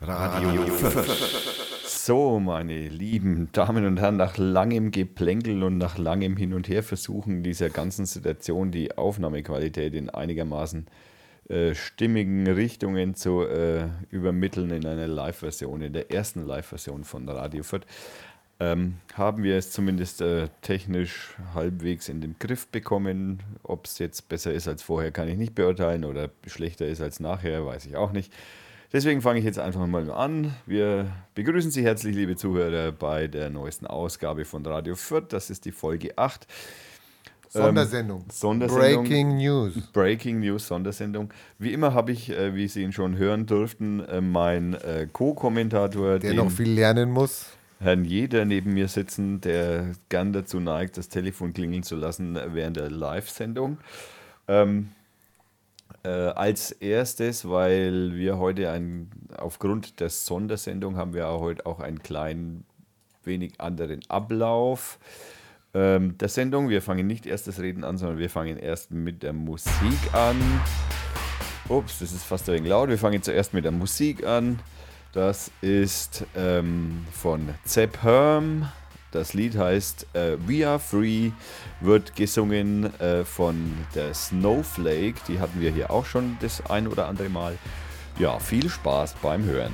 Radio 0.00 0.66
5. 0.66 1.86
So, 1.86 2.38
meine 2.38 2.88
lieben 2.88 3.48
Damen 3.52 3.86
und 3.86 3.98
Herren, 3.98 4.18
nach 4.18 4.36
langem 4.36 4.90
Geplänkel 4.90 5.62
und 5.62 5.78
nach 5.78 5.96
langem 5.96 6.36
Hin 6.36 6.52
und 6.52 6.68
Her 6.68 6.82
versuchen 6.82 7.42
dieser 7.42 7.70
ganzen 7.70 8.04
Situation 8.04 8.70
die 8.70 8.96
Aufnahmequalität 8.96 9.94
in 9.94 10.10
einigermaßen 10.10 10.86
äh, 11.48 11.74
stimmigen 11.74 12.46
Richtungen 12.46 13.14
zu 13.14 13.42
äh, 13.42 13.88
übermitteln 14.10 14.70
in 14.70 14.84
einer 14.84 15.08
Live-Version, 15.08 15.80
in 15.80 15.94
der 15.94 16.10
ersten 16.10 16.44
Live-Version 16.46 17.04
von 17.04 17.26
Radio 17.26 17.62
5, 17.62 17.86
ähm, 18.60 18.98
haben 19.14 19.42
wir 19.42 19.56
es 19.56 19.70
zumindest 19.70 20.20
äh, 20.20 20.48
technisch 20.60 21.36
halbwegs 21.54 22.10
in 22.10 22.20
den 22.20 22.36
Griff 22.38 22.66
bekommen. 22.66 23.42
Ob 23.62 23.86
es 23.86 23.98
jetzt 23.98 24.28
besser 24.28 24.52
ist 24.52 24.68
als 24.68 24.82
vorher, 24.82 25.10
kann 25.10 25.28
ich 25.28 25.38
nicht 25.38 25.54
beurteilen 25.54 26.04
oder 26.04 26.30
schlechter 26.46 26.86
ist 26.86 27.00
als 27.00 27.18
nachher, 27.18 27.64
weiß 27.64 27.86
ich 27.86 27.96
auch 27.96 28.12
nicht. 28.12 28.30
Deswegen 28.92 29.20
fange 29.20 29.40
ich 29.40 29.44
jetzt 29.44 29.58
einfach 29.58 29.86
mal 29.86 30.10
an. 30.10 30.54
Wir 30.64 31.10
begrüßen 31.34 31.70
Sie 31.70 31.82
herzlich, 31.84 32.14
liebe 32.14 32.36
Zuhörer, 32.36 32.92
bei 32.92 33.26
der 33.26 33.50
neuesten 33.50 33.86
Ausgabe 33.86 34.44
von 34.44 34.64
Radio 34.64 34.94
Fürth. 34.94 35.26
Das 35.30 35.50
ist 35.50 35.64
die 35.64 35.72
Folge 35.72 36.16
8. 36.16 36.46
Sondersendung. 37.48 38.20
Ähm, 38.20 38.30
Sondersendung. 38.30 39.04
Breaking 39.04 39.36
News. 39.36 39.74
Breaking 39.92 40.40
News, 40.40 40.66
Sondersendung. 40.66 41.32
Wie 41.58 41.72
immer 41.72 41.94
habe 41.94 42.12
ich, 42.12 42.30
äh, 42.30 42.54
wie 42.54 42.68
Sie 42.68 42.82
ihn 42.82 42.92
schon 42.92 43.16
hören 43.16 43.46
durften, 43.46 44.00
äh, 44.00 44.20
meinen 44.20 44.74
äh, 44.74 45.08
Co-Kommentator, 45.12 46.18
Der 46.18 46.34
noch 46.34 46.50
viel 46.50 46.70
lernen 46.70 47.10
muss. 47.10 47.46
Herrn 47.78 48.04
Jeder 48.04 48.44
neben 48.44 48.72
mir 48.72 48.88
sitzen, 48.88 49.40
der 49.40 49.92
gern 50.08 50.32
dazu 50.32 50.60
neigt, 50.60 50.96
das 50.96 51.08
Telefon 51.08 51.52
klingeln 51.52 51.82
zu 51.82 51.96
lassen 51.96 52.38
während 52.52 52.76
der 52.76 52.90
Live-Sendung. 52.90 53.78
Ähm, 54.48 54.90
äh, 56.06 56.28
als 56.36 56.70
erstes, 56.70 57.48
weil 57.48 58.14
wir 58.14 58.38
heute 58.38 58.70
ein, 58.70 59.10
aufgrund 59.36 59.98
der 59.98 60.08
Sondersendung 60.08 60.96
haben 60.96 61.14
wir 61.14 61.28
auch 61.28 61.40
heute 61.40 61.66
auch 61.66 61.80
einen 61.80 62.00
kleinen 62.00 62.64
wenig 63.24 63.60
anderen 63.60 64.00
Ablauf 64.08 65.00
ähm, 65.74 66.16
der 66.18 66.28
Sendung. 66.28 66.68
Wir 66.68 66.80
fangen 66.80 67.08
nicht 67.08 67.26
erst 67.26 67.48
das 67.48 67.58
Reden 67.58 67.82
an, 67.82 67.98
sondern 67.98 68.18
wir 68.18 68.30
fangen 68.30 68.56
erst 68.56 68.92
mit 68.92 69.24
der 69.24 69.32
Musik 69.32 69.98
an. 70.12 70.36
Ups, 71.68 71.98
das 71.98 72.12
ist 72.12 72.22
fast 72.22 72.48
ein 72.48 72.54
wenig 72.54 72.70
laut. 72.70 72.88
Wir 72.88 72.98
fangen 72.98 73.20
zuerst 73.20 73.52
mit 73.52 73.64
der 73.64 73.72
Musik 73.72 74.24
an. 74.24 74.60
Das 75.12 75.50
ist 75.60 76.24
ähm, 76.36 77.04
von 77.10 77.48
Zepp 77.64 78.02
Herm. 78.04 78.68
Das 79.12 79.34
Lied 79.34 79.56
heißt 79.56 80.06
äh, 80.14 80.36
We 80.46 80.66
Are 80.66 80.78
Free, 80.78 81.30
wird 81.80 82.16
gesungen 82.16 82.98
äh, 83.00 83.24
von 83.24 83.72
der 83.94 84.12
Snowflake. 84.14 85.14
Die 85.28 85.40
hatten 85.40 85.60
wir 85.60 85.70
hier 85.70 85.90
auch 85.90 86.04
schon 86.04 86.36
das 86.40 86.64
ein 86.68 86.88
oder 86.88 87.06
andere 87.08 87.28
Mal. 87.28 87.56
Ja, 88.18 88.38
viel 88.38 88.68
Spaß 88.68 89.14
beim 89.22 89.44
Hören. 89.44 89.72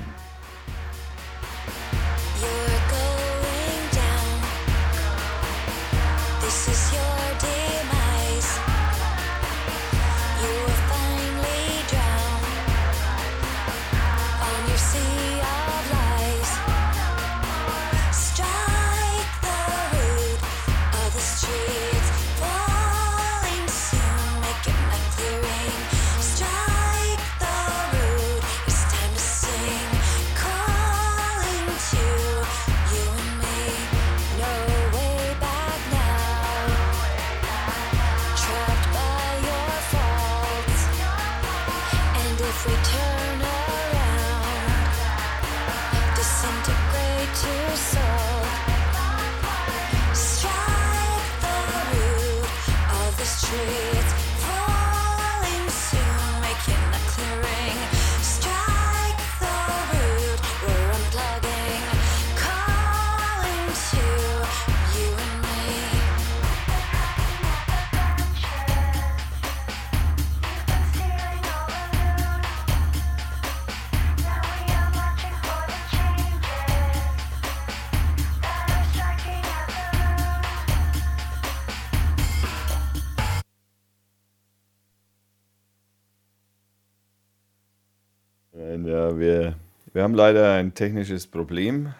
Ja, 88.81 89.19
wir, 89.19 89.55
wir 89.93 90.01
haben 90.01 90.15
leider 90.15 90.53
ein 90.53 90.73
technisches 90.73 91.27
Problem, 91.27 91.93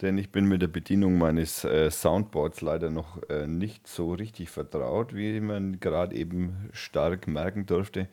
denn 0.00 0.16
ich 0.16 0.30
bin 0.30 0.46
mit 0.46 0.62
der 0.62 0.68
Bedienung 0.68 1.18
meines 1.18 1.64
äh, 1.64 1.90
Soundboards 1.90 2.62
leider 2.62 2.88
noch 2.88 3.22
äh, 3.28 3.46
nicht 3.46 3.86
so 3.86 4.14
richtig 4.14 4.48
vertraut, 4.48 5.14
wie 5.14 5.38
man 5.40 5.78
gerade 5.78 6.16
eben 6.16 6.70
stark 6.72 7.28
merken 7.28 7.66
durfte. 7.66 8.08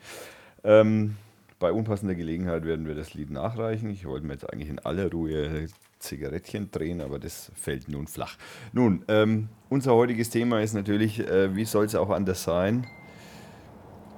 Ähm, 0.66 1.16
bei 1.58 1.72
unpassender 1.72 2.16
Gelegenheit 2.16 2.66
werden 2.66 2.86
wir 2.86 2.96
das 2.96 3.14
Lied 3.14 3.30
nachreichen. 3.30 3.90
Ich 3.90 4.06
wollte 4.06 4.26
mir 4.26 4.34
jetzt 4.34 4.52
eigentlich 4.52 4.70
in 4.70 4.80
aller 4.80 5.10
Ruhe 5.10 5.68
Zigarettchen 6.00 6.70
drehen, 6.70 7.00
aber 7.00 7.18
das 7.18 7.50
fällt 7.56 7.88
nun 7.88 8.08
flach. 8.08 8.36
Nun, 8.74 9.06
ähm, 9.08 9.48
unser 9.70 9.94
heutiges 9.94 10.30
Thema 10.30 10.62
ist 10.62 10.74
natürlich, 10.74 11.22
äh, 11.22 11.56
wie 11.56 11.64
soll 11.64 11.86
es 11.86 11.96
auch 11.96 12.10
anders 12.10 12.44
sein? 12.44 12.86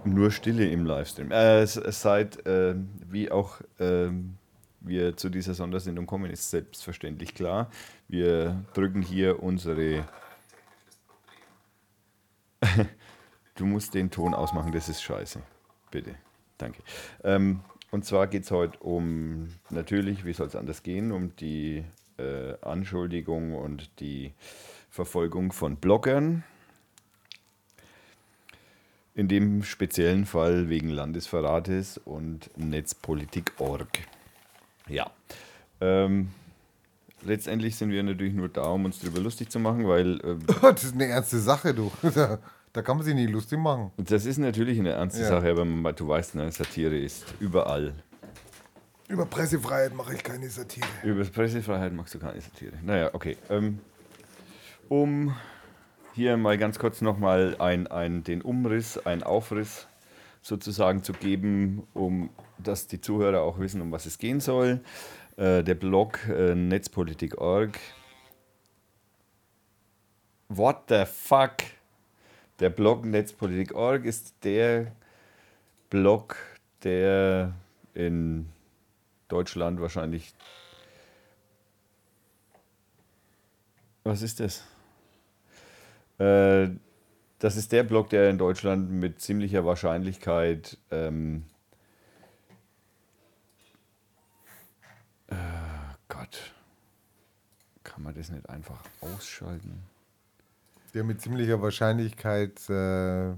Nur 0.05 0.31
Stille 0.31 0.69
im 0.69 0.85
Livestream. 0.85 1.31
Äh, 1.31 1.65
seit, 1.65 2.45
äh, 2.45 2.75
wie 3.09 3.31
auch 3.31 3.59
ähm, 3.79 4.37
wir 4.79 5.17
zu 5.17 5.29
dieser 5.29 5.55
Sondersendung 5.55 6.05
kommen, 6.05 6.29
ist 6.29 6.51
selbstverständlich 6.51 7.33
klar. 7.33 7.71
Wir 8.07 8.63
drücken 8.73 9.01
hier 9.01 9.41
unsere. 9.41 10.05
du 13.55 13.65
musst 13.65 13.95
den 13.95 14.11
Ton 14.11 14.35
ausmachen, 14.35 14.71
das 14.71 14.89
ist 14.89 15.01
scheiße. 15.01 15.41
Bitte. 15.89 16.15
Danke. 16.57 16.83
Ähm, 17.23 17.61
und 17.91 18.05
zwar 18.05 18.27
geht 18.27 18.43
es 18.43 18.51
heute 18.51 18.77
um, 18.79 19.49
natürlich, 19.69 20.23
wie 20.23 20.33
soll 20.33 20.47
es 20.47 20.55
anders 20.55 20.83
gehen, 20.83 21.11
um 21.11 21.35
die 21.35 21.83
äh, 22.17 22.53
Anschuldigung 22.61 23.55
und 23.55 23.99
die 23.99 24.33
Verfolgung 24.89 25.51
von 25.51 25.77
Bloggern. 25.77 26.43
In 29.15 29.29
dem 29.29 29.63
speziellen 29.63 30.25
Fall 30.25 30.67
wegen 30.67 30.89
Landesverrates 30.89 31.97
und 31.97 32.49
Netzpolitik.org. 32.57 33.87
Ja. 34.89 35.09
Ähm, 35.79 36.29
letztendlich 37.23 37.77
sind 37.77 37.91
wir 37.91 38.03
natürlich 38.03 38.33
nur 38.33 38.49
da, 38.49 38.63
um 38.63 38.83
uns 38.83 38.99
darüber 38.99 39.21
lustig 39.21 39.49
zu 39.49 39.57
machen, 39.59 39.87
weil 39.87 40.19
äh, 40.19 40.35
Das 40.61 40.83
ist 40.83 40.95
eine 40.95 41.05
ernste 41.07 41.39
Sache, 41.39 41.73
du. 41.73 41.91
Da, 42.73 42.81
kann 42.81 42.97
man 42.97 43.05
sich 43.05 43.15
nicht 43.15 43.29
lustig 43.29 43.57
machen. 43.57 43.91
das 43.95 44.25
ist 44.25 44.37
natürlich 44.37 44.77
eine 44.77 44.89
ernste 44.89 45.21
Ja. 45.21 45.29
Sache, 45.29 45.49
aber 45.49 45.93
du 45.93 46.09
weißt, 46.09 46.35
ne, 46.35 46.51
Satire 46.51 46.97
ist 46.97 47.23
überall. 47.39 47.93
Über 49.07 49.25
Pressefreiheit 49.25 49.95
mache 49.95 50.13
ich 50.15 50.21
keine 50.21 50.49
Satire. 50.49 50.85
Über 51.01 51.23
Pressefreiheit 51.23 51.93
magst 51.93 52.13
du 52.15 52.19
keine 52.19 52.41
Satire. 52.41 52.73
Naja, 52.83 53.11
okay. 53.13 53.37
Ähm, 53.49 53.79
um 54.89 55.33
hier 56.15 56.37
mal 56.37 56.57
ganz 56.57 56.79
kurz 56.79 57.01
nochmal 57.01 57.57
ein, 57.59 57.87
ein, 57.87 58.23
den 58.23 58.41
Umriss, 58.41 58.97
einen 58.97 59.21
Aufriss 59.21 59.87
sozusagen 60.41 61.03
zu 61.03 61.11
geben, 61.11 61.85
um 61.93 62.29
dass 62.57 62.87
die 62.87 63.01
Zuhörer 63.01 63.41
auch 63.41 63.59
wissen, 63.59 63.81
um 63.81 63.91
was 63.91 64.05
es 64.05 64.17
gehen 64.17 64.39
soll. 64.39 64.79
Äh, 65.35 65.61
der 65.63 65.75
Blog 65.75 66.19
äh, 66.29 66.55
Netzpolitik.org. 66.55 67.77
What 70.47 70.83
the 70.87 71.03
fuck? 71.05 71.57
Der 72.59 72.69
Blog 72.69 73.03
Netzpolitik.org 73.03 74.05
ist 74.05 74.35
der 74.43 74.93
Blog, 75.89 76.37
der 76.83 77.53
in 77.93 78.47
Deutschland 79.27 79.81
wahrscheinlich. 79.81 80.33
Was 84.05 84.21
ist 84.21 84.39
das? 84.39 84.63
Äh, 86.17 86.69
das 87.39 87.57
ist 87.57 87.71
der 87.71 87.83
Blog, 87.83 88.09
der 88.09 88.29
in 88.29 88.37
Deutschland 88.37 88.89
mit 88.91 89.21
ziemlicher 89.21 89.65
Wahrscheinlichkeit 89.65 90.77
ähm, 90.91 91.43
Gott. 96.07 96.53
Kann 97.83 98.03
man 98.03 98.13
das 98.13 98.29
nicht 98.29 98.49
einfach 98.49 98.83
ausschalten? 99.01 99.83
Der 100.93 101.03
mit 101.03 101.21
ziemlicher 101.21 101.61
Wahrscheinlichkeit 101.61 102.69
äh, 102.69 103.33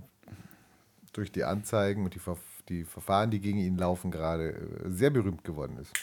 durch 1.13 1.31
die 1.31 1.43
Anzeigen 1.43 2.03
und 2.03 2.13
die, 2.13 2.19
Ver 2.19 2.37
die 2.69 2.83
Verfahren, 2.83 3.31
die 3.31 3.39
gegen 3.39 3.59
ihn 3.59 3.77
laufen, 3.77 4.11
gerade 4.11 4.51
äh, 4.51 4.89
sehr 4.89 5.09
berühmt 5.09 5.43
geworden 5.43 5.77
ist. 5.77 5.93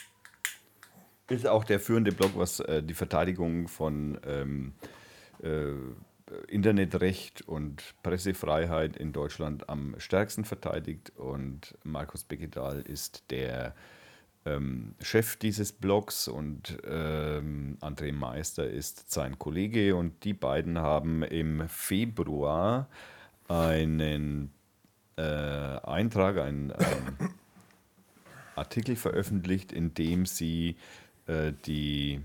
Ist 1.29 1.47
auch 1.47 1.63
der 1.63 1.79
führende 1.79 2.11
Blog, 2.11 2.31
was 2.35 2.59
äh, 2.59 2.83
die 2.83 2.93
Verteidigung 2.93 3.67
von 3.67 4.19
ähm, 4.25 4.73
äh, 5.41 5.71
Internetrecht 6.47 7.43
und 7.43 7.95
Pressefreiheit 8.01 8.97
in 8.97 9.13
Deutschland 9.13 9.69
am 9.69 9.95
stärksten 9.99 10.43
verteidigt. 10.43 11.11
Und 11.15 11.77
Markus 11.83 12.23
Beckedahl 12.23 12.81
ist 12.81 13.29
der 13.29 13.75
ähm, 14.45 14.95
Chef 15.01 15.35
dieses 15.35 15.71
Blogs 15.71 16.27
und 16.27 16.77
ähm, 16.87 17.77
André 17.81 18.11
Meister 18.11 18.67
ist 18.67 19.11
sein 19.11 19.37
Kollege. 19.37 19.95
Und 19.95 20.23
die 20.23 20.33
beiden 20.33 20.79
haben 20.79 21.21
im 21.23 21.67
Februar 21.69 22.87
einen 23.47 24.51
äh, 25.17 25.21
Eintrag, 25.21 26.39
einen, 26.39 26.71
einen 26.71 27.33
Artikel 28.55 28.95
veröffentlicht, 28.95 29.71
in 29.71 29.93
dem 29.93 30.25
sie 30.25 30.75
äh, 31.27 31.53
die. 31.65 32.21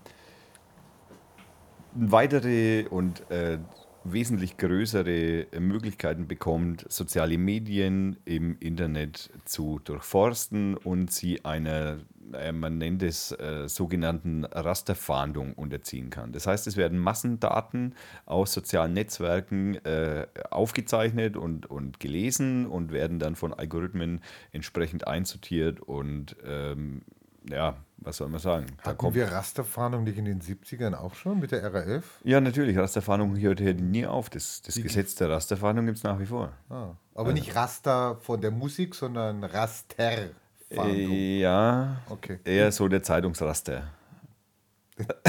weitere 1.95 2.87
und 2.89 3.29
äh, 3.31 3.57
wesentlich 4.05 4.57
größere 4.57 5.47
Möglichkeiten 5.59 6.27
bekommt, 6.27 6.85
soziale 6.89 7.37
Medien 7.37 8.17
im 8.25 8.57
Internet 8.59 9.31
zu 9.45 9.79
durchforsten 9.83 10.77
und 10.77 11.11
sie 11.11 11.43
einer, 11.43 11.97
äh, 12.33 12.51
man 12.51 12.77
nennt 12.77 13.01
es 13.01 13.31
äh, 13.31 13.67
sogenannten 13.67 14.45
Rasterfahndung 14.45 15.53
unterziehen 15.53 16.11
kann. 16.11 16.31
Das 16.31 16.45
heißt, 16.45 16.67
es 16.67 16.77
werden 16.77 16.99
Massendaten 16.99 17.95
aus 18.27 18.53
sozialen 18.53 18.93
Netzwerken 18.93 19.75
äh, 19.85 20.27
aufgezeichnet 20.51 21.35
und, 21.35 21.65
und 21.65 21.99
gelesen 21.99 22.67
und 22.67 22.91
werden 22.91 23.17
dann 23.17 23.35
von 23.35 23.53
Algorithmen 23.53 24.21
entsprechend 24.51 25.07
einsortiert 25.07 25.79
und 25.79 26.35
ähm, 26.45 27.01
ja, 27.49 27.75
was 27.97 28.17
soll 28.17 28.27
man 28.29 28.39
sagen? 28.39 28.65
Da 28.83 28.91
Hatten 28.91 29.13
wir 29.13 29.31
Rasterfahndung 29.31 30.03
nicht 30.03 30.17
in 30.17 30.25
den 30.25 30.41
70ern 30.41 30.93
auch 30.95 31.15
schon 31.15 31.39
mit 31.39 31.51
der 31.51 31.73
RAF? 31.73 32.19
Ja, 32.23 32.39
natürlich. 32.41 32.77
Rasterfahndung 32.77 33.37
hört 33.39 33.59
hier 33.59 33.73
nie 33.73 34.05
auf. 34.05 34.29
Das, 34.29 34.61
das 34.61 34.75
Gesetz 34.75 35.15
der 35.15 35.29
Rasterfahndung 35.29 35.85
gibt 35.85 35.97
es 35.97 36.03
nach 36.03 36.19
wie 36.19 36.25
vor. 36.25 36.51
Ah, 36.69 36.91
aber 37.13 37.33
nicht 37.33 37.55
Raster 37.55 38.17
von 38.17 38.41
der 38.41 38.51
Musik, 38.51 38.93
sondern 38.95 39.43
Rasterfahndung. 39.43 40.31
Äh, 40.71 41.39
ja, 41.39 42.01
Okay. 42.09 42.39
eher 42.43 42.71
so 42.71 42.87
der 42.87 43.01
Zeitungsraster. 43.03 43.83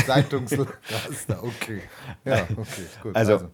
Zeitungsraster, 0.07 1.43
okay. 1.43 1.83
Ja, 2.25 2.47
okay, 2.57 2.87
gut. 3.03 3.17
Also, 3.17 3.51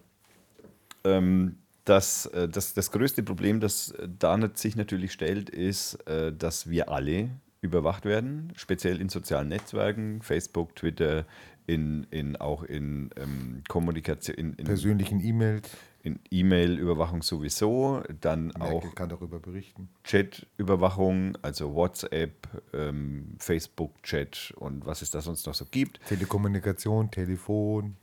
Ähm, 1.05 1.57
das, 1.83 2.27
äh, 2.27 2.47
das, 2.47 2.73
das 2.73 2.89
größte 2.91 3.23
Problem, 3.23 3.59
das 3.59 3.91
äh, 3.91 4.07
da 4.19 4.37
nat- 4.37 4.57
sich 4.57 4.77
natürlich 4.77 5.11
stellt, 5.11 5.49
ist, 5.49 5.95
äh, 6.07 6.31
dass 6.31 6.69
wir 6.69 6.87
alle 6.89 7.29
überwacht 7.63 8.05
werden, 8.05 8.51
speziell 8.55 8.99
in 8.99 9.09
sozialen 9.09 9.47
Netzwerken, 9.47 10.21
Facebook, 10.21 10.75
Twitter, 10.75 11.25
in, 11.65 12.05
in, 12.11 12.35
auch 12.35 12.63
in 12.63 13.09
ähm, 13.15 13.63
Kommunikation, 13.69 14.35
in, 14.35 14.53
in, 14.53 14.65
persönlichen 14.65 15.23
E-Mails. 15.23 15.69
in 16.03 16.19
E-Mail-Überwachung 16.29 17.23
sowieso, 17.23 18.03
dann 18.19 18.53
auch 18.57 18.81
Merkel 18.81 18.91
kann 18.91 19.07
darüber 19.07 19.39
berichten. 19.39 19.87
Chat-Überwachung, 20.03 21.37
also 21.41 21.73
WhatsApp, 21.73 22.47
ähm, 22.73 23.35
Facebook-Chat 23.39 24.53
und 24.57 24.85
was 24.85 25.01
es 25.01 25.11
da 25.11 25.21
sonst 25.21 25.47
noch 25.47 25.55
so 25.55 25.65
gibt. 25.71 26.01
Telekommunikation, 26.05 27.11
Telefon. 27.11 27.95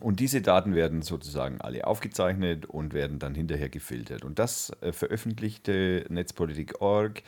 Und 0.00 0.18
diese 0.18 0.40
Daten 0.40 0.74
werden 0.74 1.02
sozusagen 1.02 1.60
alle 1.60 1.86
aufgezeichnet 1.86 2.66
und 2.66 2.94
werden 2.94 3.18
dann 3.20 3.34
hinterher 3.34 3.68
gefiltert. 3.68 4.24
Und 4.24 4.40
das 4.40 4.72
äh, 4.80 4.92
veröffentlichte 4.92 6.06
Netzpolitik.org 6.08 7.22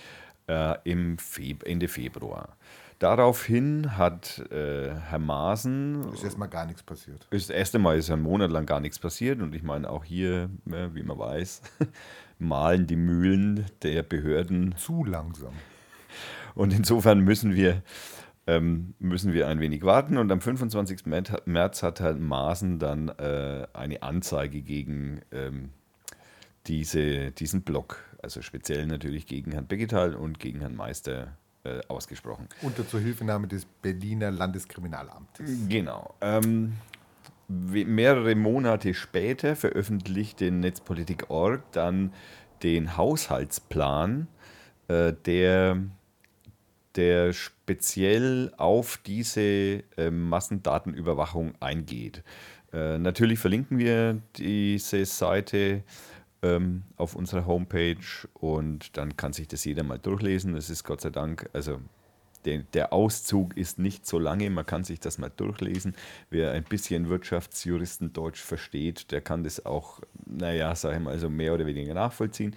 äh, 0.47 0.77
im 0.85 1.19
Feb 1.19 1.65
Ende 1.65 1.89
Februar. 1.89 2.57
Daraufhin 2.99 3.97
hat 3.97 4.39
äh, 4.53 4.95
Herr 4.95 5.19
Maaßen 5.19 6.13
Ist 6.15 6.23
erstmal 6.23 6.49
gar 6.49 6.67
nichts 6.67 6.85
passiert. 6.85 7.27
ist 7.31 7.51
das 7.51 7.57
erste 7.57 7.81
Mal 7.81 7.99
ist 7.99 8.09
ja 8.09 8.15
ein 8.15 8.23
Monat 8.23 8.53
lang 8.53 8.65
gar 8.65 8.79
nichts 8.79 9.01
passiert 9.01 9.41
und 9.43 9.57
ich 9.57 9.65
meine 9.65 9.91
auch 9.91 10.05
hier, 10.05 10.51
äh, 10.71 10.89
wie 10.93 11.03
man 11.03 11.19
weiß, 11.19 11.63
malen 12.39 12.87
die 12.87 12.95
Mühlen 12.95 13.67
der 13.83 14.05
Behörden 14.05 14.77
Zu 14.77 15.05
langsam. 15.05 15.53
und 16.55 16.73
insofern 16.73 17.21
müssen 17.21 17.57
wir, 17.57 17.83
ähm, 18.47 18.95
müssen 19.01 19.33
wir 19.33 19.49
ein 19.49 19.59
wenig 19.59 19.83
warten. 19.83 20.17
Und 20.17 20.31
am 20.31 20.41
25. 20.41 21.05
März, 21.07 21.33
März 21.45 21.83
hat 21.83 21.99
Herr 21.99 22.15
Maaßen 22.15 22.79
dann 22.79 23.09
äh, 23.09 23.67
eine 23.73 24.01
Anzeige 24.05 24.63
gegen 24.63 25.23
ähm, 25.33 25.71
diese, 26.69 27.33
diesen 27.33 27.63
Block, 27.63 27.99
also 28.23 28.41
speziell 28.41 28.87
natürlich 28.87 29.27
gegen 29.27 29.53
Herrn 29.53 29.67
Becketal 29.67 30.15
und 30.15 30.39
gegen 30.39 30.61
Herrn 30.61 30.77
Meister 30.77 31.37
äh, 31.65 31.81
ausgesprochen. 31.89 32.49
Unter 32.63 32.87
Zuhilfenahme 32.87 33.49
des 33.49 33.65
Berliner 33.65 34.31
Landeskriminalamtes. 34.31 35.69
Genau. 35.69 36.15
Ähm, 36.21 36.75
mehrere 37.49 38.35
Monate 38.35 38.95
später 38.95 39.57
veröffentlichte 39.57 40.51
Netzpolitik.org 40.51 41.63
dann 41.73 42.13
den 42.63 42.97
Haushaltsplan, 42.97 44.29
äh, 44.89 45.13
der, 45.27 45.83
der 46.97 47.33
speziell 47.33 48.53
auf 48.57 48.99
diese 49.05 49.41
äh, 49.97 50.11
Massendatenüberwachung 50.11 51.55
eingeht. 51.61 52.23
Äh, 52.73 52.99
natürlich 52.99 53.39
verlinken 53.39 53.79
wir 53.79 54.23
diese 54.37 55.05
Seite 55.05 55.83
ähm, 56.43 56.83
auf 56.97 57.15
unserer 57.15 57.47
Homepage 57.47 58.29
und 58.35 58.97
dann 58.97 59.17
kann 59.17 59.33
sich 59.33 59.49
das 59.49 59.65
jeder 59.65 59.83
mal 59.83 59.99
durchlesen. 59.99 60.57
Es 60.57 60.71
ist 60.71 60.85
Gott 60.85 61.01
sei 61.01 61.11
Dank, 61.11 61.49
also 61.53 61.81
der, 62.45 62.59
der 62.75 62.93
Auszug 62.93 63.57
ist 63.57 63.79
nicht 63.79 64.07
so 64.07 64.19
lange, 64.19 64.51
man 64.51 64.67
kann 64.67 64.85
sich 64.85 65.01
das 65.01 65.19
mal 65.19 65.31
durchlesen. 65.31 65.95
Wer 66.31 66.53
ein 66.53 66.65
bisschen 66.65 67.09
Wirtschaftsjuristendeutsch 67.09 68.41
versteht, 68.41 69.13
der 69.13 69.21
kann 69.21 69.45
das 69.45 69.65
auch, 69.65 70.01
naja, 70.27 70.75
sag 70.75 70.95
ich 70.95 71.01
mal, 71.01 71.13
also 71.13 71.31
mehr 71.31 71.55
oder 71.55 71.67
weniger 71.67 71.95
nachvollziehen. 71.95 72.57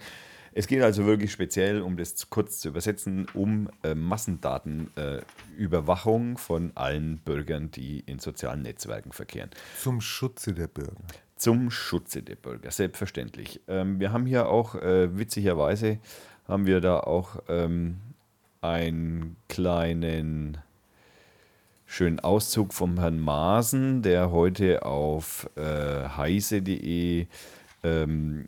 Es 0.58 0.66
geht 0.66 0.82
also 0.82 1.04
wirklich 1.04 1.32
speziell, 1.32 1.82
um 1.82 1.98
das 1.98 2.30
kurz 2.30 2.60
zu 2.60 2.68
übersetzen, 2.68 3.26
um 3.34 3.68
äh, 3.82 3.94
Massendatenüberwachung 3.94 6.32
äh, 6.32 6.38
von 6.38 6.72
allen 6.74 7.18
Bürgern, 7.18 7.70
die 7.70 8.00
in 8.00 8.18
sozialen 8.18 8.62
Netzwerken 8.62 9.12
verkehren. 9.12 9.50
Zum 9.78 10.00
Schutze 10.00 10.54
der 10.54 10.68
Bürger. 10.68 10.96
Zum 11.36 11.70
Schutze 11.70 12.22
der 12.22 12.36
Bürger, 12.36 12.70
selbstverständlich. 12.70 13.60
Ähm, 13.68 14.00
wir 14.00 14.12
haben 14.12 14.26
hier 14.26 14.48
auch, 14.48 14.74
äh, 14.74 15.18
witzigerweise, 15.18 15.98
haben 16.48 16.66
wir 16.66 16.80
da 16.80 17.00
auch 17.00 17.42
ähm, 17.48 17.98
einen 18.62 19.36
kleinen 19.48 20.58
schönen 21.86 22.20
Auszug 22.20 22.72
vom 22.74 22.98
Herrn 22.98 23.20
Maaßen, 23.20 24.02
der 24.02 24.30
heute 24.30 24.84
auf 24.84 25.48
äh, 25.56 26.08
heise.de 26.08 27.26
ähm, 27.84 28.46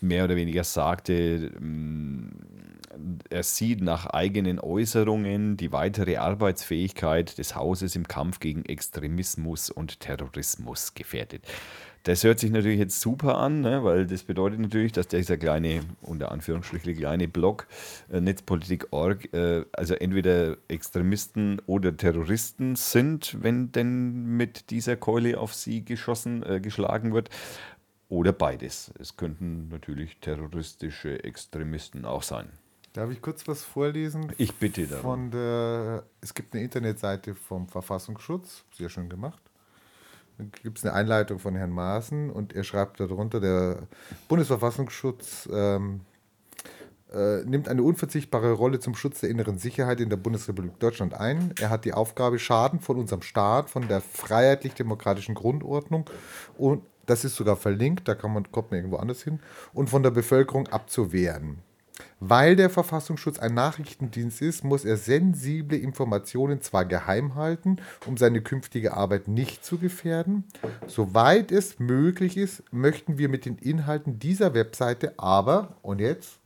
mehr 0.00 0.24
oder 0.24 0.36
weniger 0.36 0.64
sagte, 0.64 1.52
ähm, 1.56 2.30
er 3.30 3.42
sieht 3.42 3.80
nach 3.80 4.06
eigenen 4.06 4.60
Äußerungen 4.60 5.56
die 5.56 5.72
weitere 5.72 6.18
Arbeitsfähigkeit 6.18 7.38
des 7.38 7.56
Hauses 7.56 7.96
im 7.96 8.06
Kampf 8.06 8.38
gegen 8.38 8.64
Extremismus 8.66 9.70
und 9.70 10.00
Terrorismus 10.00 10.94
gefährdet. 10.94 11.46
Das 12.04 12.24
hört 12.24 12.40
sich 12.40 12.50
natürlich 12.50 12.80
jetzt 12.80 13.00
super 13.00 13.38
an, 13.38 13.60
ne? 13.60 13.84
weil 13.84 14.06
das 14.06 14.24
bedeutet 14.24 14.58
natürlich, 14.58 14.90
dass 14.90 15.06
dieser 15.06 15.36
kleine, 15.36 15.82
unter 16.00 16.32
Anführungsstrichen 16.32 16.96
kleine 16.96 17.28
Blog 17.28 17.68
äh, 18.10 18.20
Netzpolitik.org, 18.20 19.32
äh, 19.32 19.64
also 19.72 19.94
entweder 19.94 20.56
Extremisten 20.66 21.60
oder 21.66 21.96
Terroristen 21.96 22.74
sind, 22.74 23.36
wenn 23.40 23.70
denn 23.70 24.36
mit 24.36 24.70
dieser 24.70 24.96
Keule 24.96 25.38
auf 25.38 25.54
sie 25.54 25.84
geschossen, 25.84 26.42
äh, 26.42 26.60
geschlagen 26.60 27.14
wird. 27.14 27.30
Oder 28.08 28.32
beides. 28.32 28.92
Es 28.98 29.16
könnten 29.16 29.68
natürlich 29.68 30.18
terroristische 30.20 31.22
Extremisten 31.24 32.04
auch 32.04 32.22
sein. 32.22 32.50
Darf 32.92 33.10
ich 33.10 33.22
kurz 33.22 33.48
was 33.48 33.62
vorlesen? 33.62 34.30
Ich 34.36 34.52
bitte 34.54 34.86
darum. 34.86 35.02
Von 35.02 35.30
der, 35.30 36.04
es 36.20 36.34
gibt 36.34 36.52
eine 36.52 36.62
Internetseite 36.62 37.34
vom 37.34 37.68
Verfassungsschutz, 37.68 38.64
sehr 38.76 38.90
schön 38.90 39.08
gemacht. 39.08 39.42
Gibt 40.62 40.78
es 40.78 40.84
eine 40.84 40.94
Einleitung 40.94 41.38
von 41.38 41.54
Herrn 41.54 41.70
Maaßen 41.70 42.30
und 42.30 42.54
er 42.54 42.64
schreibt 42.64 43.00
darunter, 43.00 43.40
der 43.40 43.88
Bundesverfassungsschutz 44.28 45.48
ähm, 45.52 46.00
äh, 47.12 47.44
nimmt 47.44 47.68
eine 47.68 47.82
unverzichtbare 47.82 48.52
Rolle 48.52 48.80
zum 48.80 48.94
Schutz 48.94 49.20
der 49.20 49.30
inneren 49.30 49.58
Sicherheit 49.58 50.00
in 50.00 50.08
der 50.08 50.16
Bundesrepublik 50.16 50.78
Deutschland 50.78 51.14
ein. 51.14 51.54
Er 51.60 51.70
hat 51.70 51.84
die 51.84 51.92
Aufgabe, 51.92 52.38
Schaden 52.38 52.80
von 52.80 52.98
unserem 52.98 53.22
Staat, 53.22 53.68
von 53.70 53.86
der 53.88 54.00
freiheitlich-demokratischen 54.00 55.34
Grundordnung 55.34 56.08
und 56.56 56.82
das 57.06 57.24
ist 57.24 57.36
sogar 57.36 57.56
verlinkt, 57.56 58.08
da 58.08 58.14
kann 58.14 58.32
man, 58.32 58.50
kommt 58.52 58.70
man 58.70 58.78
irgendwo 58.78 58.96
anders 58.96 59.22
hin, 59.22 59.40
und 59.72 59.90
von 59.90 60.02
der 60.02 60.10
Bevölkerung 60.10 60.68
abzuwehren. 60.68 61.58
Weil 62.24 62.54
der 62.54 62.70
Verfassungsschutz 62.70 63.40
ein 63.40 63.52
Nachrichtendienst 63.54 64.42
ist, 64.42 64.62
muss 64.62 64.84
er 64.84 64.96
sensible 64.96 65.76
Informationen 65.76 66.60
zwar 66.60 66.84
geheim 66.84 67.34
halten, 67.34 67.78
um 68.06 68.16
seine 68.16 68.42
künftige 68.42 68.94
Arbeit 68.94 69.26
nicht 69.26 69.64
zu 69.64 69.76
gefährden. 69.76 70.44
Soweit 70.86 71.50
es 71.50 71.80
möglich 71.80 72.36
ist, 72.36 72.62
möchten 72.72 73.18
wir 73.18 73.28
mit 73.28 73.44
den 73.44 73.58
Inhalten 73.58 74.20
dieser 74.20 74.54
Webseite 74.54 75.18
aber, 75.18 75.74
und 75.82 76.00
jetzt 76.00 76.38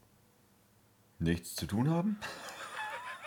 Nichts 1.18 1.54
zu 1.56 1.66
tun 1.66 1.90
haben? 1.90 2.16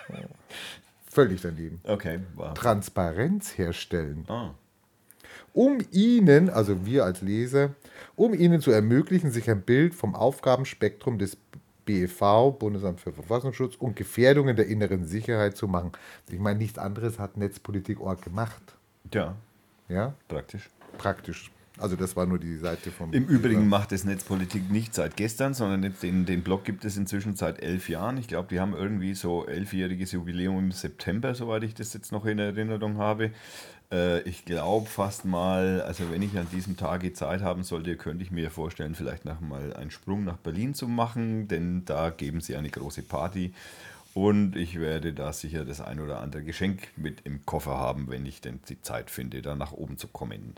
völlig 1.06 1.42
daneben, 1.42 1.82
Okay, 1.84 2.22
war. 2.36 2.56
Transparenz 2.56 3.60
herstellen. 3.60 4.26
Ah. 4.28 4.56
um 5.54 5.78
Ihnen, 5.92 6.50
also 6.50 6.84
wir 6.84 7.06
als 7.06 7.22
Leser, 7.22 7.76
um 8.16 8.34
Ihnen 8.34 8.60
zu 8.60 8.72
ermöglichen, 8.72 9.30
sich 9.30 9.52
ein 9.52 9.62
Bild 9.62 9.94
vom 9.94 10.16
Aufgabenspektrum 10.16 11.20
des 11.20 11.38
BEV, 11.90 12.52
Bundesamt 12.60 13.02
für 13.02 13.12
Verfassungsschutz 13.12 13.76
und 13.76 13.96
Gefährdungen 13.96 14.56
der 14.56 14.68
inneren 14.68 15.06
Sicherheit 15.06 15.58
zu 15.58 15.68
machen. 15.68 15.92
Ich 16.30 16.38
meine, 16.38 16.60
nichts 16.60 16.78
anderes 16.78 17.18
hat 17.18 17.36
Netzpolitik.org 17.36 18.22
gemacht. 18.22 18.62
Ja, 19.12 19.36
Ja, 19.88 20.14
praktisch. 20.28 20.70
praktisch. 21.00 21.52
Also 21.80 21.96
das 21.96 22.16
war 22.16 22.28
nur 22.28 22.38
die 22.38 22.58
Seite 22.58 22.92
vom... 22.92 23.12
Im 23.14 23.26
Übrigen 23.26 23.68
macht 23.70 23.92
es 23.92 24.04
Netzpolitik 24.04 24.70
nicht 24.70 24.94
seit 24.94 25.16
gestern, 25.16 25.54
sondern 25.54 25.94
den, 26.02 26.26
den 26.26 26.44
Blog 26.44 26.66
gibt 26.66 26.84
es 26.86 26.98
inzwischen 26.98 27.36
seit 27.36 27.64
elf 27.64 27.90
Jahren. 27.90 28.18
Ich 28.18 28.28
glaube, 28.28 28.50
die 28.50 28.60
haben 28.60 28.74
irgendwie 28.74 29.16
so 29.16 29.48
elfjähriges 29.48 30.12
Jubiläum 30.12 30.60
im 30.60 30.72
September, 30.72 31.34
soweit 31.34 31.64
ich 31.64 31.74
das 31.74 31.94
jetzt 31.94 32.12
noch 32.12 32.26
in 32.26 32.38
Erinnerung 32.38 32.98
habe. 32.98 33.32
Äh, 33.92 34.22
ich 34.22 34.46
glaube 34.46 34.88
fast 34.88 35.26
mal, 35.26 35.82
also 35.82 36.12
wenn 36.12 36.22
ich 36.22 36.38
an 36.38 36.48
diesem 36.52 36.78
Tage 36.78 37.14
Zeit 37.14 37.42
haben 37.42 37.64
sollte, 37.64 37.96
könnte 37.96 38.24
ich 38.24 38.32
mir 38.32 38.52
vorstellen, 38.52 38.96
vielleicht 38.96 39.26
noch 39.26 39.42
mal 39.42 39.74
einen 39.74 39.92
Sprung 39.92 40.24
nach 40.24 40.38
Berlin 40.38 40.74
zu 40.74 40.88
machen, 40.88 41.48
denn 41.48 41.86
da 41.86 42.10
geben 42.10 42.42
sie 42.42 42.56
eine 42.56 42.70
große 42.70 43.04
Party. 43.04 43.54
Und 44.14 44.56
ich 44.56 44.80
werde 44.80 45.14
da 45.14 45.32
sicher 45.34 45.66
das 45.66 45.82
ein 45.82 46.00
oder 46.00 46.20
andere 46.20 46.44
Geschenk 46.44 46.88
mit 46.98 47.22
im 47.26 47.46
Koffer 47.46 47.78
haben, 47.78 48.10
wenn 48.10 48.26
ich 48.26 48.42
denn 48.42 48.60
die 48.68 48.82
Zeit 48.82 49.12
finde, 49.12 49.42
da 49.42 49.56
nach 49.56 49.72
oben 49.72 49.98
zu 49.98 50.08
kommen. 50.08 50.56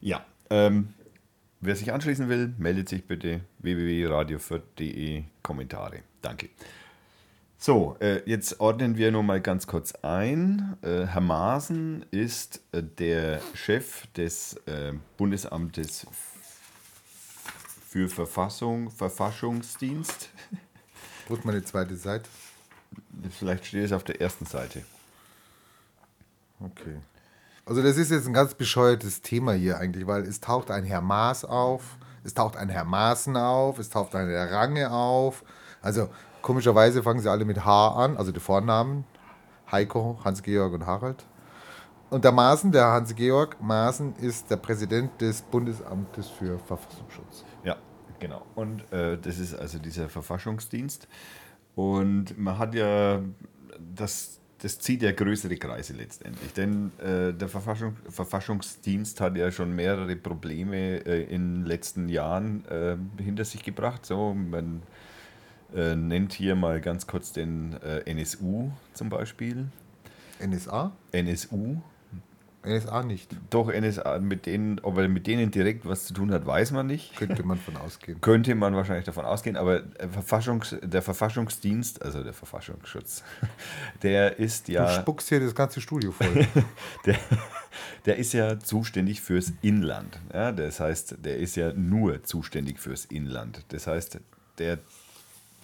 Ja, 0.00 0.24
ähm, 0.50 0.88
wer 1.60 1.76
sich 1.76 1.92
anschließen 1.92 2.28
will, 2.28 2.52
meldet 2.58 2.88
sich 2.88 3.04
bitte 3.04 3.40
www.radiofürth.de 3.60 5.22
Kommentare. 5.42 6.00
Danke. 6.20 6.48
So, 7.62 7.94
äh, 8.00 8.22
jetzt 8.24 8.58
ordnen 8.58 8.96
wir 8.96 9.12
nur 9.12 9.22
mal 9.22 9.38
ganz 9.42 9.66
kurz 9.66 9.92
ein. 9.96 10.78
Äh, 10.80 11.04
Herr 11.04 11.20
Maaßen 11.20 12.06
ist 12.10 12.62
äh, 12.72 12.82
der 12.82 13.42
Chef 13.52 14.06
des 14.16 14.54
äh, 14.64 14.94
Bundesamtes 15.18 16.06
für 17.86 18.08
Verfassung, 18.08 18.90
Verfassungsdienst. 18.90 20.30
Wo 21.28 21.34
ist 21.34 21.44
meine 21.44 21.62
zweite 21.62 21.96
Seite? 21.96 22.30
Vielleicht 23.38 23.66
steht 23.66 23.84
es 23.84 23.92
auf 23.92 24.04
der 24.04 24.22
ersten 24.22 24.46
Seite. 24.46 24.82
Okay. 26.60 26.96
Also 27.66 27.82
das 27.82 27.98
ist 27.98 28.10
jetzt 28.10 28.26
ein 28.26 28.32
ganz 28.32 28.54
bescheuertes 28.54 29.20
Thema 29.20 29.52
hier 29.52 29.76
eigentlich, 29.78 30.06
weil 30.06 30.22
es 30.22 30.40
taucht 30.40 30.70
ein 30.70 30.84
Herr 30.84 31.02
Maas 31.02 31.44
auf, 31.44 31.98
es 32.24 32.32
taucht 32.32 32.56
ein 32.56 32.70
Herr 32.70 32.86
Maaßen 32.86 33.36
auf, 33.36 33.78
es 33.78 33.90
taucht 33.90 34.14
ein 34.14 34.30
Herr 34.30 34.50
Range 34.50 34.90
auf. 34.90 35.44
Also 35.82 36.08
komischerweise 36.42 37.02
fangen 37.02 37.20
sie 37.20 37.30
alle 37.30 37.44
mit 37.44 37.64
H 37.64 37.88
an, 37.94 38.16
also 38.16 38.32
die 38.32 38.40
Vornamen. 38.40 39.04
Heiko, 39.70 40.18
Hans-Georg 40.24 40.72
und 40.72 40.86
Harald. 40.86 41.24
Und 42.10 42.24
der 42.24 42.32
Maaßen, 42.32 42.72
der 42.72 42.86
Hans-Georg 42.86 43.62
Maaßen, 43.62 44.16
ist 44.16 44.50
der 44.50 44.56
Präsident 44.56 45.20
des 45.20 45.42
Bundesamtes 45.42 46.28
für 46.28 46.58
Verfassungsschutz. 46.58 47.44
Ja, 47.62 47.76
genau. 48.18 48.42
Und 48.56 48.80
äh, 48.92 49.16
das 49.16 49.38
ist 49.38 49.54
also 49.54 49.78
dieser 49.78 50.08
Verfassungsdienst. 50.08 51.06
Und 51.76 52.36
man 52.36 52.58
hat 52.58 52.74
ja, 52.74 53.20
das, 53.94 54.40
das 54.58 54.80
zieht 54.80 55.02
ja 55.02 55.12
größere 55.12 55.56
Kreise 55.56 55.92
letztendlich. 55.92 56.52
Denn 56.52 56.90
äh, 56.98 57.32
der 57.32 57.48
Verfassung, 57.48 57.96
Verfassungsdienst 58.08 59.20
hat 59.20 59.36
ja 59.36 59.52
schon 59.52 59.72
mehrere 59.72 60.16
Probleme 60.16 61.06
äh, 61.06 61.22
in 61.22 61.60
den 61.60 61.66
letzten 61.66 62.08
Jahren 62.08 62.64
äh, 62.66 62.96
hinter 63.22 63.44
sich 63.44 63.62
gebracht. 63.62 64.04
So, 64.04 64.34
man 64.34 64.82
äh, 65.74 65.96
nennt 65.96 66.32
hier 66.32 66.54
mal 66.54 66.80
ganz 66.80 67.06
kurz 67.06 67.32
den 67.32 67.76
äh, 67.82 68.10
NSU 68.10 68.70
zum 68.94 69.08
Beispiel. 69.08 69.66
NSA? 70.40 70.92
NSU, 71.12 71.80
NSA 72.62 73.02
nicht, 73.04 73.34
doch 73.48 73.72
NSA, 73.72 74.18
mit 74.18 74.44
denen, 74.44 74.80
ob 74.80 74.98
er 74.98 75.08
mit 75.08 75.26
denen 75.26 75.50
direkt 75.50 75.86
was 75.86 76.04
zu 76.04 76.12
tun 76.12 76.30
hat, 76.30 76.44
weiß 76.44 76.72
man 76.72 76.86
nicht. 76.86 77.16
könnte 77.16 77.42
man 77.42 77.56
von 77.58 77.76
ausgehen. 77.78 78.20
Könnte 78.20 78.54
man 78.54 78.74
wahrscheinlich 78.74 79.06
davon 79.06 79.24
ausgehen, 79.24 79.56
aber 79.56 79.82
Verfassungs, 80.12 80.76
der 80.82 81.00
Verfassungsdienst, 81.00 82.02
also 82.02 82.22
der 82.22 82.34
Verfassungsschutz, 82.34 83.22
der 84.02 84.38
ist 84.38 84.68
Du 84.68 84.72
ja, 84.72 84.88
spuckst 84.88 85.30
hier 85.30 85.40
das 85.40 85.54
ganze 85.54 85.80
Studio 85.80 86.12
voll. 86.12 86.46
der, 87.06 87.16
der 88.04 88.16
ist 88.16 88.34
ja 88.34 88.58
zuständig 88.58 89.22
fürs 89.22 89.52
Inland. 89.62 90.18
Ja, 90.32 90.52
das 90.52 90.80
heißt, 90.80 91.16
der 91.24 91.38
ist 91.38 91.56
ja 91.56 91.72
nur 91.72 92.22
zuständig 92.24 92.78
fürs 92.78 93.06
Inland. 93.06 93.64
Das 93.68 93.86
heißt, 93.86 94.20
der 94.58 94.78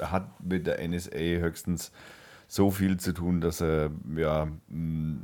hat 0.00 0.28
mit 0.44 0.66
der 0.66 0.86
NSA 0.86 1.18
höchstens 1.18 1.92
so 2.48 2.70
viel 2.70 2.96
zu 2.98 3.12
tun, 3.12 3.40
dass 3.40 3.60
er, 3.60 3.90
ja, 4.16 4.46
mh, 4.68 5.16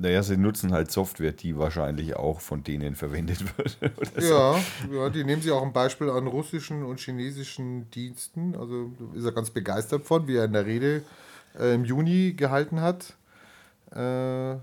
naja, 0.00 0.22
sie 0.22 0.38
nutzen 0.38 0.72
halt 0.72 0.90
Software, 0.90 1.32
die 1.32 1.58
wahrscheinlich 1.58 2.16
auch 2.16 2.40
von 2.40 2.64
denen 2.64 2.94
verwendet 2.94 3.44
wird. 3.58 3.76
Oder 3.98 4.20
so. 4.22 4.34
Ja, 4.34 4.58
ja, 4.90 5.10
die 5.10 5.22
nehmen 5.24 5.42
sie 5.42 5.50
auch 5.50 5.62
ein 5.62 5.72
Beispiel 5.74 6.08
an 6.08 6.26
russischen 6.26 6.82
und 6.82 6.98
chinesischen 6.98 7.90
Diensten. 7.90 8.56
Also 8.56 8.90
ist 9.14 9.24
er 9.24 9.32
ganz 9.32 9.50
begeistert 9.50 10.04
von, 10.04 10.26
wie 10.26 10.36
er 10.36 10.46
in 10.46 10.54
der 10.54 10.64
Rede 10.64 11.02
äh, 11.60 11.74
im 11.74 11.84
Juni 11.84 12.32
gehalten 12.32 12.80
hat. 12.80 13.14
Äh, 13.94 14.56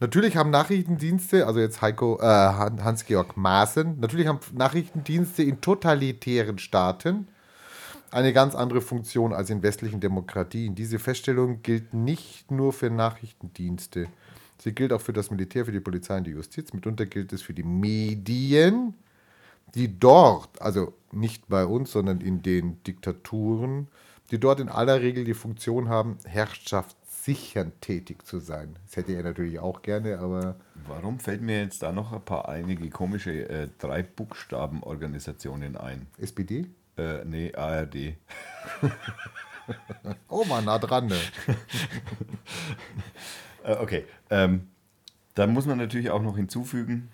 natürlich 0.00 0.36
haben 0.36 0.50
Nachrichtendienste, 0.50 1.46
also 1.46 1.60
jetzt 1.60 1.80
Heiko, 1.82 2.18
äh, 2.20 2.24
Han- 2.24 2.82
Hans-Georg 2.82 3.36
Maaßen, 3.36 4.00
natürlich 4.00 4.26
haben 4.26 4.40
Nachrichtendienste 4.54 5.44
in 5.44 5.60
totalitären 5.60 6.58
Staaten 6.58 7.28
eine 8.12 8.32
ganz 8.32 8.54
andere 8.54 8.80
Funktion 8.80 9.32
als 9.32 9.50
in 9.50 9.62
westlichen 9.62 10.00
Demokratien. 10.00 10.74
Diese 10.74 10.98
Feststellung 10.98 11.62
gilt 11.62 11.94
nicht 11.94 12.50
nur 12.50 12.72
für 12.72 12.90
Nachrichtendienste. 12.90 14.08
Sie 14.58 14.72
gilt 14.72 14.92
auch 14.92 15.00
für 15.00 15.12
das 15.12 15.30
Militär, 15.30 15.64
für 15.64 15.72
die 15.72 15.80
Polizei 15.80 16.18
und 16.18 16.26
die 16.26 16.32
Justiz. 16.32 16.72
Mitunter 16.72 17.06
gilt 17.06 17.32
es 17.32 17.42
für 17.42 17.54
die 17.54 17.64
Medien, 17.64 18.94
die 19.74 19.98
dort, 19.98 20.60
also 20.60 20.92
nicht 21.10 21.48
bei 21.48 21.64
uns, 21.64 21.90
sondern 21.90 22.20
in 22.20 22.42
den 22.42 22.82
Diktaturen, 22.84 23.88
die 24.30 24.38
dort 24.38 24.60
in 24.60 24.68
aller 24.68 25.00
Regel 25.00 25.24
die 25.24 25.34
Funktion 25.34 25.88
haben, 25.88 26.18
herrschaftssichernd 26.24 27.80
tätig 27.80 28.26
zu 28.26 28.38
sein. 28.38 28.76
Das 28.86 28.96
hätte 28.96 29.14
er 29.14 29.22
natürlich 29.22 29.58
auch 29.58 29.82
gerne, 29.82 30.18
aber 30.18 30.56
Warum 30.86 31.18
fällt 31.18 31.42
mir 31.42 31.60
jetzt 31.60 31.82
da 31.82 31.92
noch 31.92 32.12
ein 32.12 32.24
paar 32.24 32.48
einige 32.48 32.90
komische 32.90 33.48
äh, 33.48 33.68
drei 33.78 34.02
Buchstaben-Organisationen 34.02 35.76
ein? 35.76 36.06
SPD? 36.18 36.66
Äh, 36.96 37.24
nee, 37.24 37.54
ARD. 37.54 38.14
Oh, 40.28 40.44
mal 40.44 40.60
nah 40.60 40.78
dran, 40.78 41.06
ne? 41.06 41.18
Äh, 43.64 43.76
okay. 43.76 44.04
Ähm, 44.28 44.68
da 45.34 45.46
muss 45.46 45.66
man 45.66 45.78
natürlich 45.78 46.10
auch 46.10 46.20
noch 46.20 46.36
hinzufügen, 46.36 47.10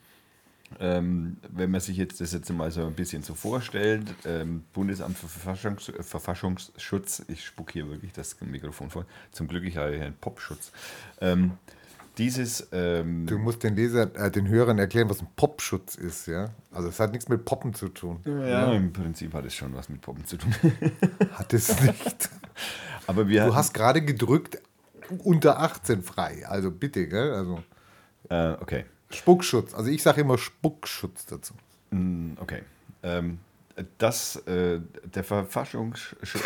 ähm, 0.80 1.36
wenn 1.50 1.70
man 1.70 1.80
sich 1.80 1.98
jetzt 1.98 2.20
das 2.20 2.32
jetzt 2.32 2.50
mal 2.50 2.70
so 2.70 2.86
ein 2.86 2.94
bisschen 2.94 3.22
so 3.22 3.34
vorstellt, 3.34 4.14
ähm, 4.24 4.64
Bundesamt 4.72 5.18
für 5.18 5.28
Verfassungs 5.28 5.92
Verfassungsschutz, 6.00 7.24
ich 7.28 7.44
spuck 7.44 7.72
hier 7.72 7.88
wirklich 7.90 8.12
das 8.12 8.40
Mikrofon 8.40 8.90
voll, 8.90 9.06
zum 9.30 9.46
Glück 9.46 9.64
ich 9.64 9.76
habe 9.76 9.94
hier 9.94 10.06
einen 10.06 10.16
Popschutz. 10.16 10.72
Ähm, 11.20 11.52
dieses, 12.18 12.68
ähm, 12.72 13.26
Du 13.26 13.38
musst 13.38 13.62
den 13.62 13.76
Leser, 13.76 14.14
äh, 14.16 14.30
den 14.30 14.48
Hörern 14.48 14.78
erklären, 14.78 15.08
was 15.08 15.20
ein 15.20 15.28
Popschutz 15.36 15.94
ist, 15.94 16.26
ja? 16.26 16.50
Also 16.72 16.88
es 16.88 16.98
hat 17.00 17.12
nichts 17.12 17.28
mit 17.28 17.44
Poppen 17.44 17.74
zu 17.74 17.88
tun. 17.88 18.20
ja, 18.24 18.72
im 18.72 18.92
Prinzip 18.92 19.32
hat 19.34 19.44
es 19.44 19.54
schon 19.54 19.74
was 19.74 19.88
mit 19.88 20.00
Poppen 20.00 20.24
zu 20.26 20.36
tun. 20.36 20.54
Hat 21.32 21.52
es 21.54 21.80
nicht. 21.80 22.28
Aber 23.06 23.28
wir 23.28 23.46
Du 23.46 23.54
hast 23.54 23.72
gerade 23.72 24.02
gedrückt, 24.02 24.58
unter 25.18 25.60
18 25.60 26.02
frei. 26.02 26.46
Also 26.46 26.70
bitte, 26.70 27.06
gell? 27.08 27.32
Also 27.32 27.62
äh, 28.28 28.52
okay. 28.60 28.84
Spuckschutz. 29.10 29.74
Also 29.74 29.90
ich 29.90 30.02
sage 30.02 30.20
immer 30.20 30.36
Spuckschutz 30.38 31.26
dazu. 31.26 31.54
Mm, 31.90 32.32
Okay. 32.40 32.62
Ähm, 33.02 33.38
das, 33.98 34.36
äh, 34.46 34.80
der, 35.14 35.22
Verfassungsschutz, 35.22 36.42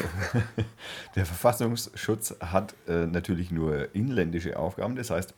der 1.17 1.25
Verfassungsschutz 1.27 2.35
hat 2.41 2.75
äh, 2.87 3.07
natürlich 3.07 3.51
nur 3.51 3.95
inländische 3.95 4.59
Aufgaben. 4.59 4.97
Das 4.97 5.11
heißt, 5.11 5.35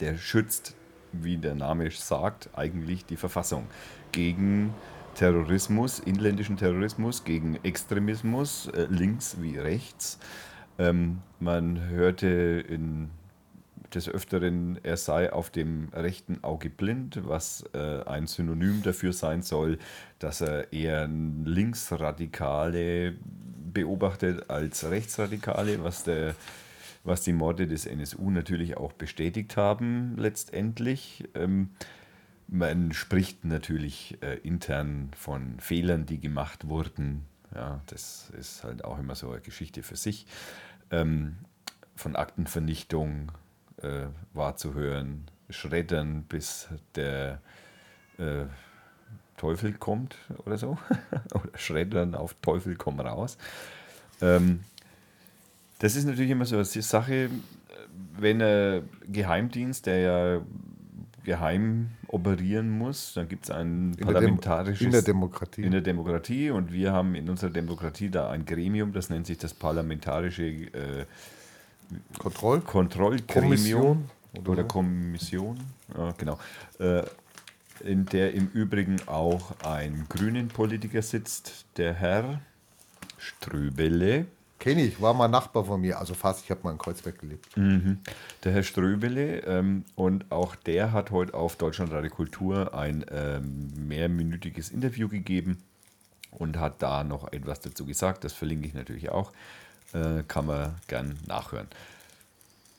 der 0.00 0.16
schützt, 0.16 0.74
wie 1.12 1.36
der 1.36 1.54
Name 1.54 1.90
sagt, 1.90 2.50
eigentlich 2.54 3.04
die 3.04 3.16
Verfassung 3.16 3.66
gegen 4.12 4.72
Terrorismus, 5.14 5.98
inländischen 5.98 6.56
Terrorismus, 6.56 7.24
gegen 7.24 7.56
Extremismus, 7.62 8.68
äh, 8.68 8.86
links 8.88 9.36
wie 9.40 9.58
rechts. 9.58 10.18
Ähm, 10.78 11.18
man 11.40 11.88
hörte 11.88 12.64
in 12.68 13.10
des 13.94 14.08
Öfteren, 14.08 14.78
er 14.82 14.96
sei 14.96 15.32
auf 15.32 15.50
dem 15.50 15.88
rechten 15.92 16.42
Auge 16.44 16.70
blind, 16.70 17.20
was 17.26 17.64
äh, 17.74 18.02
ein 18.04 18.26
Synonym 18.26 18.82
dafür 18.82 19.12
sein 19.12 19.42
soll, 19.42 19.78
dass 20.18 20.40
er 20.40 20.72
eher 20.72 21.06
Linksradikale 21.08 23.14
beobachtet 23.72 24.48
als 24.48 24.88
Rechtsradikale, 24.88 25.82
was, 25.82 26.04
der, 26.04 26.34
was 27.04 27.22
die 27.22 27.32
Morde 27.32 27.66
des 27.66 27.86
NSU 27.86 28.30
natürlich 28.30 28.76
auch 28.76 28.92
bestätigt 28.92 29.56
haben 29.56 30.16
letztendlich. 30.16 31.24
Ähm, 31.34 31.70
man 32.48 32.92
spricht 32.92 33.44
natürlich 33.44 34.18
äh, 34.22 34.38
intern 34.38 35.10
von 35.16 35.60
Fehlern, 35.60 36.06
die 36.06 36.20
gemacht 36.20 36.68
wurden. 36.68 37.24
Ja, 37.54 37.80
das 37.86 38.30
ist 38.38 38.64
halt 38.64 38.84
auch 38.84 38.98
immer 38.98 39.14
so 39.14 39.30
eine 39.30 39.40
Geschichte 39.40 39.82
für 39.82 39.96
sich. 39.96 40.26
Ähm, 40.90 41.36
von 41.96 42.16
Aktenvernichtung, 42.16 43.32
äh, 43.82 44.06
war 44.32 44.56
zu 44.56 44.74
hören. 44.74 45.30
Schreddern, 45.48 46.24
bis 46.24 46.68
der 46.94 47.40
äh, 48.18 48.44
Teufel 49.36 49.72
kommt 49.72 50.16
oder 50.44 50.58
so. 50.58 50.78
oder 51.34 51.56
Schreddern 51.56 52.14
auf 52.14 52.34
Teufel 52.42 52.76
komm 52.76 53.00
raus. 53.00 53.38
Ähm, 54.20 54.60
das 55.80 55.96
ist 55.96 56.04
natürlich 56.04 56.30
immer 56.30 56.44
so 56.44 56.56
eine 56.56 56.64
Sache, 56.64 57.30
wenn 58.18 58.40
ein 58.40 58.88
Geheimdienst, 59.08 59.86
der 59.86 59.98
ja 59.98 60.40
geheim 61.24 61.90
operieren 62.08 62.70
muss, 62.70 63.14
dann 63.14 63.28
gibt 63.28 63.44
es 63.44 63.50
ein 63.50 63.94
In 63.98 64.06
parlamentarisches... 64.06 64.84
In 64.84 64.92
der 64.92 65.02
Demokratie. 65.02 65.62
In 65.62 65.70
der 65.72 65.80
Demokratie 65.80 66.50
und 66.50 66.72
wir 66.72 66.92
haben 66.92 67.14
in 67.14 67.28
unserer 67.28 67.50
Demokratie 67.50 68.10
da 68.10 68.30
ein 68.30 68.44
Gremium, 68.44 68.92
das 68.92 69.10
nennt 69.10 69.26
sich 69.26 69.38
das 69.38 69.54
parlamentarische 69.54 70.44
äh, 70.44 71.04
Kontroll 72.18 72.60
Kontrollgremium 72.60 74.04
oder, 74.38 74.50
oder- 74.50 74.64
Kommission, 74.64 75.58
ja, 75.96 76.12
genau, 76.16 76.38
äh, 76.78 77.02
in 77.84 78.06
der 78.06 78.34
im 78.34 78.48
Übrigen 78.48 78.96
auch 79.06 79.52
ein 79.64 80.06
grünen 80.08 80.48
Politiker 80.48 81.02
sitzt, 81.02 81.64
der 81.76 81.94
Herr 81.94 82.40
Ströbele. 83.18 84.26
Kenne 84.60 84.82
ich, 84.82 85.00
war 85.00 85.14
mal 85.14 85.26
Nachbar 85.26 85.64
von 85.64 85.80
mir, 85.80 85.98
also 85.98 86.12
fast, 86.12 86.44
ich 86.44 86.50
habe 86.50 86.60
mal 86.62 86.72
in 86.72 86.78
Kreuzberg 86.78 87.18
gelebt. 87.18 87.48
Der 88.44 88.52
Herr 88.52 88.62
Ströbele 88.62 89.38
ähm, 89.40 89.86
und 89.96 90.30
auch 90.30 90.54
der 90.54 90.92
hat 90.92 91.10
heute 91.10 91.32
auf 91.32 91.56
Deutschlandradio 91.56 92.10
Kultur 92.10 92.74
ein 92.74 93.06
ähm, 93.10 93.72
mehrminütiges 93.88 94.68
Interview 94.68 95.08
gegeben 95.08 95.62
und 96.30 96.58
hat 96.58 96.82
da 96.82 97.04
noch 97.04 97.32
etwas 97.32 97.60
dazu 97.60 97.86
gesagt. 97.86 98.22
Das 98.22 98.34
verlinke 98.34 98.68
ich 98.68 98.74
natürlich 98.74 99.08
auch. 99.08 99.32
Äh, 99.94 100.24
kann 100.28 100.44
man 100.44 100.74
gern 100.88 101.18
nachhören. 101.26 101.66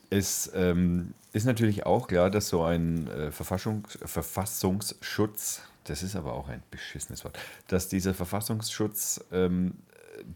Es 0.08 0.52
ähm, 0.54 1.14
ist 1.32 1.46
natürlich 1.46 1.84
auch 1.84 2.06
klar, 2.06 2.30
dass 2.30 2.48
so 2.48 2.62
ein 2.62 3.08
äh, 3.08 3.32
Verfassungs 3.32 3.98
Verfassungsschutz, 4.04 5.62
das 5.84 6.04
ist 6.04 6.14
aber 6.14 6.34
auch 6.34 6.48
ein 6.48 6.62
beschissenes 6.70 7.24
Wort, 7.24 7.38
dass 7.66 7.88
dieser 7.88 8.14
Verfassungsschutz, 8.14 9.24
ähm, 9.32 9.74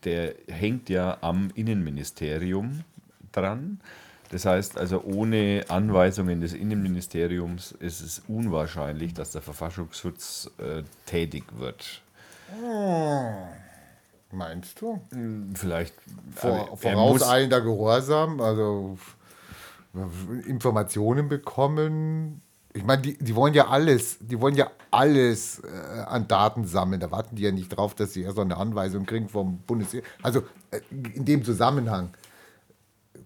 der 0.04 0.34
hängt 0.48 0.88
ja 0.88 1.18
am 1.20 1.50
Innenministerium 1.54 2.84
dran. 3.32 3.80
Das 4.30 4.44
heißt 4.44 4.76
also, 4.76 5.02
ohne 5.04 5.64
Anweisungen 5.68 6.40
des 6.40 6.52
Innenministeriums 6.52 7.72
ist 7.72 8.00
es 8.00 8.22
unwahrscheinlich, 8.26 9.14
dass 9.14 9.30
der 9.30 9.42
Verfassungsschutz 9.42 10.50
äh, 10.58 10.82
tätig 11.06 11.44
wird. 11.56 12.02
Meinst 14.32 14.80
du? 14.80 15.00
Vielleicht 15.54 15.94
Vor, 16.34 16.70
muss- 16.70 16.80
vorauseilender 16.80 17.60
Gehorsam, 17.60 18.40
also 18.40 18.98
Informationen 20.46 21.28
bekommen. 21.28 22.42
Ich 22.76 22.84
meine, 22.84 23.00
die, 23.00 23.16
die 23.16 23.34
wollen 23.34 23.54
ja 23.54 23.68
alles, 23.68 24.18
die 24.20 24.38
wollen 24.38 24.54
ja 24.54 24.70
alles 24.90 25.60
äh, 25.60 26.00
an 26.00 26.28
Daten 26.28 26.66
sammeln. 26.66 27.00
Da 27.00 27.10
warten 27.10 27.34
die 27.34 27.42
ja 27.42 27.50
nicht 27.50 27.68
drauf, 27.68 27.94
dass 27.94 28.12
sie 28.12 28.22
erst 28.22 28.36
noch 28.36 28.44
eine 28.44 28.58
Anweisung 28.58 29.06
kriegen 29.06 29.30
vom 29.30 29.58
Bundes. 29.66 29.96
Also 30.22 30.42
äh, 30.70 30.80
in 30.90 31.24
dem 31.24 31.42
Zusammenhang 31.42 32.10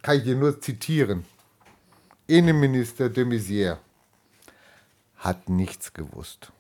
kann 0.03 0.19
ich 0.19 0.23
dir 0.23 0.37
nur 0.37 0.61
zitieren. 0.61 1.25
Innenminister 2.29 3.09
de 3.09 3.25
Maizière 3.25 3.79
hat 5.17 5.49
nichts 5.49 5.93
gewusst. 5.93 6.53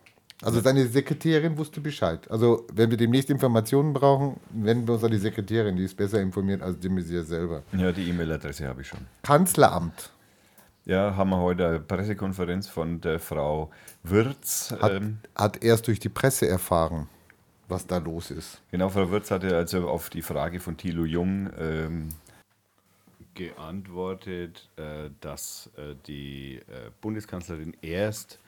Also 0.42 0.60
seine 0.60 0.86
Sekretärin 0.86 1.58
wusste 1.58 1.80
Bescheid. 1.80 2.28
Also 2.28 2.66
wenn 2.72 2.90
wir 2.90 2.96
demnächst 2.96 3.30
Informationen 3.30 3.92
brauchen, 3.92 4.40
wenden 4.50 4.88
wir 4.88 4.94
uns 4.94 5.04
an 5.04 5.12
die 5.12 5.18
Sekretärin, 5.18 5.76
die 5.76 5.84
ist 5.84 5.96
besser 5.96 6.20
informiert 6.20 6.60
als 6.60 6.80
de 6.80 6.90
Maizière 6.90 7.22
selber. 7.22 7.62
Ja, 7.72 7.92
die 7.92 8.08
E-Mail-Adresse 8.08 8.66
habe 8.66 8.80
ich 8.80 8.88
schon. 8.88 9.06
Kanzleramt 9.22 10.10
Ja, 10.90 11.14
haben 11.14 11.30
wir 11.30 11.38
heute 11.38 11.68
eine 11.68 11.78
Pressekonferenz 11.78 12.66
von 12.66 13.00
der 13.00 13.20
Frau 13.20 13.70
Wirz. 14.02 14.74
hat, 14.80 14.90
Ähm, 14.90 15.18
hat 15.36 15.62
erst 15.62 15.86
durch 15.86 16.00
die 16.00 16.08
Presse 16.08 16.48
erfahren, 16.48 17.06
was 17.68 17.86
da 17.86 17.98
los 17.98 18.32
ist. 18.32 18.60
genau, 18.72 18.88
Frau 18.88 19.08
Wirz 19.12 19.30
hatte 19.30 19.56
also 19.56 19.88
auf 19.88 20.10
die 20.10 20.20
Frage 20.20 20.58
von 20.58 20.76
Thilo 20.76 21.04
Jung 21.04 21.48
ähm, 21.56 22.08
geantwortet, 23.34 24.68
äh, 24.74 25.10
dass 25.20 25.70
äh, 25.76 25.94
die 26.08 26.56
äh, 26.56 26.90
Bundeskanzlerin 27.00 27.76
erst 27.82 28.40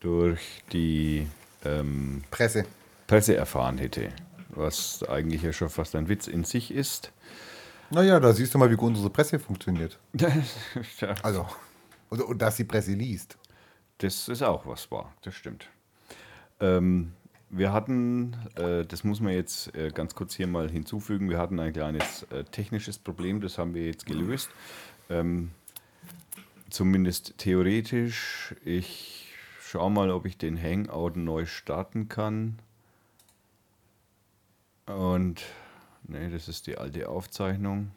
durch 0.00 0.64
die 0.72 1.28
ähm, 1.64 2.24
Presse. 2.32 2.64
Presse 3.06 3.36
erfahren 3.36 3.78
hätte. 3.78 4.08
Was 4.48 5.04
eigentlich 5.08 5.42
ja 5.42 5.52
schon 5.52 5.70
fast 5.70 5.94
ein 5.94 6.08
Witz 6.08 6.26
in 6.26 6.42
sich 6.42 6.74
ist. 6.74 7.12
Naja, 7.90 8.18
da 8.18 8.32
siehst 8.32 8.52
du 8.52 8.58
mal, 8.58 8.72
wie 8.72 8.74
gut 8.74 8.88
unsere 8.88 9.10
Presse 9.10 9.38
funktioniert. 9.38 10.00
Also, 11.22 11.46
und, 12.10 12.22
und 12.22 12.42
dass 12.42 12.56
die 12.56 12.64
Presse 12.64 12.92
liest. 12.92 13.38
Das 13.98 14.28
ist 14.28 14.42
auch 14.42 14.66
was 14.66 14.90
wahr, 14.90 15.12
das 15.22 15.34
stimmt. 15.34 15.68
Ähm, 16.60 17.12
wir 17.48 17.72
hatten, 17.72 18.36
äh, 18.56 18.84
das 18.84 19.04
muss 19.04 19.20
man 19.20 19.32
jetzt 19.32 19.74
äh, 19.74 19.90
ganz 19.90 20.14
kurz 20.14 20.34
hier 20.34 20.46
mal 20.46 20.70
hinzufügen, 20.70 21.30
wir 21.30 21.38
hatten 21.38 21.60
ein 21.60 21.72
kleines 21.72 22.24
äh, 22.24 22.44
technisches 22.44 22.98
Problem, 22.98 23.40
das 23.40 23.58
haben 23.58 23.74
wir 23.74 23.86
jetzt 23.86 24.06
gelöst. 24.06 24.50
Ähm, 25.08 25.52
zumindest 26.70 27.38
theoretisch. 27.38 28.54
Ich 28.64 29.32
schaue 29.60 29.90
mal, 29.90 30.10
ob 30.10 30.26
ich 30.26 30.36
den 30.36 30.60
Hangout 30.60 31.12
neu 31.16 31.46
starten 31.46 32.08
kann. 32.08 32.58
Und, 34.86 35.44
nee, 36.04 36.30
das 36.30 36.48
ist 36.48 36.66
die 36.66 36.78
alte 36.78 37.08
Aufzeichnung. 37.08 37.90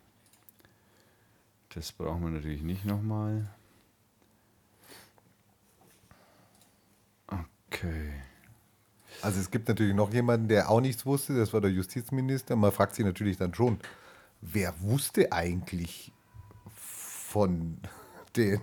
Das 1.70 1.92
brauchen 1.92 2.24
wir 2.24 2.32
natürlich 2.32 2.64
nicht 2.64 2.86
nochmal. 2.86 3.50
Okay. 7.72 8.10
Also 9.22 9.40
es 9.40 9.52
gibt 9.52 9.68
natürlich 9.68 9.94
noch 9.96 10.14
jemanden, 10.14 10.48
der 10.48 10.70
auch 10.70 10.82
nichts 10.82 11.06
wusste, 11.06 11.36
das 11.38 11.54
war 11.54 11.62
der 11.62 11.72
Justizminister. 11.72 12.56
Man 12.56 12.72
fragt 12.72 12.96
sich 12.96 13.06
natürlich 13.06 13.38
dann 13.38 13.54
schon, 13.54 13.80
wer 14.42 14.74
wusste 14.82 15.32
eigentlich 15.32 16.12
von 16.74 17.78
den, 18.36 18.62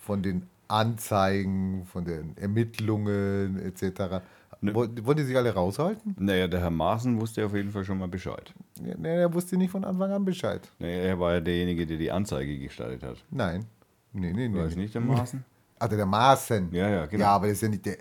von 0.00 0.22
den 0.22 0.46
Anzeigen, 0.68 1.84
von 1.86 2.04
den 2.04 2.36
Ermittlungen 2.36 3.58
etc. 3.60 4.22
Woll- 4.60 4.90
Wollen 5.04 5.16
die 5.16 5.22
sich 5.24 5.36
alle 5.36 5.52
raushalten? 5.54 6.14
Naja, 6.18 6.46
der 6.46 6.60
Herr 6.60 6.70
Maaßen 6.70 7.20
wusste 7.20 7.44
auf 7.46 7.54
jeden 7.54 7.70
Fall 7.70 7.84
schon 7.84 7.98
mal 7.98 8.08
Bescheid. 8.08 8.52
Ja, 8.84 8.94
nee, 8.98 9.16
er 9.20 9.32
wusste 9.32 9.56
nicht 9.56 9.70
von 9.70 9.84
Anfang 9.84 10.10
an 10.12 10.24
Bescheid. 10.24 10.68
Naja, 10.78 10.98
er 11.02 11.18
war 11.20 11.34
ja 11.34 11.40
derjenige, 11.40 11.86
der 11.86 11.96
die 11.96 12.10
Anzeige 12.10 12.58
gestartet 12.58 13.02
hat. 13.02 13.16
Nein. 13.30 13.64
Nee, 14.12 14.32
nee, 14.32 14.48
nee. 14.48 14.58
War 14.58 14.66
es 14.66 14.76
nicht 14.76 14.94
der 14.94 15.00
Maaßen? 15.00 15.44
Also 15.78 15.96
der 15.96 16.06
Maaßen. 16.06 16.72
Ja, 16.72 16.88
ja, 16.88 17.06
genau. 17.06 17.24
Ja, 17.24 17.30
aber 17.36 17.46
das 17.46 17.56
ist 17.56 17.62
ja 17.62 17.68
nicht 17.68 17.86
der. 17.86 17.98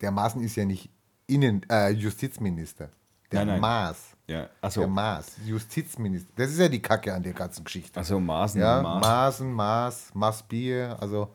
Der 0.00 0.10
Maaßen 0.10 0.40
ist 0.42 0.56
ja 0.56 0.64
nicht 0.64 0.90
Innen, 1.26 1.64
äh, 1.70 1.90
Justizminister. 1.90 2.90
Der 3.32 3.40
Nein, 3.40 3.48
nein. 3.48 3.60
Maas. 3.60 3.98
Ja, 4.28 4.42
Der 4.42 4.50
achso. 4.60 4.86
Maas. 4.86 5.32
Justizminister. 5.44 6.30
Das 6.36 6.50
ist 6.50 6.58
ja 6.58 6.68
die 6.68 6.80
Kacke 6.80 7.12
an 7.12 7.22
der 7.22 7.32
ganzen 7.32 7.64
Geschichte. 7.64 7.98
Achso, 7.98 8.20
Maaßen. 8.20 8.60
Ja, 8.60 8.82
Maaßen. 8.82 9.00
Maßen, 9.00 9.52
Maß, 9.52 10.14
Maßbier, 10.14 10.96
also. 11.00 11.34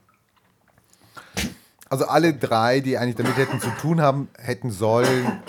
Also 1.91 2.07
alle 2.07 2.35
drei, 2.35 2.81
die 2.81 2.99
eigentlich 2.99 3.17
damit 3.17 3.37
hätten 3.39 3.61
zu 3.61 3.71
tun 3.81 4.03
haben, 4.03 4.29
hätten 4.39 4.71
sollen, 4.71 5.41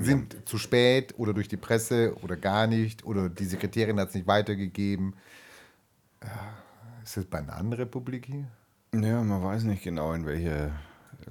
sind 0.00 0.48
zu 0.48 0.56
spät 0.56 1.12
oder 1.18 1.34
durch 1.34 1.48
die 1.48 1.58
Presse 1.58 2.14
oder 2.22 2.36
gar 2.36 2.66
nicht 2.66 3.04
oder 3.04 3.28
die 3.28 3.44
Sekretärin 3.44 4.00
hat 4.00 4.08
es 4.08 4.14
nicht 4.14 4.26
weitergegeben. 4.26 5.14
Äh, 6.20 6.28
Ist 7.04 7.18
das 7.18 7.26
Bananenrepublik 7.26 8.24
hier? 8.24 8.48
Ja, 9.02 9.22
man 9.22 9.42
weiß 9.42 9.64
nicht 9.64 9.82
genau, 9.82 10.12
in 10.12 10.26
welcher. 10.26 10.72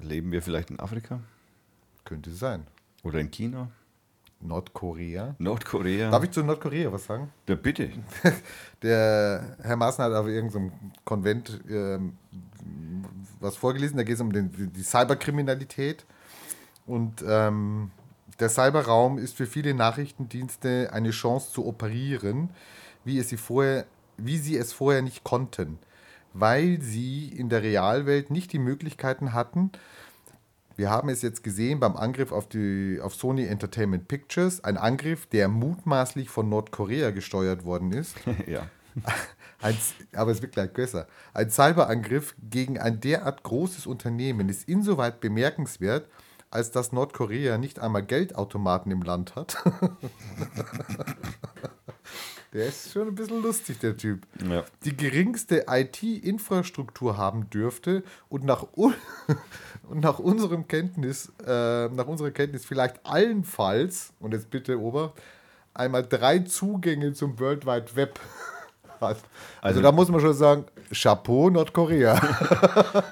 Leben 0.00 0.30
wir 0.30 0.42
vielleicht 0.42 0.70
in 0.70 0.78
Afrika? 0.78 1.20
Könnte 2.04 2.30
sein. 2.30 2.66
Oder 3.02 3.18
in 3.18 3.30
China? 3.30 3.70
Nordkorea. 4.40 5.34
Nordkorea? 5.38 6.10
Darf 6.10 6.22
ich 6.24 6.30
zu 6.30 6.42
Nordkorea 6.42 6.92
was 6.92 7.06
sagen? 7.06 7.32
Ja, 7.48 7.54
bitte. 7.54 7.90
Der 8.82 9.56
Herr 9.62 9.76
Maaßen 9.76 10.04
hat 10.04 10.12
auf 10.12 10.26
irgendeinem 10.26 10.72
Konvent 11.04 11.60
ähm, 11.68 12.18
was 13.40 13.56
vorgelesen, 13.56 13.96
da 13.96 14.02
geht 14.02 14.16
es 14.16 14.20
um 14.20 14.32
den, 14.32 14.72
die 14.72 14.82
Cyberkriminalität. 14.82 16.04
Und 16.86 17.24
ähm, 17.26 17.90
der 18.38 18.48
Cyberraum 18.48 19.18
ist 19.18 19.34
für 19.34 19.46
viele 19.46 19.74
Nachrichtendienste 19.74 20.90
eine 20.92 21.10
Chance 21.10 21.52
zu 21.52 21.66
operieren, 21.66 22.50
wie, 23.04 23.18
es 23.18 23.28
sie, 23.28 23.36
vorher, 23.36 23.86
wie 24.18 24.36
sie 24.36 24.56
es 24.56 24.72
vorher 24.72 25.02
nicht 25.02 25.24
konnten, 25.24 25.78
weil 26.40 26.80
sie 26.80 27.28
in 27.28 27.48
der 27.48 27.62
Realwelt 27.62 28.30
nicht 28.30 28.52
die 28.52 28.58
Möglichkeiten 28.58 29.32
hatten, 29.32 29.72
wir 30.76 30.90
haben 30.90 31.08
es 31.08 31.22
jetzt 31.22 31.42
gesehen 31.42 31.80
beim 31.80 31.96
Angriff 31.96 32.32
auf, 32.32 32.46
die, 32.46 33.00
auf 33.02 33.14
Sony 33.14 33.46
Entertainment 33.46 34.08
Pictures, 34.08 34.62
ein 34.62 34.76
Angriff, 34.76 35.24
der 35.26 35.48
mutmaßlich 35.48 36.28
von 36.28 36.50
Nordkorea 36.50 37.12
gesteuert 37.12 37.64
worden 37.64 37.92
ist. 37.92 38.14
ja. 38.46 38.68
Ein, 39.62 39.76
aber 40.14 40.32
es 40.32 40.42
wird 40.42 40.52
gleich 40.52 40.72
besser. 40.72 41.06
Ein 41.32 41.50
Cyberangriff 41.50 42.34
gegen 42.38 42.78
ein 42.78 43.00
derart 43.00 43.42
großes 43.42 43.86
Unternehmen 43.86 44.50
ist 44.50 44.68
insoweit 44.68 45.20
bemerkenswert, 45.20 46.08
als 46.50 46.70
dass 46.72 46.92
Nordkorea 46.92 47.56
nicht 47.56 47.78
einmal 47.78 48.02
Geldautomaten 48.02 48.92
im 48.92 49.02
Land 49.02 49.34
hat. 49.34 49.56
der 52.56 52.66
ist 52.68 52.90
schon 52.92 53.06
ein 53.08 53.14
bisschen 53.14 53.42
lustig, 53.42 53.78
der 53.80 53.96
Typ. 53.98 54.26
Ja. 54.50 54.64
Die 54.84 54.96
geringste 54.96 55.66
IT-Infrastruktur 55.68 57.16
haben 57.18 57.50
dürfte 57.50 58.02
und 58.30 58.44
nach, 58.44 58.66
un 58.74 58.94
und 59.88 60.00
nach 60.02 60.18
unserem 60.18 60.66
Kenntnis, 60.66 61.30
äh, 61.46 61.88
nach 61.88 62.06
unserer 62.06 62.30
Kenntnis 62.30 62.64
vielleicht 62.64 63.04
allenfalls, 63.04 64.12
und 64.20 64.32
jetzt 64.32 64.50
bitte 64.50 64.80
Ober, 64.80 65.12
einmal 65.74 66.02
drei 66.06 66.38
Zugänge 66.40 67.12
zum 67.12 67.38
World 67.38 67.66
Wide 67.66 67.94
Web 67.94 68.18
hat. 69.00 69.18
Also, 69.18 69.20
Also- 69.60 69.82
da 69.82 69.92
muss 69.92 70.08
man 70.08 70.20
schon 70.20 70.32
sagen, 70.34 70.64
Chapeau 70.92 71.50
Nordkorea. 71.50 72.20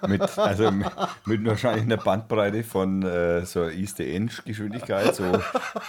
Mit, 0.09 0.39
also 0.39 0.71
mit, 0.71 0.87
mit 1.27 1.45
wahrscheinlich 1.45 1.85
einer 1.85 1.97
Bandbreite 1.97 2.63
von 2.63 3.03
äh, 3.03 3.45
so 3.45 3.69
ISDN-Geschwindigkeit. 3.69 5.15
So, 5.15 5.25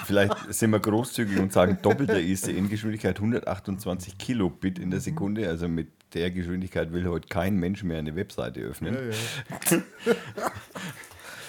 vielleicht 0.05 0.53
sind 0.53 0.71
wir 0.71 0.79
großzügig 0.79 1.39
und 1.39 1.53
sagen 1.53 1.77
doppelter 1.81 2.19
ISDN-Geschwindigkeit 2.19 3.17
128 3.17 4.17
Kilobit 4.17 4.79
in 4.79 4.91
der 4.91 4.99
Sekunde. 4.99 5.47
Also 5.47 5.67
mit 5.67 5.89
der 6.13 6.31
Geschwindigkeit 6.31 6.91
will 6.91 7.07
heute 7.07 7.27
kein 7.27 7.57
Mensch 7.57 7.83
mehr 7.83 7.99
eine 7.99 8.15
Webseite 8.15 8.61
öffnen. 8.61 8.97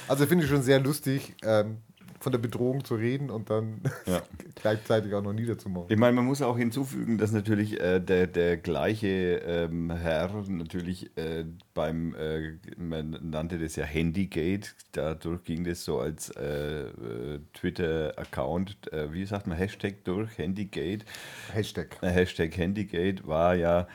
Also 0.09 0.27
finde 0.27 0.44
ich 0.44 0.51
schon 0.51 0.62
sehr 0.62 0.79
lustig, 0.81 1.35
ähm, 1.42 1.79
von 2.27 2.33
der 2.33 2.41
Bedrohung 2.41 2.83
zu 2.83 2.97
reden 2.97 3.31
und 3.31 3.51
dann 3.51 3.83
Ja. 4.05 4.21
gleichzeitig 4.57 5.15
auch 5.15 5.23
noch 5.23 5.33
niederzumachen. 5.33 5.87
Ich 5.89 5.97
meine, 5.97 6.12
man 6.12 6.25
muss 6.25 6.43
auch 6.43 6.59
hinzufügen, 6.59 7.19
dass 7.19 7.31
natürlich 7.31 7.81
äh, 7.81 8.01
der, 8.01 8.27
der 8.27 8.57
gleiche 8.57 9.07
ähm, 9.47 9.93
Herr 9.93 10.29
natürlich 10.49 11.17
äh, 11.17 11.45
beim, 11.73 12.17
äh, 12.17 12.55
man 12.77 13.17
nannte 13.23 13.61
das 13.61 13.77
ja 13.77 13.85
Handygate, 13.85 14.71
dadurch 14.91 15.45
ging 15.45 15.62
das 15.62 15.85
so 15.85 16.01
als 16.01 16.31
äh, 16.31 16.89
äh, 16.89 17.39
Twitter-Account, 17.53 18.93
äh, 18.93 19.12
wie 19.12 19.25
sagt 19.25 19.47
man, 19.47 19.57
Hashtag 19.57 20.03
durch, 20.03 20.37
Handygate. 20.37 21.05
Hashtag. 21.53 21.97
Hashtag 22.03 22.57
Handygate 22.57 23.25
war 23.25 23.55
ja 23.55 23.87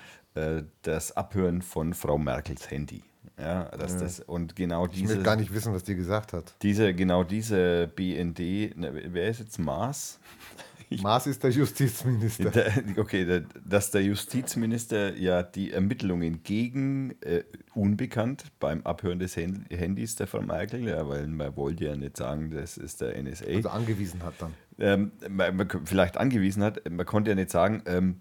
das 0.83 1.11
Abhören 1.17 1.61
von 1.61 1.93
Frau 1.93 2.17
Merkels 2.17 2.71
Handy. 2.71 3.03
Ja, 3.39 3.63
dass 3.77 3.97
Das, 3.97 4.19
und 4.19 4.55
genau 4.55 4.85
Ich 4.85 4.91
diese, 4.91 5.15
will 5.17 5.23
gar 5.23 5.35
nicht 5.35 5.53
wissen, 5.53 5.73
was 5.73 5.83
die 5.83 5.95
gesagt 5.95 6.33
hat. 6.33 6.53
diese, 6.61 6.93
genau 6.93 7.23
diese 7.23 7.87
BND, 7.95 8.75
ne, 8.77 8.91
wer 9.13 9.29
ist 9.29 9.39
jetzt 9.39 9.57
Maas? 9.59 10.19
Maas 11.01 11.25
ist 11.25 11.41
der 11.41 11.51
Justizminister. 11.51 12.49
Der, 12.51 12.73
okay, 12.97 13.23
der, 13.23 13.43
dass 13.65 13.91
der 13.91 14.03
Justizminister 14.03 15.15
ja 15.15 15.41
die 15.41 15.71
Ermittlungen 15.71 16.43
gegen 16.43 17.15
äh, 17.21 17.43
unbekannt 17.73 18.43
beim 18.59 18.81
Abhören 18.81 19.17
des 19.19 19.37
Hand- 19.37 19.69
Handys 19.69 20.15
der 20.17 20.27
Frau 20.27 20.41
Merkel, 20.41 20.81
ja, 20.87 21.07
weil 21.07 21.27
man 21.27 21.55
wollte 21.55 21.85
ja 21.85 21.95
nicht 21.95 22.17
sagen, 22.17 22.51
das 22.51 22.77
ist 22.77 22.99
der 22.99 23.15
NSA, 23.23 23.45
Also 23.45 23.69
angewiesen 23.69 24.21
hat 24.21 24.33
dann. 24.39 24.53
ähm, 24.79 25.11
man, 25.29 25.55
man, 25.55 25.69
vielleicht 25.85 26.17
angewiesen 26.17 26.61
hat, 26.61 26.81
man 26.91 27.05
konnte 27.05 27.31
ja 27.31 27.35
nicht 27.35 27.51
sagen, 27.51 27.81
ähm, 27.85 28.19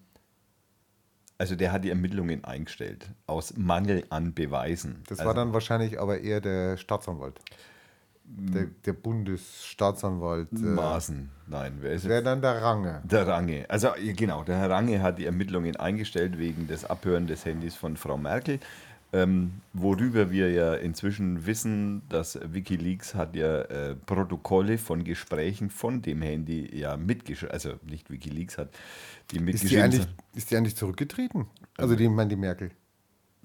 also 1.41 1.57
der 1.57 1.73
hat 1.73 1.85
die 1.85 1.89
Ermittlungen 1.89 2.45
eingestellt, 2.45 3.09
aus 3.27 3.57
Mangel 3.57 4.05
an 4.11 4.35
Beweisen. 4.35 5.03
Das 5.09 5.21
also, 5.21 5.29
war 5.29 5.35
dann 5.35 5.55
wahrscheinlich 5.55 5.99
aber 5.99 6.21
eher 6.21 6.43
der 6.43 6.77
Staatsanwalt. 6.77 7.41
Der, 8.25 8.67
der 8.85 8.93
Bundesstaatsanwalt. 8.93 10.53
Äh, 10.53 10.57
Maßen, 10.59 11.31
nein, 11.47 11.79
wer 11.81 11.93
ist 11.93 12.07
Wäre 12.07 12.23
dann 12.23 12.43
der 12.43 12.61
Range. 12.61 13.01
Der 13.05 13.27
Range. 13.27 13.65
Also 13.69 13.89
genau, 14.15 14.45
der 14.45 14.59
Herr 14.59 14.69
Range 14.69 15.01
hat 15.01 15.19
die 15.19 15.25
Ermittlungen 15.25 15.77
eingestellt 15.77 16.39
wegen 16.39 16.69
des 16.69 16.85
Abhören 16.85 17.27
des 17.27 17.47
Handys 17.47 17.75
von 17.75 17.97
Frau 17.97 18.19
Merkel. 18.19 18.61
Ähm, 19.13 19.63
worüber 19.73 20.31
wir 20.31 20.53
ja 20.53 20.75
inzwischen 20.75 21.45
wissen, 21.45 22.03
dass 22.09 22.39
Wikileaks 22.45 23.15
hat 23.17 23.35
ja 23.35 23.63
äh, 23.63 23.97
Protokolle 23.97 24.79
von 24.79 25.03
Gesprächen 25.03 25.69
von 25.69 26.01
dem 26.01 26.23
Handy 26.23 26.79
ja 26.79 26.97
mitgeschrieben, 26.97 27.53
also 27.53 27.75
nicht 27.89 28.11
Wikileaks 28.11 28.57
hat 28.57 28.69
die 29.33 29.51
Ist 29.51 29.71
die, 29.71 29.81
eigentlich, 29.81 30.07
ist 30.35 30.51
die 30.51 30.57
eigentlich 30.57 30.77
zurückgetreten? 30.77 31.47
Also 31.77 31.97
die, 31.97 32.09
meine 32.09 32.29
die 32.29 32.37
Merkel. 32.37 32.71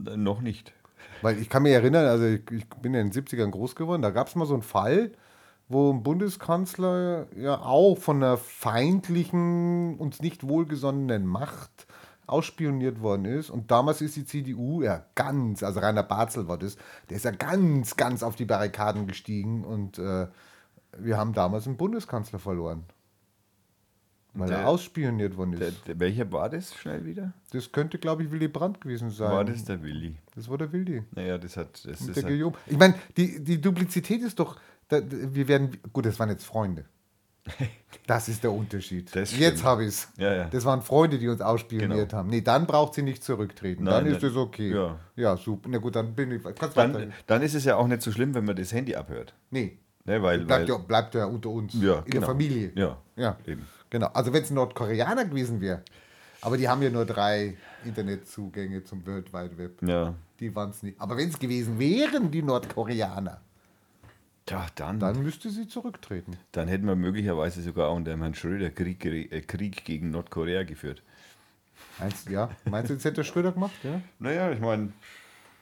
Äh, 0.06 0.18
Noch 0.18 0.42
nicht. 0.42 0.74
Weil 1.22 1.40
ich 1.40 1.50
kann 1.50 1.64
mich 1.64 1.74
erinnern, 1.74 2.06
also 2.06 2.26
ich, 2.26 2.42
ich 2.52 2.68
bin 2.70 2.94
ja 2.94 3.02
in 3.02 3.10
den 3.10 3.24
70ern 3.24 3.50
groß 3.52 3.76
geworden, 3.76 4.02
da 4.02 4.10
gab 4.10 4.28
es 4.28 4.36
mal 4.36 4.46
so 4.46 4.54
einen 4.54 4.64
Fall, 4.64 5.12
wo 5.68 5.92
ein 5.92 6.04
Bundeskanzler 6.04 7.28
ja 7.36 7.60
auch 7.60 7.98
von 7.98 8.18
einer 8.18 8.38
feindlichen, 8.38 9.98
uns 9.98 10.22
nicht 10.22 10.48
wohlgesonnenen 10.48 11.26
Macht 11.26 11.88
ausspioniert 12.28 13.02
worden 13.02 13.26
ist. 13.26 13.50
Und 13.50 13.72
damals 13.72 14.02
ist 14.02 14.16
die 14.16 14.26
CDU 14.26 14.82
ja 14.82 15.06
ganz, 15.16 15.64
also 15.64 15.80
Rainer 15.80 16.04
Barzel 16.04 16.48
war 16.48 16.58
das, 16.58 16.78
der 17.10 17.18
ist 17.18 17.26
ja 17.26 17.32
ganz, 17.32 17.98
ganz 17.98 18.24
auf 18.24 18.36
die 18.36 18.46
Barrikaden 18.46 19.08
gestiegen 19.08 19.64
und 19.64 20.00
äh, 20.00 20.28
wir 20.98 21.18
haben 21.18 21.34
damals 21.34 21.68
einen 21.68 21.78
Bundeskanzler 21.78 22.40
verloren. 22.40 22.86
Weil 24.38 24.50
Der- 24.50 24.60
er 24.60 24.68
ausspioniert 24.68 25.38
worden 25.38 25.54
Der, 25.54 25.70
ist. 25.70 25.88
der, 25.88 26.00
welcher 26.00 26.32
war 26.32 26.50
das 26.50 26.76
schnell 26.76 27.06
wieder? 27.06 27.34
Das 27.52 27.72
könnte, 27.72 27.98
glaube 27.98 28.24
ich, 28.24 28.32
Willy 28.32 28.48
Brandt 28.50 28.82
gewesen 28.82 29.10
sein. 29.10 29.32
War 29.32 29.46
das 29.46 29.64
der 29.64 29.82
Willi? 29.82 30.16
Das 30.36 30.50
war 30.50 30.58
der 30.58 30.72
Willy. 30.72 31.04
Naja, 31.16 31.38
das 31.38 31.56
hat. 31.58 31.86
Das 31.86 32.02
ist 32.02 32.16
der 32.16 32.24
Guillaume. 32.24 32.56
Ich 32.68 32.78
meine, 32.78 32.96
die, 33.16 33.44
die 33.44 33.62
Duplizität 33.62 34.22
ist 34.22 34.38
doch, 34.40 34.60
da, 34.90 35.00
wir 35.10 35.48
werden, 35.48 35.78
gut, 35.94 36.06
das 36.06 36.20
waren 36.20 36.30
jetzt 36.30 36.46
Freunde. 36.46 36.86
Das 38.08 38.30
ist 38.30 38.44
der 38.44 38.52
Unterschied. 38.52 39.16
Das 39.16 39.36
jetzt 39.36 39.64
habe 39.64 39.82
ich 39.82 39.88
es. 39.90 40.08
Ja, 40.18 40.32
ja. 40.36 40.44
Das 40.46 40.64
waren 40.64 40.84
Freunde, 40.84 41.18
die 41.18 41.28
uns 41.28 41.42
ausspioniert 41.42 42.10
Genau. 42.10 42.14
haben. 42.20 42.30
Nee, 42.30 42.42
dann 42.42 42.68
braucht 42.68 42.94
sie 42.94 43.02
nicht 43.02 43.24
zurücktreten. 43.24 43.84
Nein, 43.86 44.06
dann 44.06 44.14
ist 44.16 44.22
es 44.22 44.36
okay. 44.36 44.72
Ja. 44.72 45.00
ja, 45.16 45.36
super. 45.38 45.70
Na 45.72 45.80
gut, 45.80 45.96
dann 45.96 46.14
bin 46.14 46.32
ich. 46.32 46.44
Dann, 46.76 47.14
dann 47.26 47.42
ist 47.42 47.56
es 47.56 47.66
ja 47.66 47.78
auch 47.78 47.88
nicht 47.88 48.04
so 48.04 48.12
schlimm, 48.12 48.36
wenn 48.36 48.46
man 48.46 48.56
das 48.56 48.72
Handy 48.74 48.94
abhört. 48.96 49.34
Nee, 49.50 49.80
Ne, 50.06 50.22
weil, 50.22 50.40
bleibt, 50.46 50.70
weil, 50.70 50.70
ja, 50.70 50.78
bleibt 50.78 51.16
ja 51.16 51.26
unter 51.26 51.50
uns. 51.50 51.74
Ja, 51.74 51.80
in 51.80 52.04
der 52.04 52.04
genau. 52.06 52.28
Familie. 52.28 52.72
Ja, 52.76 52.98
ja. 53.16 53.38
eben. 53.46 53.66
Genau. 53.90 54.08
Also 54.08 54.32
wenn 54.34 54.44
es 54.44 54.52
ein 54.52 54.56
Nordkoreaner 54.56 55.26
gewesen 55.26 55.62
wäre. 55.62 55.82
Aber 56.42 56.58
die 56.58 56.70
haben 56.70 56.82
ja 56.84 56.92
nur 56.92 57.06
drei 57.06 57.58
Internetzugänge 57.84 58.84
zum 58.84 59.06
World 59.06 59.34
Wide 59.34 59.58
Web. 59.58 59.82
ja. 59.82 60.14
Die 60.40 60.54
waren 60.54 60.70
es 60.70 60.84
nicht. 60.84 61.00
Aber 61.00 61.16
wenn 61.16 61.30
es 61.30 61.40
gewesen 61.40 61.80
wären, 61.80 62.30
die 62.30 62.42
Nordkoreaner, 62.42 63.40
Tja, 64.46 64.68
dann, 64.76 65.00
dann 65.00 65.24
müsste 65.24 65.50
sie 65.50 65.68
zurücktreten. 65.68 66.38
dann 66.52 66.68
hätten 66.68 66.86
wir 66.86 66.96
möglicherweise 66.96 67.62
sogar 67.64 67.92
unter 67.94 68.12
dem 68.12 68.22
Herrn 68.22 68.36
Schröder 68.36 68.70
Krieg, 68.70 69.04
äh, 69.06 69.42
Krieg 69.42 69.86
gegen 69.86 70.12
Nordkorea 70.12 70.64
geführt. 70.64 71.02
Meinst, 72.00 72.30
ja, 72.30 72.50
meinst 72.66 72.92
du, 72.92 72.96
das 72.96 73.06
hätte 73.06 73.16
der 73.16 73.24
Schröder 73.24 73.54
gemacht? 73.54 73.74
Ja? 73.84 74.02
Naja, 74.20 74.52
ich 74.52 74.60
meine, 74.60 74.92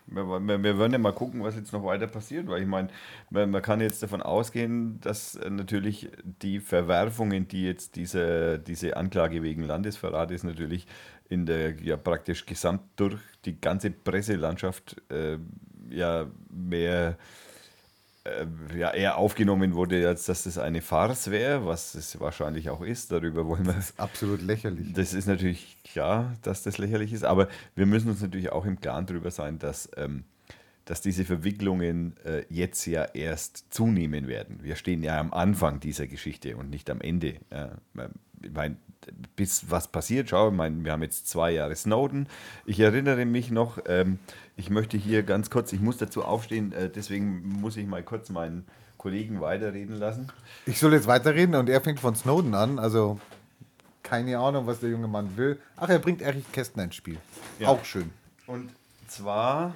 wir, 0.07 0.25
wir, 0.25 0.63
wir 0.63 0.79
werden 0.79 0.91
ja 0.91 0.97
mal 0.97 1.13
gucken, 1.13 1.43
was 1.43 1.55
jetzt 1.55 1.73
noch 1.73 1.83
weiter 1.83 2.07
passiert, 2.07 2.47
weil 2.47 2.61
ich 2.61 2.67
meine, 2.67 2.89
man, 3.29 3.49
man 3.49 3.61
kann 3.61 3.81
jetzt 3.81 4.03
davon 4.03 4.21
ausgehen, 4.21 4.99
dass 5.01 5.35
äh, 5.35 5.49
natürlich 5.49 6.09
die 6.23 6.59
Verwerfungen, 6.59 7.47
die 7.47 7.63
jetzt 7.63 7.95
diese, 7.95 8.59
diese 8.59 8.97
Anklage 8.97 9.43
wegen 9.43 9.63
Landesverrat 9.63 10.31
ist, 10.31 10.43
natürlich 10.43 10.87
in 11.29 11.45
der 11.45 11.79
ja 11.81 11.97
praktisch 11.97 12.45
gesamt 12.45 12.81
durch 12.95 13.19
die 13.45 13.59
ganze 13.59 13.91
Presselandschaft 13.91 15.01
äh, 15.09 15.37
ja 15.89 16.27
mehr 16.49 17.17
äh, 18.25 18.45
ja, 18.77 18.91
eher 18.91 19.17
aufgenommen 19.17 19.73
wurde, 19.73 20.07
als 20.07 20.25
dass 20.25 20.43
das 20.43 20.57
eine 20.57 20.81
Farce 20.81 21.29
wäre, 21.29 21.65
was 21.65 21.93
es 21.95 22.19
wahrscheinlich 22.19 22.69
auch 22.69 22.81
ist. 22.81 23.11
Darüber 23.11 23.45
wollen 23.45 23.65
wir 23.65 23.75
Absolut 23.97 24.41
lächerlich. 24.41 24.93
das 24.93 25.13
ist 25.13 25.27
natürlich 25.27 25.77
klar, 25.83 26.33
dass 26.41 26.63
das 26.63 26.77
lächerlich 26.77 27.11
ist, 27.11 27.25
aber 27.25 27.49
wir 27.75 27.85
müssen 27.85 28.09
uns 28.09 28.21
natürlich 28.21 28.51
auch 28.51 28.65
im 28.65 28.79
Klaren 28.79 29.05
darüber 29.05 29.29
sein, 29.31 29.59
dass, 29.59 29.89
ähm, 29.97 30.23
dass 30.85 31.01
diese 31.01 31.25
Verwicklungen 31.25 32.15
äh, 32.25 32.43
jetzt 32.49 32.85
ja 32.85 33.05
erst 33.05 33.73
zunehmen 33.73 34.27
werden. 34.27 34.59
Wir 34.61 34.75
stehen 34.75 35.03
ja 35.03 35.19
am 35.19 35.33
Anfang 35.33 35.79
dieser 35.79 36.07
Geschichte 36.07 36.57
und 36.57 36.69
nicht 36.69 36.89
am 36.89 37.01
Ende. 37.01 37.35
Ja, 37.51 37.71
ich 38.41 38.51
meine, 38.51 38.75
bis 39.35 39.69
was 39.69 39.87
passiert, 39.87 40.29
schau, 40.29 40.49
ich 40.49 40.55
meine, 40.55 40.83
wir 40.83 40.91
haben 40.91 41.03
jetzt 41.03 41.27
zwei 41.27 41.51
Jahre 41.51 41.75
Snowden. 41.75 42.27
Ich 42.65 42.79
erinnere 42.79 43.25
mich 43.25 43.51
noch, 43.51 43.79
ähm, 43.87 44.19
ich 44.55 44.69
möchte 44.69 44.97
hier 44.97 45.23
ganz 45.23 45.49
kurz, 45.49 45.73
ich 45.73 45.79
muss 45.79 45.97
dazu 45.97 46.23
aufstehen, 46.23 46.73
äh, 46.73 46.89
deswegen 46.89 47.47
muss 47.47 47.77
ich 47.77 47.87
mal 47.87 48.03
kurz 48.03 48.29
meinen 48.29 48.65
Kollegen 48.97 49.41
weiterreden 49.41 49.97
lassen. 49.97 50.31
Ich 50.65 50.79
soll 50.79 50.93
jetzt 50.93 51.07
weiterreden 51.07 51.55
und 51.55 51.69
er 51.69 51.81
fängt 51.81 51.99
von 51.99 52.15
Snowden 52.15 52.53
an. 52.55 52.79
Also 52.79 53.19
keine 54.01 54.37
Ahnung, 54.37 54.67
was 54.67 54.79
der 54.79 54.89
junge 54.89 55.07
Mann 55.07 55.35
will. 55.37 55.59
Ach, 55.75 55.89
er 55.89 55.99
bringt 55.99 56.21
Erich 56.21 56.49
Kästner 56.51 56.83
ins 56.83 56.95
Spiel. 56.95 57.17
Ja. 57.59 57.69
Auch 57.69 57.83
schön. 57.83 58.11
Und 58.47 58.69
zwar, 59.07 59.73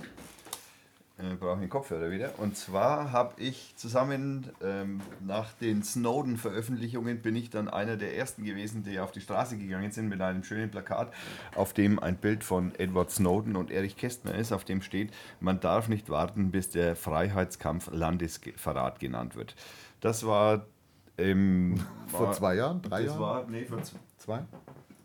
äh, 1.17 1.35
brauche 1.35 1.55
ich 1.55 1.61
den 1.61 1.69
Kopfhörer 1.69 2.11
wieder, 2.11 2.31
und 2.37 2.55
zwar 2.55 3.11
habe 3.11 3.33
ich 3.41 3.73
zusammen 3.75 4.49
ähm, 4.63 5.01
nach 5.19 5.51
den 5.53 5.81
Snowden-Veröffentlichungen 5.81 7.21
bin 7.21 7.35
ich 7.35 7.49
dann 7.49 7.67
einer 7.67 7.97
der 7.97 8.15
ersten 8.15 8.43
gewesen, 8.43 8.83
die 8.83 8.99
auf 8.99 9.11
die 9.11 9.21
Straße 9.21 9.57
gegangen 9.57 9.91
sind 9.91 10.09
mit 10.09 10.21
einem 10.21 10.43
schönen 10.43 10.69
Plakat, 10.69 11.11
auf 11.55 11.73
dem 11.73 11.97
ein 11.99 12.17
Bild 12.17 12.43
von 12.43 12.73
Edward 12.75 13.09
Snowden 13.09 13.55
und 13.55 13.71
Erich 13.71 13.97
Kästner 13.97 14.35
ist, 14.35 14.51
auf 14.51 14.63
dem 14.63 14.81
steht, 14.81 15.11
man 15.39 15.59
darf 15.59 15.87
nicht 15.87 16.09
warten, 16.09 16.51
bis 16.51 16.69
der 16.69 16.95
Freiheitskampf 16.95 17.89
Landesverrat 17.91 18.99
genannt 18.99 19.35
wird. 19.35 19.55
Das 20.01 20.25
war 20.25 20.67
im... 21.17 21.79
Vor 22.07 22.31
zwei 22.31 22.55
Jahren? 22.55 22.81
Drei 22.83 23.01
das 23.03 23.07
Jahren? 23.07 23.19
war, 23.19 23.45
nee, 23.47 23.65
vor 23.65 23.81
Zwei? 24.17 24.45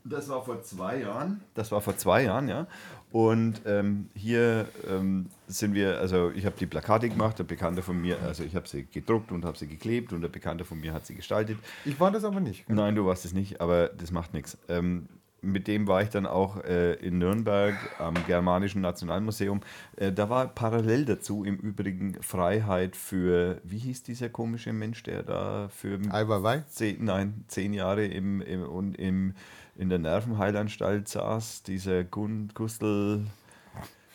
das 0.04 0.28
war 0.28 0.42
vor 0.42 0.62
zwei 0.62 1.00
Jahren. 1.00 1.42
Das 1.54 1.70
war 1.70 1.80
vor 1.80 1.96
zwei 1.96 2.24
Jahren, 2.24 2.48
ja. 2.48 2.66
Und 3.12 3.60
ähm, 3.66 4.08
hier 4.14 4.68
ähm, 4.88 5.26
sind 5.46 5.74
wir, 5.74 5.98
also 5.98 6.30
ich 6.30 6.46
habe 6.46 6.56
die 6.58 6.66
Plakate 6.66 7.10
gemacht, 7.10 7.38
der 7.38 7.44
Bekannte 7.44 7.82
von 7.82 8.00
mir, 8.00 8.16
also 8.22 8.42
ich 8.42 8.56
habe 8.56 8.66
sie 8.66 8.86
gedruckt 8.86 9.30
und 9.32 9.44
habe 9.44 9.58
sie 9.58 9.66
geklebt 9.66 10.14
und 10.14 10.22
der 10.22 10.28
Bekannte 10.28 10.64
von 10.64 10.80
mir 10.80 10.94
hat 10.94 11.04
sie 11.04 11.14
gestaltet. 11.14 11.58
Ich 11.84 12.00
war 12.00 12.10
das 12.10 12.24
aber 12.24 12.40
nicht. 12.40 12.68
Nein, 12.70 12.94
du 12.94 13.04
warst 13.04 13.26
es 13.26 13.34
nicht, 13.34 13.60
aber 13.60 13.88
das 13.88 14.12
macht 14.12 14.32
nichts. 14.32 14.56
Ähm, 14.68 15.08
mit 15.42 15.66
dem 15.66 15.88
war 15.88 16.02
ich 16.02 16.08
dann 16.08 16.24
auch 16.24 16.62
äh, 16.64 16.94
in 16.94 17.18
Nürnberg 17.18 17.74
am 17.98 18.14
Germanischen 18.26 18.80
Nationalmuseum. 18.80 19.60
Äh, 19.96 20.12
da 20.12 20.30
war 20.30 20.46
parallel 20.46 21.04
dazu 21.04 21.44
im 21.44 21.56
Übrigen 21.56 22.14
Freiheit 22.22 22.96
für, 22.96 23.60
wie 23.64 23.78
hieß 23.78 24.04
dieser 24.04 24.28
komische 24.28 24.72
Mensch, 24.72 25.02
der 25.02 25.22
da 25.24 25.68
für 25.68 25.98
Ai 26.10 26.28
Weiwei? 26.28 26.62
zehn, 26.70 27.04
nein, 27.04 27.44
zehn 27.48 27.74
Jahre 27.74 28.06
im, 28.06 28.40
im, 28.40 28.62
und 28.62 28.96
im, 28.96 29.34
in 29.82 29.88
der 29.88 29.98
Nervenheilanstalt 29.98 31.08
saß, 31.08 31.64
dieser 31.64 32.04
Gun, 32.04 32.50
Gustl, 32.54 33.26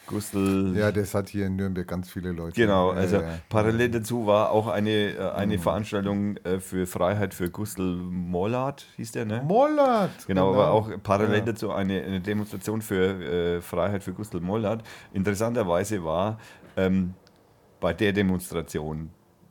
Gustl, 0.07 0.73
Ja, 0.77 0.93
das 0.93 1.13
hat 1.13 1.27
hier 1.27 1.45
in 1.47 1.57
Nürnberg 1.57 1.85
ganz 1.85 2.09
viele 2.09 2.31
Leute. 2.31 2.53
Genau, 2.55 2.91
also 2.91 3.17
ja. 3.17 3.39
parallel 3.49 3.89
dazu 3.91 4.25
war 4.25 4.51
auch 4.51 4.67
eine, 4.67 5.15
äh, 5.17 5.31
eine 5.31 5.59
Veranstaltung 5.59 6.37
äh, 6.37 6.61
für 6.61 6.87
Freiheit 6.87 7.33
für 7.33 7.49
Gustl 7.49 7.83
Mollard, 7.83 8.87
hieß 8.95 9.11
der, 9.11 9.25
ne? 9.25 9.43
Mollert! 9.45 10.25
Genau, 10.25 10.53
aber 10.53 10.71
auch 10.71 10.89
parallel 11.03 11.39
Ja. 11.39 11.45
dazu 11.47 11.71
eine, 11.71 12.01
eine 12.01 12.21
Demonstration 12.21 12.81
für 12.81 13.57
äh, 13.57 13.61
Freiheit 13.61 14.01
für 14.01 14.13
Gustl 14.13 14.39
Mollard. 14.39 14.83
Interessanterweise 15.13 16.01
war 16.03 16.39
ähm, 16.77 17.13
bei 17.81 17.93
der 17.93 18.13
Demonstration 18.13 19.09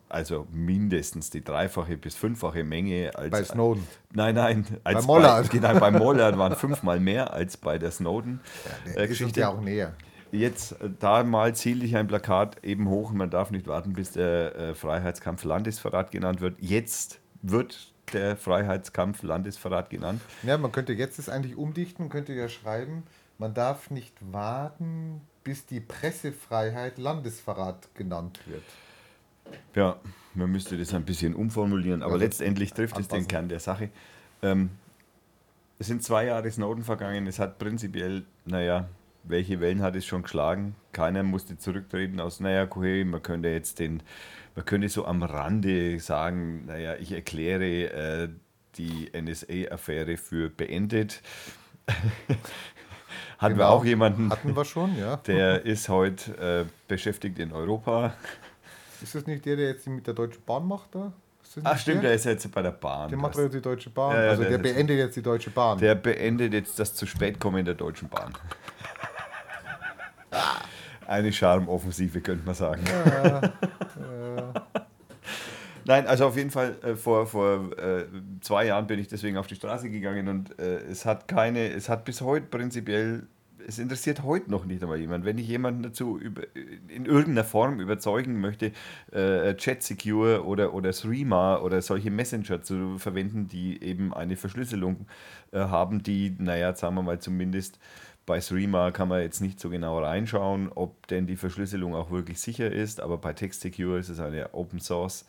also 0.09 0.47
mindestens 0.53 1.31
die 1.31 1.42
dreifache 1.42 1.97
bis 1.97 2.14
fünffache 2.14 2.64
Menge 2.64 3.12
als 3.14 3.31
Bei 3.31 3.45
Snowden. 3.45 3.87
Nein, 4.12 4.35
nein, 4.35 4.66
als 4.85 5.01
Bei 5.01 5.07
Mollard. 5.07 5.49
Bei, 5.49 5.59
genau, 5.59 5.81
bei 5.81 5.90
Mollard 5.90 6.38
waren 6.38 6.57
fünfmal 6.57 7.01
mehr 7.01 7.33
als 7.33 7.57
bei 7.57 7.79
der 7.79 7.90
Snowden. 7.90 8.40
Der 8.87 9.05
äh, 9.05 9.09
Geschichte. 9.09 9.40
ja 9.40 9.49
auch 9.49 9.61
näher. 9.61 9.95
Jetzt 10.33 10.73
äh, 10.81 10.90
da 10.99 11.23
mal 11.25 11.55
zielte 11.55 11.87
ich 11.87 11.97
ein 11.97 12.07
Plakat 12.07 12.64
eben 12.64 12.88
hoch. 12.88 13.12
Man 13.12 13.31
darf 13.31 13.51
nicht 13.51 13.66
warten, 13.66 13.92
bis 13.92 14.12
der 14.12 14.57
äh, 14.57 14.75
Freiheitskampf 14.75 15.45
Landesverrat 15.45 16.11
genannt 16.11 16.40
wird. 16.40 16.57
Jetzt 16.61 17.21
wird 17.42 17.92
der 18.12 18.37
Freiheitskampf 18.37 19.23
Landesverrat 19.23 19.90
genannt. 19.90 20.21
Ja, 20.42 20.59
man 20.59 20.73
könnte 20.73 20.92
jetzt 20.92 21.19
es 21.19 21.29
eigentlich 21.29 21.57
umdichten, 21.57 22.09
könnte 22.09 22.33
ja 22.33 22.49
schreiben, 22.49 23.03
man 23.38 23.53
darf 23.53 23.90
nicht 23.90 24.14
warten, 24.33 25.21
bis 25.45 25.66
die 25.66 25.81
Pressefreiheit 25.81 26.99
Landesverrat 26.99 27.95
genannt 27.95 28.40
wird. 28.47 28.62
Ja, 29.74 29.96
man 30.35 30.50
müsste 30.50 30.76
das 30.76 30.92
ein 30.94 31.04
bisschen 31.04 31.35
umformulieren, 31.35 32.02
aber 32.02 32.14
Also 32.14 32.24
letztendlich 32.24 32.72
trifft 32.72 32.98
es 32.98 33.09
den. 33.09 33.26
Kern 33.28 33.48
der 33.48 33.61
Sache. 33.61 33.90
Ähm, 34.42 34.70
es 35.78 35.87
sind 35.88 36.02
zwei 36.02 36.26
Jahre 36.26 36.50
Snowden 36.50 36.85
vergangen. 36.85 37.26
Es 37.26 37.38
hat 37.38 37.59
prinzipiell, 37.59 38.24
naja, 38.44 38.88
welche 39.24 39.61
Wellen 39.61 39.82
hat 39.82 39.96
es 39.96 40.06
schon 40.06 40.22
geschlagen? 40.22 40.74
Keiner 40.92 41.22
musste 41.22 41.59
zurücktreten 41.59 42.20
aus, 42.20 42.40
naja, 42.40 42.62
okay, 42.64 43.04
man 43.04 43.22
könnte 43.22 43.48
jetzt 43.48 43.78
den, 43.78 44.02
man 44.54 44.64
könnte 44.64 44.88
so 44.88 45.04
am 45.04 45.22
Rande 45.22 45.98
sagen, 46.00 46.64
naja, 46.66 46.94
ich 46.96 47.12
erkläre 47.12 47.64
äh, 47.64 48.28
die 48.78 49.11
NSA-Affäre 49.12 50.16
für 50.16 50.48
beendet. 50.48 51.22
Hatten 53.38 53.56
wir 53.56 53.64
Genau. 53.64 53.68
auch 53.68 53.85
jemanden, 53.85 54.30
Hatten 54.30 54.56
wir 54.56 54.64
schon, 54.64 54.96
ja. 54.98 55.16
der 55.16 55.64
ist 55.66 55.88
heute 55.90 56.64
äh, 56.66 56.70
beschäftigt 56.88 57.38
in 57.38 57.52
Europa. 57.52 58.14
Ist 59.02 59.14
das 59.14 59.26
nicht 59.26 59.44
der, 59.44 59.56
der 59.56 59.68
jetzt 59.68 59.87
mit 59.87 60.06
der 60.06 60.14
Deutschen 60.14 60.42
Bahn 60.44 60.66
macht 60.66 60.94
da? 60.94 61.12
Ach 61.62 61.72
nicht 61.72 61.82
stimmt, 61.82 62.02
der? 62.02 62.11
der 62.11 62.14
ist 62.14 62.24
jetzt 62.24 62.50
bei 62.52 62.62
der 62.62 62.72
Bahn. 62.72 63.09
Der 63.09 63.18
macht 63.18 63.37
jetzt 63.37 63.54
die 63.54 63.61
Deutsche 63.61 63.90
Bahn. 63.90 64.14
Ja, 64.14 64.24
ja, 64.24 64.30
also 64.30 64.42
der 64.42 64.52
der, 64.52 64.59
beendet 64.59 64.98
jetzt 64.98 65.16
die 65.16 65.22
Deutsche 65.22 65.50
Bahn. 65.50 65.78
Der 65.78 65.94
beendet 65.94 66.52
jetzt 66.52 66.78
das 66.78 66.94
zu 66.94 67.06
spät 67.06 67.38
kommen 67.38 67.64
der 67.64 67.74
Deutschen 67.74 68.09
Bahn. 68.09 68.32
Eine 71.06 71.32
Charmoffensive, 71.32 72.20
könnte 72.20 72.44
man 72.44 72.54
sagen. 72.54 72.82
Nein, 75.87 76.06
also 76.09 76.26
auf 76.26 76.37
jeden 76.37 76.50
Fall 76.50 76.74
äh, 76.82 76.96
vor, 76.96 77.26
vor 77.26 77.70
äh, 77.78 78.06
zwei 78.40 78.66
Jahren 78.66 78.88
bin 78.88 78.98
ich 78.98 79.06
deswegen 79.06 79.37
auf 79.37 79.46
die 79.46 79.54
Straße 79.54 79.88
gegangen 79.88 80.26
und 80.28 80.59
äh, 80.59 80.78
es 80.78 81.06
hat 81.06 81.28
keine, 81.28 81.68
es 81.68 81.88
hat 81.88 82.04
bis 82.04 82.20
heute 82.22 82.46
prinzipiell, 82.46 83.28
es 83.66 83.79
interessiert 83.79 84.22
heute 84.22 84.50
noch 84.50 84.64
nicht 84.64 84.83
einmal 84.83 84.98
jemand. 84.98 85.24
Wenn 85.24 85.38
ich 85.38 85.48
jemanden 85.48 85.83
dazu 85.83 86.18
über, 86.18 86.42
in 86.55 87.05
irgendeiner 87.05 87.44
Form 87.44 87.81
überzeugen 87.81 88.40
möchte, 88.40 88.72
äh, 89.12 89.55
Chat 89.57 89.83
Secure 89.83 90.44
oder, 90.44 90.72
oder 90.72 90.92
Threema 90.92 91.61
oder 91.61 91.83
solche 91.83 92.11
Messenger 92.11 92.62
zu 92.62 92.98
verwenden, 92.98 93.48
die 93.48 93.83
eben 93.83 94.14
eine 94.14 94.37
Verschlüsselung 94.37 95.07
äh, 95.50 95.59
haben, 95.59 96.02
die, 96.02 96.37
naja, 96.38 96.74
sagen 96.74 96.94
wir 96.94 97.02
mal 97.02 97.18
zumindest 97.18 97.81
bei 98.24 98.40
Threema 98.40 98.90
kann 98.90 99.09
man 99.09 99.20
jetzt 99.20 99.40
nicht 99.40 99.59
so 99.61 99.70
genau 99.70 100.00
reinschauen, 100.00 100.70
ob 100.72 101.07
denn 101.09 101.26
die 101.26 101.37
Verschlüsselung 101.37 101.94
auch 101.94 102.11
wirklich 102.11 102.40
sicher 102.40 102.70
ist, 102.70 103.00
aber 103.00 103.18
bei 103.18 103.33
Text 103.33 103.61
Secure 103.61 103.98
ist 103.98 104.09
es 104.09 104.20
eine 104.20 104.52
Open 104.55 104.81
Source 104.81 105.26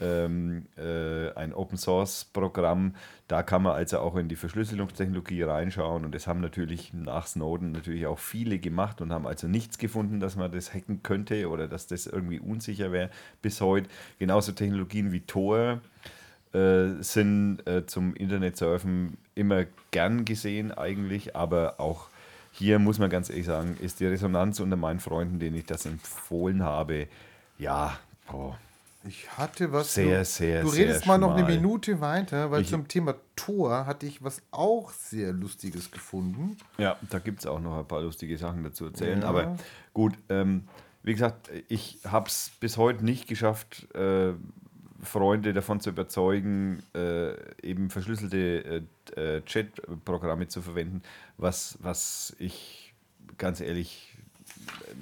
ähm, 0.00 0.66
äh, 0.76 1.32
ein 1.34 1.54
Open 1.54 1.78
Source 1.78 2.24
Programm. 2.24 2.94
Da 3.28 3.42
kann 3.42 3.62
man 3.62 3.74
also 3.74 3.98
auch 3.98 4.16
in 4.16 4.28
die 4.28 4.36
Verschlüsselungstechnologie 4.36 5.42
reinschauen 5.42 6.04
und 6.04 6.14
das 6.14 6.26
haben 6.26 6.40
natürlich 6.40 6.92
nach 6.92 7.26
Snowden 7.26 7.72
natürlich 7.72 8.06
auch 8.06 8.18
viele 8.18 8.58
gemacht 8.58 9.00
und 9.00 9.12
haben 9.12 9.26
also 9.26 9.48
nichts 9.48 9.78
gefunden, 9.78 10.20
dass 10.20 10.36
man 10.36 10.52
das 10.52 10.74
hacken 10.74 11.02
könnte 11.02 11.48
oder 11.48 11.68
dass 11.68 11.86
das 11.86 12.06
irgendwie 12.06 12.40
unsicher 12.40 12.92
wäre 12.92 13.10
bis 13.40 13.60
heute. 13.60 13.88
Genauso 14.18 14.52
Technologien 14.52 15.12
wie 15.12 15.20
Tor 15.20 15.80
äh, 16.52 17.02
sind 17.02 17.66
äh, 17.66 17.86
zum 17.86 18.14
Internetsurfen 18.14 19.16
immer 19.34 19.64
gern 19.90 20.24
gesehen 20.24 20.72
eigentlich, 20.72 21.34
aber 21.34 21.80
auch 21.80 22.08
hier 22.52 22.78
muss 22.78 22.98
man 23.00 23.10
ganz 23.10 23.30
ehrlich 23.30 23.46
sagen, 23.46 23.76
ist 23.80 23.98
die 23.98 24.06
Resonanz 24.06 24.60
unter 24.60 24.76
meinen 24.76 25.00
Freunden, 25.00 25.40
denen 25.40 25.56
ich 25.56 25.66
das 25.66 25.86
empfohlen 25.86 26.62
habe, 26.62 27.08
ja, 27.58 27.98
boah, 28.30 28.56
Ich 29.06 29.30
hatte 29.36 29.70
was. 29.72 29.94
Sehr, 29.94 30.20
du, 30.20 30.24
sehr, 30.24 30.62
Du 30.62 30.68
sehr 30.68 30.86
redest 30.88 31.06
mal 31.06 31.18
noch 31.18 31.32
eine 31.32 31.40
schmal. 31.44 31.56
Minute 31.56 32.00
weiter, 32.00 32.50
weil 32.50 32.62
Ich- 32.62 32.70
zum 32.70 32.88
Thema 32.88 33.14
Tor 33.36 33.86
hatte 33.86 34.06
ich 34.06 34.22
was 34.24 34.40
auch 34.50 34.90
sehr 34.92 35.32
Lustiges 35.32 35.90
gefunden. 35.90 36.56
Ja, 36.78 36.96
da 37.10 37.18
gibt 37.18 37.40
es 37.40 37.46
auch 37.46 37.60
noch 37.60 37.78
ein 37.78 37.86
paar 37.86 38.00
lustige 38.00 38.36
Sachen 38.38 38.62
dazu 38.64 38.86
erzählen. 38.86 39.20
Ja. 39.20 39.28
Aber 39.28 39.56
gut, 39.92 40.14
ähm, 40.30 40.64
wie 41.02 41.12
gesagt, 41.12 41.50
ich 41.68 41.98
habe 42.06 42.28
es 42.28 42.50
bis 42.60 42.76
heute 42.78 43.04
nicht 43.04 43.28
geschafft, 43.28 43.94
äh, 43.94 44.32
Freunde 45.02 45.52
davon 45.52 45.80
zu 45.80 45.90
überzeugen, 45.90 46.82
äh, 46.94 47.34
eben 47.60 47.90
verschlüsselte 47.90 48.84
äh, 49.16 49.36
äh, 49.36 49.42
Chat-Programme 49.44 50.48
zu 50.48 50.62
verwenden, 50.62 51.02
was, 51.36 51.76
was 51.82 52.34
ich 52.38 52.94
ganz 53.36 53.60
ehrlich 53.60 54.14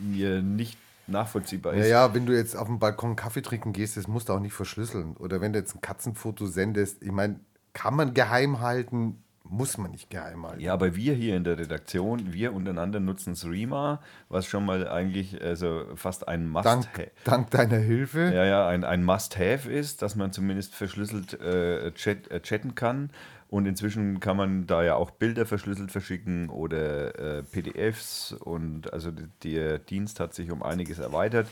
mir 0.00 0.42
nicht 0.42 0.76
nachvollziehbar 1.06 1.74
ist. 1.74 1.80
Naja, 1.80 2.14
wenn 2.14 2.26
du 2.26 2.36
jetzt 2.36 2.56
auf 2.56 2.66
dem 2.66 2.78
Balkon 2.78 3.16
Kaffee 3.16 3.42
trinken 3.42 3.72
gehst, 3.72 3.96
das 3.96 4.08
musst 4.08 4.28
du 4.28 4.32
auch 4.32 4.40
nicht 4.40 4.54
verschlüsseln. 4.54 5.16
Oder 5.16 5.40
wenn 5.40 5.52
du 5.52 5.58
jetzt 5.58 5.74
ein 5.74 5.80
Katzenfoto 5.80 6.46
sendest, 6.46 7.02
ich 7.02 7.12
meine, 7.12 7.40
kann 7.72 7.94
man 7.94 8.14
geheim 8.14 8.60
halten, 8.60 9.22
muss 9.44 9.76
man 9.76 9.90
nicht 9.90 10.08
geheim 10.08 10.46
halten. 10.46 10.60
Ja, 10.60 10.72
aber 10.72 10.96
wir 10.96 11.14
hier 11.14 11.36
in 11.36 11.44
der 11.44 11.58
Redaktion, 11.58 12.32
wir 12.32 12.54
untereinander 12.54 13.00
nutzen 13.00 13.34
Threema, 13.34 14.00
was 14.28 14.46
schon 14.46 14.64
mal 14.64 14.88
eigentlich 14.88 15.42
also 15.42 15.84
fast 15.94 16.26
ein 16.28 16.48
Must 16.48 16.64
Dank, 16.64 17.10
dank 17.24 17.50
deiner 17.50 17.76
Hilfe. 17.78 18.32
Ja, 18.34 18.44
ja, 18.44 18.68
ein, 18.68 18.84
ein 18.84 19.04
Must-Have 19.04 19.70
ist, 19.70 20.02
dass 20.02 20.16
man 20.16 20.32
zumindest 20.32 20.74
verschlüsselt 20.74 21.38
äh, 21.40 21.92
chat, 21.92 22.30
äh, 22.30 22.40
chatten 22.40 22.74
kann. 22.74 23.10
Und 23.52 23.66
inzwischen 23.66 24.18
kann 24.18 24.38
man 24.38 24.66
da 24.66 24.82
ja 24.82 24.94
auch 24.94 25.10
Bilder 25.10 25.44
verschlüsselt 25.44 25.92
verschicken 25.92 26.48
oder 26.48 27.18
äh, 27.18 27.42
PDFs. 27.42 28.32
Und 28.32 28.90
also 28.94 29.12
der 29.42 29.78
Dienst 29.78 30.20
hat 30.20 30.32
sich 30.32 30.50
um 30.50 30.62
einiges 30.62 30.98
erweitert. 30.98 31.48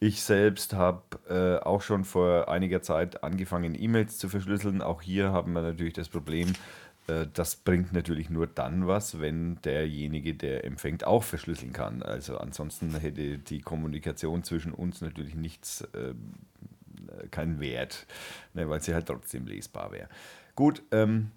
Ich 0.00 0.22
selbst 0.22 0.72
habe 0.72 1.02
äh, 1.28 1.62
auch 1.62 1.82
schon 1.82 2.04
vor 2.04 2.48
einiger 2.48 2.80
Zeit 2.80 3.22
angefangen, 3.22 3.76
E-Mails 3.78 4.16
zu 4.16 4.30
verschlüsseln. 4.30 4.80
Auch 4.80 5.02
hier 5.02 5.30
haben 5.30 5.52
wir 5.52 5.60
natürlich 5.60 5.92
das 5.92 6.08
Problem, 6.08 6.54
äh, 7.06 7.26
das 7.34 7.56
bringt 7.56 7.92
natürlich 7.92 8.30
nur 8.30 8.46
dann 8.46 8.86
was, 8.86 9.20
wenn 9.20 9.60
derjenige, 9.60 10.32
der 10.32 10.64
empfängt, 10.64 11.04
auch 11.04 11.22
verschlüsseln 11.22 11.74
kann. 11.74 12.02
Also 12.02 12.38
ansonsten 12.38 12.94
hätte 12.96 13.36
die 13.36 13.60
Kommunikation 13.60 14.42
zwischen 14.42 14.72
uns 14.72 15.02
natürlich 15.02 15.34
nichts, 15.34 15.82
äh, 15.92 16.14
keinen 17.30 17.60
Wert, 17.60 18.06
ne, 18.54 18.70
weil 18.70 18.80
sie 18.80 18.94
halt 18.94 19.04
trotzdem 19.04 19.46
lesbar 19.46 19.92
wäre. 19.92 20.08
Gut, 20.56 20.82
ähm, 20.90 21.32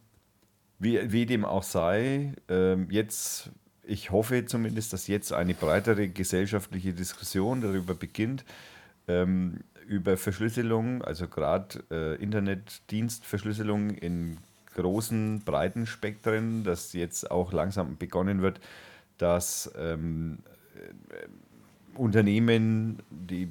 wie, 0.79 1.11
wie 1.11 1.25
dem 1.25 1.43
auch 1.43 1.63
sei, 1.63 2.33
ähm, 2.47 2.87
jetzt, 2.89 3.51
ich 3.83 4.11
hoffe 4.11 4.45
zumindest, 4.45 4.93
dass 4.93 5.07
jetzt 5.07 5.33
eine 5.33 5.53
breitere 5.53 6.07
gesellschaftliche 6.07 6.93
Diskussion 6.93 7.59
darüber 7.59 7.95
beginnt, 7.95 8.45
ähm, 9.09 9.59
über 9.85 10.15
Verschlüsselung, 10.15 11.01
also 11.01 11.27
gerade 11.27 11.83
äh, 11.91 12.15
Internetdienstverschlüsselung 12.23 13.89
in 13.89 14.37
großen, 14.75 15.41
breiten 15.41 15.85
Spektren, 15.85 16.63
dass 16.63 16.93
jetzt 16.93 17.29
auch 17.29 17.51
langsam 17.51 17.97
begonnen 17.97 18.41
wird, 18.41 18.61
dass 19.17 19.69
ähm, 19.77 20.37
äh, 20.75 21.97
Unternehmen, 21.97 22.99
die 23.09 23.49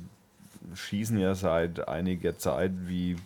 schießen 0.74 1.18
ja 1.18 1.35
seit 1.35 1.88
einiger 1.88 2.38
Zeit 2.38 2.72
wie 2.87 3.16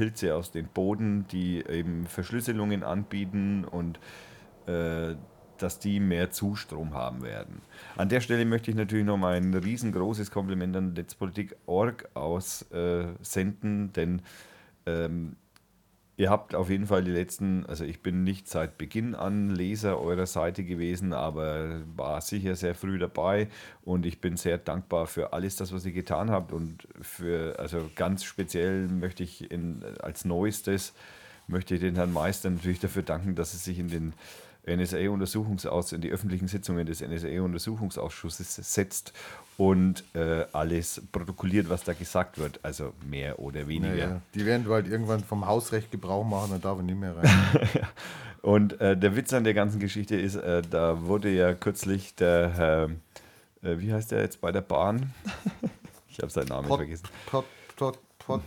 Pilze 0.00 0.34
aus 0.34 0.50
dem 0.50 0.66
Boden, 0.66 1.26
die 1.30 1.58
eben 1.58 2.06
Verschlüsselungen 2.06 2.82
anbieten 2.82 3.66
und 3.66 4.00
äh, 4.66 5.14
dass 5.58 5.78
die 5.78 6.00
mehr 6.00 6.30
Zustrom 6.30 6.94
haben 6.94 7.22
werden. 7.22 7.60
An 7.98 8.08
der 8.08 8.22
Stelle 8.22 8.46
möchte 8.46 8.70
ich 8.70 8.78
natürlich 8.78 9.04
noch 9.04 9.18
mal 9.18 9.34
ein 9.34 9.52
riesengroßes 9.52 10.30
Kompliment 10.30 10.74
an 10.74 10.94
Netzpolitik.org 10.94 12.08
aussenden, 12.14 13.92
denn 13.92 14.22
ähm, 14.86 15.36
ihr 16.20 16.28
habt 16.28 16.54
auf 16.54 16.68
jeden 16.68 16.86
Fall 16.86 17.02
die 17.02 17.10
letzten, 17.10 17.64
also 17.64 17.82
ich 17.82 18.02
bin 18.02 18.24
nicht 18.24 18.46
seit 18.46 18.76
Beginn 18.76 19.14
an 19.14 19.48
Leser 19.48 19.98
eurer 19.98 20.26
Seite 20.26 20.64
gewesen, 20.64 21.14
aber 21.14 21.80
war 21.96 22.20
sicher 22.20 22.56
sehr 22.56 22.74
früh 22.74 22.98
dabei. 22.98 23.48
Und 23.82 24.04
ich 24.04 24.20
bin 24.20 24.36
sehr 24.36 24.58
dankbar 24.58 25.06
für 25.06 25.32
alles 25.32 25.56
das, 25.56 25.72
was 25.72 25.86
ihr 25.86 25.92
getan 25.92 26.30
habt. 26.30 26.52
Und 26.52 26.86
für, 27.00 27.58
also 27.58 27.90
ganz 27.94 28.24
speziell 28.24 28.86
möchte 28.88 29.22
ich 29.22 29.50
in, 29.50 29.82
als 30.02 30.26
Neuestes, 30.26 30.92
möchte 31.46 31.76
ich 31.76 31.80
den 31.80 31.94
Herrn 31.94 32.12
Meister 32.12 32.50
natürlich 32.50 32.80
dafür 32.80 33.02
danken, 33.02 33.34
dass 33.34 33.54
er 33.54 33.58
sich 33.60 33.78
in 33.78 33.88
den 33.88 34.12
NSA-Untersuchungsausschuss, 34.76 35.92
in 35.92 36.00
die 36.00 36.10
öffentlichen 36.10 36.48
Sitzungen 36.48 36.86
des 36.86 37.00
NSA-Untersuchungsausschusses 37.00 38.56
setzt 38.56 39.12
und 39.56 40.04
äh, 40.14 40.44
alles 40.52 41.02
protokolliert, 41.12 41.68
was 41.68 41.84
da 41.84 41.92
gesagt 41.92 42.38
wird, 42.38 42.60
also 42.62 42.92
mehr 43.08 43.38
oder 43.38 43.68
weniger. 43.68 43.94
Naja, 43.94 44.22
die 44.34 44.46
werden 44.46 44.68
halt 44.68 44.88
irgendwann 44.88 45.22
vom 45.22 45.46
Hausrecht 45.46 45.90
Gebrauch 45.90 46.24
machen, 46.24 46.52
dann 46.52 46.60
darf 46.60 46.78
er 46.78 46.82
nicht 46.82 46.98
mehr 46.98 47.16
rein. 47.16 47.30
Und 48.42 48.80
äh, 48.80 48.96
der 48.96 49.16
Witz 49.16 49.34
an 49.34 49.44
der 49.44 49.52
ganzen 49.52 49.80
Geschichte 49.80 50.16
ist, 50.16 50.36
äh, 50.36 50.62
da 50.62 51.02
wurde 51.02 51.28
ja 51.28 51.52
kürzlich 51.52 52.14
der 52.14 52.50
Herr, 52.50 52.84
äh, 53.62 53.78
wie 53.78 53.92
heißt 53.92 54.12
der 54.12 54.22
jetzt 54.22 54.40
bei 54.40 54.50
der 54.50 54.62
Bahn? 54.62 55.12
ich 56.08 56.18
habe 56.20 56.30
seinen 56.30 56.48
Namen 56.48 56.66
Pot, 56.66 56.78
vergessen. 56.78 57.06
pot, 57.26 57.44
pot, 57.76 57.98
pot, 58.18 58.40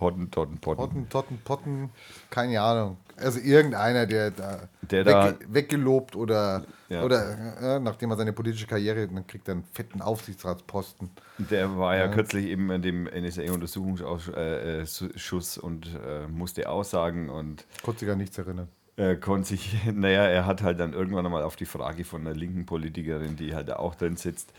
Hotten, 0.00 0.30
Totten, 0.30 0.58
Potten. 0.58 0.76
potten, 0.78 1.08
totten, 1.08 1.38
potten, 1.44 1.90
keine 2.30 2.60
Ahnung. 2.60 2.98
Also 3.16 3.40
irgendeiner, 3.40 4.06
der 4.06 4.30
da, 4.30 4.68
Der 4.90 5.04
da- 5.04 5.26
wegge 5.32 5.46
weggelobt 5.54 6.16
oder, 6.16 6.64
Ja. 6.88 7.04
oder 7.04 7.76
äh, 7.76 7.80
nachdem 7.80 8.10
er 8.10 8.16
seine 8.16 8.32
politische 8.32 8.66
Karriere, 8.66 9.06
dann 9.08 9.26
kriegt 9.26 9.48
er 9.48 9.54
einen 9.54 9.64
fetten 9.72 10.00
Aufsichtsratsposten. 10.02 11.10
Der 11.38 11.76
war 11.78 11.96
ja, 11.96 12.08
kürzlich 12.08 12.46
eben 12.46 12.70
in 12.70 12.82
dem 12.82 13.06
NSA-Untersuchungsausschuss 13.06 15.58
und 15.58 15.86
äh, 16.04 16.26
musste 16.28 16.68
aussagen 16.68 17.28
und 17.30 17.64
Konnte 17.82 18.00
sich 18.00 18.08
gar 18.08 18.16
nichts 18.16 18.38
erinnern. 18.38 18.68
äh, 18.96 19.16
konnte 19.16 19.48
sich, 19.48 19.76
naja, 19.92 20.24
er 20.24 20.46
hat 20.46 20.62
halt 20.62 20.80
dann 20.80 20.92
irgendwann 20.92 21.26
einmal 21.26 21.42
auf 21.42 21.56
die 21.56 21.66
Frage 21.66 22.04
von 22.04 22.22
einer 22.26 22.34
linken 22.36 22.66
Politikerin, 22.66 23.36
die 23.36 23.54
halt 23.54 23.68
da 23.68 23.76
auch 23.76 23.94
drin 23.94 24.16
sitzt, 24.16 24.52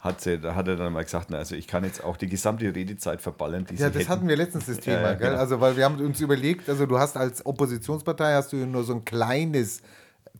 hat, 0.00 0.20
sie, 0.22 0.38
da 0.38 0.54
hat 0.54 0.66
er 0.68 0.76
dann 0.76 0.92
mal 0.92 1.04
gesagt, 1.04 1.28
na, 1.30 1.38
also 1.38 1.54
ich 1.54 1.66
kann 1.66 1.84
jetzt 1.84 2.02
auch 2.02 2.16
die 2.16 2.28
gesamte 2.28 2.74
Redezeit 2.74 3.20
verballern, 3.20 3.66
die 3.66 3.74
Ja, 3.76 3.88
sie 3.88 3.92
das 3.92 4.02
hätten. 4.02 4.08
hatten 4.08 4.28
wir 4.28 4.36
letztens 4.36 4.66
das 4.66 4.80
Thema, 4.80 5.12
ja, 5.12 5.14
gell? 5.14 5.30
genau. 5.30 5.40
Also, 5.40 5.60
weil 5.60 5.76
wir 5.76 5.84
haben 5.84 6.00
uns 6.00 6.20
überlegt, 6.20 6.68
also 6.68 6.86
du 6.86 6.98
hast 6.98 7.16
als 7.16 7.44
Oppositionspartei 7.44 8.34
hast 8.34 8.52
du 8.52 8.56
nur 8.56 8.84
so 8.84 8.94
ein 8.94 9.04
kleines 9.04 9.82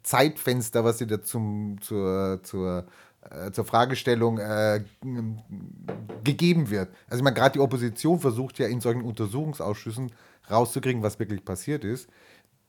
Zeitfenster, 0.03 0.85
was 0.85 0.99
dir 0.99 1.07
da 1.07 1.23
zum, 1.23 1.77
zur, 1.83 2.41
zur, 2.43 2.87
äh, 3.31 3.51
zur 3.51 3.65
Fragestellung 3.67 4.39
äh, 4.39 4.83
gegeben 6.25 6.71
wird. 6.71 6.89
Also 7.09 7.19
ich 7.19 7.25
meine, 7.25 7.35
gerade 7.37 7.53
die 7.55 7.61
Opposition 7.61 8.19
versucht 8.21 8.59
ja 8.59 8.67
in 8.67 8.81
solchen 8.81 9.03
Untersuchungsausschüssen 9.03 10.13
rauszukriegen, 10.51 11.03
was 11.03 11.19
wirklich 11.19 11.45
passiert 11.45 11.85
ist. 11.85 12.09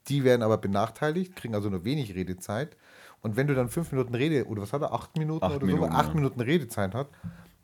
Die 0.08 0.24
werden 0.24 0.42
aber 0.42 0.58
benachteiligt, 0.58 1.36
kriegen 1.36 1.56
also 1.56 1.70
nur 1.70 1.86
wenig 1.86 2.16
Redezeit. 2.16 2.76
Und 3.22 3.36
wenn 3.36 3.48
du 3.48 3.56
dann 3.56 3.70
fünf 3.70 3.92
Minuten 3.92 4.16
Rede, 4.16 4.46
oder 4.48 4.64
was 4.64 4.74
hat 4.74 4.82
er, 4.82 4.94
acht 4.94 5.18
Minuten 5.18 5.46
Acht 5.46 5.58
oder 5.58 5.66
Minuten, 5.66 5.92
so, 5.92 5.98
acht 5.98 6.10
ja. 6.10 6.14
Minuten 6.16 6.42
Redezeit 6.42 6.94
hat, 6.94 7.08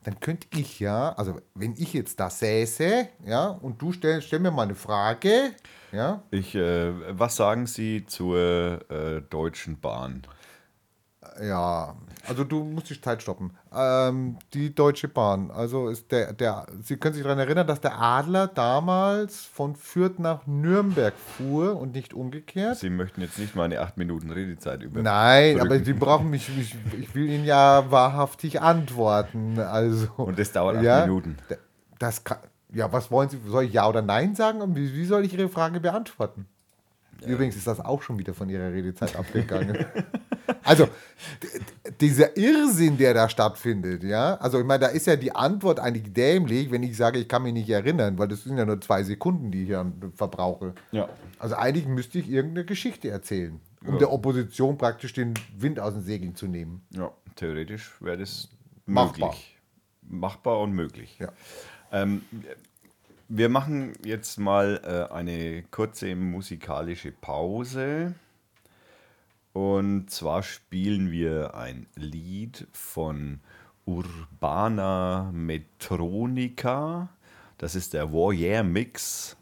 dann 0.04 0.20
könnte 0.20 0.48
ich 0.56 0.80
ja, 0.80 1.14
also 1.14 1.36
wenn 1.56 1.74
ich 1.74 1.94
jetzt 1.94 2.20
da 2.20 2.30
säße, 2.30 3.10
ja, 3.26 3.48
und 3.48 3.82
du 3.82 3.92
stell, 3.92 4.22
stell 4.22 4.40
mir 4.40 4.52
mal 4.52 4.64
eine 4.64 4.76
Frage, 4.76 5.52
ja, 5.92 6.22
Ich, 6.32 6.54
äh, 6.56 6.94
was 7.18 7.36
sagen 7.38 7.66
Sie 7.66 8.06
zur 8.06 8.80
äh, 8.92 9.22
Deutschen 9.30 9.80
Bahn? 9.80 10.24
Ja, 11.42 11.96
also 12.28 12.44
du 12.44 12.64
musst 12.64 12.90
die 12.90 13.00
Zeit 13.00 13.22
stoppen. 13.22 13.52
Ähm, 13.74 14.38
die 14.54 14.74
Deutsche 14.76 15.08
Bahn, 15.08 15.50
also 15.52 15.88
ist 15.90 16.12
der, 16.12 16.34
der, 16.34 16.66
Sie 16.82 16.98
können 16.98 17.14
sich 17.14 17.24
daran 17.24 17.40
erinnern, 17.40 17.66
dass 17.68 17.80
der 17.80 18.00
Adler 18.00 18.48
damals 18.48 19.46
von 19.46 19.76
Fürth 19.76 20.20
nach 20.20 20.46
Nürnberg 20.46 21.14
fuhr 21.38 21.80
und 21.80 21.94
nicht 21.94 22.14
umgekehrt. 22.14 22.78
Sie 22.78 22.90
möchten 22.90 23.22
jetzt 23.22 23.40
nicht 23.40 23.56
meine 23.56 23.80
acht 23.80 23.98
Minuten 23.98 24.32
Redezeit 24.32 24.84
über. 24.84 25.02
Nein, 25.02 25.60
aber 25.60 25.70
drücken. 25.70 25.86
Sie 25.86 25.94
brauchen 25.94 26.30
mich, 26.30 26.50
mich, 26.56 26.76
ich 27.00 27.16
will 27.16 27.30
Ihnen 27.30 27.46
ja 27.46 27.90
wahrhaftig 27.90 28.62
antworten. 28.62 29.60
Also, 29.60 30.08
Und 30.18 30.38
das 30.38 30.52
dauert 30.52 30.78
acht 30.78 30.84
ja, 30.84 31.06
Minuten. 31.06 31.38
Das 32.00 32.24
kann, 32.24 32.40
ja, 32.74 32.92
was 32.92 33.10
wollen 33.10 33.30
Sie? 33.30 33.40
Soll 33.48 33.66
ich 33.66 33.74
Ja 33.74 33.88
oder 33.88 34.02
Nein 34.02 34.36
sagen? 34.36 34.62
Und 34.62 34.76
wie, 34.76 34.94
wie 34.94 35.06
soll 35.06 35.24
ich 35.24 35.34
Ihre 35.34 35.50
Frage 35.50 35.80
beantworten? 35.80 36.48
Übrigens 37.26 37.56
ist 37.56 37.68
das 37.68 37.80
auch 37.80 38.02
schon 38.02 38.20
wieder 38.20 38.34
von 38.34 38.50
Ihrer 38.50 38.72
Redezeit 38.72 39.16
abgegangen. 39.16 39.86
also, 40.64 40.88
dieser 42.00 42.38
Irrsinn, 42.38 42.98
der 42.98 43.14
da 43.14 43.30
stattfindet, 43.30 44.04
ja, 44.04 44.36
also 44.36 44.60
ich 44.60 44.66
meine, 44.66 44.80
da 44.82 44.88
ist 44.88 45.08
ja 45.08 45.16
die 45.16 45.32
Antwort 45.34 45.80
eigentlich 45.80 46.14
dämlich, 46.14 46.72
wenn 46.72 46.84
ich 46.84 46.96
sage, 46.96 47.20
ich 47.20 47.28
kann 47.28 47.44
mich 47.44 47.54
nicht 47.54 47.70
erinnern, 47.70 48.18
weil 48.18 48.28
das 48.28 48.44
sind 48.44 48.58
ja 48.58 48.66
nur 48.66 48.80
zwei 48.82 49.04
Sekunden, 49.04 49.52
die 49.52 49.64
ich 49.64 49.70
ja 49.70 49.86
verbrauche. 50.16 50.74
Ja. 50.92 51.10
Also 51.40 51.56
eigentlich 51.56 51.88
müsste 51.88 52.20
ich 52.20 52.30
irgendeine 52.30 52.66
Geschichte 52.66 53.10
erzählen, 53.10 53.60
um 53.86 53.94
Ja. 53.94 54.00
der 54.00 54.12
Opposition 54.12 54.78
praktisch 54.78 55.14
den 55.14 55.34
Wind 55.58 55.80
aus 55.80 55.94
den 55.94 56.04
Segeln 56.04 56.36
zu 56.36 56.48
nehmen. 56.48 56.86
Ja, 56.92 57.12
theoretisch 57.36 57.92
wäre 58.00 58.18
das 58.18 58.50
Machbar. 58.86 59.30
möglich. 59.30 59.58
Machbar 60.10 60.60
und 60.62 60.72
möglich. 60.74 61.18
Ja. 61.20 61.30
Ähm, 61.92 62.22
wir 63.30 63.50
machen 63.50 63.94
jetzt 64.04 64.40
mal 64.40 64.82
äh, 64.84 65.14
eine 65.14 65.64
kurze 65.64 66.16
musikalische 66.16 67.12
Pause. 67.12 68.16
Und 69.54 70.10
zwar 70.12 70.44
spielen 70.44 71.12
wir 71.12 71.56
ein 71.56 71.88
Lied 71.96 72.68
von 72.72 73.40
Urbana 73.86 75.32
Metronica. 75.34 77.10
Das 77.58 77.76
ist 77.76 77.94
der 77.94 78.14
Warrior 78.14 78.64
Mix 78.64 79.36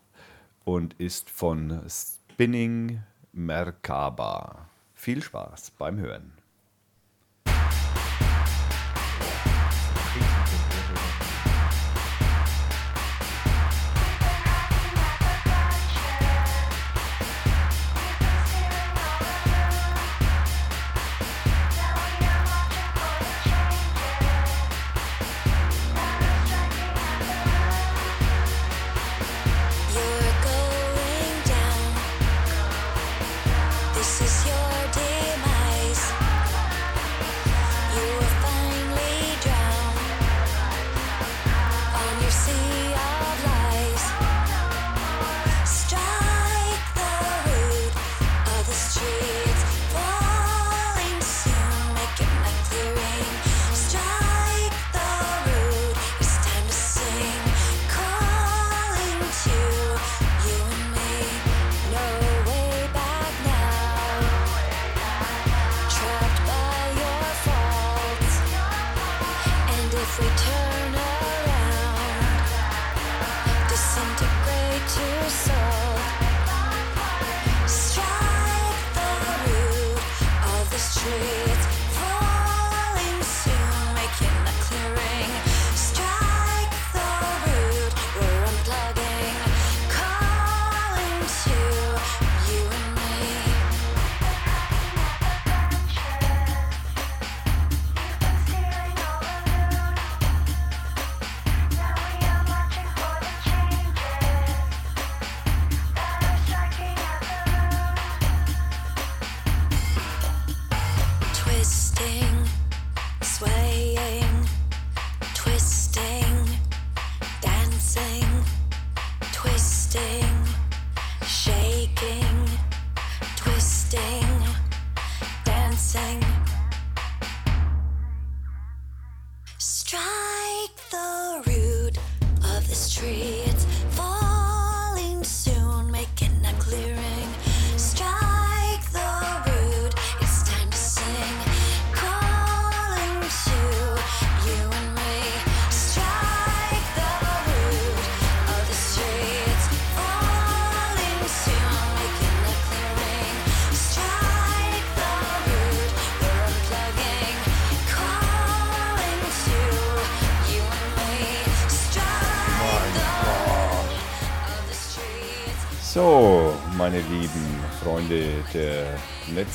und 0.64 0.94
ist 0.96 1.30
von 1.30 1.82
Spinning 1.90 3.04
Merkaba. 3.34 4.70
Viel 4.94 5.22
Spaß 5.22 5.72
beim 5.72 5.98
Hören. 5.98 6.35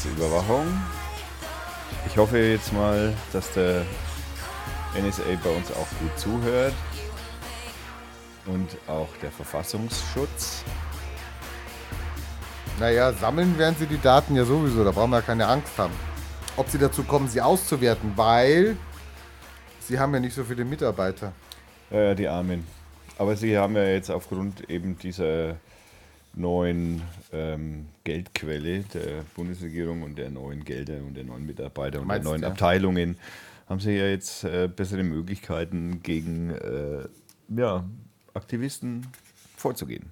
Netzüberwachung. 0.05 0.66
Ich 2.07 2.16
hoffe 2.16 2.38
jetzt 2.38 2.72
mal, 2.72 3.12
dass 3.34 3.53
der 3.53 3.84
NSA 4.94 5.22
bei 5.44 5.51
uns 5.51 5.70
auch 5.72 5.88
gut 6.01 6.18
zuhört. 6.18 6.72
Und 8.46 8.76
auch 8.88 9.09
der 9.20 9.30
Verfassungsschutz. 9.30 10.64
Naja, 12.78 13.12
sammeln 13.12 13.59
werden 13.59 13.76
sie 13.78 13.86
die 13.86 14.01
Daten 14.01 14.34
ja 14.36 14.44
sowieso, 14.46 14.84
da 14.84 14.90
brauchen 14.90 15.11
wir 15.11 15.20
keine 15.20 15.46
Angst 15.46 15.76
haben. 15.76 15.92
Ob 16.57 16.68
sie 16.70 16.78
dazu 16.78 17.03
kommen, 17.05 17.28
sie 17.28 17.42
auszuwerten, 17.42 18.12
weil 18.16 18.78
sie 19.80 19.98
haben 19.98 20.14
ja 20.14 20.20
nicht 20.20 20.34
so 20.34 20.44
viele 20.44 20.64
Mitarbeiter. 20.64 21.32
Äh, 21.90 22.14
die 22.14 22.26
Armen. 22.26 22.66
Aber 23.18 23.36
sie 23.36 23.59
haben 23.59 23.76
ja 23.76 23.84
jetzt 23.84 24.11
aufgrund 24.11 24.70
eben 24.70 24.98
dieser 24.98 25.57
neuen 26.35 27.03
ähm, 27.33 27.87
Geldquelle 28.05 28.81
der 28.95 29.24
Bundesregierung 29.35 30.03
und 30.03 30.16
der 30.16 30.31
neuen 30.31 30.64
Gelder 30.64 30.99
und 30.99 31.14
der 31.14 31.24
neuen 31.24 31.47
Mitarbeiter 31.47 32.01
und 32.01 32.07
Meinst 32.07 32.24
der 32.24 32.31
neuen 32.31 32.43
du, 32.43 32.47
ja? 32.47 32.53
Abteilungen, 32.53 33.16
haben 33.68 33.81
sie 33.81 33.93
ja 33.93 34.07
jetzt 34.07 34.45
äh, 34.45 34.68
bessere 34.68 35.03
Möglichkeiten 35.03 36.03
gegen 36.03 36.51
äh, 36.51 37.09
ja, 37.49 37.85
Aktivisten 38.35 39.07
vorzugehen. 39.57 40.11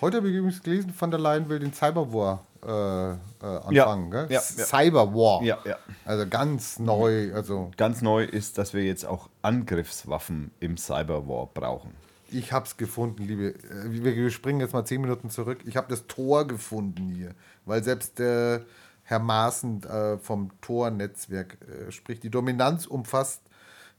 Heute 0.00 0.18
habe 0.18 0.28
ich 0.28 0.34
übrigens 0.34 0.62
gelesen, 0.62 0.92
von 0.92 1.10
der 1.10 1.20
Leyen 1.20 1.48
will 1.48 1.58
den 1.58 1.72
Cyberwar 1.72 2.46
äh, 2.62 3.12
äh, 3.12 3.16
anfangen. 3.40 4.10
gell? 4.10 4.26
ja, 4.30 4.40
ja. 4.40 4.40
Cyberwar. 4.40 5.42
Ja, 5.42 5.58
ja. 5.64 5.76
Also 6.04 6.26
ganz 6.28 6.78
neu. 6.78 7.32
Also 7.34 7.70
Ganz 7.76 8.02
neu 8.02 8.24
ist, 8.24 8.58
dass 8.58 8.74
wir 8.74 8.84
jetzt 8.84 9.04
auch 9.04 9.28
Angriffswaffen 9.42 10.50
im 10.60 10.76
Cyberwar 10.76 11.48
brauchen. 11.52 11.92
Ich 12.38 12.52
habe 12.52 12.66
es 12.66 12.76
gefunden, 12.76 13.24
liebe. 13.24 13.54
äh, 13.54 13.90
Wir 13.90 14.30
springen 14.30 14.60
jetzt 14.60 14.72
mal 14.72 14.84
zehn 14.84 15.00
Minuten 15.00 15.30
zurück. 15.30 15.60
Ich 15.64 15.76
habe 15.76 15.88
das 15.88 16.06
Tor 16.06 16.46
gefunden 16.46 17.08
hier, 17.08 17.34
weil 17.64 17.82
selbst 17.82 18.18
der 18.18 18.64
Herr 19.02 19.18
Maaßen 19.18 19.82
äh, 19.84 20.18
vom 20.18 20.50
Tor-Netzwerk 20.60 21.58
äh, 21.62 21.90
spricht. 21.92 22.22
Die 22.22 22.30
Dominanz 22.30 22.86
umfasst, 22.86 23.42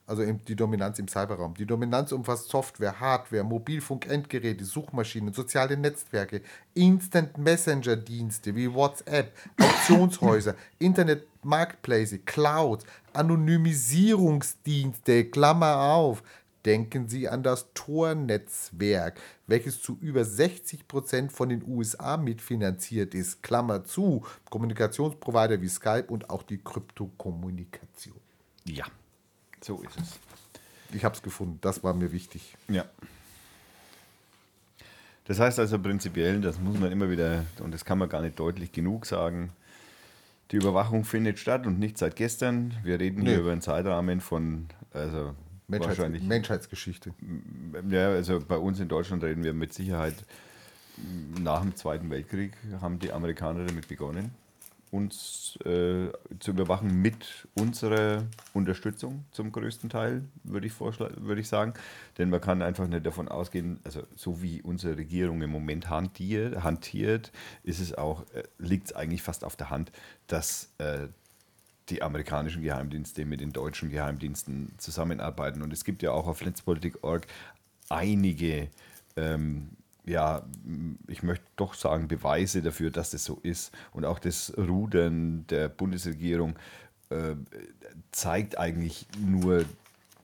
also 0.07 0.23
die 0.23 0.55
Dominanz 0.55 0.99
im 0.99 1.07
Cyberraum. 1.07 1.55
Die 1.55 1.65
Dominanz 1.65 2.11
umfasst 2.11 2.49
Software, 2.49 2.99
Hardware, 2.99 3.43
Mobilfunk-Endgeräte, 3.43 4.63
Suchmaschinen, 4.65 5.33
soziale 5.33 5.77
Netzwerke, 5.77 6.41
Instant-Messenger-Dienste 6.73 8.55
wie 8.55 8.73
WhatsApp, 8.73 9.31
Auktionshäuser, 9.59 10.55
Internet-Marketplace, 10.79 12.19
Clouds, 12.25 12.85
Anonymisierungsdienste, 13.13 15.25
Klammer 15.25 15.79
auf. 15.79 16.23
Denken 16.65 17.07
Sie 17.07 17.29
an 17.29 17.43
das 17.43 17.67
Tor-Netzwerk, 17.73 19.21
welches 19.45 19.81
zu 19.81 19.97
über 20.01 20.21
60% 20.21 21.29
von 21.29 21.49
den 21.49 21.63
USA 21.67 22.17
mitfinanziert 22.17 23.13
ist. 23.13 23.43
Klammer 23.43 23.83
zu, 23.83 24.25
Kommunikationsprovider 24.49 25.61
wie 25.61 25.67
Skype 25.69 26.05
und 26.07 26.29
auch 26.29 26.41
die 26.43 26.57
Kryptokommunikation. 26.57 28.19
Ja, 28.65 28.85
so 29.61 29.81
ist 29.83 29.99
es. 29.99 30.19
Ich 30.93 31.05
habe 31.05 31.15
es 31.15 31.21
gefunden, 31.21 31.59
das 31.61 31.83
war 31.83 31.93
mir 31.93 32.11
wichtig. 32.11 32.55
Ja. 32.67 32.85
Das 35.25 35.39
heißt 35.39 35.59
also 35.59 35.79
prinzipiell, 35.79 36.41
das 36.41 36.59
muss 36.59 36.79
man 36.79 36.91
immer 36.91 37.09
wieder, 37.09 37.45
und 37.59 37.73
das 37.73 37.83
kann 37.85 37.97
man 37.97 38.09
gar 38.09 38.21
nicht 38.21 38.39
deutlich 38.39 38.71
genug 38.71 39.05
sagen, 39.05 39.51
die 40.51 40.57
Überwachung 40.57 41.03
findet 41.03 41.39
statt 41.39 41.65
und 41.65 41.79
nicht 41.79 41.97
seit 41.97 42.15
gestern. 42.15 42.75
Wir 42.83 42.99
reden 42.99 43.21
hier 43.23 43.33
Nee. 43.33 43.39
über 43.39 43.51
einen 43.51 43.61
Zeitrahmen 43.61 44.21
von, 44.21 44.67
also 44.93 45.33
Menschheits 45.67 45.97
wahrscheinlich, 45.97 46.23
Menschheitsgeschichte. 46.23 47.13
ja, 47.89 48.09
also 48.09 48.39
bei 48.39 48.57
uns 48.57 48.79
in 48.79 48.87
Deutschland 48.87 49.23
reden 49.23 49.43
wir 49.43 49.53
mit 49.53 49.73
Sicherheit 49.73 50.15
nach 51.39 51.61
dem 51.61 51.75
Zweiten 51.75 52.09
Weltkrieg 52.09 52.53
haben 52.81 52.99
die 52.99 53.11
Amerikaner 53.11 53.65
damit 53.65 53.87
begonnen, 53.87 54.31
uns 54.91 55.57
äh, 55.65 56.09
zu 56.39 56.51
überwachen 56.51 57.01
mit 57.01 57.47
unserer 57.55 58.23
Unterstützung 58.53 59.25
zum 59.31 59.51
größten 59.51 59.89
Teil, 59.89 60.23
würde 60.43 60.67
ich, 60.67 60.79
würde 60.79 61.41
ich 61.41 61.49
sagen. 61.49 61.73
Denn 62.17 62.29
man 62.29 62.39
kann 62.39 62.61
einfach 62.61 62.87
nicht 62.87 63.05
davon 63.05 63.27
ausgehen, 63.27 63.79
also 63.83 64.03
so 64.15 64.41
wie 64.41 64.61
unsere 64.61 64.97
Regierung 64.97 65.41
im 65.41 65.49
Moment 65.49 65.89
hantiert, 65.89 66.63
hantiert 66.63 67.31
ist 67.63 67.79
es 67.79 67.93
auch, 67.93 68.21
äh, 68.33 68.43
liegt 68.57 68.87
es 68.87 68.95
eigentlich 68.95 69.21
fast 69.21 69.43
auf 69.43 69.55
der 69.55 69.69
Hand, 69.69 69.91
dass 70.27 70.73
äh, 70.77 71.07
die 71.89 72.01
amerikanischen 72.01 72.61
Geheimdienste 72.61 73.25
mit 73.25 73.41
den 73.41 73.51
deutschen 73.51 73.89
Geheimdiensten 73.89 74.73
zusammenarbeiten. 74.77 75.61
Und 75.61 75.71
es 75.71 75.83
gibt 75.83 76.01
ja 76.01 76.11
auch 76.11 76.27
auf 76.27 76.43
Netzpolitik.org 76.43 77.27
einige, 77.89 78.69
ähm, 79.15 79.69
ja, 80.05 80.43
ich 81.07 81.23
möchte 81.23 81.45
doch 81.55 81.73
sagen, 81.73 82.07
Beweise 82.07 82.61
dafür, 82.61 82.91
dass 82.91 83.11
das 83.11 83.23
so 83.23 83.39
ist. 83.43 83.73
Und 83.91 84.05
auch 84.05 84.19
das 84.19 84.53
Rudern 84.57 85.45
der 85.47 85.69
Bundesregierung 85.69 86.55
äh, 87.09 87.35
zeigt 88.11 88.57
eigentlich 88.57 89.07
nur, 89.19 89.65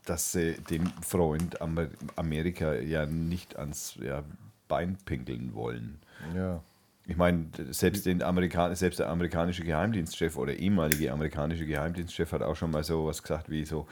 dass 0.05 0.31
sie 0.31 0.53
dem 0.69 0.87
Freund 1.01 1.61
Amer 1.61 1.87
Amerika 2.15 2.73
ja 2.73 3.05
nicht 3.05 3.57
ans 3.57 3.97
ja, 4.01 4.23
Bein 4.67 4.97
pinkeln 5.05 5.53
wollen. 5.53 5.99
Ja. 6.35 6.63
Ich 7.07 7.17
meine, 7.17 7.47
selbst, 7.71 8.05
den 8.05 8.21
Amerikan 8.21 8.73
selbst 8.75 8.99
der 8.99 9.09
amerikanische 9.09 9.63
Geheimdienstchef 9.63 10.37
oder 10.37 10.53
ehemalige 10.53 11.11
amerikanische 11.11 11.65
Geheimdienstchef 11.65 12.31
hat 12.31 12.43
auch 12.43 12.55
schon 12.55 12.71
mal 12.71 12.83
so 12.83 13.07
was 13.07 13.21
gesagt 13.21 13.49
wie 13.49 13.65
so, 13.65 13.87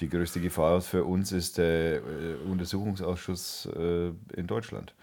die 0.00 0.08
größte 0.08 0.40
Gefahr 0.40 0.80
für 0.80 1.04
uns 1.04 1.32
ist 1.32 1.58
der 1.58 1.96
äh, 1.96 2.00
Untersuchungsausschuss 2.50 3.68
äh, 3.76 4.08
in 4.36 4.46
Deutschland. 4.46 4.94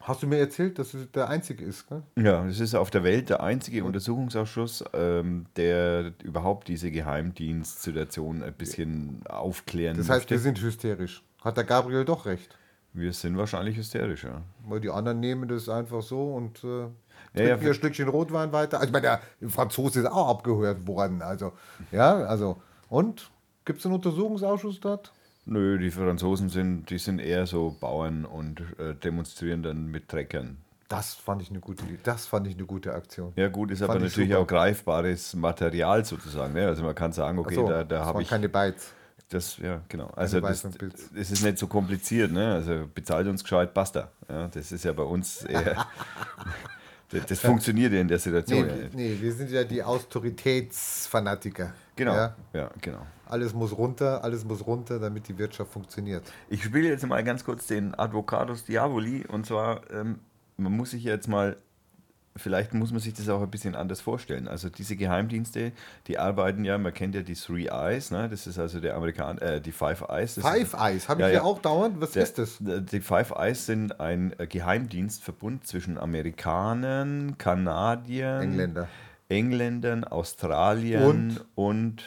Hast 0.00 0.22
du 0.22 0.26
mir 0.26 0.38
erzählt, 0.38 0.78
dass 0.78 0.94
es 0.94 1.10
der 1.12 1.28
einzige 1.28 1.64
ist? 1.64 1.88
Gell? 1.88 2.02
Ja, 2.16 2.44
das 2.44 2.58
ist 2.58 2.74
auf 2.74 2.90
der 2.90 3.04
Welt 3.04 3.30
der 3.30 3.40
einzige 3.40 3.84
Untersuchungsausschuss, 3.84 4.84
ähm, 4.92 5.46
der 5.56 6.12
überhaupt 6.24 6.66
diese 6.66 6.90
Geheimdienstsituation 6.90 8.42
ein 8.42 8.52
bisschen 8.52 9.20
aufklären 9.28 9.96
Das 9.96 10.08
heißt, 10.08 10.22
möchte. 10.22 10.34
wir 10.34 10.38
sind 10.40 10.60
hysterisch. 10.60 11.22
Hat 11.44 11.56
der 11.56 11.64
Gabriel 11.64 12.04
doch 12.04 12.26
recht. 12.26 12.58
Wir 12.94 13.12
sind 13.12 13.36
wahrscheinlich 13.36 13.76
hysterisch, 13.76 14.24
ja. 14.24 14.42
Weil 14.66 14.80
die 14.80 14.90
anderen 14.90 15.20
nehmen 15.20 15.48
das 15.48 15.68
einfach 15.68 16.02
so 16.02 16.34
und 16.34 16.62
äh, 16.64 16.66
Ja, 16.68 16.88
trinken 17.34 17.62
ja, 17.62 17.68
ihr 17.68 17.74
Stückchen 17.74 18.08
Rotwein 18.08 18.52
weiter. 18.52 18.78
Also, 18.78 18.88
ich 18.88 18.92
meine, 18.92 19.20
der 19.40 19.50
Franzose 19.50 20.00
ist 20.00 20.06
auch 20.06 20.28
abgehört 20.28 20.86
worden. 20.86 21.22
Also, 21.22 21.52
ja, 21.90 22.16
also. 22.24 22.60
Und? 22.88 23.30
Gibt 23.64 23.78
es 23.78 23.86
einen 23.86 23.94
Untersuchungsausschuss 23.94 24.80
dort? 24.80 25.12
Nö, 25.44 25.78
die 25.78 25.90
Franzosen 25.90 26.48
sind, 26.48 26.90
die 26.90 26.98
sind 26.98 27.20
eher 27.20 27.46
so 27.46 27.76
Bauern 27.78 28.24
und 28.24 28.60
äh, 28.78 28.94
demonstrieren 28.94 29.62
dann 29.62 29.86
mit 29.86 30.08
Treckern. 30.08 30.58
Das 30.88 31.14
fand 31.14 31.42
ich 31.42 31.50
eine 31.50 31.60
gute, 31.60 31.84
das 32.02 32.26
fand 32.26 32.46
ich 32.46 32.54
eine 32.54 32.66
gute 32.66 32.92
Aktion. 32.92 33.32
Ja, 33.36 33.48
gut, 33.48 33.70
ist 33.70 33.78
Fand 33.78 33.90
aber 33.90 34.00
ich 34.00 34.10
natürlich 34.10 34.30
super. 34.30 34.42
auch 34.42 34.46
greifbares 34.46 35.34
Material 35.34 36.04
sozusagen. 36.04 36.52
Ne? 36.52 36.66
Also 36.66 36.82
man 36.82 36.94
kann 36.94 37.12
sagen, 37.12 37.38
okay, 37.38 37.54
so, 37.54 37.66
da, 37.66 37.82
da 37.82 38.04
habe 38.04 38.20
ich 38.20 38.28
keine 38.28 38.48
Bytes. 38.48 38.92
Das, 39.32 39.56
ja, 39.58 39.80
genau. 39.88 40.08
Also 40.14 40.40
das, 40.40 40.64
es 41.14 41.30
ist 41.30 41.42
nicht 41.42 41.58
so 41.58 41.66
kompliziert, 41.66 42.32
ne? 42.32 42.54
Also 42.54 42.88
bezahlt 42.92 43.26
uns 43.26 43.42
gescheit, 43.42 43.72
basta. 43.72 44.10
Ja, 44.28 44.48
das 44.48 44.72
ist 44.72 44.84
ja 44.84 44.92
bei 44.92 45.02
uns 45.02 45.42
eher. 45.42 45.86
das, 47.08 47.26
das 47.26 47.40
funktioniert 47.40 47.92
ja 47.92 48.00
in 48.00 48.08
der 48.08 48.18
Situation. 48.18 48.66
Nee, 48.66 48.68
ja 48.68 48.76
nicht. 48.76 48.94
nee, 48.94 49.16
wir 49.20 49.32
sind 49.32 49.50
ja 49.50 49.64
die 49.64 49.82
Autoritätsfanatiker. 49.82 51.72
Genau. 51.96 52.14
Ja? 52.14 52.36
Ja, 52.52 52.70
genau. 52.80 53.06
Alles 53.26 53.54
muss 53.54 53.76
runter, 53.76 54.22
alles 54.22 54.44
muss 54.44 54.66
runter, 54.66 54.98
damit 54.98 55.28
die 55.28 55.38
Wirtschaft 55.38 55.72
funktioniert. 55.72 56.30
Ich 56.50 56.64
spiele 56.64 56.88
jetzt 56.88 57.06
mal 57.06 57.24
ganz 57.24 57.44
kurz 57.44 57.66
den 57.66 57.98
Advocatus 57.98 58.64
Diaboli 58.64 59.24
und 59.26 59.46
zwar, 59.46 59.90
ähm, 59.90 60.18
man 60.58 60.76
muss 60.76 60.90
sich 60.90 61.04
jetzt 61.04 61.28
mal, 61.28 61.56
vielleicht 62.36 62.72
muss 62.74 62.90
man 62.92 63.00
sich 63.00 63.12
das 63.14 63.28
auch 63.28 63.42
ein 63.42 63.50
bisschen 63.50 63.74
anders 63.74 64.00
vorstellen. 64.00 64.48
Also 64.48 64.68
diese 64.70 64.96
Geheimdienste, 64.96 65.72
die 66.06 66.18
arbeiten 66.18 66.64
ja, 66.64 66.78
man 66.78 66.94
kennt 66.94 67.14
ja 67.14 67.22
die 67.22 67.34
Three 67.34 67.66
Eyes, 67.66 68.10
ne? 68.10 68.28
das 68.28 68.46
ist 68.46 68.58
also 68.58 68.80
der 68.80 68.96
Amerikan 68.96 69.38
äh, 69.38 69.60
die 69.60 69.72
Five 69.72 70.02
Eyes. 70.08 70.34
Five 70.40 70.62
ist, 70.62 70.74
Eyes, 70.74 71.08
habe 71.08 71.20
ich 71.20 71.26
Ja, 71.26 71.28
ja, 71.28 71.34
ja. 71.36 71.42
auch 71.42 71.60
dauernd. 71.60 72.00
Was 72.00 72.12
der, 72.12 72.22
ist 72.22 72.38
das? 72.38 72.56
der- 72.60 72.80
Die 72.80 73.00
Five 73.00 73.32
Eyes 73.36 73.66
sind 73.66 74.00
ein 74.00 74.34
äh, 74.38 74.46
Geheimdienstverbund 74.46 75.66
zwischen 75.66 75.98
Amerikanern, 75.98 77.36
Kanadiern, 77.38 78.42
Engländer. 78.42 78.88
Engländern, 79.28 80.04
Australien 80.04 81.38
und, 81.54 82.02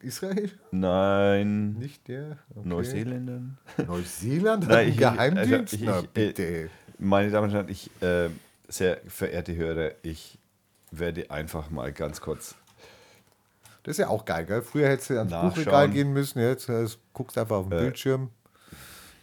Israel? 0.00 0.50
nein, 0.70 1.72
Nicht 1.74 2.08
der? 2.08 2.38
Okay. 2.54 2.68
Neuseeländern. 2.68 3.58
Neuseeland 3.86 4.64
hat 4.64 4.70
Nein, 4.74 4.88
ich- 4.88 4.96
Geheimdienst? 4.98 5.52
also 5.52 5.76
ich- 5.76 5.82
Na 5.82 6.00
ich- 6.00 6.08
bitte. 6.10 6.70
Meine 6.98 7.30
Damen 7.30 7.48
und 7.48 7.54
Herren, 7.54 7.68
ich, 7.68 7.90
äh, 8.02 8.28
sehr 8.68 9.00
verehrte 9.06 9.56
Hörer, 9.56 9.92
ich 10.02 10.38
werde 10.90 11.30
einfach 11.30 11.70
mal 11.70 11.92
ganz 11.92 12.20
kurz. 12.20 12.54
Das 13.82 13.92
ist 13.92 13.98
ja 13.98 14.08
auch 14.08 14.24
geil, 14.24 14.44
gell? 14.44 14.62
Früher 14.62 14.88
hättest 14.88 15.10
du 15.10 15.18
ans 15.18 15.30
Nachschauen. 15.30 15.50
Buchregal 15.54 15.88
gehen 15.90 16.12
müssen, 16.12 16.40
jetzt 16.40 16.68
äh, 16.68 16.86
guckst 17.12 17.36
du 17.36 17.40
einfach 17.40 17.56
auf 17.56 17.68
den 17.68 17.78
Äh. 17.78 17.82
Bildschirm. 17.82 18.30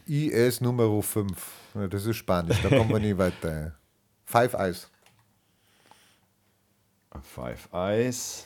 IS 0.08 0.62
Nummer 0.62 1.02
5. 1.02 1.36
Ja, 1.76 1.88
das 1.88 2.06
ist 2.06 2.16
Spanisch, 2.18 2.62
da 2.62 2.70
kommen 2.70 2.90
wir 2.90 3.00
nie 3.00 3.18
weiter. 3.18 3.74
Five 4.26 4.54
Eyes. 4.54 4.90
Five 7.22 7.70
Eyes. 7.74 8.46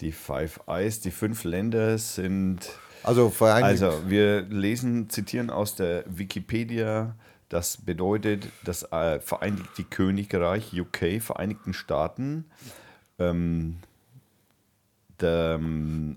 Die 0.00 0.12
Five 0.12 0.60
Eyes, 0.68 1.00
die 1.00 1.10
fünf 1.10 1.44
Länder 1.44 1.98
sind. 1.98 2.68
Also, 3.02 3.32
Also, 3.40 4.08
wir 4.08 4.42
lesen, 4.42 5.08
zitieren 5.10 5.50
aus 5.50 5.74
der 5.74 6.04
Wikipedia. 6.06 7.16
Das 7.48 7.78
bedeutet, 7.78 8.48
das 8.64 8.82
äh, 8.92 9.20
Vereinigte 9.20 9.84
Königreich, 9.84 10.78
UK, 10.78 11.20
Vereinigten 11.22 11.72
Staaten, 11.72 12.44
ähm, 13.18 13.76
der, 15.20 15.58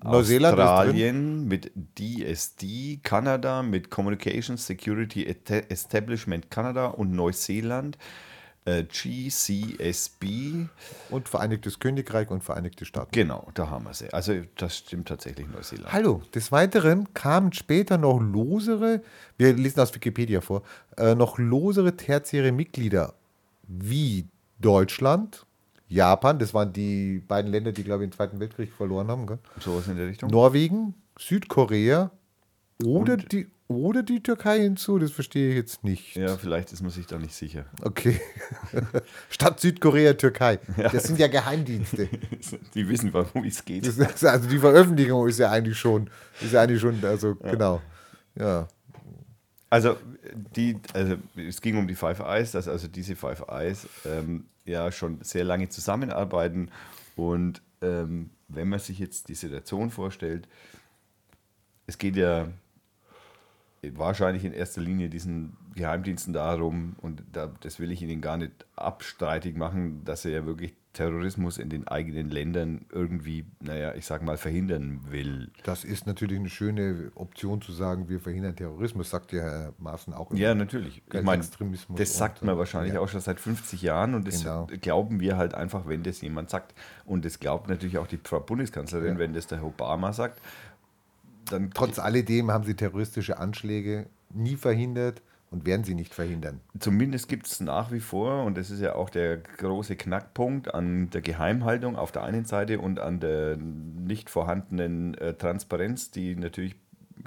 Australien 0.04 1.48
mit 1.48 1.72
DSD, 1.98 3.00
Kanada 3.02 3.64
mit 3.64 3.90
Communications 3.90 4.66
Security 4.68 5.26
Esta- 5.26 5.70
Establishment 5.72 6.52
Kanada 6.52 6.88
und 6.88 7.12
Neuseeland 7.12 7.98
äh, 8.66 8.84
GCSB. 8.84 10.68
und 11.10 11.30
Vereinigtes 11.30 11.80
Königreich 11.80 12.30
und 12.30 12.44
Vereinigte 12.44 12.86
Staaten. 12.86 13.12
Genau, 13.12 13.50
da 13.54 13.70
haben 13.70 13.86
wir 13.86 13.94
sie. 13.94 14.12
Also 14.14 14.34
das 14.56 14.78
stimmt 14.78 15.08
tatsächlich 15.08 15.48
Neuseeland. 15.48 15.92
Hallo, 15.92 16.22
des 16.34 16.52
Weiteren 16.52 17.14
kamen 17.14 17.54
später 17.54 17.98
noch 17.98 18.20
losere, 18.20 19.02
wir 19.38 19.54
lesen 19.54 19.80
aus 19.80 19.94
Wikipedia 19.96 20.42
vor, 20.42 20.64
äh, 20.98 21.16
noch 21.16 21.38
losere 21.38 21.96
tertiäre 21.98 22.52
Mitglieder 22.52 23.14
wie 23.68 24.28
Deutschland, 24.60 25.46
Japan, 25.88 26.40
das 26.40 26.54
waren 26.54 26.72
die 26.72 27.20
beiden 27.28 27.52
Länder, 27.52 27.74
die, 27.74 27.84
glaube 27.84 28.04
ich, 28.04 28.08
im 28.08 28.12
Zweiten 28.14 28.40
Weltkrieg 28.40 28.72
verloren 28.72 29.10
haben, 29.10 29.28
gell? 29.28 29.40
Sowas 29.60 29.88
in 29.88 29.98
der 29.98 30.08
Richtung. 30.08 30.30
Norwegen, 30.30 30.94
Südkorea 31.20 32.12
oder 32.86 33.18
die, 33.18 33.48
oder 33.72 34.04
die 34.04 34.22
Türkei 34.22 34.62
hinzu, 34.62 35.00
das 35.00 35.12
verstehe 35.12 35.50
ich 35.50 35.56
jetzt 35.56 35.84
nicht. 35.84 36.16
Ja, 36.16 36.38
vielleicht 36.38 36.72
ist 36.72 36.82
man 36.82 36.92
sich 36.92 37.08
da 37.08 37.18
nicht 37.18 37.34
sicher. 37.34 37.66
Okay. 37.82 38.20
Statt 39.30 39.60
Südkorea, 39.60 40.14
Türkei. 40.14 40.60
Das 40.92 41.04
sind 41.04 41.20
ja 41.20 41.28
Geheimdienste. 41.28 42.10
Die 42.74 42.88
wissen, 42.90 43.14
worum 43.14 43.44
es 43.44 43.64
geht. 43.66 43.86
Das 43.88 44.24
also 44.24 44.50
die 44.50 44.60
Veröffentlichung 44.60 45.28
ist 45.28 45.40
ja 45.40 45.52
eigentlich 45.52 45.78
schon, 45.78 46.10
ist 46.42 46.54
ja 46.54 46.62
eigentlich 46.62 46.82
schon, 46.82 47.04
also 47.04 47.36
genau. 47.36 47.82
Ja. 48.36 48.68
Also, 49.70 49.96
die, 50.56 50.78
also 50.94 51.16
es 51.36 51.62
ging 51.62 51.78
um 51.78 51.88
die 51.88 51.96
Five 51.96 52.20
Eyes, 52.20 52.52
dass 52.52 52.68
also 52.68 52.88
diese 52.88 53.16
Five 53.16 53.46
Eyes 53.48 53.88
ähm, 54.06 54.46
ja 54.66 54.92
schon 54.92 55.20
sehr 55.22 55.46
lange 55.46 55.70
zusammenarbeiten. 55.70 56.70
Und 57.16 57.62
ähm, 57.82 58.32
wenn 58.48 58.68
man 58.68 58.80
sich 58.80 59.00
jetzt 59.00 59.30
die 59.30 59.36
Situation 59.36 59.90
vorstellt, 59.90 60.48
es 61.88 61.98
geht 61.98 62.16
ja 62.16 62.48
wahrscheinlich 63.94 64.46
in 64.46 64.54
erster 64.54 64.82
Linie 64.82 65.10
diesen 65.10 65.58
Geheimdiensten 65.76 66.34
darum, 66.34 66.96
und 67.02 67.24
da, 67.32 67.52
das 67.62 67.80
will 67.80 67.92
ich 67.92 68.02
Ihnen 68.02 68.22
gar 68.22 68.38
nicht 68.38 68.66
abstreitig 68.76 69.56
machen, 69.56 70.04
dass 70.06 70.26
er 70.26 70.32
ja 70.32 70.46
wirklich 70.46 70.74
Terrorismus 70.94 71.58
in 71.58 71.70
den 71.70 71.88
eigenen 71.88 72.30
Ländern 72.30 72.86
irgendwie, 72.92 73.46
naja, 73.62 73.96
ich 73.96 74.06
sag 74.06 74.24
mal, 74.24 74.36
verhindern 74.36 75.00
will. 75.10 75.50
Das 75.64 75.86
ist 75.86 76.06
natürlich 76.06 76.38
eine 76.38 76.50
schöne 76.50 77.14
Option 77.16 77.62
zu 77.62 77.72
sagen, 77.72 78.10
wir 78.10 78.20
verhindern 78.20 78.58
Terrorismus, 78.58 79.10
sagt 79.10 79.32
ja 79.32 79.42
Herr 79.42 79.74
Maaßen 79.78 80.14
auch. 80.14 80.34
Ja, 80.34 80.54
natürlich. 80.54 81.02
Ich 81.14 81.22
meine, 81.24 81.38
Extremismus 81.42 81.98
das 81.98 82.18
sagt 82.18 82.44
man 82.44 82.58
wahrscheinlich 82.58 82.96
ja. 82.96 83.00
auch 83.00 83.08
schon 83.08 83.22
seit 83.22 83.40
50 83.40 83.82
Jahren 83.82 84.16
und 84.16 84.28
das 84.28 84.42
Genau. 84.42 84.68
glauben 84.82 85.22
wir 85.22 85.38
halt 85.38 85.54
einfach, 85.54 85.88
wenn 85.88 86.04
das 86.04 86.20
jemand 86.20 86.50
sagt. 86.50 86.74
Und 87.06 87.24
das 87.24 87.40
glaubt 87.40 87.70
natürlich 87.70 87.98
auch 87.98 88.08
die 88.08 88.20
Frau 88.22 88.42
Bundeskanzlerin, 88.42 89.14
Ja. 89.14 89.20
wenn 89.20 89.34
das 89.34 89.48
der 89.48 89.60
Herr 89.60 89.68
Obama 89.68 90.12
sagt. 90.12 90.42
Dann 91.52 91.72
Trotz 91.74 92.00
alledem 92.00 92.52
haben 92.52 92.64
sie 92.64 92.76
terroristische 92.76 93.38
Anschläge 93.38 94.08
nie 94.34 94.56
verhindert 94.56 95.22
und 95.50 95.66
werden 95.66 95.84
sie 95.84 95.96
nicht 95.96 96.14
verhindern. 96.14 96.62
Zumindest 96.80 97.28
gibt 97.28 97.46
es 97.48 97.60
nach 97.60 97.92
wie 97.92 98.00
vor, 98.00 98.46
und 98.46 98.58
das 98.58 98.72
ist 98.72 98.80
ja 98.80 98.96
auch 98.96 99.10
der 99.10 99.38
große 99.38 99.98
Knackpunkt 99.98 100.74
an 100.74 101.10
der 101.10 101.22
Geheimhaltung 101.22 101.98
auf 101.98 102.14
der 102.14 102.24
einen 102.24 102.46
Seite 102.46 102.80
und 102.80 103.00
an 103.00 103.20
der 103.20 103.58
nicht 103.58 104.30
vorhandenen 104.30 105.14
äh, 105.16 105.34
Transparenz, 105.34 106.10
die 106.12 106.36
natürlich 106.36 106.76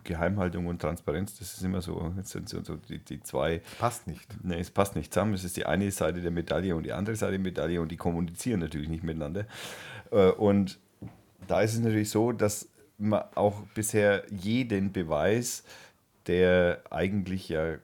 Geheimhaltung 0.03 0.67
und 0.67 0.81
Transparenz, 0.81 1.39
das 1.39 1.55
ist 1.55 1.63
immer 1.63 1.81
so, 1.81 2.13
das 2.17 2.31
sind 2.31 2.49
so, 2.49 2.63
so 2.65 2.77
die, 2.77 2.99
die 2.99 3.23
zwei 3.23 3.61
Passt 3.79 4.07
nicht. 4.07 4.27
Nee, 4.43 4.59
es 4.59 4.71
passt 4.71 4.97
nicht 4.97 5.13
zusammen. 5.13 5.35
Es 5.35 5.45
ist 5.45 5.57
die 5.57 5.67
eine 5.67 5.91
Seite 5.91 6.21
der 6.21 6.31
Medaille 6.31 6.75
und 6.75 6.85
die 6.85 6.93
andere 6.93 7.15
Seite 7.15 7.33
der 7.33 7.41
Medaille 7.41 7.81
und 7.81 7.93
die 7.93 7.97
kommunizieren 7.97 8.61
natürlich 8.61 8.89
nicht 8.89 9.05
miteinander. 9.05 9.47
Äh, 10.11 10.31
Und 10.31 10.79
da 11.47 11.61
ist 11.61 11.75
es 11.75 11.81
natürlich 11.81 12.11
so, 12.11 12.33
dass 12.33 12.69
auch 13.35 13.61
bisher 13.75 14.25
jeden 14.31 14.93
Beweis, 14.93 15.65
der 16.27 16.83
eigentlich 16.91 17.49
ja, 17.49 17.77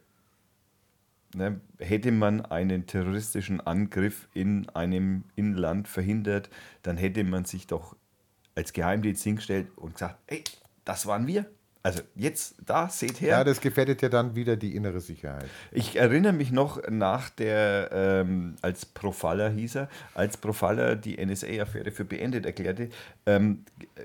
ne, 1.34 1.60
hätte 1.78 2.12
man 2.12 2.44
einen 2.44 2.86
terroristischen 2.86 3.60
Angriff 3.60 4.28
in 4.34 4.68
einem 4.70 5.24
Inland 5.36 5.88
verhindert, 5.88 6.48
dann 6.82 6.96
hätte 6.96 7.24
man 7.24 7.44
sich 7.44 7.66
doch 7.66 7.96
als 8.54 8.72
Geheimdienst 8.72 9.22
hingestellt 9.22 9.68
und 9.76 9.94
gesagt, 9.94 10.16
ey, 10.26 10.44
das 10.84 11.06
waren 11.06 11.26
wir. 11.26 11.46
Also 11.82 12.02
jetzt 12.14 12.56
da, 12.66 12.90
seht 12.90 13.22
her. 13.22 13.28
Ja, 13.30 13.44
das 13.44 13.62
gefährdet 13.62 14.02
ja 14.02 14.10
dann 14.10 14.34
wieder 14.34 14.56
die 14.56 14.76
innere 14.76 15.00
Sicherheit. 15.00 15.48
Ich 15.72 15.96
erinnere 15.96 16.34
mich 16.34 16.52
noch 16.52 16.86
nach 16.90 17.30
der, 17.30 17.88
ähm, 17.92 18.56
als 18.60 18.84
Profaller 18.84 19.48
hieß 19.48 19.76
er, 19.76 19.88
als 20.12 20.36
Profaller 20.36 20.94
die 20.94 21.16
NSA-Affäre 21.24 21.90
für 21.90 22.04
beendet 22.04 22.44
erklärte, 22.44 22.90
ähm, 23.24 23.64
äh, 23.94 24.02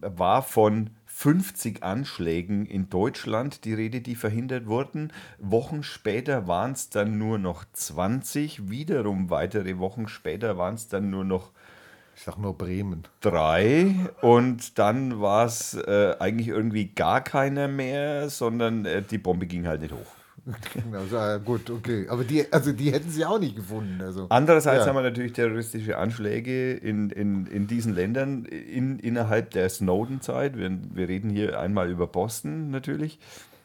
war 0.00 0.42
von 0.42 0.90
50 1.06 1.82
Anschlägen 1.82 2.66
in 2.66 2.90
Deutschland 2.90 3.64
die 3.64 3.72
Rede, 3.72 4.02
die 4.02 4.16
verhindert 4.16 4.66
wurden. 4.66 5.12
Wochen 5.38 5.82
später 5.82 6.46
waren 6.46 6.72
es 6.72 6.90
dann 6.90 7.16
nur 7.16 7.38
noch 7.38 7.64
20, 7.72 8.68
wiederum 8.68 9.30
weitere 9.30 9.78
Wochen 9.78 10.08
später 10.08 10.58
waren 10.58 10.74
es 10.74 10.88
dann 10.88 11.08
nur 11.08 11.24
noch 11.24 11.52
Ich 12.14 12.22
sag 12.22 12.36
nur 12.36 12.58
Bremen. 12.58 13.04
drei 13.22 13.94
und 14.20 14.78
dann 14.78 15.20
war 15.20 15.46
es 15.46 15.72
äh, 15.72 16.16
eigentlich 16.18 16.48
irgendwie 16.48 16.88
gar 16.88 17.22
keiner 17.22 17.66
mehr, 17.66 18.28
sondern 18.28 18.84
äh, 18.84 19.00
die 19.02 19.18
Bombe 19.18 19.46
ging 19.46 19.66
halt 19.66 19.80
nicht 19.80 19.94
hoch. 19.94 20.25
Also, 20.92 21.16
äh, 21.16 21.40
gut, 21.44 21.68
okay. 21.70 22.06
Aber 22.08 22.24
die, 22.24 22.50
also 22.52 22.72
die 22.72 22.92
hätten 22.92 23.10
sie 23.10 23.24
auch 23.24 23.38
nicht 23.38 23.56
gefunden. 23.56 24.00
Also. 24.00 24.26
Andererseits 24.28 24.84
Ja. 24.84 24.86
haben 24.88 24.96
wir 24.96 25.02
natürlich 25.02 25.32
terroristische 25.32 25.98
Anschläge 25.98 26.72
in, 26.74 27.10
in, 27.10 27.46
in 27.46 27.66
diesen 27.66 27.94
Ländern 27.94 28.44
in, 28.44 28.98
innerhalb 28.98 29.50
der 29.50 29.68
Snowden-Zeit. 29.68 30.56
Wir, 30.56 30.70
wir 30.94 31.08
reden 31.08 31.30
hier 31.30 31.58
einmal 31.58 31.90
über 31.90 32.06
Boston 32.06 32.70
natürlich, 32.70 33.18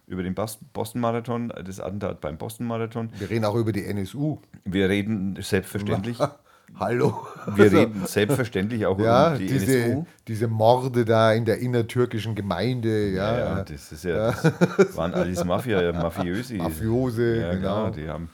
über 0.07 0.23
den 0.23 0.33
Bos- 0.33 0.59
Boston-Marathon, 0.73 1.53
das 1.65 1.79
Attentat 1.79 2.19
beim 2.21 2.37
Boston-Marathon. 2.37 3.09
Wir 3.19 3.29
reden 3.29 3.45
auch 3.45 3.55
über 3.55 3.71
die 3.71 3.85
NSU. 3.85 4.39
Wir 4.65 4.89
reden 4.89 5.37
selbstverständlich, 5.39 6.17
Hallo. 6.79 7.27
wir 7.55 7.65
Also, 7.65 7.77
reden 7.77 8.05
selbstverständlich 8.05 8.85
auch 8.85 8.99
ja, 8.99 9.33
um 9.33 9.37
die 9.37 9.47
diese, 9.47 9.77
NSU. 9.77 10.05
diese 10.27 10.47
Morde 10.47 11.05
da 11.05 11.33
in 11.33 11.45
der 11.45 11.59
innertürkischen 11.59 12.35
Gemeinde, 12.35 13.09
ja. 13.09 13.37
Ja, 13.37 13.57
ja, 13.57 13.63
das 13.63 13.91
ist 13.91 14.03
ja, 14.03 14.31
das 14.31 14.97
waren 14.97 15.13
alles 15.13 15.43
Mafia, 15.43 15.91
Mafiösi. 15.93 16.57
Mafiose, 16.57 17.41
ja, 17.41 17.53
genau. 17.53 17.89
Die 17.89 18.07
haben, 18.07 18.29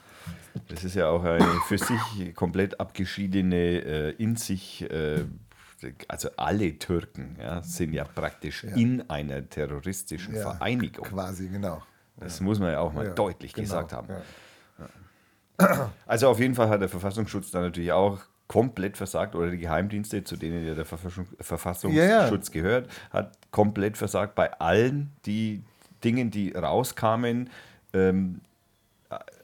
Das 0.68 0.84
ist 0.84 0.94
ja 0.94 1.08
auch 1.08 1.24
eine 1.24 1.44
für 1.66 1.78
sich 1.78 2.34
komplett 2.34 2.80
abgeschiedene, 2.80 3.56
äh, 3.56 4.10
in 4.18 4.36
sich, 4.36 4.88
äh, 4.90 5.24
also 6.08 6.28
alle 6.36 6.78
Türken 6.78 7.36
ja, 7.40 7.62
sind 7.62 7.92
ja 7.92 8.04
praktisch 8.04 8.64
in 8.64 9.08
einer 9.08 9.48
terroristischen 9.48 10.34
Vereinigung. 10.34 11.04
Quasi, 11.06 11.48
genau. 11.48 11.82
Das 12.20 12.40
muss 12.40 12.58
man 12.58 12.72
ja 12.72 12.80
auch 12.80 12.92
mal 12.92 13.10
deutlich 13.10 13.52
genau, 13.52 13.64
gesagt 13.64 13.92
haben. 13.92 14.08
Also 16.06 16.28
auf 16.28 16.38
jeden 16.40 16.54
Fall 16.54 16.68
hat 16.68 16.80
der 16.80 16.88
Verfassungsschutz 16.88 17.50
da 17.50 17.60
natürlich 17.60 17.92
auch 17.92 18.18
komplett 18.46 18.96
versagt 18.96 19.34
oder 19.34 19.50
die 19.50 19.58
Geheimdienste, 19.58 20.24
zu 20.24 20.36
denen 20.36 20.66
ja 20.66 20.74
der 20.74 20.86
Verfassung, 20.86 21.26
Verfassungsschutz 21.38 22.48
ja. 22.48 22.52
gehört, 22.52 22.88
hat 23.10 23.36
komplett 23.50 23.96
versagt 23.96 24.34
bei 24.34 24.52
allen 24.58 25.10
die 25.26 25.62
Dingen, 26.02 26.30
die 26.30 26.52
rauskamen. 26.52 27.50
Ähm, 27.92 28.40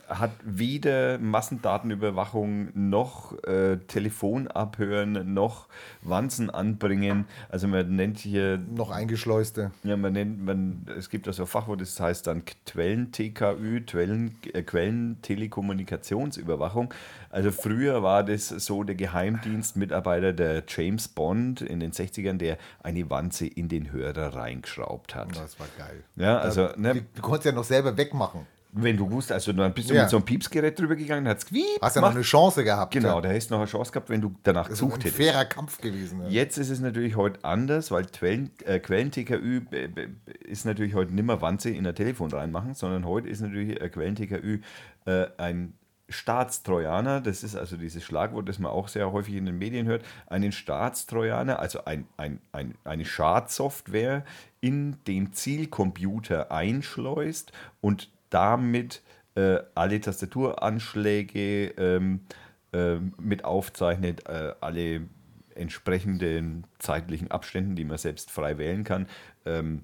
hat 0.09 0.31
weder 0.45 1.19
Massendatenüberwachung 1.19 2.69
noch 2.75 3.33
äh, 3.45 3.79
Telefon 3.89 4.49
abhören 4.49 5.35
noch 5.35 5.69
Wanzen 6.03 6.51
anbringen. 6.51 7.25
Also 7.49 7.67
man 7.69 7.95
nennt 7.97 8.19
hier 8.19 8.59
Noch 8.59 8.91
eingeschleuste. 8.91 9.71
ja, 9.83 9.97
man 9.97 10.13
nennt, 10.13 10.45
man, 10.45 10.87
es 10.97 11.09
gibt 11.11 11.27
also 11.29 11.45
ein 11.45 11.47
Fachwort, 11.47 11.81
das 11.81 11.99
heißt 11.99 12.27
dann 12.27 12.43
Quellen-TKÜ, 12.67 13.81
Quellen, 13.87 14.37
äh, 14.53 14.63
Quellen-Telekommunikationsüberwachung. 14.63 16.93
Also 17.31 17.51
früher 17.51 18.03
war 18.03 18.23
das 18.23 18.49
so 18.49 18.85
der 18.85 18.95
Geheimdienstmitarbeiter 18.95 20.33
der 20.33 20.63
James 20.69 21.09
Bond 21.09 21.61
in 21.63 21.81
den 21.81 21.93
60ern, 21.93 22.37
der 22.39 22.59
eine 22.83 23.09
Wanze 23.11 23.47
in 23.47 23.69
den 23.69 23.93
Hörer 23.93 24.35
reingeschraubt 24.35 25.15
hat. 25.15 25.37
Das 25.37 25.59
war 25.59 25.67
geil. 25.79 26.05
Ja, 26.17 26.39
also, 26.39 26.69
Du, 26.69 26.81
ne, 26.81 27.05
du 27.15 27.23
konntest 27.23 27.47
ja 27.47 27.53
noch 27.53 27.65
selber 27.65 27.97
wegmachen. 27.97 28.47
Wenn 28.77 28.97
du 28.97 29.09
wusstest, 29.11 29.33
also 29.33 29.53
dann 29.53 29.72
bist 29.72 29.89
du 29.89 29.95
Ja. 29.95 30.03
mit 30.03 30.11
so 30.11 30.16
einem 30.16 30.25
Piepsgerät 30.27 30.79
drüber 30.79 30.97
gegangen, 30.97 31.29
hat 31.29 31.39
es 31.39 31.47
Hast 31.81 31.97
ja 31.97 32.03
noch 32.03 32.11
eine 32.11 32.22
Chance 32.22 32.64
gehabt. 32.64 32.93
Genau, 32.93 33.16
ja. 33.16 33.20
da 33.20 33.29
hättest 33.29 33.51
du 33.51 33.55
noch 33.55 33.61
eine 33.61 33.70
Chance 33.70 33.93
gehabt, 33.93 34.09
wenn 34.11 34.20
du 34.20 34.35
danach 34.43 34.68
Das 34.68 34.75
ist 34.75 34.83
ein 34.83 34.89
gesucht 34.89 35.05
hättest. 35.05 35.16
fairer 35.22 35.45
Kampf 35.45 35.81
gewesen. 35.81 36.22
Ja. 36.22 36.29
Jetzt 36.29 36.59
ist 36.59 36.70
es 36.70 36.81
natürlich 36.81 37.14
heute 37.16 37.45
anders, 37.45 37.91
weil 37.91 38.05
Quellen, 38.07 38.51
äh, 38.64 38.81
Quellen-TKÜ 38.81 39.62
äh, 39.70 39.85
äh, 39.85 40.09
ist 40.45 40.64
natürlich 40.66 40.95
heute 40.95 41.14
nicht 41.14 41.25
mehr 41.25 41.41
Wanze 41.41 41.70
in 41.70 41.87
ein 41.87 41.95
Telefon 41.95 42.31
reinmachen, 42.31 42.75
sondern 42.75 43.05
heute 43.07 43.29
ist 43.29 43.41
natürlich 43.41 43.81
äh, 43.81 43.89
Quellen-TKÜ 43.89 44.59
äh, 45.07 45.27
ein 45.39 45.75
Staatstrojaner, 46.09 47.20
das 47.20 47.43
ist 47.45 47.57
also 47.57 47.77
dieses 47.77 48.03
Schlagwort, 48.05 48.49
das 48.49 48.59
man 48.59 48.70
auch 48.70 48.89
sehr 48.89 49.12
häufig 49.12 49.37
in 49.37 49.47
den 49.47 49.57
Medien 49.57 49.87
hört, 49.87 50.05
einen 50.27 50.53
Staatstrojaner, 50.53 51.59
also 51.61 51.85
ein, 51.87 52.07
ein, 52.16 52.41
ein, 52.53 52.75
eine 52.85 53.05
Schadsoftware 53.05 54.25
in 54.61 54.97
den 55.07 55.33
Zielcomputer 55.33 56.51
einschleust 56.53 57.53
und 57.81 58.11
damit 58.35 59.03
äh, 59.37 59.59
alle 59.74 60.01
Tastaturanschläge 60.01 61.68
ähm, 61.78 62.20
ähm, 62.72 63.14
mit 63.18 63.45
aufzeichnet, 63.45 64.28
äh, 64.28 64.53
alle 64.61 65.03
entsprechenden 65.55 66.66
zeitlichen 66.80 67.30
Abständen, 67.30 67.76
die 67.76 67.85
man 67.85 67.97
selbst 67.99 68.32
frei 68.32 68.59
wählen 68.59 68.82
kann, 68.82 69.07
ähm, 69.47 69.82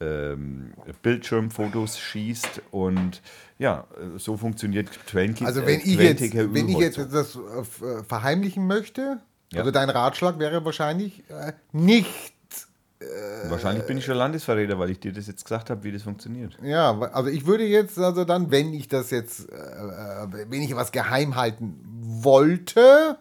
ähm, 0.00 0.72
Bildschirmfotos 1.02 1.98
schießt 1.98 2.62
und 2.70 3.20
ja, 3.58 3.86
äh, 3.96 4.18
so 4.18 4.36
funktioniert 4.36 4.88
Quellen 5.06 5.36
Also 5.44 5.66
wenn 5.66 5.80
ich 5.80 5.96
jetzt, 5.96 6.34
wenn 6.34 6.68
ich 6.68 6.78
jetzt 6.78 6.98
das 6.98 7.36
äh, 7.36 7.86
äh, 7.86 8.02
verheimlichen 8.02 8.66
möchte, 8.66 9.20
Ja. 9.52 9.60
also 9.60 9.70
dein 9.70 9.90
Ratschlag 9.90 10.38
wäre 10.38 10.64
wahrscheinlich 10.64 11.22
äh. 13.04 13.50
Wahrscheinlich 13.50 13.86
bin 13.86 13.98
ich 13.98 14.04
schon 14.04 14.16
Landesverräter, 14.16 14.78
weil 14.78 14.90
ich 14.90 15.00
dir 15.00 15.12
das 15.12 15.26
jetzt 15.26 15.44
gesagt 15.44 15.70
habe, 15.70 15.82
wie 15.84 15.92
das 15.92 16.02
funktioniert. 16.02 16.56
Ja, 16.62 16.98
also 17.12 17.30
ich 17.30 17.46
würde 17.46 17.64
jetzt 17.64 17.98
also 17.98 18.24
dann, 18.24 18.50
wenn 18.50 18.72
ich 18.72 18.88
das 18.88 19.10
jetzt, 19.10 19.50
äh, 19.50 19.54
äh, 19.54 20.50
wenn 20.50 20.62
ich 20.62 20.74
was 20.74 20.92
geheim 20.92 21.36
halten 21.36 21.78
wollte, 22.22 23.18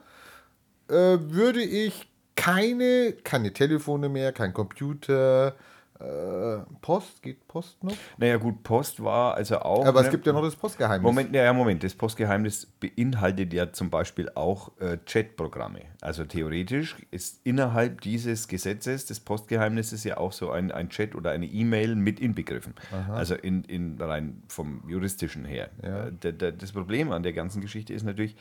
äh, 0.88 0.94
würde 0.94 1.62
ich 1.62 2.10
keine, 2.36 3.14
keine 3.24 3.54
Telefone 3.54 4.10
mehr, 4.10 4.32
kein 4.32 4.54
Computer, 4.54 5.56
äh, 6.04 6.64
Post, 6.82 7.22
geht 7.22 7.48
Post 7.48 7.84
noch? 7.84 7.94
Naja 8.18 8.38
gut, 8.38 8.62
Post 8.64 9.04
war 9.04 9.36
also 9.36 9.60
auch... 9.60 9.86
Aber 9.86 10.02
es 10.02 10.08
ne, 10.08 10.12
gibt 10.12 10.28
ja 10.28 10.34
noch 10.34 10.44
das 10.44 10.56
Postgeheimnis. 10.56 11.04
Moment, 11.04 11.34
ja, 11.36 11.52
Moment. 11.54 11.84
Das 11.84 11.96
Postgeheimnis 11.96 12.66
beinhaltet 12.66 13.54
ja 13.54 13.72
zum 13.72 13.90
Beispiel 13.90 14.30
auch 14.36 14.72
äh, 14.80 14.98
Chatprogramme. 15.06 15.82
Also 16.02 16.26
theoretisch 16.26 16.98
ist 17.12 17.40
innerhalb 17.46 18.02
dieses 18.02 18.48
Gesetzes 18.48 19.06
des 19.06 19.20
Postgeheimnisses 19.20 20.04
ja 20.04 20.18
auch 20.18 20.34
so 20.34 20.52
ein, 20.52 20.72
ein 20.72 20.90
Chat 20.90 21.16
oder 21.16 21.32
eine 21.32 21.46
E-Mail 21.46 21.96
mit 21.96 22.20
inbegriffen. 22.20 22.74
Also 23.10 23.36
in, 23.36 23.64
in 23.64 23.98
rein 24.02 24.44
vom 24.50 24.84
juristischen 24.88 25.46
her. 25.46 25.70
Ja. 25.82 26.08
Äh, 26.08 26.54
das 26.58 26.72
Problem 26.72 27.12
an 27.12 27.24
der 27.24 27.34
ganzen 27.34 27.62
Geschichte 27.62 27.94
ist 27.94 28.04
natürlich. 28.04 28.36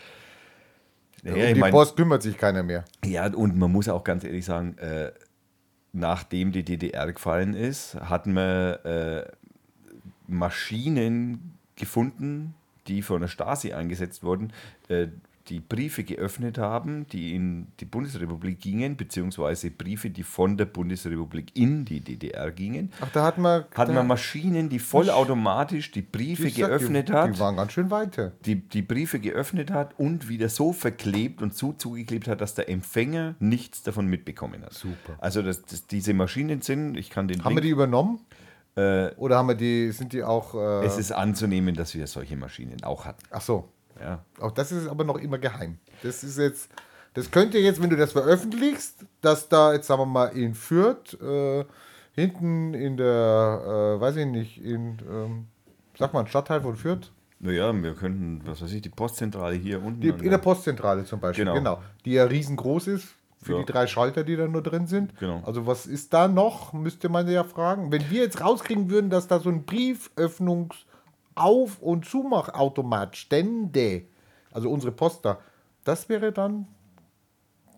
um 1.24 1.36
Ja, 1.36 1.46
ich 1.46 1.54
die 1.54 1.60
mein- 1.60 1.70
Post 1.70 1.96
kümmert 1.96 2.22
sich 2.22 2.36
keiner 2.36 2.62
mehr. 2.62 2.84
ja, 3.04 3.32
und 3.32 3.56
man 3.56 3.70
muss 3.70 3.88
auch 3.88 4.02
ganz 4.04 4.24
ehrlich 4.24 4.44
sagen, 4.44 4.76
äh, 4.78 5.12
nachdem 5.93 6.53
die 6.53 6.64
DDR 6.64 7.12
gefallen 7.12 7.55
ist, 7.55 7.95
hatten 7.97 8.32
wir 8.32 8.84
äh, 8.84 9.32
Maschinen 10.26 11.59
gefunden, 11.76 12.55
die 12.86 13.03
von 13.03 13.20
der 13.20 13.28
Stasi 13.28 13.72
eingesetzt 13.72 14.22
wurden, 14.22 14.53
äh, 14.88 15.09
die 15.49 15.61
Briefe 15.61 16.05
geöffnet 16.05 16.59
haben, 16.59 17.07
die 17.09 17.34
in 17.34 17.68
die 17.80 17.84
Bundesrepublik 17.84 18.61
gingen, 18.61 18.97
beziehungsweise 18.97 19.70
Briefe, 19.70 20.11
die 20.11 20.22
von 20.22 20.57
der 20.57 20.66
Bundesrepublik 20.66 21.51
in 21.57 21.84
die 21.84 22.01
DDR 22.01 22.51
gingen. 22.53 22.93
Ach, 23.01 23.11
da 23.12 23.24
hat 23.24 23.38
man. 23.38 23.64
Hatten 23.74 23.95
wir 23.95 24.03
Maschinen, 24.03 24.68
die 24.68 24.78
vollautomatisch 24.78 25.90
die 25.90 26.03
Briefe 26.03 26.49
sag, 26.49 26.68
geöffnet 26.68 27.09
die, 27.09 27.12
hat 27.12 27.34
Die 27.34 27.40
waren 27.40 27.57
ganz 27.57 27.72
schön 27.72 27.90
weiter. 27.90 28.32
die, 28.45 28.57
die 28.57 28.82
Briefe 28.82 29.18
geöffnet 29.20 29.70
hat 29.70 29.99
und 29.99 30.28
wieder 30.28 30.49
so 30.49 30.72
verklebt 30.72 31.43
und 31.43 31.55
so 31.55 31.72
zugeklebt 31.72 32.28
hat, 32.28 32.40
dass 32.40 32.55
der 32.55 32.68
Empfänger 32.68 33.34
nichts 33.40 33.82
davon 33.82 34.07
mitbekommen 34.07 34.62
hat. 34.62 34.72
Super. 34.72 35.16
Also 35.18 35.43
das, 35.43 35.62
das, 35.62 35.86
diese 35.86 36.14
Maschinen 36.14 36.62
sind, 36.62 36.97
ich 36.97 37.11
kann 37.11 37.28
den 37.28 37.45
Haben 37.45 37.55
wir 37.57 37.62
die 37.62 37.70
übernommen? 37.70 38.20
äh, 38.76 39.09
Oder 39.16 39.36
haben 39.36 39.49
wir 39.49 39.55
die, 39.55 39.90
sind 39.93 40.12
die 40.12 40.22
auch. 40.22 40.55
Äh, 40.55 40.86
es 40.86 40.99
ist 40.99 41.12
anzunehmen, 41.12 41.74
dass 41.74 41.95
wir 41.95 42.07
solche 42.07 42.36
Maschinen 42.36 42.84
auch 42.84 43.05
hatten. 43.05 43.22
ach 43.30 43.40
so. 43.43 43.68
Ja. 44.03 44.24
Auch 44.40 44.50
das 44.50 44.72
ist 44.72 44.88
aber 44.88 45.05
noch 45.05 45.16
immer 45.18 45.38
geheim. 45.38 45.78
Das 46.03 46.22
ist 46.24 46.38
jetzt. 46.38 46.70
Das 47.14 47.30
könnte 47.30 47.59
jetzt, 47.59 47.80
wenn 47.82 47.90
du 47.90 47.96
das 47.96 48.12
veröffentlichst, 48.12 49.05
dass 49.20 49.48
da 49.48 49.74
jetzt, 49.74 49.86
sagen 49.86 50.00
wir 50.03 50.07
mal, 50.07 50.26
in 50.28 50.55
Fürth, 50.55 51.14
äh, 51.20 51.64
hinten 52.14 52.72
in 52.74 52.96
der, 52.96 53.96
äh, 53.96 54.00
weiß 54.00 54.16
ich 54.16 54.26
nicht, 54.26 54.62
in, 54.64 54.98
ähm, 55.11 55.46
sag 55.98 56.12
mal, 56.14 56.20
ein 56.20 56.26
Stadtteil 56.26 56.62
von 56.62 56.74
Fürth, 56.76 57.12
Naja, 57.38 57.72
wir 57.74 57.94
könnten, 57.94 58.40
was 58.46 58.62
weiß 58.62 58.72
ich, 58.72 58.82
die 58.82 58.88
Postzentrale 58.88 59.57
hier 59.57 59.82
unten. 59.82 60.00
die, 60.00 60.09
in 60.09 60.30
der 60.30 60.38
Postzentrale 60.38 61.05
zum 61.05 61.20
Beispiel, 61.20 61.44
Genau. 61.44 61.55
genau. 61.57 61.82
die 62.05 62.12
ja 62.12 62.24
riesengroß 62.24 62.86
ist 62.86 63.09
für 63.42 63.55
Ja. 63.55 63.59
die 63.59 63.64
drei 63.72 63.86
Schalter, 63.88 64.22
die 64.24 64.36
da 64.36 64.46
nur 64.46 64.62
drin 64.62 64.86
sind. 64.86 65.18
Genau. 65.18 65.42
Also 65.44 65.66
was 65.66 65.86
ist 65.86 66.14
da 66.14 66.28
noch, 66.28 66.72
müsste 66.72 67.09
man 67.09 67.28
ja 67.28 67.42
fragen. 67.44 67.90
Wenn 67.92 68.09
wir 68.11 68.22
jetzt 68.22 68.40
rauskriegen 68.40 68.88
würden, 68.90 69.11
dass 69.11 69.26
da 69.26 69.38
so 69.40 69.48
ein 69.50 69.66
Briefüffnungs- 69.66 70.84
Auf- 71.34 71.80
und 71.80 72.04
Zumachautomat 72.04 73.16
stände, 73.16 74.02
also 74.52 74.70
unsere 74.70 74.92
Post 74.92 75.24
da, 75.24 75.38
das 75.84 76.08
wäre 76.08 76.32
dann 76.32 76.66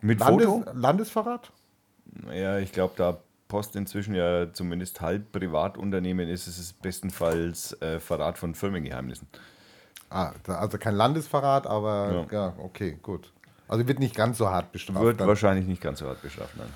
Mit 0.00 0.20
Landes 0.20 0.46
Foto? 0.46 0.70
Landesverrat? 0.74 1.52
Ja, 2.32 2.58
ich 2.58 2.72
glaube, 2.72 2.94
da 2.96 3.18
Post 3.48 3.76
inzwischen 3.76 4.14
ja 4.14 4.52
zumindest 4.52 5.00
halb 5.00 5.30
Privatunternehmen 5.32 6.28
ist, 6.28 6.46
ist 6.48 6.58
es 6.58 6.72
bestenfalls 6.72 7.80
äh, 7.80 8.00
Verrat 8.00 8.38
von 8.38 8.54
Firmengeheimnissen. 8.54 9.28
Ah, 10.10 10.32
also 10.46 10.78
kein 10.78 10.94
Landesverrat, 10.94 11.66
aber 11.66 12.26
ja. 12.30 12.54
okay, 12.58 12.98
gut. 13.02 13.32
Also 13.68 13.86
wird 13.88 13.98
nicht 13.98 14.14
ganz 14.14 14.38
so 14.38 14.48
hart 14.48 14.72
bestraft. 14.72 15.00
Wird 15.00 15.20
dann. 15.20 15.28
wahrscheinlich 15.28 15.66
nicht 15.66 15.82
ganz 15.82 15.98
so 15.98 16.06
hart 16.06 16.22
bestraft, 16.22 16.56
nein. 16.56 16.68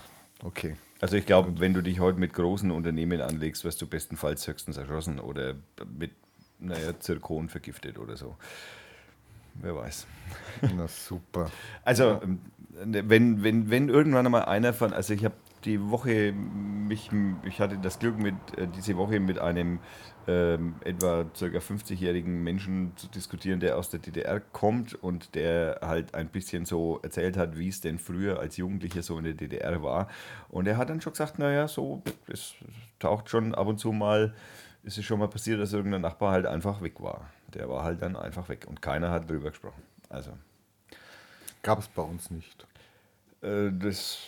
Okay. 0.42 0.76
Also 1.00 1.16
ich 1.16 1.26
glaube, 1.26 1.60
wenn 1.60 1.74
du 1.74 1.82
dich 1.82 2.00
heute 2.00 2.18
mit 2.18 2.32
großen 2.32 2.70
Unternehmen 2.70 3.20
anlegst, 3.20 3.64
wirst 3.64 3.80
du 3.80 3.86
bestenfalls 3.86 4.46
höchstens 4.46 4.76
erschossen 4.76 5.20
oder 5.20 5.54
mit, 5.96 6.12
naja, 6.58 6.98
Zirkon 6.98 7.48
vergiftet 7.48 7.98
oder 7.98 8.16
so. 8.16 8.36
Wer 9.54 9.74
weiß. 9.74 10.06
Na 10.76 10.86
super. 10.86 11.50
Also, 11.84 12.20
ähm, 12.22 12.40
wenn, 12.84 13.42
wenn, 13.42 13.70
wenn 13.70 13.88
irgendwann 13.88 14.26
einmal 14.26 14.44
einer 14.44 14.72
von, 14.72 14.92
also 14.92 15.14
ich 15.14 15.24
habe 15.24 15.34
die 15.64 15.90
Woche 15.90 16.32
mich, 16.32 17.10
ich 17.44 17.60
hatte 17.60 17.78
das 17.78 17.98
Glück, 17.98 18.18
mit 18.18 18.34
äh, 18.56 18.68
diese 18.68 18.96
Woche 18.96 19.18
mit 19.18 19.38
einem 19.38 19.80
ähm, 20.28 20.76
etwa 20.84 21.24
ca. 21.24 21.46
50-jährigen 21.46 22.42
Menschen 22.44 22.92
zu 22.96 23.08
diskutieren, 23.08 23.58
der 23.58 23.76
aus 23.76 23.90
der 23.90 23.98
DDR 23.98 24.40
kommt 24.40 24.94
und 24.94 25.34
der 25.34 25.80
halt 25.82 26.14
ein 26.14 26.28
bisschen 26.28 26.64
so 26.64 27.00
erzählt 27.02 27.36
hat, 27.36 27.58
wie 27.58 27.68
es 27.68 27.80
denn 27.80 27.98
früher 27.98 28.38
als 28.38 28.56
Jugendlicher 28.56 29.02
so 29.02 29.18
in 29.18 29.24
der 29.24 29.34
DDR 29.34 29.82
war. 29.82 30.08
Und 30.48 30.68
er 30.68 30.76
hat 30.76 30.90
dann 30.90 31.00
schon 31.00 31.12
gesagt, 31.12 31.38
naja, 31.38 31.66
so, 31.66 32.02
es 32.28 32.54
taucht 32.98 33.28
schon 33.28 33.54
ab 33.54 33.66
und 33.66 33.78
zu 33.78 33.90
mal, 33.90 34.34
ist 34.88 34.96
es 34.98 35.04
schon 35.04 35.18
mal 35.18 35.28
passiert, 35.28 35.60
dass 35.60 35.72
irgendein 35.74 36.00
Nachbar 36.00 36.32
halt 36.32 36.46
einfach 36.46 36.80
weg 36.82 37.00
war. 37.00 37.28
Der 37.54 37.68
war 37.68 37.84
halt 37.84 38.00
dann 38.02 38.16
einfach 38.16 38.48
weg 38.48 38.66
und 38.68 38.80
keiner 38.82 39.10
hat 39.10 39.28
drüber 39.30 39.50
gesprochen. 39.50 39.82
Also, 40.08 40.30
Gab 41.62 41.78
es 41.80 41.88
bei 41.88 42.02
uns 42.02 42.30
nicht. 42.30 42.66
äh, 43.42 43.70
das 43.70 44.18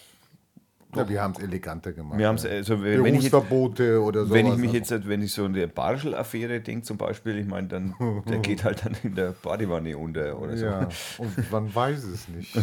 Ja, 0.95 1.09
wir 1.09 1.23
haben 1.23 1.33
es 1.37 1.43
eleganter 1.43 1.93
gemacht. 1.93 2.19
Wir 2.19 2.29
haben's, 2.29 2.43
ja. 2.43 2.51
also, 2.51 2.83
wenn 2.83 3.15
ich 3.15 3.23
jetzt- 3.23 3.35
oder 3.35 4.27
so. 4.27 4.35
Wenn 4.35 4.47
ich 4.47 4.57
mich 4.57 4.73
jetzt, 4.73 4.91
wenn 5.09 5.23
ich 5.23 5.33
so 5.33 5.49
der 5.49 5.69
Barschel-Affäre 5.69 6.61
denke 6.61 6.83
zum 6.83 6.99
Beispiel, 6.99 7.39
ich 7.39 7.47
meine, 7.47 7.69
dann, 7.69 7.95
der 8.29 8.39
geht 8.49 8.63
halt 8.65 8.85
dann 8.85 8.97
in 9.03 9.15
der 9.15 9.31
Badewanne 9.33 9.97
unter 9.97 10.39
oder 10.39 10.57
so. 10.57 10.67
Ja, 10.67 10.89
und 11.19 11.51
man 11.51 11.75
weiß 11.75 12.05
es 12.05 12.29
nicht, 12.29 12.55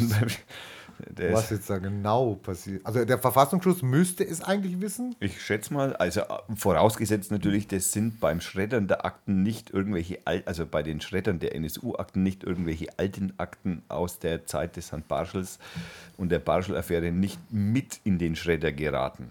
Der 1.10 1.34
was 1.34 1.50
jetzt 1.50 1.70
da 1.70 1.78
genau 1.78 2.36
passiert. 2.36 2.86
Also 2.86 3.06
der 3.06 3.18
Verfassungsschutz 3.20 3.82
müsste 3.82 4.24
es 4.24 4.42
eigentlich 4.42 4.82
wissen. 4.82 5.16
ich 5.20 5.42
schätze 5.42 5.74
mal, 5.74 5.96
also 5.96 6.22
äh, 6.22 6.26
vorausgesetzt 6.56 7.32
natürlich, 7.32 7.68
das 7.68 7.92
sind 7.92 8.20
beim 8.20 8.42
Schreddern 8.42 8.88
der 8.88 9.06
Akten 9.06 9.44
nicht 9.44 9.70
irgendwelche, 9.72 10.20
al- 10.26 10.44
also 10.46 10.66
bei 10.66 10.84
den 10.84 11.02
Schreddern 11.02 11.40
der 11.40 11.56
NSU-Akten 11.56 12.24
nicht 12.24 12.44
irgendwelche 12.44 12.88
alten 12.98 13.34
Akten 13.38 13.84
aus 13.90 14.20
der 14.20 14.46
Zeit 14.46 14.76
des 14.76 14.92
Herrn 14.92 15.04
Barschels 15.08 15.60
und 16.18 16.30
der 16.30 16.40
Barschel-Affäre 16.40 17.12
nicht 17.12 17.40
mit 17.52 18.00
in 18.04 18.18
den 18.18 18.36
Schredder 18.36 18.72
geraten. 18.72 19.30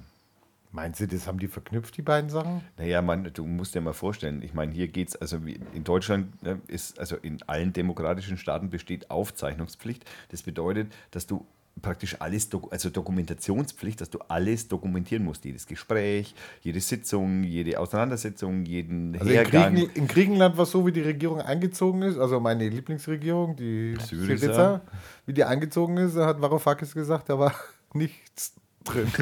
Meinst 0.72 1.00
du, 1.00 1.08
das 1.08 1.26
haben 1.26 1.38
die 1.38 1.48
verknüpft, 1.48 1.96
die 1.96 2.02
beiden 2.02 2.28
Sachen? 2.28 2.60
Naja, 2.76 3.00
man, 3.00 3.30
du 3.32 3.46
musst 3.46 3.74
dir 3.74 3.80
mal 3.80 3.94
vorstellen, 3.94 4.42
ich 4.42 4.52
meine, 4.52 4.72
hier 4.72 4.88
geht 4.88 5.08
es, 5.08 5.16
also 5.16 5.38
in 5.72 5.84
Deutschland 5.84 6.42
ne, 6.42 6.60
ist, 6.66 6.98
also 7.00 7.16
in 7.16 7.42
allen 7.46 7.72
demokratischen 7.72 8.36
Staaten 8.36 8.68
besteht 8.68 9.10
Aufzeichnungspflicht. 9.10 10.04
Das 10.30 10.42
bedeutet, 10.42 10.92
dass 11.12 11.26
du 11.26 11.46
praktisch 11.82 12.20
alles, 12.20 12.48
also 12.70 12.90
Dokumentationspflicht, 12.90 14.00
dass 14.00 14.10
du 14.10 14.18
alles 14.28 14.68
dokumentieren 14.68 15.24
musst. 15.24 15.44
Jedes 15.44 15.66
Gespräch, 15.66 16.34
jede 16.62 16.80
Sitzung, 16.80 17.44
jede 17.44 17.78
Auseinandersetzung, 17.78 18.64
jeden 18.64 19.14
Also 19.14 19.30
in, 19.30 19.36
Hergang. 19.36 19.74
Grieken, 19.74 19.90
in 19.94 20.06
Griechenland 20.06 20.56
war 20.56 20.64
es 20.64 20.70
so, 20.70 20.86
wie 20.86 20.92
die 20.92 21.02
Regierung 21.02 21.40
eingezogen 21.40 22.02
ist, 22.02 22.18
also 22.18 22.40
meine 22.40 22.68
Lieblingsregierung, 22.68 23.56
die 23.56 23.96
Syriza. 24.00 24.36
Syriza, 24.36 24.80
wie 25.26 25.32
die 25.32 25.44
eingezogen 25.44 25.96
ist, 25.98 26.16
hat 26.16 26.40
Varoufakis 26.40 26.94
gesagt, 26.94 27.28
da 27.28 27.38
war 27.38 27.54
nichts 27.92 28.54
drin. 28.86 29.12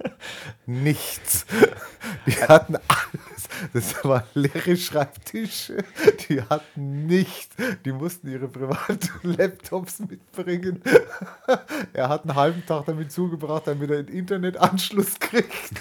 nichts. 0.66 1.46
Die 2.26 2.42
hatten 2.42 2.76
alles. 2.76 3.48
Das 3.72 4.04
waren 4.04 4.24
leere 4.34 4.76
Schreibtische. 4.76 5.84
Die 6.28 6.42
hatten 6.42 7.06
nichts. 7.06 7.56
Die 7.84 7.92
mussten 7.92 8.28
ihre 8.28 8.48
privaten 8.48 9.10
Laptops 9.22 10.00
mitbringen. 10.00 10.82
Er 11.92 12.08
hat 12.08 12.22
einen 12.22 12.34
halben 12.34 12.64
Tag 12.64 12.86
damit 12.86 13.12
zugebracht, 13.12 13.66
damit 13.66 13.90
er 13.90 13.98
einen 13.98 14.08
Internetanschluss 14.08 15.18
kriegt. 15.18 15.72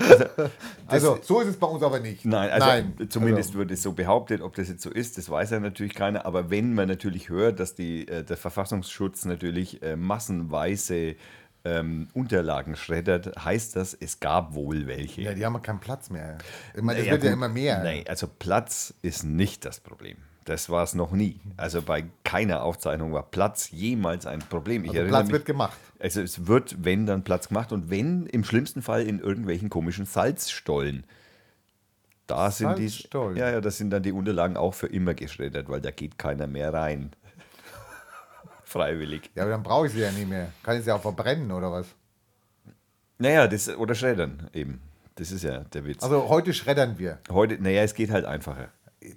Also, 0.86 1.18
so 1.22 1.40
ist 1.40 1.48
es 1.48 1.56
bei 1.56 1.66
uns 1.66 1.82
aber 1.82 2.00
nicht. 2.00 2.24
Nein, 2.24 2.50
also 2.50 2.66
Nein. 2.66 2.94
zumindest 3.10 3.50
Also, 3.50 3.58
wird 3.58 3.70
es 3.72 3.82
so 3.82 3.92
behauptet, 3.92 4.40
ob 4.40 4.54
das 4.54 4.68
jetzt 4.68 4.82
so 4.82 4.90
ist, 4.90 5.18
das 5.18 5.28
weiß 5.28 5.50
ja 5.50 5.60
natürlich 5.60 5.94
keiner. 5.94 6.24
Aber 6.24 6.50
wenn 6.50 6.72
man 6.74 6.88
natürlich 6.88 7.28
hört, 7.28 7.60
dass 7.60 7.74
die, 7.74 8.08
äh, 8.08 8.24
der 8.24 8.36
Verfassungsschutz 8.38 9.26
natürlich 9.26 9.82
äh, 9.82 9.96
massenweise 9.96 11.16
ähm, 11.64 12.08
Unterlagen 12.14 12.76
schreddert, 12.76 13.44
heißt 13.44 13.76
das, 13.76 13.92
es 13.92 14.20
gab 14.20 14.54
wohl 14.54 14.86
welche. 14.86 15.22
ja, 15.22 15.34
die 15.34 15.44
haben 15.44 15.54
ja 15.54 15.60
keinen 15.60 15.80
Platz 15.80 16.08
mehr. 16.08 16.38
Ich 16.74 16.80
meine, 16.82 17.00
es 17.00 17.04
Naja, 17.04 17.12
wird 17.12 17.24
ja 17.24 17.30
gut. 17.30 17.36
immer 17.36 17.48
mehr. 17.48 17.82
Nein, 17.82 18.04
also 18.08 18.26
Platz 18.26 18.94
ist 19.02 19.24
nicht 19.24 19.64
das 19.66 19.80
Problem. 19.80 20.16
Das 20.48 20.70
war 20.70 20.82
es 20.82 20.94
noch 20.94 21.12
nie. 21.12 21.38
Also 21.58 21.82
bei 21.82 22.06
keiner 22.24 22.62
Aufzeichnung 22.62 23.12
war 23.12 23.22
Platz 23.22 23.70
jemals 23.70 24.24
ein 24.24 24.38
Problem. 24.38 24.82
Ich 24.86 24.96
Also 24.96 25.06
Platz 25.06 25.26
mich, 25.26 25.32
wird 25.32 25.44
gemacht. 25.44 25.76
also 25.98 26.22
es 26.22 26.46
wird, 26.46 26.82
wenn 26.82 27.04
dann 27.04 27.22
Platz 27.22 27.48
gemacht 27.48 27.70
und 27.70 27.90
wenn 27.90 28.24
im 28.24 28.44
schlimmsten 28.44 28.80
Fall 28.80 29.02
in 29.02 29.18
irgendwelchen 29.18 29.68
komischen 29.68 30.06
Salzstollen. 30.06 31.04
Da 32.26 32.50
sind 32.50 32.78
die, 32.78 32.88
Salzstollen? 32.88 33.36
ja, 33.36 33.50
ja, 33.50 33.60
das 33.60 33.76
sind 33.76 33.90
dann 33.90 34.02
die 34.02 34.12
Unterlagen 34.12 34.56
auch 34.56 34.72
für 34.72 34.86
immer 34.86 35.12
geschreddert, 35.12 35.68
weil 35.68 35.82
da 35.82 35.90
geht 35.90 36.16
keiner 36.16 36.46
mehr 36.46 36.72
rein. 36.72 37.10
Freiwillig. 38.64 39.30
Ja, 39.34 39.42
aber 39.42 39.50
dann 39.50 39.62
brauche 39.62 39.88
ich 39.88 39.92
sie 39.92 40.00
ja 40.00 40.10
nicht 40.12 40.30
mehr. 40.30 40.50
Kann 40.62 40.78
ich 40.78 40.84
sie 40.84 40.92
auch 40.92 41.02
verbrennen 41.02 41.52
oder 41.52 41.70
was? 41.70 41.88
Naja, 43.18 43.46
das, 43.46 43.68
oder 43.68 43.94
schreddern 43.94 44.48
eben. 44.54 44.80
Das 45.16 45.30
ist 45.30 45.44
ja 45.44 45.58
der 45.58 45.84
Witz. 45.84 46.02
Also 46.02 46.30
heute 46.30 46.54
schreddern 46.54 46.98
wir. 46.98 47.18
Heute, 47.28 47.62
naja, 47.62 47.82
es 47.82 47.92
geht 47.94 48.10
halt 48.10 48.24
einfacher. 48.24 48.68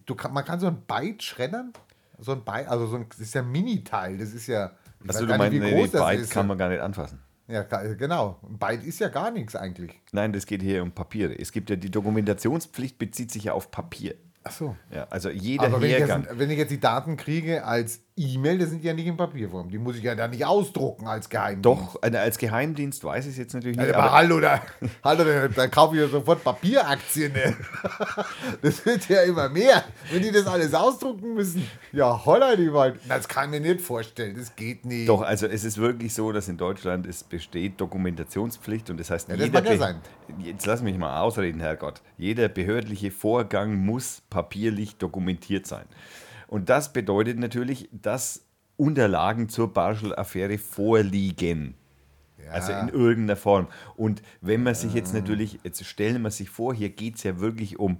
Du 0.05 0.15
kann, 0.15 0.33
man 0.33 0.45
kann 0.45 0.59
so 0.59 0.67
ein 0.67 0.81
Byte 0.87 1.23
schreddern. 1.23 1.73
So 2.19 2.33
ein 2.33 2.43
Byte, 2.43 2.67
also 2.67 2.85
so 2.87 2.97
ein, 2.97 3.07
das 3.09 3.19
ist 3.19 3.33
ja 3.33 3.41
ein 3.41 3.51
Mini-Teil. 3.51 4.17
Das 4.17 4.33
ist 4.33 4.47
ja. 4.47 4.71
Also 5.07 5.25
du 5.25 5.35
meinst, 5.35 5.57
nee, 5.57 5.73
nee, 5.73 5.87
das 5.87 6.01
Byte 6.01 6.29
kann 6.29 6.47
man 6.47 6.57
gar 6.57 6.69
nicht 6.69 6.81
anfassen. 6.81 7.19
Ja, 7.47 7.63
genau. 7.63 8.39
Ein 8.47 8.57
Byte 8.57 8.83
ist 8.83 8.99
ja 8.99 9.09
gar 9.09 9.31
nichts 9.31 9.55
eigentlich. 9.55 9.99
Nein, 10.11 10.31
das 10.31 10.45
geht 10.45 10.61
hier 10.61 10.83
um 10.83 10.91
Papiere. 10.91 11.37
Es 11.37 11.51
gibt 11.51 11.69
ja 11.69 11.75
die 11.75 11.89
Dokumentationspflicht 11.89 12.97
bezieht 12.97 13.31
sich 13.31 13.45
ja 13.45 13.53
auf 13.53 13.71
Papier. 13.71 14.15
Ach 14.43 14.51
so. 14.51 14.75
Ja, 14.93 15.07
also 15.09 15.29
jeder 15.29 15.65
Aber 15.65 15.81
wenn 15.81 15.91
ich, 15.91 15.99
jetzt, 15.99 16.39
wenn 16.39 16.49
ich 16.49 16.57
jetzt 16.57 16.71
die 16.71 16.79
Daten 16.79 17.17
kriege 17.17 17.65
als 17.65 18.01
E-Mail, 18.21 18.59
das 18.59 18.69
sind 18.69 18.83
ja 18.83 18.93
nicht 18.93 19.07
in 19.07 19.17
Papierform. 19.17 19.69
Die 19.69 19.77
muss 19.77 19.95
ich 19.97 20.03
ja 20.03 20.13
dann 20.15 20.31
nicht 20.31 20.45
ausdrucken 20.45 21.07
als 21.07 21.29
Geheimdienst. 21.29 21.65
Doch, 21.65 22.01
als 22.01 22.37
Geheimdienst 22.37 23.03
weiß 23.03 23.25
ich 23.25 23.31
es 23.31 23.37
jetzt 23.37 23.53
natürlich 23.53 23.77
nicht. 23.77 23.87
Also, 23.87 23.99
aber 23.99 24.07
aber 24.09 24.17
hallo, 24.17 24.39
da, 24.39 24.61
hallo 25.03 25.23
da, 25.23 25.47
da 25.47 25.67
kaufe 25.67 25.95
ich 25.95 26.01
ja 26.01 26.07
sofort 26.07 26.43
Papieraktien. 26.43 27.33
Ne? 27.33 27.55
Das 28.61 28.85
wird 28.85 29.07
ja 29.09 29.21
immer 29.23 29.49
mehr. 29.49 29.83
Wenn 30.11 30.21
die 30.21 30.31
das 30.31 30.45
alles 30.45 30.73
ausdrucken 30.73 31.33
müssen, 31.33 31.67
ja, 31.91 32.23
holla 32.25 32.55
die 32.55 32.71
Wald. 32.73 32.99
Das 33.07 33.27
kann 33.27 33.53
ich 33.53 33.59
mir 33.61 33.73
nicht 33.73 33.81
vorstellen. 33.81 34.35
Das 34.37 34.55
geht 34.55 34.85
nicht. 34.85 35.09
doch, 35.09 35.21
also 35.21 35.47
es 35.47 35.63
ist 35.63 35.77
wirklich 35.77 36.13
so, 36.13 36.31
dass 36.31 36.47
in 36.47 36.57
Deutschland 36.57 37.05
es 37.07 37.23
besteht 37.23 37.79
Dokumentationspflicht 37.81 38.89
und 38.89 38.99
das 38.99 39.09
heißt, 39.09 39.29
Ja, 39.29 39.35
das 39.37 39.45
jeder 39.45 39.63
ja 39.71 39.77
sein. 39.77 39.95
jetzt 40.39 40.65
lass 40.65 40.81
mich 40.81 40.97
mal 40.97 41.19
ausreden, 41.21 41.59
Herrgott. 41.59 42.01
Jeder 42.17 42.49
behördliche 42.49 43.09
Vorgang 43.11 43.75
muss 43.75 44.21
papierlich 44.29 44.97
dokumentiert 44.97 45.65
sein. 45.65 45.85
Und 46.51 46.67
das 46.67 46.91
bedeutet 46.91 47.39
natürlich, 47.39 47.87
dass 47.93 48.45
Unterlagen 48.75 49.47
zur 49.47 49.73
Barschel-Affäre 49.73 50.57
vorliegen. 50.57 51.75
Ja. 52.43 52.51
Also 52.51 52.73
in 52.73 52.89
irgendeiner 52.89 53.37
Form. 53.37 53.67
Und 53.95 54.21
wenn 54.41 54.61
man 54.61 54.75
sich 54.75 54.93
jetzt 54.93 55.13
natürlich, 55.13 55.59
jetzt 55.63 55.85
stellen 55.85 56.21
wir 56.23 56.29
sich 56.29 56.49
vor, 56.49 56.73
hier 56.73 56.89
geht 56.89 57.15
es 57.15 57.23
ja 57.23 57.39
wirklich 57.39 57.79
um 57.79 57.99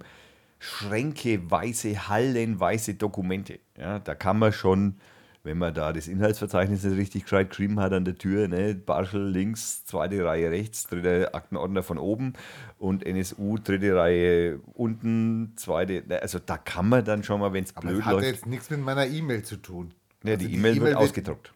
Schränke, 0.58 1.50
weiße, 1.50 2.10
hallenweise 2.10 2.92
Dokumente. 2.92 3.58
Ja, 3.78 4.00
da 4.00 4.14
kann 4.14 4.38
man 4.38 4.52
schon, 4.52 4.96
wenn 5.44 5.58
man 5.58 5.74
da 5.74 5.92
das 5.92 6.06
Inhaltsverzeichnis 6.06 6.84
nicht 6.84 6.96
richtig 6.96 7.22
gescheit 7.24 7.50
geschrieben 7.50 7.80
hat 7.80 7.92
an 7.92 8.04
der 8.04 8.16
Tür, 8.16 8.46
ne, 8.48 8.74
Barschel 8.74 9.28
links, 9.28 9.84
zweite 9.84 10.24
Reihe 10.24 10.50
rechts, 10.50 10.84
dritter 10.84 11.34
Aktenordner 11.34 11.82
von 11.82 11.98
oben 11.98 12.34
und 12.78 13.04
NSU, 13.04 13.58
dritte 13.58 13.96
Reihe 13.96 14.60
unten, 14.74 15.52
zweite, 15.56 16.04
ne, 16.06 16.22
also 16.22 16.38
da 16.38 16.58
kann 16.58 16.88
man 16.88 17.04
dann 17.04 17.24
schon 17.24 17.40
mal, 17.40 17.52
wenn 17.52 17.64
es 17.64 17.72
blöd 17.72 17.98
das 17.98 18.04
hat 18.04 18.12
läuft. 18.14 18.26
jetzt 18.26 18.46
nichts 18.46 18.70
mit 18.70 18.80
meiner 18.80 19.06
E-Mail 19.06 19.42
zu 19.42 19.56
tun. 19.56 19.92
Ja, 20.22 20.34
Also 20.34 20.46
die 20.46 20.54
E-Mail 20.54 20.80
wird 20.80 20.94
ausgedruckt. 20.94 21.52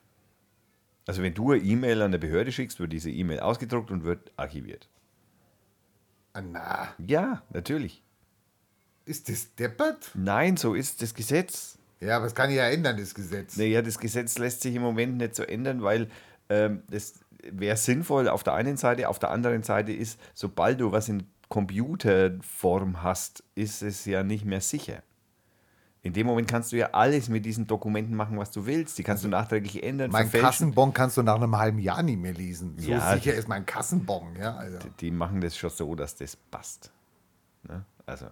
Also 1.07 1.23
wenn 1.23 1.35
du 1.35 1.53
eine 1.53 1.63
E-Mail 1.63 2.03
an 2.03 2.07
eine 2.07 2.19
Behörde 2.19 2.51
schickst, 2.51 2.81
wird 2.81 2.93
diese 2.93 3.11
E-Mail 3.11 3.39
ausgedruckt 3.39 3.93
und 3.93 4.03
wird 4.03 4.33
archiviert. 4.37 4.89
Ah, 6.33 6.43
Na, 6.43 6.89
Ja, 7.07 7.43
natürlich. 7.53 8.03
ist 9.05 9.29
das 9.29 9.55
deppert? 9.55 10.11
Nein, 10.15 10.57
so 10.57 10.75
ist 10.75 11.01
das 11.03 11.15
Gesetz. 11.15 11.76
Ja, 12.01 12.17
aber 12.17 12.27
das 12.27 12.35
kann 12.35 12.51
ich 12.51 12.57
ja 12.57 12.69
ändern, 12.69 12.97
das 12.99 13.15
Gesetz. 13.15 13.57
Naja, 13.57 13.81
das 13.83 13.99
Gesetz 13.99 14.39
lässt 14.39 14.61
sich 14.63 14.75
im 14.75 14.83
Moment 14.83 15.17
nicht 15.17 15.35
so 15.35 15.43
ändern, 15.43 15.83
weil 15.83 16.09
ähm, 16.49 16.83
das 16.91 17.15
wäre 17.43 17.77
sinnvoll 17.77 18.29
auf 18.29 18.43
der 18.43 18.55
einen 18.55 18.77
Seite, 18.77 19.09
auf 19.09 19.19
der 19.19 19.31
anderen 19.31 19.63
Seite 19.63 19.93
ist, 19.93 20.21
sobald 20.35 20.81
du 20.81 20.93
was 20.93 21.09
in 21.09 21.27
Computerform 21.49 23.03
hast, 23.03 23.43
ist 23.55 23.83
es 23.83 24.05
ja 24.05 24.23
nicht 24.23 24.45
mehr 24.45 24.61
sicher. 24.61 25.03
In 26.03 26.13
dem 26.13 26.27
Moment 26.27 26.47
kannst 26.49 26.71
du 26.71 26.77
ja 26.77 26.91
alles 26.93 27.29
mit 27.29 27.45
diesen 27.45 27.67
Dokumenten 27.67 28.15
machen, 28.15 28.39
was 28.39 28.53
du 28.53 28.65
willst. 28.67 28.97
Die 28.97 29.03
kannst 29.03 29.25
du 29.25 29.29
nachträglich 29.29 29.83
ändern, 29.83 30.11
Mein 30.13 30.25
verfälschen. 30.25 30.47
Kassenbon 30.47 30.93
kannst 30.93 31.17
du 31.17 31.23
nach 31.23 31.35
einem 31.35 31.57
halben 31.59 31.81
Jahr 31.81 32.03
nicht 32.03 32.21
mehr 32.21 32.33
lesen. 32.33 32.77
So 32.79 32.93
Ja. 32.93 33.15
sicher 33.15 33.35
ist 33.35 33.49
mein 33.49 33.67
Kassenbon. 33.67 34.37
Ja, 34.37 34.55
also. 34.57 34.79
die 35.01 35.11
machen 35.11 35.41
das 35.41 35.57
schon 35.57 35.71
so, 35.71 35.97
dass 35.97 36.15
das 36.15 36.37
passt. 36.37 36.93
Ne? 37.65 37.85
Also, 38.07 38.27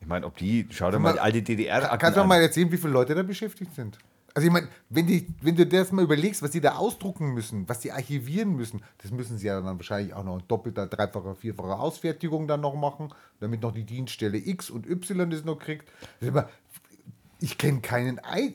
ich 0.00 0.06
meine, 0.06 0.26
ob 0.26 0.36
die, 0.36 0.66
schau 0.70 0.90
dir 0.90 0.98
mal 0.98 1.10
mal, 1.10 1.12
die 1.14 1.20
alte 1.20 1.42
ddr 1.42 1.98
Kannst 1.98 2.18
du 2.18 2.24
mal 2.24 2.40
erzählen, 2.40 2.72
wie 2.72 2.78
viele 2.78 2.92
Leute 2.92 3.14
da 3.14 3.22
beschäftigt 3.22 3.74
sind? 3.74 3.98
Also 4.32 4.46
ich 4.46 4.52
meine, 4.52 4.68
wenn, 4.88 5.06
die, 5.06 5.26
wenn 5.42 5.56
du 5.56 5.66
dir 5.66 5.80
das 5.80 5.92
mal 5.92 6.04
überlegst, 6.04 6.40
was 6.42 6.52
die 6.52 6.60
da 6.60 6.76
ausdrucken 6.76 7.34
müssen, 7.34 7.68
was 7.68 7.80
die 7.80 7.90
archivieren 7.90 8.54
müssen, 8.54 8.82
das 8.98 9.10
müssen 9.10 9.38
sie 9.38 9.48
ja 9.48 9.60
dann 9.60 9.76
wahrscheinlich 9.76 10.14
auch 10.14 10.22
noch 10.24 10.38
in 10.38 10.44
doppelter, 10.46 10.86
dreifacher, 10.86 11.34
vierfacher 11.34 11.80
Ausfertigung 11.80 12.46
dann 12.46 12.60
noch 12.60 12.74
machen, 12.76 13.12
damit 13.40 13.60
noch 13.60 13.72
die 13.72 13.84
Dienststelle 13.84 14.38
X 14.38 14.70
und 14.70 14.88
Y 14.88 15.30
das 15.30 15.44
noch 15.44 15.58
kriegt. 15.58 15.88
Das 16.00 16.22
ist 16.22 16.28
immer, 16.28 16.48
ich 17.40 17.58
kenne 17.58 17.80
keinen, 17.80 18.20
Ei- 18.24 18.54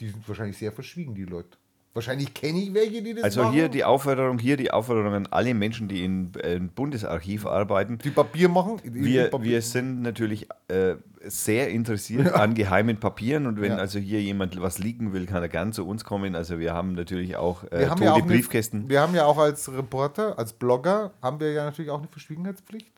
die 0.00 0.08
sind 0.10 0.26
wahrscheinlich 0.28 0.56
sehr 0.56 0.70
verschwiegen, 0.70 1.14
die 1.14 1.24
Leute. 1.24 1.58
Wahrscheinlich 1.96 2.34
kenne 2.34 2.58
ich 2.60 2.74
welche, 2.74 3.02
die 3.02 3.14
das 3.14 3.24
Also 3.24 3.42
machen. 3.44 3.54
hier 3.54 3.68
die 3.70 3.82
Aufforderung, 3.82 4.38
hier 4.38 4.56
die 4.56 4.70
Aufforderung 4.70 5.14
an 5.14 5.26
alle 5.30 5.54
Menschen, 5.54 5.88
die 5.88 6.04
im 6.04 6.30
äh, 6.42 6.58
Bundesarchiv 6.60 7.46
arbeiten. 7.46 7.98
die 8.04 8.10
Papier 8.10 8.48
machen. 8.50 8.80
die- 8.84 8.94
Wir, 9.04 9.30
Papier- 9.30 9.50
wir 9.50 9.62
sind 9.62 10.02
natürlich 10.02 10.46
äh, 10.68 10.96
sehr 11.24 11.70
interessiert 11.70 12.32
an 12.34 12.54
geheimen 12.54 13.00
Papieren 13.00 13.46
und 13.46 13.60
wenn 13.60 13.72
Ja. 13.72 13.78
also 13.78 13.98
hier 13.98 14.20
jemand 14.22 14.60
was 14.60 14.78
liegen 14.78 15.12
will, 15.12 15.26
kann 15.26 15.42
er 15.42 15.48
gern 15.48 15.72
zu 15.72 15.86
uns 15.88 16.04
kommen. 16.04 16.34
Also 16.36 16.58
wir 16.58 16.74
haben 16.74 16.92
natürlich 16.92 17.36
auch 17.36 17.64
äh, 17.64 17.78
wir 17.80 17.90
haben, 17.90 18.02
ja 18.02 18.12
auch 18.12 18.16
eine, 18.18 18.26
Briefkästen. 18.26 18.88
wir 18.88 19.00
haben 19.00 19.14
ja 19.14 19.24
auch 19.24 19.38
als 19.38 19.72
Reporter, 19.72 20.38
als 20.38 20.52
Blogger, 20.52 21.12
haben 21.22 21.40
wir 21.40 21.52
ja 21.52 21.64
natürlich 21.64 21.90
auch 21.90 21.98
eine 21.98 22.08
Verschwiegenheitspflicht. 22.08 22.92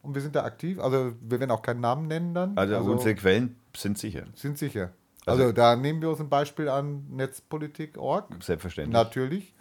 Und 0.00 0.14
wir 0.14 0.22
sind 0.22 0.34
da 0.36 0.44
aktiv. 0.44 0.78
Also 0.80 1.12
wir 1.20 1.38
werden 1.40 1.50
auch 1.50 1.60
keinen 1.60 1.80
Namen 1.80 2.06
nennen 2.06 2.32
dann. 2.32 2.56
Also, 2.56 2.76
unsere 2.78 3.14
Quellen 3.14 3.56
sind 3.76 3.98
sicher, 3.98 4.22
sind 4.34 4.56
sicher. 4.56 4.90
Also, 5.30 5.52
da 5.52 5.76
nehmen 5.76 6.00
wir 6.02 6.10
uns 6.10 6.20
ein 6.20 6.28
Beispiel 6.28 6.68
an 6.68 7.06
netzpolitik.org. 7.10 8.26
selbstverständlich. 8.42 8.92
Natürlich. 8.92 9.54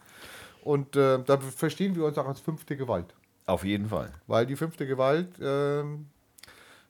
Und 0.64 0.96
äh, 0.96 1.20
da 1.24 1.38
verstehen 1.40 1.96
wir 1.96 2.06
uns 2.06 2.18
auch 2.18 2.28
als 2.28 2.40
fünfte 2.40 2.76
Gewalt. 2.76 3.14
Auf 3.46 3.64
jeden 3.64 3.88
Fall. 3.88 4.12
Weil 4.28 4.46
die 4.46 4.56
fünfte 4.58 4.86
Gewalt 4.86 5.30
ähm, 5.42 6.08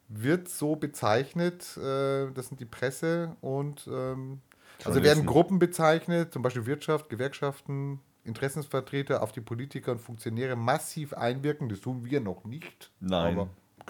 wird 0.10 0.50
so 0.50 0.76
bezeichnet, 0.76 1.78
äh, 1.78 2.32
das 2.34 2.48
sind 2.48 2.60
die 2.60 2.66
Presse 2.66 3.36
und 3.42 3.88
ähm, 3.92 4.42
also 4.84 5.04
werden. 5.04 5.26
Gruppen 5.26 5.60
bezeichnet, 5.60 6.34
zum 6.34 6.42
Beispiel 6.42 6.66
Wirtschaft, 6.66 7.10
Gewerkschaften, 7.10 8.00
Interessensvertreter 8.24 9.22
auf 9.22 9.32
die 9.32 9.42
Politiker 9.42 9.92
und 9.92 10.00
Funktionäre 10.02 10.56
massiv 10.56 11.14
einwirken. 11.14 11.70
Das 11.70 11.82
tun 11.82 12.04
wir 12.06 12.20
noch 12.20 12.44
nicht. 12.46 12.92
Nein. 13.00 13.48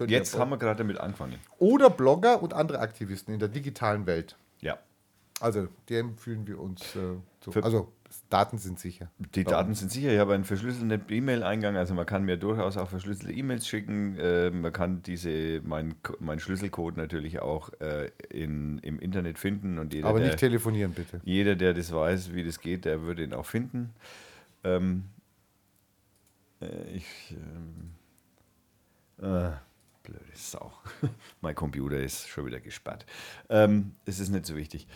Jetzt 0.08 0.34
ihr- 0.36 0.40
haben 0.40 0.50
wir 0.52 0.58
gerade 0.58 0.78
damit 0.80 1.00
angefangen. 1.00 1.36
Oder 1.58 1.90
Blogger 1.90 2.42
und 2.44 2.54
andere 2.54 2.80
Aktivisten 2.80 3.34
in 3.34 3.40
der 3.40 3.50
digitalen 3.50 4.06
Welt. 4.06 4.38
Also 5.40 5.68
dem 5.90 6.18
fühlen 6.18 6.48
wir 6.48 6.60
uns 6.60 6.82
äh, 6.96 7.16
zu. 7.42 7.52
Für- 7.52 7.64
Also 7.64 7.92
Daten 8.30 8.58
sind 8.58 8.80
sicher. 8.80 9.12
Die 9.36 9.44
Daten 9.44 9.74
sind 9.76 9.92
sicher. 9.92 10.12
Ich 10.12 10.20
habe 10.20 10.34
einen 10.34 10.44
verschlüsselten 10.46 11.04
E-Mail-Eingang. 11.10 11.76
Also 11.78 11.94
man 11.94 12.06
kann 12.06 12.24
mir 12.24 12.38
durchaus 12.38 12.76
auch 12.78 12.90
verschlüsselte 12.90 13.34
E-Mails 13.34 13.68
schicken. 13.68 14.18
Äh, 14.18 14.50
man 14.50 14.74
kann 14.74 15.04
diese, 15.04 15.62
mein, 15.64 15.96
mein 16.20 16.40
Schlüsselcode 16.40 16.98
natürlich 16.98 17.40
auch 17.40 17.70
äh, 17.80 18.10
in, 18.30 18.80
im 18.80 19.00
Internet 19.00 19.38
finden. 19.40 19.78
Und 19.78 19.94
jeder, 19.94 20.08
Aber 20.10 20.20
der, 20.20 20.28
nicht 20.30 20.40
telefonieren 20.40 20.94
bitte. 20.94 21.22
jeder, 21.24 21.56
der 21.56 21.74
das 21.74 21.92
weiß, 21.94 22.34
wie 22.34 22.44
das 22.44 22.60
geht, 22.60 22.86
der 22.86 23.04
würde 23.04 23.24
ihn 23.24 23.34
auch 23.34 23.46
finden. 23.46 23.94
Ähm, 24.64 25.04
äh, 26.62 26.96
ich. 26.96 27.36
Ähm, 27.36 27.92
äh, 29.20 29.52
blöde 30.04 30.24
Sau. 30.34 30.72
mein 31.42 31.56
Computer 31.56 31.98
ist 32.00 32.28
schon 32.30 32.46
wieder 32.46 32.60
gesperrt. 32.60 33.06
Ähm, 33.50 33.94
es 34.06 34.20
ist 34.20 34.30
nicht 34.30 34.46
so 34.46 34.56
wichtig. 34.56 34.88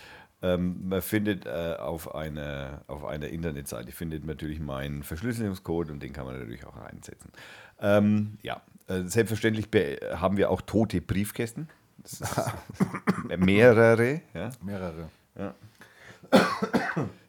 Ähm, 0.44 0.90
man 0.90 1.02
findet 1.02 1.46
äh, 1.46 1.76
auf, 1.78 2.16
einer, 2.16 2.82
auf 2.88 3.06
einer 3.06 3.28
Internetseite 3.28 3.92
findet 3.92 4.26
natürlich 4.26 4.60
meinen 4.60 5.04
Verschlüsselungscode 5.04 5.92
und 5.92 6.02
den 6.02 6.14
kann 6.14 6.26
man 6.26 6.38
natürlich 6.40 6.66
auch 6.66 6.78
einsetzen. 6.78 7.32
Ähm, 7.80 8.38
ja, 8.42 8.62
äh, 8.88 9.04
selbstverständlich 9.04 9.70
be- 9.70 10.00
haben 10.16 10.38
wir 10.38 10.50
auch 10.50 10.62
tote 10.62 11.00
Briefkästen. 11.02 11.70
Mehrere. 13.38 14.22
Ja. 14.34 14.50
Mehrere. 14.64 15.10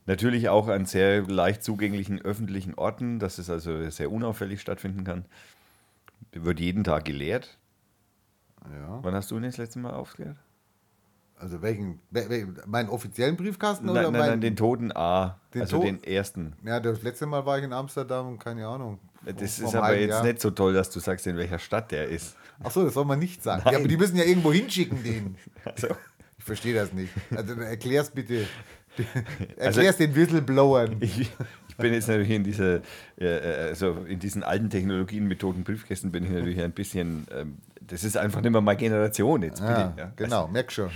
Natürlich 0.07 0.49
auch 0.49 0.69
an 0.69 0.87
sehr 0.87 1.23
leicht 1.23 1.63
zugänglichen 1.63 2.21
öffentlichen 2.23 2.75
Orten, 2.75 3.19
dass 3.19 3.39
es 3.39 3.51
also 3.51 3.89
sehr 3.91 4.11
unauffällig 4.11 4.61
stattfinden 4.61 5.05
kann. 5.05 5.27
Wird 6.33 6.61
jeden 6.61 6.85
Tag 6.85 7.05
geleert. 7.05 7.59
Ja. 8.65 9.01
Wann 9.03 9.15
hast 9.15 9.31
du 9.31 9.37
ihn 9.37 9.43
das 9.43 9.59
letzte 9.59 9.79
Mal 9.79 9.93
aufgeleert? 9.93 10.37
Also 11.43 11.61
welchen? 11.61 11.99
wel- 12.12 12.28
wel- 12.30 12.47
meinen 12.66 12.88
offiziellen 12.88 13.36
Briefkasten 13.36 13.88
oder 13.88 14.03
Nein, 14.03 14.12
nein, 14.12 14.20
meinen? 14.20 14.30
nein, 14.30 14.40
den 14.40 14.57
toten 14.57 14.93
A, 14.97 15.40
Den 15.53 15.62
also 15.62 15.78
To- 15.78 15.84
den 15.84 16.03
ersten. 16.05 16.53
ja, 16.64 16.78
das 16.78 17.03
letzte 17.03 17.26
Mal 17.26 17.45
war 17.45 17.59
ich 17.59 17.64
in 17.64 17.72
Amsterdam 17.72 18.28
und 18.28 18.38
keine 18.38 18.66
Ahnung. 18.66 18.99
Das 19.24 19.59
ist 19.59 19.74
aber 19.74 19.97
jetzt 19.97 20.11
Jahr. 20.11 20.22
nicht 20.24 20.40
so 20.40 20.51
toll, 20.53 20.72
dass 20.72 20.90
du 20.90 21.01
sagst, 21.01 21.26
in 21.26 21.36
welcher 21.36 21.59
Stadt 21.59 21.90
der 21.90 22.09
ist. 22.09 22.36
Ach 22.62 22.70
so, 22.70 22.84
das 22.84 22.95
soll 22.95 23.05
man 23.05 23.18
nicht 23.18 23.43
sagen. 23.43 23.62
Nein. 23.64 23.72
Ja, 23.74 23.78
aber 23.80 23.88
die 23.88 23.97
müssen 23.97 24.16
ja 24.16 24.24
irgendwo 24.24 24.53
hinschicken, 24.53 25.03
den. 25.03 25.36
Also, 25.64 25.88
Ich 26.38 26.45
verstehe 26.45 26.74
das 26.74 26.93
nicht. 26.93 27.12
Also 27.34 27.55
erklär's 27.55 28.11
bitte. 28.11 28.47
Also- 29.59 29.80
Erklär's 29.80 29.97
den 29.97 30.14
Whistleblowern. 30.14 30.97
ich, 31.01 31.20
ich 31.68 31.76
bin 31.76 31.93
jetzt 31.93 32.09
natürlich 32.09 32.30
in 32.30 32.45
diese, 32.45 32.82
äh, 33.18 33.24
äh, 33.24 33.68
also 33.68 33.93
in 34.07 34.18
diesen 34.18 34.43
alten 34.43 34.68
Technologien 34.70 35.26
mit 35.26 35.40
toten 35.40 35.64
Briefkästen 35.64 36.12
bin 36.12 36.24
ich 36.24 36.30
natürlich 36.30 36.61
ein 36.61 36.72
bisschen, 36.72 37.26
ähm, 37.34 37.59
das 37.80 38.05
ist 38.05 38.16
einfach 38.16 38.40
nicht 38.43 38.53
mehr 38.53 38.61
meine 38.61 38.76
Generation 38.78 39.43
jetzt. 39.43 39.61
Bitte, 39.61 39.72
Ja, 39.72 39.95
ja. 39.97 40.12
genau, 40.16 40.47
merk 40.49 40.70
schon. 40.72 40.90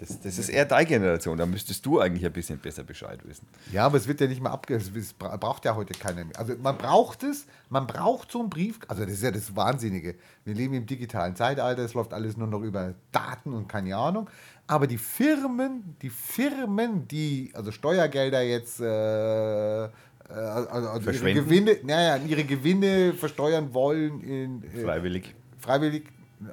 Das, 0.00 0.18
das 0.18 0.38
ist 0.38 0.48
eher 0.48 0.64
deine 0.64 0.86
Generation, 0.86 1.36
da 1.36 1.44
müsstest 1.44 1.84
du 1.84 2.00
eigentlich 2.00 2.24
ein 2.24 2.32
bisschen 2.32 2.58
besser 2.58 2.82
Bescheid 2.84 3.20
wissen. 3.26 3.46
Ja, 3.70 3.84
aber 3.84 3.98
es 3.98 4.08
wird 4.08 4.18
ja 4.22 4.26
nicht 4.26 4.40
mehr 4.40 4.50
abge... 4.50 4.74
Es 4.74 5.12
bra- 5.12 5.36
braucht 5.36 5.66
ja 5.66 5.76
heute 5.76 5.92
keiner 5.92 6.24
mehr. 6.24 6.38
Also 6.38 6.54
man 6.62 6.78
braucht 6.78 7.22
es, 7.22 7.46
man 7.68 7.86
braucht 7.86 8.32
so 8.32 8.40
einen 8.40 8.48
Brief... 8.48 8.78
Also 8.88 9.04
das 9.04 9.12
ist 9.12 9.22
ja 9.22 9.30
das 9.30 9.54
Wahnsinnige. 9.54 10.14
Wir 10.46 10.54
leben 10.54 10.72
im 10.72 10.86
digitalen 10.86 11.36
Zeitalter, 11.36 11.82
es 11.82 11.92
läuft 11.92 12.14
alles 12.14 12.38
nur 12.38 12.46
noch 12.46 12.62
über 12.62 12.94
Daten 13.12 13.52
und 13.52 13.68
keine 13.68 13.94
Ahnung. 13.94 14.30
Aber 14.66 14.86
die 14.86 14.96
Firmen, 14.96 15.96
die 16.00 16.08
Firmen, 16.08 17.06
die 17.06 17.50
also 17.52 17.70
Steuergelder 17.70 18.40
jetzt... 18.40 18.80
Äh, 18.80 19.90
also, 20.30 20.88
also 20.88 21.10
ihre? 21.10 21.34
Gewinne, 21.34 21.76
naja, 21.82 22.16
ihre 22.24 22.44
Gewinne 22.44 23.12
versteuern 23.12 23.74
wollen 23.74 24.20
in 24.22 24.62
äh, 24.62 24.82
Freiwillig. 24.82 25.34
freiwillig, 25.58 26.04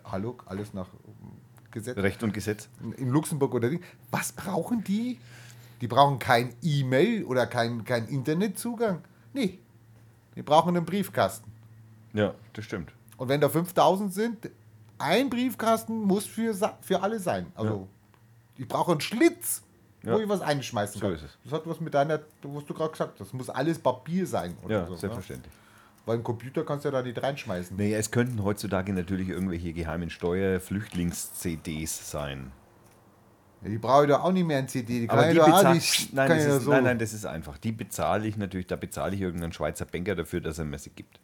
hallo, 0.03 0.35
alles 0.47 0.73
nach 0.73 0.87
Gesetz. 1.71 1.97
Recht 1.97 2.23
und 2.23 2.33
Gesetz. 2.33 2.69
in 2.97 3.09
Luxemburg 3.09 3.53
oder 3.53 3.69
Ding. 3.69 3.81
Was 4.11 4.31
brauchen 4.31 4.83
die? 4.83 5.19
Die 5.81 5.87
brauchen 5.87 6.17
kein 6.19 6.53
E-Mail 6.63 7.23
oder 7.25 7.45
kein, 7.45 7.83
kein 7.85 8.07
Internetzugang. 8.07 9.01
Nee. 9.33 9.59
Die 10.35 10.41
brauchen 10.41 10.75
einen 10.75 10.85
Briefkasten. 10.85 11.51
Ja, 12.13 12.33
das 12.53 12.65
stimmt. 12.65 12.91
Und 13.17 13.29
wenn 13.29 13.41
da 13.41 13.49
5000 13.49 14.13
sind, 14.13 14.49
ein 14.97 15.29
Briefkasten 15.29 16.01
muss 16.01 16.25
für, 16.25 16.53
für 16.81 17.01
alle 17.03 17.19
sein. 17.19 17.47
Also, 17.55 17.87
ich 18.57 18.67
brauche 18.67 18.91
einen 18.91 19.01
Schlitz, 19.01 19.61
wo 20.01 20.11
Ja. 20.11 20.19
ich 20.19 20.29
was 20.29 20.41
einschmeißen 20.41 20.99
So 20.99 21.05
kann. 21.07 21.15
ist 21.15 21.23
es. 21.23 21.37
Das 21.43 21.53
hat 21.53 21.67
was 21.67 21.79
mit 21.79 21.93
deiner, 21.93 22.19
was 22.43 22.65
du 22.65 22.73
gerade 22.73 22.91
gesagt 22.91 23.11
hast. 23.19 23.27
Das 23.27 23.33
muss 23.33 23.49
alles 23.49 23.77
Papier 23.77 24.25
sein. 24.25 24.57
Ja, 24.67 24.87
so, 24.87 24.93
ne? 24.93 25.19
Weil 26.07 26.19
ein 26.19 26.23
Computer 26.23 26.63
kannst 26.63 26.85
du 26.85 26.89
ja 26.89 26.93
da 26.93 27.01
nicht 27.01 27.21
reinschmeißen. 27.21 27.75
Naja, 27.75 27.97
es 27.97 28.11
könnten 28.11 28.41
heutzutage 28.41 28.93
natürlich 28.93 29.27
irgendwelche 29.27 29.73
geheimen 29.73 30.09
Steuer-Flüchtlings-CDs 30.09 32.09
sein. 32.09 32.53
Ja, 33.61 33.69
die 33.69 33.77
brauche 33.77 34.05
ich 34.05 34.09
doch 34.09 34.23
auch 34.23 34.31
nicht 34.31 34.45
mehr 34.45 34.59
in 34.59 34.69
CD. 34.69 35.01
Die 35.01 35.07
kann 35.07 35.19
Aber 35.19 35.27
ich 35.27 35.33
die 35.33 35.39
doch 35.39 35.65
auch 35.65 35.73
nicht. 35.73 36.13
nein, 36.13 36.29
das 36.29 36.45
ist, 36.45 36.63
so. 36.63 36.71
nein, 36.71 36.85
nein, 36.85 36.97
das 36.97 37.11
ist 37.11 37.25
einfach. 37.25 37.57
Die 37.57 37.73
bezahle 37.73 38.25
ich 38.25 38.37
natürlich, 38.37 38.67
da 38.67 38.77
bezahle 38.77 39.15
ich 39.15 39.21
irgendeinen 39.21 39.51
Schweizer 39.51 39.83
Banker 39.83 40.15
dafür, 40.15 40.39
dass 40.39 40.59
er 40.59 40.63
mir 40.63 40.79
sie 40.79 40.91
gibt. 40.91 41.19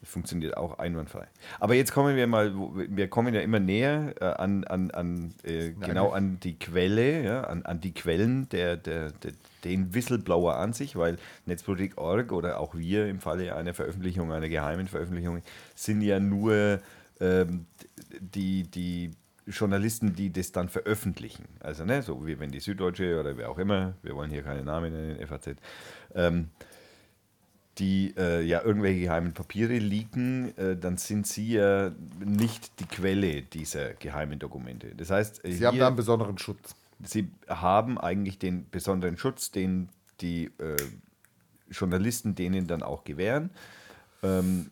Das 0.00 0.08
funktioniert 0.08 0.56
auch 0.56 0.78
einwandfrei. 0.78 1.26
Aber 1.58 1.74
jetzt 1.74 1.92
kommen 1.92 2.16
wir 2.16 2.26
mal, 2.26 2.54
wir 2.54 3.08
kommen 3.08 3.34
ja 3.34 3.42
immer 3.42 3.60
näher 3.60 4.14
äh, 4.18 4.24
an, 4.24 4.64
an, 4.64 4.90
an 4.92 5.34
äh, 5.42 5.72
genau 5.72 6.10
an 6.10 6.40
die 6.40 6.58
Quelle, 6.58 7.22
ja, 7.22 7.42
an, 7.44 7.64
an 7.64 7.80
die 7.80 7.92
Quellen 7.92 8.48
der, 8.48 8.78
der, 8.78 9.10
der, 9.10 9.32
den 9.64 9.92
Whistleblower 9.92 10.56
an 10.56 10.72
sich, 10.72 10.96
weil 10.96 11.18
Netzpolitik.org 11.44 12.32
oder 12.32 12.60
auch 12.60 12.74
wir 12.74 13.08
im 13.08 13.20
Falle 13.20 13.54
einer 13.54 13.74
Veröffentlichung, 13.74 14.32
einer 14.32 14.48
geheimen 14.48 14.88
Veröffentlichung, 14.88 15.42
sind 15.74 16.00
ja 16.00 16.18
nur 16.18 16.80
ähm, 17.20 17.66
die, 18.20 18.62
die 18.62 19.10
Journalisten, 19.46 20.14
die 20.14 20.32
das 20.32 20.52
dann 20.52 20.68
veröffentlichen. 20.68 21.44
Also, 21.60 21.84
ne, 21.84 22.02
so 22.02 22.26
wie 22.26 22.38
wenn 22.38 22.50
die 22.50 22.60
Süddeutsche 22.60 23.20
oder 23.20 23.36
wer 23.36 23.50
auch 23.50 23.58
immer, 23.58 23.94
wir 24.02 24.14
wollen 24.14 24.30
hier 24.30 24.42
keine 24.42 24.62
Namen 24.62 24.92
nennen, 24.92 25.26
FAZ, 25.26 25.56
ähm, 26.14 26.48
die 27.80 28.14
äh, 28.16 28.42
ja 28.42 28.62
irgendwelche 28.62 29.00
geheimen 29.00 29.32
Papiere 29.32 29.78
leaken, 29.78 30.56
äh, 30.56 30.76
dann 30.76 30.98
sind 30.98 31.26
sie 31.26 31.54
ja 31.54 31.90
nicht 32.24 32.78
die 32.78 32.84
Quelle 32.84 33.42
dieser 33.42 33.94
geheimen 33.94 34.38
Dokumente. 34.38 34.94
Das 34.94 35.10
heißt, 35.10 35.44
äh, 35.44 35.52
Sie 35.52 35.66
haben 35.66 35.78
da 35.78 35.88
einen 35.88 35.96
besonderen 35.96 36.38
Schutz. 36.38 36.76
sie 37.02 37.28
haben 37.48 37.98
eigentlich 37.98 38.38
den 38.38 38.68
besonderen 38.70 39.16
Schutz, 39.16 39.50
den 39.50 39.88
die 40.20 40.50
äh, 40.58 40.76
Journalisten 41.70 42.34
denen 42.34 42.66
dann 42.66 42.82
auch 42.82 43.04
gewähren. 43.04 43.50
Ähm, 44.22 44.70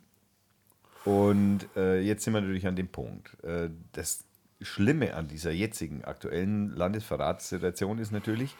und 1.04 1.66
äh, 1.74 2.00
jetzt 2.00 2.24
sind 2.24 2.34
wir 2.34 2.42
natürlich 2.42 2.66
an 2.66 2.76
dem 2.76 2.88
Punkt. 2.88 3.42
Äh, 3.42 3.70
das 3.92 4.24
Schlimme 4.60 5.14
an 5.14 5.28
dieser 5.28 5.52
jetzigen 5.52 6.04
aktuellen 6.04 6.74
Landesverratssituation 6.76 7.98
ist 7.98 8.12
natürlich, 8.12 8.54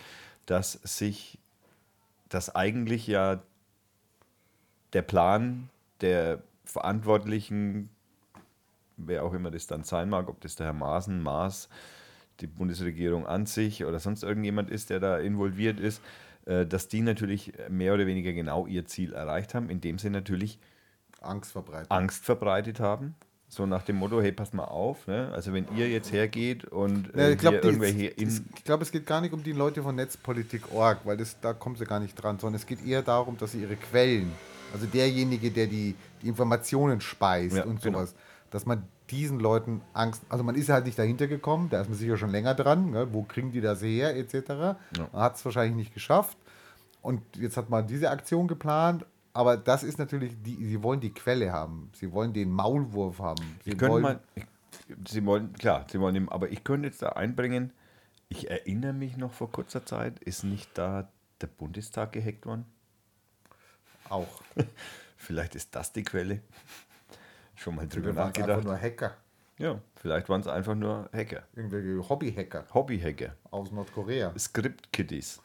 dass 0.47 0.73
sich 0.73 1.39
das 2.31 2.55
eigentlich 2.55 3.07
ja 3.07 3.43
der 4.93 5.03
Plan 5.03 5.69
der 6.01 6.43
Verantwortlichen, 6.65 7.91
wer 8.97 9.25
auch 9.25 9.33
immer 9.33 9.51
das 9.51 9.67
dann 9.67 9.85
sein 9.85 10.09
mag, 10.11 10.29
ob 10.29 10.41
das 10.41 10.57
der 10.57 10.67
Herr 10.67 10.73
Maaßen, 10.73 11.21
Maas, 11.23 11.69
die 12.41 12.47
Bundesregierung 12.47 13.27
an 13.27 13.47
sich 13.47 13.85
oder 13.85 13.99
sonst 13.99 14.23
irgendjemand 14.23 14.71
ist, 14.71 14.91
der 14.91 15.01
da 15.01 15.19
involviert 15.19 15.81
ist, 15.81 16.03
äh, 16.47 16.67
dass 16.67 16.89
die 16.89 17.01
natürlich 17.01 17.53
mehr 17.69 17.95
oder 17.95 18.07
weniger 18.07 18.33
genau 18.33 18.67
ihr 18.67 18.87
Ziel 18.87 19.13
erreicht 19.13 19.55
haben, 19.55 19.71
indem 19.71 19.99
sie 19.99 20.11
natürlich 20.11 20.59
Angst 21.21 21.53
verbreiten. 21.53 21.91
Angst 21.91 22.25
verbreitet 22.25 22.81
haben. 22.81 23.15
So 23.51 23.65
nach 23.65 23.83
dem 23.83 23.97
Motto, 23.97 24.21
hey, 24.21 24.31
passt 24.31 24.53
mal 24.53 24.65
auf, 24.65 25.07
ne? 25.07 25.31
also 25.33 25.55
wenn 25.55 25.67
ihr 25.75 25.89
jetzt 25.89 26.13
hergeht 26.13 26.67
und 26.67 27.09
Ja, 27.17 27.23
äh, 27.23 27.33
ich 27.33 27.39
glaube, 27.39 27.61
glaub, 28.65 28.83
es 28.83 28.93
geht 28.93 29.07
gar 29.07 29.23
nicht 29.23 29.33
um 29.33 29.43
die 29.43 29.53
Leute 29.53 29.83
von 29.83 29.95
Netzpolitik.org, 29.95 30.99
weil 31.05 31.17
das, 31.17 31.41
da 31.41 31.55
kommen 31.55 31.75
sie 31.77 31.87
gar 31.87 31.99
nicht 31.99 32.15
dran, 32.15 32.39
sondern 32.39 32.61
es 32.61 32.67
geht 32.67 32.85
eher 32.85 33.01
darum, 33.01 33.39
dass 33.39 33.53
sie 33.53 33.63
ihre 33.63 33.77
Quellen, 33.77 34.31
also 34.73 34.87
derjenige, 34.87 35.51
der 35.51 35.67
die, 35.67 35.95
die 36.23 36.29
Informationen 36.29 37.01
speist 37.01 37.57
Ja, 37.57 37.65
und 37.65 37.83
genau. 37.83 37.99
sowas, 37.99 38.15
dass 38.51 38.67
man 38.67 38.85
diesen 39.11 39.41
Leuten 39.41 39.81
Angst, 39.95 40.23
also 40.29 40.45
man 40.45 40.55
ist 40.55 40.69
halt 40.69 40.85
nicht 40.85 40.99
dahinter 40.99 41.27
gekommen, 41.29 41.69
da 41.71 41.81
ist 41.81 41.89
man 41.89 41.97
sicher 41.99 42.17
schon 42.19 42.31
länger 42.31 42.55
dran, 42.55 42.91
ne? 42.91 43.09
wo 43.13 43.23
kriegen 43.23 43.53
die 43.53 43.61
das 43.61 43.83
her, 43.83 44.15
etc. 44.17 44.49
Man 44.51 44.77
hat 45.15 45.37
es 45.37 45.45
wahrscheinlich 45.45 45.77
nicht 45.77 45.95
geschafft 45.95 46.37
und 47.01 47.23
jetzt 47.37 47.57
hat 47.57 47.71
man 47.71 47.87
diese 47.87 48.11
Aktion 48.11 48.49
geplant, 48.49 49.07
aber 49.33 49.57
das 49.57 49.83
ist 49.83 49.99
natürlich, 49.99 50.33
die, 50.43 50.57
sie 50.67 50.83
wollen 50.83 51.01
die 51.01 51.13
Quelle 51.15 51.53
haben, 51.53 51.91
sie 51.95 52.13
wollen 52.13 52.33
den 52.35 52.51
Maulwurf 52.51 53.19
haben. 53.21 53.43
Sie 53.65 53.71
Ich 53.73 53.81
wollen, 53.81 54.03
mal, 54.03 54.21
ich, 54.35 54.45
Sie 55.09 55.25
wollen, 55.25 55.53
klar, 55.55 55.87
Sie 55.91 56.01
wollen, 56.01 56.15
ihm- 56.17 56.29
aber 56.29 56.51
ich 56.51 56.65
könnte 56.65 56.89
jetzt 56.89 57.01
da 57.03 57.11
einbringen, 57.11 57.73
ich 58.29 58.51
erinnere 58.51 58.93
mich 58.93 59.17
noch 59.17 59.33
vor 59.33 59.51
kurzer 59.51 59.85
Zeit, 59.87 60.19
ist 60.21 60.45
nicht 60.45 60.71
da 60.75 61.09
der 61.41 61.47
Bundestag 61.47 62.13
gehackt 62.13 62.45
worden? 62.47 62.65
Auch. 64.09 64.43
Vielleicht 65.17 65.55
ist 65.55 65.75
das 65.75 65.93
die 65.93 66.03
Quelle. 66.03 66.41
Schon 67.55 67.75
mal 67.75 67.87
drüber 67.89 68.07
Wir 68.07 68.17
waren 68.17 68.29
einfach 68.29 68.41
nachgedacht. 68.41 68.65
nur 68.65 68.81
Hacker. 68.81 69.17
Ja, 69.59 69.81
vielleicht 69.97 70.29
waren 70.29 70.41
es 70.41 70.47
einfach 70.47 70.77
nur 70.77 71.11
Hacker. 71.13 71.43
Irgendwelche 71.57 72.09
Hobby-Hacker 72.09 72.67
Hobbyhacker. 72.73 73.35
aus 73.51 73.73
Nordkorea 73.73 74.33
Script-Kiddies. 74.39 75.41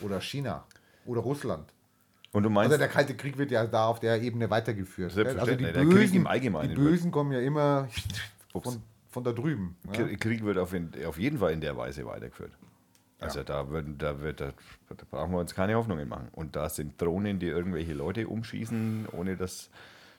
oder 0.00 0.20
China 0.20 0.64
oder 1.04 1.20
Russland. 1.22 1.72
Und 2.30 2.44
du 2.44 2.50
meinst, 2.50 2.70
Also 2.72 2.78
der 2.78 2.88
Kalte 2.88 3.16
Krieg 3.16 3.36
wird 3.38 3.50
ja 3.50 3.66
da 3.66 3.86
auf 3.88 3.98
der 3.98 4.22
Ebene 4.22 4.48
weitergeführt. 4.50 5.10
Also 5.10 5.24
die 5.24 5.30
Selbstverständlich. 5.30 5.72
Der 5.72 5.82
Krieg 5.82 5.94
Bösen, 5.94 6.16
im 6.16 6.26
Allgemeinen 6.28 6.68
die 6.68 6.74
Bösen 6.76 7.10
kommen 7.10 7.32
ja 7.32 7.40
immer 7.40 7.88
von, 8.52 8.82
von 9.08 9.24
da 9.24 9.32
drüben. 9.32 9.76
Ja? 9.92 10.06
Krieg 10.16 10.44
wird 10.44 10.58
auf 10.58 10.72
jeden 11.18 11.38
Fall 11.38 11.52
in 11.52 11.60
der 11.60 11.76
Weise 11.76 12.06
weitergeführt. 12.06 12.52
Also 13.18 13.42
da, 13.42 13.70
würden, 13.70 13.96
da, 13.98 14.20
wird, 14.20 14.40
da, 14.40 14.52
da 14.88 15.04
brauchen 15.10 15.32
wir 15.32 15.38
uns 15.38 15.54
keine 15.54 15.74
Hoffnungen 15.76 16.08
machen. 16.08 16.28
Und 16.32 16.54
da 16.54 16.68
sind 16.68 17.00
Drohnen, 17.00 17.38
die 17.38 17.46
irgendwelche 17.46 17.94
Leute 17.94 18.28
umschießen, 18.28 19.08
ohne 19.12 19.36
dass 19.36 19.70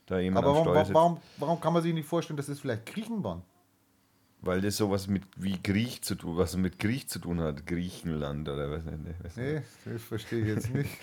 da 0.07 0.19
jemand 0.19 0.45
Aber 0.45 0.57
am 0.57 0.65
warum, 0.65 0.73
Steuer 0.73 0.85
sitzt. 0.85 0.95
warum, 0.95 1.17
warum 1.37 1.61
kann 1.61 1.73
man 1.73 1.83
sich 1.83 1.93
nicht 1.93 2.07
vorstellen, 2.07 2.37
dass 2.37 2.47
es 2.47 2.59
vielleicht 2.59 2.85
Griechen 2.87 3.23
waren? 3.23 3.43
Weil 4.41 4.61
das 4.61 4.77
sowas 4.77 5.07
mit 5.07 5.23
wie 5.35 5.61
Griech 5.61 6.01
zu 6.03 6.15
tun, 6.15 6.37
was 6.37 6.55
mit 6.57 6.79
Griech 6.79 7.07
zu 7.09 7.19
tun 7.19 7.39
hat, 7.39 7.65
Griechenland 7.65 8.47
oder 8.47 8.71
was 8.71 8.83
nicht. 8.83 9.23
Was 9.23 9.35
Nee, 9.35 9.61
das 9.85 10.01
verstehe 10.03 10.41
ich 10.41 10.47
jetzt 10.47 10.73
nicht. 10.73 10.89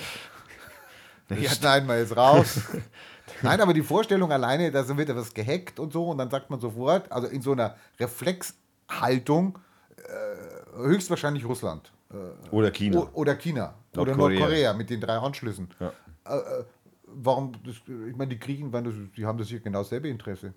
Das 1.27 1.57
schneiden 1.57 1.89
wir 1.89 1.99
jetzt 1.99 2.15
raus. 2.17 2.61
Nein, 3.43 3.59
aber 3.63 3.73
die 3.73 3.83
Vorstellung 3.83 4.31
alleine, 4.31 4.71
da 4.71 4.87
wird 4.95 5.09
etwas 5.09 5.33
gehackt 5.33 5.81
und 5.81 5.91
so 5.91 6.11
und 6.11 6.19
dann 6.19 6.29
sagt 6.31 6.51
man 6.51 6.61
sofort, 6.61 7.11
also 7.11 7.27
in 7.29 7.41
so 7.41 7.53
einer 7.53 7.77
Reflexhaltung, 7.99 9.59
äh, 9.97 10.03
höchstwahrscheinlich 10.77 11.45
Russland. 11.45 11.93
Äh, 12.11 12.17
Oder 12.51 12.71
China. 12.71 13.09
Oder 13.13 13.35
China. 13.37 13.75
Oder 13.97 14.07
Nordkorea. 14.17 14.39
Nordkorea 14.41 14.73
mit 14.75 14.91
den 14.91 15.01
drei 15.01 15.17
Anschlüssen. 15.19 15.69
Ja. 15.81 15.93
Äh, 16.27 16.37
äh, 16.39 16.65
warum, 17.07 17.53
das, 17.65 17.77
ich 18.09 18.17
meine, 18.17 18.29
die 18.31 18.39
Griechen, 18.39 18.71
das, 18.71 18.95
die 19.17 19.27
haben 19.27 19.39
das 19.39 19.49
hier 19.49 19.61
genau 19.61 19.79
dasselbe 19.79 20.09
Interesse. 20.09 20.55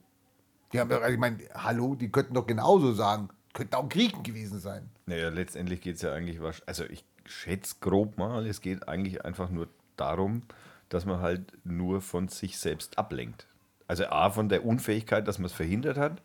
Die 0.73 0.79
haben, 0.79 0.89
doch- 0.89 1.05
ich 1.07 1.17
meine, 1.17 1.37
hallo, 1.53 1.95
die 1.95 2.11
könnten 2.11 2.33
doch 2.33 2.45
genauso 2.45 2.93
sagen, 2.93 3.29
könnten 3.53 3.75
auch 3.75 3.89
Griechen 3.89 4.23
gewesen 4.23 4.59
sein. 4.59 4.89
Naja, 5.05 5.29
letztendlich 5.29 5.81
geht 5.81 5.95
es 5.95 6.01
ja 6.01 6.13
eigentlich, 6.13 6.39
also 6.65 6.83
ich 6.85 7.03
schätze 7.25 7.75
grob 7.81 8.17
mal, 8.17 8.45
es 8.45 8.61
geht 8.61 8.87
eigentlich 8.87 9.23
einfach 9.25 9.49
nur 9.49 9.67
darum, 9.95 10.43
dass 10.89 11.05
man 11.05 11.21
halt 11.21 11.53
nur 11.65 12.01
von 12.01 12.27
sich 12.27 12.57
selbst 12.57 12.97
ablenkt. 12.97 13.47
Also 13.87 14.05
A, 14.07 14.29
von 14.29 14.49
der 14.49 14.65
Unfähigkeit, 14.65 15.27
dass 15.27 15.37
man 15.39 15.45
es 15.45 15.53
verhindert 15.53 15.97
hat 15.97 16.21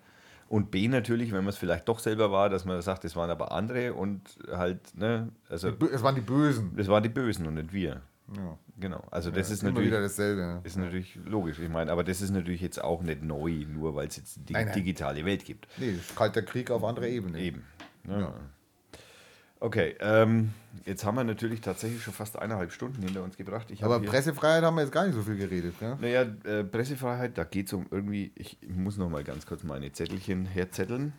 und 0.52 0.70
B, 0.70 0.86
natürlich, 0.86 1.32
wenn 1.32 1.44
man 1.44 1.48
es 1.48 1.56
vielleicht 1.56 1.88
doch 1.88 1.98
selber 1.98 2.30
war, 2.30 2.50
dass 2.50 2.66
man 2.66 2.82
sagt, 2.82 3.06
es 3.06 3.16
waren 3.16 3.30
aber 3.30 3.52
andere 3.52 3.94
und 3.94 4.20
halt, 4.50 4.80
ne, 4.94 5.30
also 5.48 5.68
Es 5.90 6.02
waren 6.02 6.14
die 6.14 6.20
Bösen. 6.20 6.76
das 6.76 6.88
waren 6.88 7.02
die 7.02 7.08
Bösen 7.08 7.46
und 7.46 7.54
nicht 7.54 7.72
wir. 7.72 8.02
Ja. 8.36 8.58
Genau, 8.78 9.02
also 9.10 9.30
das 9.30 9.50
ist 9.50 9.62
Immer 9.62 9.70
natürlich... 9.72 9.90
wieder 9.90 10.02
dasselbe. 10.02 10.40
ja. 10.42 10.60
Ist 10.62 10.76
natürlich 10.76 11.18
logisch. 11.24 11.58
Ich 11.58 11.70
meine, 11.70 11.90
aber 11.90 12.04
das 12.04 12.20
ist 12.20 12.30
natürlich 12.32 12.60
jetzt 12.60 12.82
auch 12.84 13.02
nicht 13.02 13.22
neu, 13.22 13.64
nur 13.66 13.94
weil 13.94 14.08
es 14.08 14.16
jetzt 14.16 14.40
die 14.46 14.52
Nein, 14.52 14.66
nein. 14.66 14.74
digitale 14.74 15.24
Welt 15.24 15.44
gibt. 15.46 15.68
Nee, 15.78 15.98
kalter 16.14 16.42
Krieg 16.42 16.70
auf 16.70 16.84
anderer 16.84 17.06
Ebene. 17.06 17.38
Eben. 17.38 17.64
Ja. 18.06 18.34
Okay, 19.62 19.94
ähm, 20.00 20.52
jetzt 20.86 21.04
haben 21.04 21.14
wir 21.14 21.22
natürlich 21.22 21.60
tatsächlich 21.60 22.02
schon 22.02 22.12
fast 22.12 22.36
eineinhalb 22.36 22.72
Stunden 22.72 23.00
hinter 23.00 23.22
uns 23.22 23.36
gebracht. 23.36 23.68
Aber 23.80 24.00
Pressefreiheit 24.00 24.64
haben 24.64 24.74
wir 24.74 24.82
jetzt 24.82 24.90
gar 24.90 25.06
nicht 25.06 25.14
so 25.14 25.22
viel 25.22 25.36
geredet. 25.36 25.76
Ja? 25.80 25.96
Naja, 26.00 26.22
äh, 26.22 26.64
Pressefreiheit, 26.64 27.38
da 27.38 27.44
geht 27.44 27.68
es 27.68 27.72
um 27.72 27.86
irgendwie, 27.92 28.32
ich 28.34 28.58
muss 28.66 28.96
noch 28.96 29.08
mal 29.08 29.22
ganz 29.22 29.46
kurz 29.46 29.62
meine 29.62 29.92
Zettelchen 29.92 30.46
herzetteln. 30.46 31.12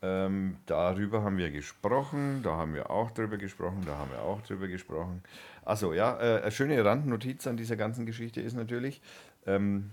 Ähm, 0.00 0.56
darüber 0.64 1.22
haben 1.22 1.36
wir 1.36 1.50
gesprochen, 1.50 2.40
da 2.42 2.56
haben 2.56 2.72
wir 2.72 2.90
auch 2.90 3.10
drüber 3.10 3.36
gesprochen, 3.36 3.82
da 3.84 3.98
haben 3.98 4.10
wir 4.10 4.22
auch 4.22 4.40
drüber 4.40 4.66
gesprochen. 4.66 5.22
Achso, 5.66 5.92
ja, 5.92 6.18
äh, 6.18 6.40
eine 6.40 6.50
schöne 6.50 6.82
Randnotiz 6.82 7.46
an 7.46 7.58
dieser 7.58 7.76
ganzen 7.76 8.06
Geschichte 8.06 8.40
ist 8.40 8.56
natürlich, 8.56 9.02
ähm, 9.44 9.90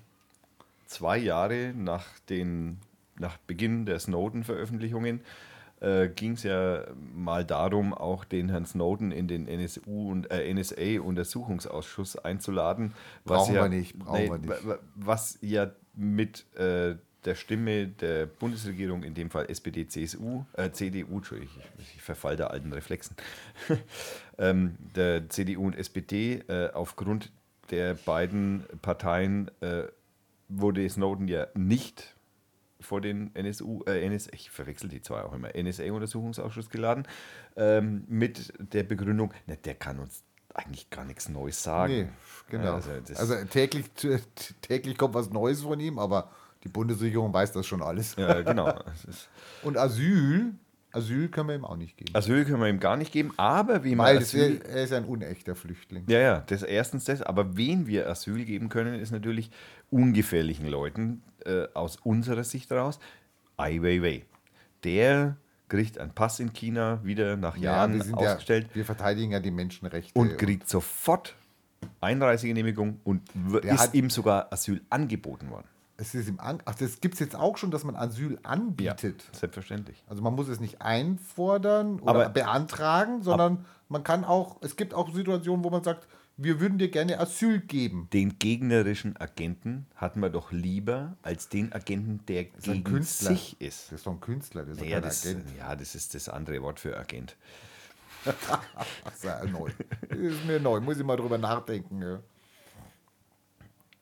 zwei 0.85 1.17
Jahre 1.17 1.73
nach, 1.75 2.05
den, 2.29 2.79
nach 3.19 3.35
Beginn 3.39 3.85
der 3.85 3.99
Snowden-Veröffentlichungen 3.99 5.19
äh, 5.83 6.09
ging 6.09 6.33
es 6.33 6.43
ja 6.43 6.85
mal 7.13 7.43
darum, 7.45 7.93
auch 7.93 8.23
den 8.25 8.49
Herrn 8.49 8.65
Snowden 8.65 9.11
in 9.11 9.27
den 9.27 9.47
NSU 9.47 10.11
und 10.11 10.31
äh, 10.31 10.51
NSA-Untersuchungsausschuss 10.53 12.17
einzuladen. 12.17 12.93
Brauchen 13.25 13.55
ja, 13.55 13.61
wir 13.63 13.69
nicht, 13.69 13.97
brauchen 13.99 14.29
wir 14.29 14.37
nicht. 14.37 14.49
wa- 14.49 14.69
wa- 14.75 14.79
Was 14.95 15.37
ja 15.41 15.71
mit 15.95 16.45
äh, 16.57 16.95
der 17.25 17.35
Stimme 17.35 17.87
der 17.87 18.25
Bundesregierung, 18.25 19.03
in 19.03 19.13
dem 19.13 19.29
Fall 19.29 19.49
SPD, 19.49 19.87
CSU, 19.87 20.43
äh, 20.53 20.71
CDU, 20.71 21.17
Entschuldigung, 21.17 21.55
ich, 21.77 21.95
ich 21.95 22.01
verfall 22.01 22.35
der 22.35 22.51
alten 22.51 22.73
Reflexen, 22.73 23.15
ähm, 24.37 24.75
der 24.95 25.29
CDU 25.29 25.65
und 25.67 25.75
SPD 25.75 26.43
äh, 26.47 26.69
aufgrund 26.73 27.31
der 27.71 27.93
beiden 27.93 28.63
Parteien 28.81 29.49
äh, 29.61 29.83
wurde 30.49 30.87
Snowden 30.89 31.27
ja 31.29 31.47
nicht 31.55 32.13
vor 32.83 33.01
den 33.01 33.33
NSU, 33.35 33.83
äh, 33.85 34.05
NS, 34.05 34.29
ich 34.33 34.49
verwechsel 34.49 34.89
die 34.89 35.01
zwei 35.01 35.23
auch 35.23 35.33
immer, 35.33 35.49
NSA-Untersuchungsausschuss 35.55 36.69
geladen, 36.69 37.07
ähm, 37.55 38.03
mit 38.07 38.53
der 38.59 38.83
Begründung, 38.83 39.33
na, 39.47 39.55
der 39.55 39.75
kann 39.75 39.99
uns 39.99 40.23
eigentlich 40.53 40.89
gar 40.89 41.05
nichts 41.05 41.29
Neues 41.29 41.63
sagen. 41.63 41.93
Nee, 41.93 42.07
genau. 42.49 42.75
Also, 42.75 42.91
Also 43.15 43.35
täglich, 43.45 43.85
täglich 44.61 44.97
kommt 44.97 45.15
was 45.15 45.29
Neues 45.31 45.61
von 45.61 45.79
ihm, 45.79 45.99
aber 45.99 46.29
die 46.63 46.69
Bundesregierung 46.69 47.33
weiß 47.33 47.51
das 47.51 47.65
schon 47.65 47.81
alles. 47.81 48.15
ja, 48.15 48.41
genau. 48.41 48.69
Ist, 49.07 49.29
Und 49.63 49.77
Asyl, 49.77 50.53
Asyl 50.91 51.27
können 51.29 51.49
wir 51.49 51.55
ihm 51.55 51.65
auch 51.65 51.75
nicht 51.75 51.97
geben. 51.97 52.15
Asyl 52.15 52.45
können 52.45 52.61
wir 52.61 52.69
ihm 52.69 52.79
gar 52.79 52.97
nicht 52.97 53.11
geben, 53.11 53.33
aber 53.37 53.83
wie 53.83 53.95
man 53.95 54.05
Weil 54.05 54.17
Asyl, 54.19 54.59
wär, 54.61 54.69
er 54.69 54.83
ist 54.83 54.93
ein 54.93 55.05
unechter 55.05 55.55
Flüchtling. 55.55 56.03
Ja, 56.07 56.19
ja, 56.19 56.39
das 56.41 56.61
erstens 56.61 57.05
das, 57.05 57.21
aber 57.23 57.57
wen 57.57 57.87
wir 57.87 58.07
Asyl 58.07 58.45
geben 58.45 58.69
können, 58.69 58.99
ist 58.99 59.11
natürlich 59.11 59.49
ungefährlichen 59.89 60.67
Leuten 60.67 61.23
äh, 61.45 61.67
aus 61.73 61.97
unserer 62.03 62.43
Sicht 62.43 62.71
raus. 62.71 62.99
Ai 63.57 63.77
Weiwei. 63.81 64.25
Der 64.83 65.37
kriegt 65.69 65.97
einen 65.97 66.11
Pass 66.13 66.39
in 66.39 66.53
China 66.53 66.99
wieder 67.03 67.35
nach 67.37 67.57
Jahren 67.57 67.93
wir, 67.95 68.03
sind 68.03 68.15
ausgestellt 68.15 68.67
ja, 68.69 68.75
wir 68.75 68.85
verteidigen 68.85 69.31
ja 69.31 69.39
die 69.39 69.51
Menschenrechte. 69.51 70.17
und 70.19 70.37
kriegt 70.37 70.67
sofort 70.69 71.35
Einreisegenehmigung 72.01 72.99
und 73.03 73.21
ist 73.63 73.79
hat- 73.79 73.93
ihm 73.93 74.09
sogar 74.09 74.51
Asyl 74.51 74.81
angeboten 74.89 75.49
worden. 75.49 75.67
es 75.97 76.13
ist 76.15 76.27
im 76.27 76.39
An 76.39 76.59
Ach, 76.65 76.75
das 76.75 76.99
gibt 77.01 77.15
es 77.15 77.19
jetzt 77.21 77.35
auch 77.35 77.57
schon, 77.57 77.71
dass 77.71 77.83
man 77.83 77.95
Asyl 77.95 78.37
anbietet. 78.43 79.23
selbstverständlich. 79.31 80.03
Also 80.07 80.21
man 80.21 80.35
muss 80.35 80.47
es 80.49 80.59
nicht 80.59 80.81
einfordern 80.81 81.99
oder 82.01 82.09
Aber- 82.25 82.29
beantragen, 82.29 83.21
sondern 83.23 83.65
man 83.89 84.03
kann 84.03 84.23
auch, 84.25 84.57
es 84.61 84.75
gibt 84.75 84.93
auch 84.93 85.13
Situationen, 85.13 85.63
wo 85.63 85.69
man 85.69 85.83
sagt, 85.83 86.07
wir 86.35 86.59
würden 86.59 86.77
dir 86.77 86.89
gerne 86.89 87.19
Asyl 87.19 87.59
geben. 87.59 88.07
Den 88.11 88.39
gegnerischen 88.39 89.15
Agenten 89.17 89.85
hatten 89.95 90.19
wir 90.19 90.29
doch 90.29 90.51
lieber 90.51 91.15
als 91.21 91.49
den 91.49 91.71
Agenten, 91.73 92.25
der 92.27 92.41
ein 92.41 92.51
gegen 92.61 92.83
Künstler. 92.83 93.29
sich 93.31 93.59
ist. 93.61 93.91
Das 93.91 93.99
ist 93.99 94.07
doch 94.07 94.13
ein 94.13 94.21
Künstler, 94.21 94.63
das 94.63 94.71
ist 94.73 94.81
doch 94.81 94.85
Ja 94.87 94.95
kein 94.99 95.03
das, 95.03 95.25
Agent. 95.25 95.45
ja, 95.57 95.75
das 95.75 95.95
ist 95.95 96.15
das 96.15 96.29
andere 96.29 96.61
Wort 96.61 96.79
für 96.79 96.97
Agent. 96.97 97.35
Das 98.25 98.35
ist 99.15 99.23
ja 99.25 99.43
neu. 99.45 99.69
Das 100.09 100.17
ist 100.17 100.45
mir 100.45 100.59
neu, 100.59 100.79
muss 100.79 100.97
ich 100.97 101.03
mal 101.03 101.17
drüber 101.17 101.37
nachdenken. 101.37 102.01
Ja. 102.01 102.19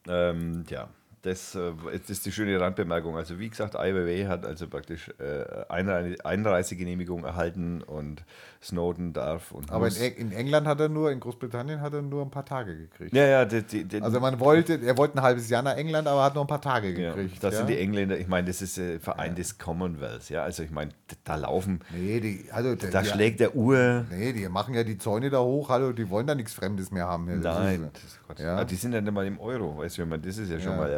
Ähm, 0.08 0.64
ja, 0.70 0.90
das, 1.22 1.54
äh, 1.56 1.74
jetzt 1.94 2.10
ist 2.10 2.26
die 2.26 2.32
schöne 2.32 2.60
Randbemerkung. 2.60 3.16
Also 3.16 3.40
wie 3.40 3.50
gesagt, 3.50 3.74
Weiwei 3.76 4.26
hat 4.28 4.46
also 4.46 4.68
praktisch 4.68 5.10
äh, 5.20 5.66
Einrei- 5.70 6.24
Einreisegenehmigung 6.24 7.24
erhalten 7.24 7.82
und 7.82 8.24
Snowden 8.64 9.12
darf 9.12 9.52
und 9.52 9.72
Aber 9.72 9.88
in, 9.88 10.16
in 10.18 10.32
England 10.32 10.68
hat 10.68 10.80
er 10.80 10.88
nur, 10.88 11.12
in 11.12 11.20
Großbritannien 11.20 11.82
hat 11.82 11.94
er 11.94 12.04
nur 12.04 12.22
ein 12.22 12.30
paar 12.30 12.46
Tage 12.46 12.78
gekriegt. 12.78 13.12
ja, 13.12 13.26
ja, 13.26 13.46
die, 13.46 13.64
die, 13.64 13.86
die, 13.86 14.02
Also 14.02 14.20
man 14.20 14.40
wollte, 14.40 14.76
er 14.86 14.96
wollte 15.00 15.18
ein 15.18 15.24
halbes 15.24 15.50
Jahr 15.50 15.64
nach 15.64 15.76
England, 15.76 16.08
aber 16.08 16.24
hat 16.24 16.36
nur 16.36 16.44
ein 16.44 16.48
paar 16.48 16.62
Tage 16.62 16.90
ja, 16.90 17.12
gekriegt. 17.14 17.44
das 17.44 17.54
ja. 17.54 17.58
sind 17.60 17.70
die 17.70 17.80
Engländer. 17.80 18.20
Ich 18.20 18.28
meine, 18.28 18.46
das 18.48 18.62
ist 18.62 18.78
äh, 18.78 19.00
Verein 19.00 19.34
des 19.34 19.58
Commonwealth. 19.58 20.30
Ja, 20.30 20.44
also 20.44 20.62
ich 20.62 20.70
meine, 20.70 20.92
da 21.24 21.36
laufen, 21.38 21.80
Nee, 21.92 22.20
die, 22.20 22.46
also 22.52 22.76
da 22.76 23.04
schlägt 23.04 23.40
der 23.40 23.56
Uhr. 23.56 24.06
Nee, 24.12 24.32
die 24.34 24.48
machen 24.48 24.76
ja 24.76 24.84
die 24.84 25.00
Zäune 25.00 25.32
da 25.32 25.40
hoch, 25.40 25.70
hallo, 25.70 25.92
die 25.92 26.08
wollen 26.12 26.28
da 26.28 26.36
nichts 26.36 26.54
Fremdes 26.54 26.92
mehr 26.92 27.08
haben. 27.08 27.28
Ja, 27.30 27.36
Nein, 27.60 27.90
ist-. 27.96 28.40
Ja. 28.40 28.58
Ah, 28.58 28.64
die 28.66 28.76
sind 28.76 28.94
ja 28.94 29.02
nicht 29.02 29.12
mal 29.14 29.26
im 29.26 29.40
Euro, 29.40 29.78
weißt 29.80 29.98
du, 29.98 30.04
ich 30.04 30.08
meine, 30.08 30.22
das 30.22 30.38
ist 30.38 30.52
ja 30.52 30.60
schon 30.60 30.74
Ja. 30.74 30.78
mal 30.78 30.94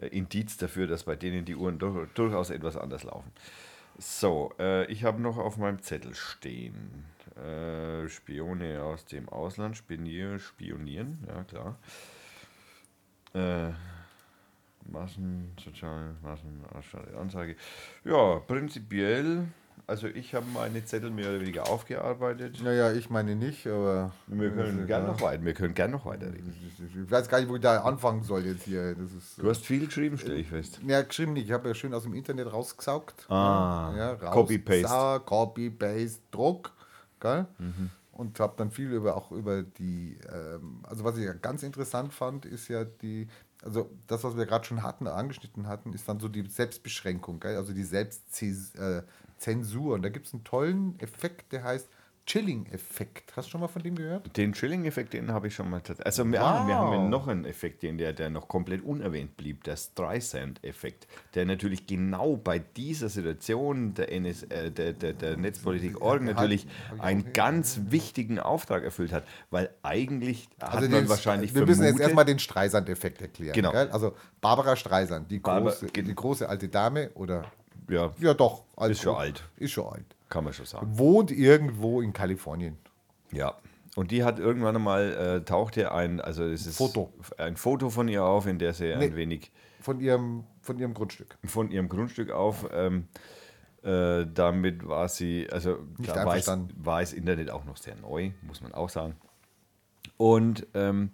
ein, 0.00 0.04
ein 0.06 0.08
Indiz 0.08 0.56
dafür, 0.56 0.86
dass 0.86 1.02
bei 1.04 1.16
denen 1.16 1.44
die 1.44 1.54
Uhren 1.54 1.78
dur 1.78 2.08
durchaus 2.14 2.48
etwas 2.50 2.76
anders 2.78 3.04
laufen. 3.04 3.30
So, 4.00 4.52
äh, 4.60 4.86
ich 4.86 5.02
habe 5.02 5.20
noch 5.20 5.38
auf 5.38 5.56
meinem 5.56 5.82
Zettel 5.82 6.14
stehen. 6.14 7.04
Äh, 7.36 8.08
Spione 8.08 8.82
aus 8.82 9.04
dem 9.06 9.28
Ausland, 9.28 9.76
Spionier, 9.76 10.38
spionieren, 10.38 11.18
ja 11.26 11.42
klar. 11.42 11.78
Äh, 13.34 13.72
Massen, 14.86 15.52
soziale 15.62 16.14
Massen, 16.22 16.64
Anzeige. 17.16 17.56
Ja, 18.04 18.36
prinzipiell, 18.38 19.48
also 19.88 20.06
ich 20.06 20.34
habe 20.34 20.46
meine 20.52 20.84
Zettel 20.84 21.10
mehr 21.10 21.30
oder 21.30 21.40
weniger 21.40 21.68
aufgearbeitet. 21.68 22.60
Naja, 22.62 22.92
ich 22.92 23.08
meine 23.10 23.34
nicht, 23.34 23.66
aber. 23.66 24.12
Wir 24.26 24.50
können 24.50 24.86
gern 24.86 25.06
noch 25.06 25.20
weiter, 25.20 25.42
wir 25.44 25.54
können 25.54 25.74
gern 25.74 25.90
noch 25.90 26.04
weiterreden. 26.04 26.54
Ich 27.04 27.10
weiß 27.10 27.28
gar 27.28 27.40
nicht, 27.40 27.48
wo 27.48 27.56
ich 27.56 27.62
da 27.62 27.80
anfangen 27.80 28.22
soll 28.22 28.44
jetzt 28.44 28.64
hier. 28.64 28.94
Das 28.94 29.12
ist, 29.12 29.38
Du 29.38 29.48
hast 29.48 29.64
viel 29.64 29.86
geschrieben, 29.86 30.18
stelle 30.18 30.36
ich 30.36 30.48
fest. 30.48 30.80
ja, 30.86 31.00
geschrieben 31.02 31.32
nicht. 31.32 31.46
Ich 31.46 31.52
habe 31.52 31.68
ja 31.68 31.74
schön 31.74 31.94
aus 31.94 32.02
dem 32.02 32.14
Internet 32.14 32.52
rausgesaugt. 32.52 33.28
Ah, 33.30 33.92
ja, 33.96 34.12
raus, 34.12 34.34
Copy-Paste. 34.34 34.88
Sauer, 34.88 35.24
Copy, 35.24 35.70
Paste, 35.70 36.20
Druck. 36.30 36.72
Gell? 37.20 37.46
Mhm. 37.58 37.90
und 38.12 38.38
habe 38.38 38.54
dann 38.56 38.70
viel 38.70 38.92
über 38.92 39.16
auch 39.16 39.32
über 39.32 39.62
die, 39.64 40.18
ähm, 40.32 40.80
also 40.84 41.02
was 41.02 41.16
ich 41.16 41.24
ja 41.24 41.32
ganz 41.32 41.62
interessant 41.64 42.12
fand, 42.12 42.44
ist 42.44 42.68
ja 42.68 42.84
die, 42.84 43.26
also 43.64 43.90
das, 44.06 44.22
was 44.22 44.36
wir 44.36 44.46
gerade 44.46 44.64
schon 44.64 44.82
hatten, 44.84 45.08
angeschnitten 45.08 45.66
hatten, 45.66 45.92
ist 45.94 46.08
dann 46.08 46.20
so 46.20 46.28
die 46.28 46.46
Selbstbeschränkung, 46.48 47.40
gell? 47.40 47.56
also 47.56 47.72
die 47.72 47.82
Selbstzensur. 49.38 49.94
Und 49.94 50.02
da 50.02 50.08
gibt 50.08 50.26
es 50.26 50.34
einen 50.34 50.44
tollen 50.44 50.98
Effekt, 51.00 51.52
der 51.52 51.64
heißt 51.64 51.88
Chilling-Effekt. 52.26 53.34
Hast 53.34 53.46
du 53.46 53.52
schon 53.52 53.62
mal 53.62 53.68
von 53.68 53.82
dem 53.82 53.94
gehört? 53.94 54.36
Den 54.36 54.52
Chilling-Effekt, 54.52 55.14
den 55.14 55.32
habe 55.32 55.46
ich 55.46 55.54
schon 55.54 55.70
mal. 55.70 55.80
Also, 56.04 56.30
wir, 56.30 56.40
haben, 56.40 56.68
wir 56.68 56.74
haben 56.74 56.92
ja 56.92 57.08
noch 57.08 57.26
einen 57.26 57.46
Effekt, 57.46 57.82
den 57.82 57.96
der, 57.96 58.12
der 58.12 58.28
noch 58.28 58.48
komplett 58.48 58.82
unerwähnt 58.84 59.38
blieb: 59.38 59.64
der 59.64 59.76
Streisand-Effekt, 59.78 61.06
der 61.34 61.46
natürlich 61.46 61.86
genau 61.86 62.36
bei 62.36 62.58
dieser 62.58 63.08
Situation 63.08 63.94
der, 63.94 64.12
NS, 64.12 64.42
äh, 64.42 64.70
der, 64.70 64.92
der, 64.92 65.14
der 65.14 65.38
Netzpolitik 65.38 66.02
Org 66.02 66.20
natürlich 66.22 66.66
einen 66.98 67.32
ganz 67.32 67.80
wichtigen 67.88 68.38
Auftrag 68.38 68.84
erfüllt 68.84 69.12
hat, 69.12 69.24
weil 69.50 69.70
eigentlich 69.82 70.50
hat 70.60 70.82
man 70.82 70.90
den- 70.90 71.08
wahrscheinlich 71.08 71.52
Also 71.52 71.60
wir 71.60 71.66
müssen 71.66 71.84
jetzt 71.84 71.98
erstmal 72.00 72.26
den 72.26 72.38
Streisand-Effekt 72.38 73.22
erklären. 73.22 73.54
Genau. 73.54 73.72
Gell? 73.72 73.88
Also 73.90 74.14
Barbara 74.42 74.76
Streisand, 74.76 75.30
die, 75.30 75.38
Barbara- 75.38 75.70
große, 75.70 75.86
die 75.86 76.14
große 76.14 76.46
alte 76.46 76.68
Dame, 76.68 77.08
oder 77.14 77.50
ja, 77.88 78.12
ja 78.18 78.34
doch, 78.34 78.64
alt- 78.76 78.92
Ist 78.92 79.02
schon 79.02 79.16
alt. 79.16 79.44
Ist 79.56 79.72
schon 79.72 79.86
alt. 79.92 80.04
kann 80.28 80.44
man 80.44 80.52
schon 80.52 80.66
sagen. 80.66 80.98
Wohnt 80.98 81.30
irgendwo 81.30 82.00
in 82.00 82.12
Kalifornien. 82.12 82.76
Ja. 83.32 83.54
Und 83.96 84.10
die 84.12 84.22
hat 84.22 84.38
irgendwann 84.38 84.76
einmal, 84.76 85.12
äh, 85.40 85.44
tauchte 85.44 85.90
ein, 85.92 86.20
also 86.20 86.44
es 86.44 86.66
ist 86.66 86.76
Foto. 86.76 87.12
ein 87.38 87.56
Foto 87.56 87.90
von 87.90 88.06
ihr 88.08 88.22
auf, 88.24 88.46
in 88.46 88.58
der 88.58 88.72
sie 88.74 88.92
ein 88.92 88.98
Nee. 89.00 89.16
wenig 89.16 89.50
Von 89.80 90.00
ihrem, 90.00 90.44
von 90.60 90.78
ihrem 90.78 90.94
Grundstück. 90.94 91.36
von 91.44 91.70
ihrem 91.70 91.88
Grundstück 91.88 92.30
auf. 92.30 92.68
Ähm, 92.72 93.08
äh, 93.82 94.26
damit 94.32 94.86
war 94.86 95.08
sie, 95.08 95.48
also 95.50 95.78
Nicht 95.98 96.14
da 96.14 96.24
war, 96.26 96.36
es, 96.36 96.46
war 96.76 97.00
das 97.00 97.12
Internet 97.12 97.50
auch 97.50 97.64
noch 97.64 97.76
sehr 97.76 97.96
neu, 97.96 98.30
muss 98.42 98.60
man 98.60 98.72
auch 98.74 98.88
sagen. 98.88 99.16
Und 100.16 100.66
ähm, 100.74 101.10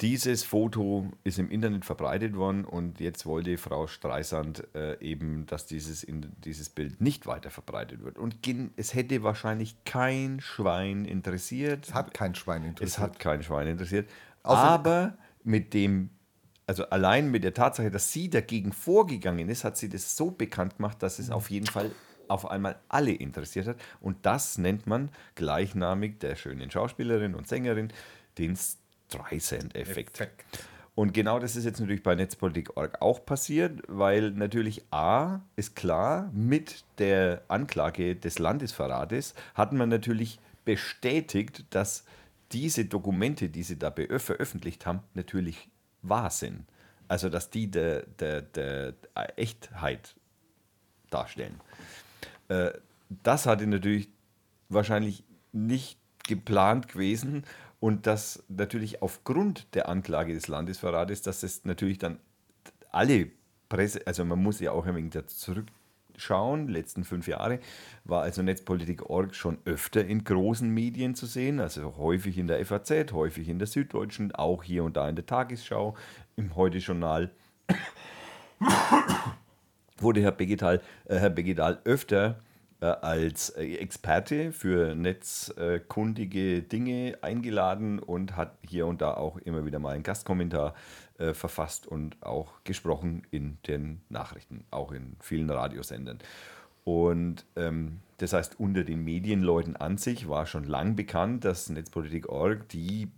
dieses 0.00 0.44
Foto 0.44 1.10
ist 1.24 1.38
im 1.40 1.50
Internet 1.50 1.84
verbreitet 1.84 2.36
worden 2.36 2.64
und 2.64 3.00
jetzt 3.00 3.26
wollte 3.26 3.58
Frau 3.58 3.88
Streisand 3.88 4.62
äh, 4.74 5.00
eben, 5.00 5.46
dass 5.46 5.66
dieses, 5.66 6.04
in, 6.04 6.32
dieses 6.44 6.68
Bild 6.68 7.00
nicht 7.00 7.26
weiter 7.26 7.50
verbreitet 7.50 8.04
wird. 8.04 8.16
Und 8.16 8.36
es 8.76 8.94
hätte 8.94 9.24
wahrscheinlich 9.24 9.74
kein 9.84 10.40
Schwein 10.40 11.04
interessiert. 11.04 11.88
Es 11.88 11.94
hat 11.94 12.14
kein 12.14 12.36
Schwein 12.36 12.62
interessiert. 12.62 12.90
Es 12.90 12.98
hat 12.98 13.18
kein 13.18 13.42
Schwein 13.42 13.66
interessiert. 13.66 14.08
Außer- 14.44 14.56
aber 14.56 15.18
mit 15.42 15.74
dem, 15.74 16.10
also 16.68 16.84
allein 16.90 17.32
mit 17.32 17.42
der 17.42 17.54
Tatsache, 17.54 17.90
dass 17.90 18.12
sie 18.12 18.30
dagegen 18.30 18.72
vorgegangen 18.72 19.48
ist, 19.48 19.64
hat 19.64 19.76
sie 19.76 19.88
das 19.88 20.16
so 20.16 20.30
bekannt 20.30 20.76
gemacht, 20.76 21.02
dass 21.02 21.18
es 21.18 21.30
auf 21.30 21.50
jeden 21.50 21.66
Fall 21.66 21.90
auf 22.28 22.48
einmal 22.48 22.78
alle 22.88 23.12
interessiert 23.12 23.66
hat. 23.66 23.76
Und 24.00 24.18
das 24.24 24.58
nennt 24.58 24.86
man 24.86 25.10
gleichnamig 25.34 26.20
der 26.20 26.36
schönen 26.36 26.70
Schauspielerin 26.70 27.34
und 27.34 27.48
Sängerin 27.48 27.88
den 28.36 28.56
Streisand-Effekt. 29.08 30.20
Effekt. 30.20 30.44
Und 30.94 31.14
genau 31.14 31.38
das 31.38 31.54
ist 31.54 31.64
jetzt 31.64 31.78
natürlich 31.78 32.02
bei 32.02 32.16
Netzpolitik.org 32.16 33.00
auch 33.00 33.24
passiert, 33.24 33.82
weil 33.86 34.32
natürlich 34.32 34.82
A 34.90 35.42
ist 35.54 35.76
klar, 35.76 36.28
mit 36.32 36.84
der 36.98 37.42
Anklage 37.46 38.16
des 38.16 38.40
Landesverrates 38.40 39.34
hat 39.54 39.72
man 39.72 39.90
natürlich 39.90 40.40
bestätigt, 40.64 41.64
dass 41.70 42.04
diese 42.50 42.84
Dokumente, 42.86 43.48
die 43.48 43.62
sie 43.62 43.78
da 43.78 43.92
veröffentlicht 43.92 44.86
haben, 44.86 45.00
natürlich 45.14 45.68
wahr 46.02 46.30
sind. 46.30 46.66
Also 47.06 47.28
dass 47.28 47.48
die 47.50 47.70
der, 47.70 48.02
der, 48.18 48.42
der 48.42 48.94
Echtheit 49.36 50.16
darstellen. 51.10 51.60
Äh, 52.48 52.72
das 53.22 53.46
hatte 53.46 53.68
natürlich 53.68 54.08
wahrscheinlich 54.68 55.22
nicht 55.52 55.98
geplant 56.26 56.88
gewesen 56.88 57.44
und 57.80 58.06
das 58.06 58.44
natürlich 58.48 59.02
aufgrund 59.02 59.74
der 59.74 59.88
Anklage 59.88 60.34
des 60.34 60.48
Landesverrates, 60.48 61.22
dass 61.22 61.42
es 61.42 61.64
natürlich 61.64 61.98
dann 61.98 62.18
alle 62.90 63.30
Presse, 63.68 64.00
also 64.06 64.24
man 64.24 64.42
muss 64.42 64.60
ja 64.60 64.72
auch 64.72 64.86
ein 64.86 64.96
wenig 64.96 65.14
zurückschauen, 65.26 66.68
letzten 66.68 67.04
fünf 67.04 67.28
Jahre 67.28 67.60
war 68.04 68.22
also 68.22 68.42
Netzpolitik.org 68.42 69.34
schon 69.34 69.58
öfter 69.64 70.04
in 70.04 70.24
großen 70.24 70.68
Medien 70.68 71.14
zu 71.14 71.26
sehen, 71.26 71.60
also 71.60 71.96
häufig 71.98 72.38
in 72.38 72.46
der 72.46 72.64
FAZ, 72.64 73.12
häufig 73.12 73.48
in 73.48 73.58
der 73.58 73.68
Süddeutschen, 73.68 74.34
auch 74.34 74.64
hier 74.64 74.84
und 74.84 74.96
da 74.96 75.08
in 75.08 75.16
der 75.16 75.26
Tagesschau, 75.26 75.96
im 76.36 76.56
Heute-Journal. 76.56 77.30
Wurde 79.98 80.22
Herr 80.22 80.32
Begetal, 80.32 80.80
äh, 81.04 81.18
Herr 81.18 81.30
Begetal 81.30 81.80
öfter 81.84 82.40
als 82.86 83.50
äh, 83.50 83.74
Experte 83.76 84.52
für 84.52 84.94
netzkundige 84.94 86.62
Dinge 86.62 87.18
eingeladen 87.22 87.98
und 87.98 88.36
hat 88.36 88.56
hier 88.66 88.86
und 88.86 89.02
da 89.02 89.14
auch 89.14 89.38
immer 89.38 89.64
wieder 89.64 89.78
mal 89.78 89.94
einen 89.94 90.04
Gastkommentar 90.04 90.74
äh, 91.18 91.34
verfasst 91.34 91.86
und 91.86 92.22
auch 92.22 92.62
gesprochen 92.64 93.26
in 93.30 93.58
den 93.66 94.00
Nachrichten, 94.08 94.64
auch 94.70 94.92
in 94.92 95.16
vielen 95.20 95.50
Radiosendern. 95.50 96.18
Und 96.84 97.44
ähm, 97.56 97.98
das 98.18 98.32
heißt, 98.32 98.58
unter 98.58 98.84
den 98.84 99.04
Medienleuten 99.04 99.76
an 99.76 99.98
sich 99.98 100.28
war 100.28 100.46
schon 100.46 100.64
lang 100.64 100.96
bekannt, 100.96 101.44
dass 101.44 101.68
Netzpolitik.org 101.68 102.68
die 102.68 103.10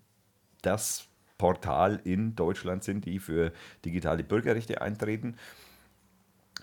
das 0.63 1.07
Portal 1.39 2.01
in 2.05 2.37
Deutschland 2.37 2.85
sind, 2.85 3.07
die 3.07 3.19
für 3.19 3.53
digitale 3.85 4.25
Bürgerrechte 4.25 4.83
eintreten. 4.83 5.37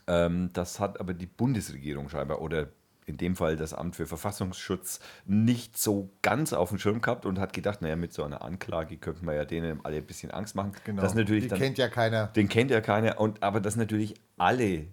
Ähm, 0.05 0.51
das 0.53 0.79
hat 0.79 0.99
aber 0.99 1.13
die 1.13 1.25
Bundesregierung 1.25 2.09
scheinbar 2.09 2.41
oder 2.41 2.67
in 3.07 3.17
dem 3.17 3.35
Fall 3.35 3.55
das 3.55 3.73
Amt 3.73 3.95
für 3.95 4.05
Verfassungsschutz 4.05 4.99
nicht 5.25 5.77
so 5.77 6.11
ganz 6.21 6.51
auf 6.53 6.69
dem 6.69 6.77
Schirm 6.77 7.01
gehabt 7.01 7.25
und 7.25 7.39
hat 7.39 7.53
gedacht, 7.53 7.81
naja, 7.81 7.95
mit 7.95 8.13
so 8.13 8.23
einer 8.23 8.41
Anklage 8.41 8.97
könnten 8.97 9.25
wir 9.25 9.33
ja 9.33 9.45
denen 9.45 9.83
alle 9.83 9.97
ein 9.97 10.05
bisschen 10.05 10.29
Angst 10.29 10.55
machen. 10.55 10.73
Genau. 10.83 11.01
Das 11.01 11.15
natürlich 11.15 11.45
die 11.45 11.49
dann, 11.49 11.57
kennt 11.59 11.77
ja 11.77 11.87
keiner, 11.87 12.27
den 12.27 12.49
kennt 12.49 12.69
ja 12.69 12.81
keiner, 12.81 13.19
und, 13.19 13.41
aber 13.41 13.61
das 13.61 13.77
natürlich 13.77 14.15
alle 14.37 14.87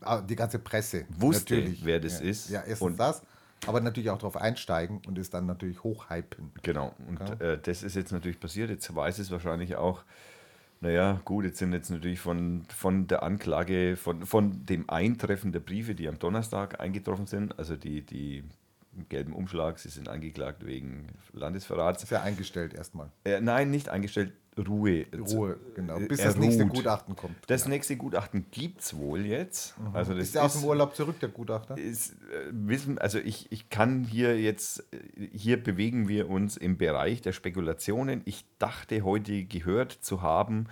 ah, 0.00 0.20
die 0.20 0.36
ganze 0.36 0.58
Presse. 0.58 1.06
Wusste, 1.10 1.54
natürlich. 1.54 1.84
wer 1.84 2.00
das 2.00 2.20
ja. 2.20 2.26
ist. 2.26 2.50
Ja, 2.50 2.60
erstens 2.66 2.80
Und- 2.80 2.98
das, 2.98 3.22
aber 3.66 3.80
natürlich 3.80 4.10
auch 4.10 4.18
darauf 4.18 4.36
einsteigen 4.36 5.00
und 5.06 5.16
es 5.18 5.30
dann 5.30 5.46
natürlich 5.46 5.84
hochhypen. 5.84 6.50
Genau, 6.62 6.94
und 7.06 7.40
äh, 7.40 7.58
das 7.58 7.82
ist 7.82 7.94
jetzt 7.94 8.10
natürlich 8.10 8.40
passiert. 8.40 8.70
Jetzt 8.70 8.94
weiß 8.94 9.18
es 9.18 9.30
wahrscheinlich 9.30 9.76
auch, 9.76 10.02
naja, 10.80 11.20
gut, 11.24 11.44
jetzt 11.44 11.58
sind 11.58 11.72
jetzt 11.74 11.90
natürlich 11.90 12.20
von, 12.20 12.64
von 12.74 13.06
der 13.06 13.22
Anklage, 13.22 13.96
von, 13.96 14.24
von 14.24 14.64
dem 14.64 14.88
Eintreffen 14.88 15.52
der 15.52 15.60
Briefe, 15.60 15.94
die 15.94 16.08
am 16.08 16.18
Donnerstag 16.18 16.80
eingetroffen 16.80 17.26
sind, 17.26 17.58
also 17.58 17.76
die, 17.76 18.00
die 18.00 18.44
im 18.96 19.08
gelben 19.08 19.32
Umschlag, 19.32 19.78
sie 19.78 19.88
sind 19.88 20.08
angeklagt 20.08 20.66
wegen 20.66 21.06
Landesverrats. 21.32 22.02
Ist 22.02 22.10
ja 22.10 22.22
eingestellt 22.22 22.74
erstmal. 22.74 23.10
Äh, 23.24 23.40
nein, 23.40 23.70
nicht 23.70 23.88
eingestellt, 23.88 24.32
Ruhe. 24.58 25.06
Ruhe, 25.16 25.58
genau. 25.74 25.98
Äh, 25.98 26.06
Bis 26.06 26.18
er 26.20 26.26
das 26.26 26.36
nächste 26.36 26.64
ruht. 26.64 26.74
Gutachten 26.74 27.16
kommt. 27.16 27.36
Das 27.46 27.66
nächste 27.66 27.96
Gutachten 27.96 28.46
gibt 28.50 28.80
es 28.80 28.96
wohl 28.96 29.24
jetzt. 29.24 29.74
Also 29.92 30.12
das 30.12 30.24
Ist 30.24 30.34
ja 30.34 30.42
aus 30.42 30.54
dem 30.54 30.64
Urlaub 30.64 30.94
zurück, 30.94 31.20
der 31.20 31.28
Gutachter? 31.28 31.78
ist, 31.78 32.12
äh, 32.12 32.50
wissen, 32.52 32.98
also 32.98 33.18
ich, 33.18 33.50
ich 33.52 33.70
kann 33.70 34.04
hier 34.04 34.40
jetzt, 34.40 34.80
äh, 34.92 35.28
hier 35.32 35.62
bewegen 35.62 36.08
wir 36.08 36.28
uns 36.28 36.56
im 36.56 36.76
Bereich 36.78 37.22
der 37.22 37.32
Spekulationen. 37.32 38.22
Ich 38.24 38.44
dachte 38.58 39.02
heute 39.02 39.44
gehört 39.44 39.92
zu 39.92 40.22
haben, 40.22 40.66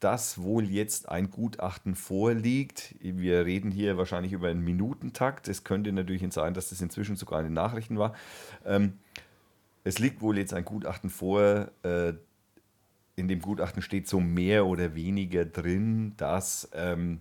dass 0.00 0.42
wohl 0.42 0.64
jetzt 0.64 1.08
ein 1.08 1.30
Gutachten 1.30 1.94
vorliegt. 1.94 2.94
Wir 3.00 3.44
reden 3.44 3.70
hier 3.70 3.98
wahrscheinlich 3.98 4.32
über 4.32 4.48
einen 4.48 4.64
Minutentakt. 4.64 5.46
Es 5.48 5.62
könnte 5.62 5.92
natürlich 5.92 6.24
sein, 6.32 6.54
dass 6.54 6.70
das 6.70 6.80
inzwischen 6.80 7.16
sogar 7.16 7.40
in 7.40 7.46
den 7.46 7.54
Nachrichten 7.54 7.98
war. 7.98 8.14
Ähm, 8.64 8.94
es 9.84 9.98
liegt 9.98 10.22
wohl 10.22 10.38
jetzt 10.38 10.54
ein 10.54 10.64
Gutachten 10.64 11.10
vor. 11.10 11.70
Äh, 11.82 12.14
in 13.16 13.28
dem 13.28 13.40
Gutachten 13.40 13.82
steht 13.82 14.08
so 14.08 14.20
mehr 14.20 14.66
oder 14.66 14.94
weniger 14.94 15.44
drin, 15.44 16.14
dass 16.16 16.70
ähm, 16.74 17.20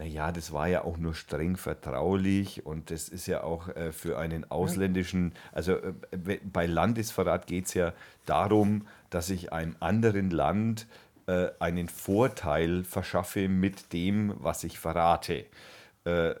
naja, 0.00 0.32
das 0.32 0.50
war 0.50 0.66
ja 0.66 0.82
auch 0.82 0.96
nur 0.96 1.14
streng 1.14 1.58
vertraulich 1.58 2.64
und 2.64 2.90
das 2.90 3.10
ist 3.10 3.26
ja 3.26 3.44
auch 3.44 3.68
äh, 3.68 3.92
für 3.92 4.18
einen 4.18 4.50
ausländischen, 4.50 5.34
also 5.52 5.74
äh, 5.74 6.38
bei 6.42 6.64
Landesverrat 6.64 7.46
geht 7.46 7.66
es 7.66 7.74
ja 7.74 7.92
darum, 8.24 8.86
dass 9.10 9.28
ich 9.28 9.52
einem 9.52 9.76
anderen 9.78 10.30
Land 10.30 10.86
äh, 11.26 11.48
einen 11.58 11.88
Vorteil 11.88 12.84
verschaffe 12.84 13.48
mit 13.48 13.92
dem, 13.92 14.34
was 14.38 14.64
ich 14.64 14.78
verrate. 14.78 15.46
Äh, 16.04 16.34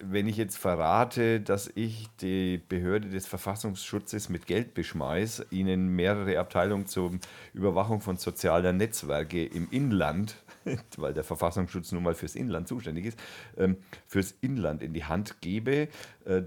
wenn 0.00 0.26
ich 0.26 0.36
jetzt 0.36 0.58
verrate, 0.58 1.40
dass 1.40 1.70
ich 1.74 2.08
die 2.20 2.58
Behörde 2.58 3.08
des 3.08 3.26
Verfassungsschutzes 3.26 4.28
mit 4.28 4.46
Geld 4.46 4.74
beschmeiß, 4.74 5.46
ihnen 5.50 5.88
mehrere 5.88 6.38
Abteilungen 6.38 6.86
zur 6.86 7.12
Überwachung 7.54 8.00
von 8.00 8.16
sozialer 8.16 8.72
Netzwerke 8.72 9.44
im 9.44 9.68
Inland, 9.70 10.36
weil 10.96 11.14
der 11.14 11.24
Verfassungsschutz 11.24 11.92
nun 11.92 12.02
mal 12.02 12.14
fürs 12.14 12.34
Inland 12.34 12.68
zuständig 12.68 13.06
ist, 13.06 13.18
ähm, 13.56 13.78
fürs 14.06 14.34
Inland 14.40 14.82
in 14.82 14.92
die 14.92 15.04
Hand 15.04 15.40
gebe, 15.40 15.88
äh, 16.24 16.42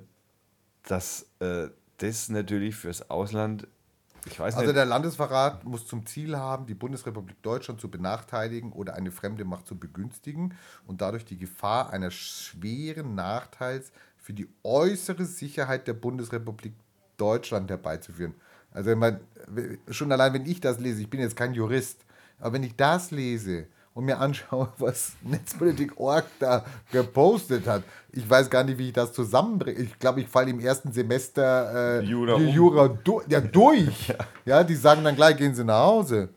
dass 0.84 1.30
äh, 1.40 1.70
das 1.98 2.30
natürlich 2.30 2.76
fürs 2.76 3.10
Ausland, 3.10 3.68
ich 4.26 4.40
weiß 4.40 4.56
Also 4.56 4.68
nicht, 4.68 4.76
der 4.76 4.86
Landesverrat 4.86 5.64
muss 5.66 5.88
zum 5.88 6.06
Ziel 6.06 6.38
haben, 6.38 6.66
die 6.66 6.74
Bundesrepublik 6.74 7.42
Deutschland 7.42 7.80
zu 7.80 7.90
benachteiligen 7.90 8.72
oder 8.72 8.96
eine 8.96 9.12
fremde 9.12 9.46
Macht 9.46 9.68
zu 9.68 9.78
begünstigen 9.78 10.56
und 10.88 11.02
dadurch 11.02 11.26
die 11.26 11.38
Gefahr 11.38 11.92
eines 11.92 12.14
schweren 12.14 13.16
Nachteils 13.16 13.92
für 14.18 14.34
die 14.34 14.48
äußere 14.64 15.26
Sicherheit 15.26 15.88
der 15.88 15.94
Bundesrepublik 15.94 16.74
Deutschland 17.18 17.70
herbeizuführen. 17.70 18.36
Also 18.72 18.92
ich 18.92 18.98
mein, 18.98 19.20
schon 19.90 20.12
allein, 20.12 20.34
wenn 20.34 20.46
ich 20.46 20.62
das 20.62 20.80
lese, 20.80 21.02
ich 21.02 21.10
bin 21.10 21.20
jetzt 21.20 21.36
kein 21.36 21.54
Jurist, 21.54 22.06
aber 22.40 22.54
wenn 22.54 22.64
ich 22.64 22.76
das 22.76 23.12
lese 23.12 23.68
und 23.94 24.06
mir 24.06 24.20
anschaue, 24.20 24.70
was 24.78 25.14
Netzpolitik.org 25.22 26.26
da 26.40 26.66
gepostet 26.92 27.68
hat, 27.68 27.84
ich 28.12 28.28
weiß 28.28 28.50
gar 28.50 28.64
nicht, 28.64 28.78
wie 28.78 28.88
ich 28.88 28.94
das 28.94 29.14
zusammenbringe. 29.14 29.80
Ich 29.80 30.00
glaube, 30.00 30.22
ich 30.22 30.28
falle 30.28 30.50
im 30.50 30.60
ersten 30.60 30.92
Semester 30.92 32.00
äh, 32.00 32.04
Jura 32.04 32.34
um. 32.34 32.48
Jura 32.48 32.88
du 32.88 33.22
ja, 33.28 33.40
durch. 33.42 34.14
ja. 34.46 34.64
die 34.64 34.76
sagen 34.76 35.04
dann 35.04 35.16
gleich, 35.16 35.38
gehen 35.38 35.54
Sie 35.54 35.64
nach 35.64 35.84
Hause. 35.86 36.30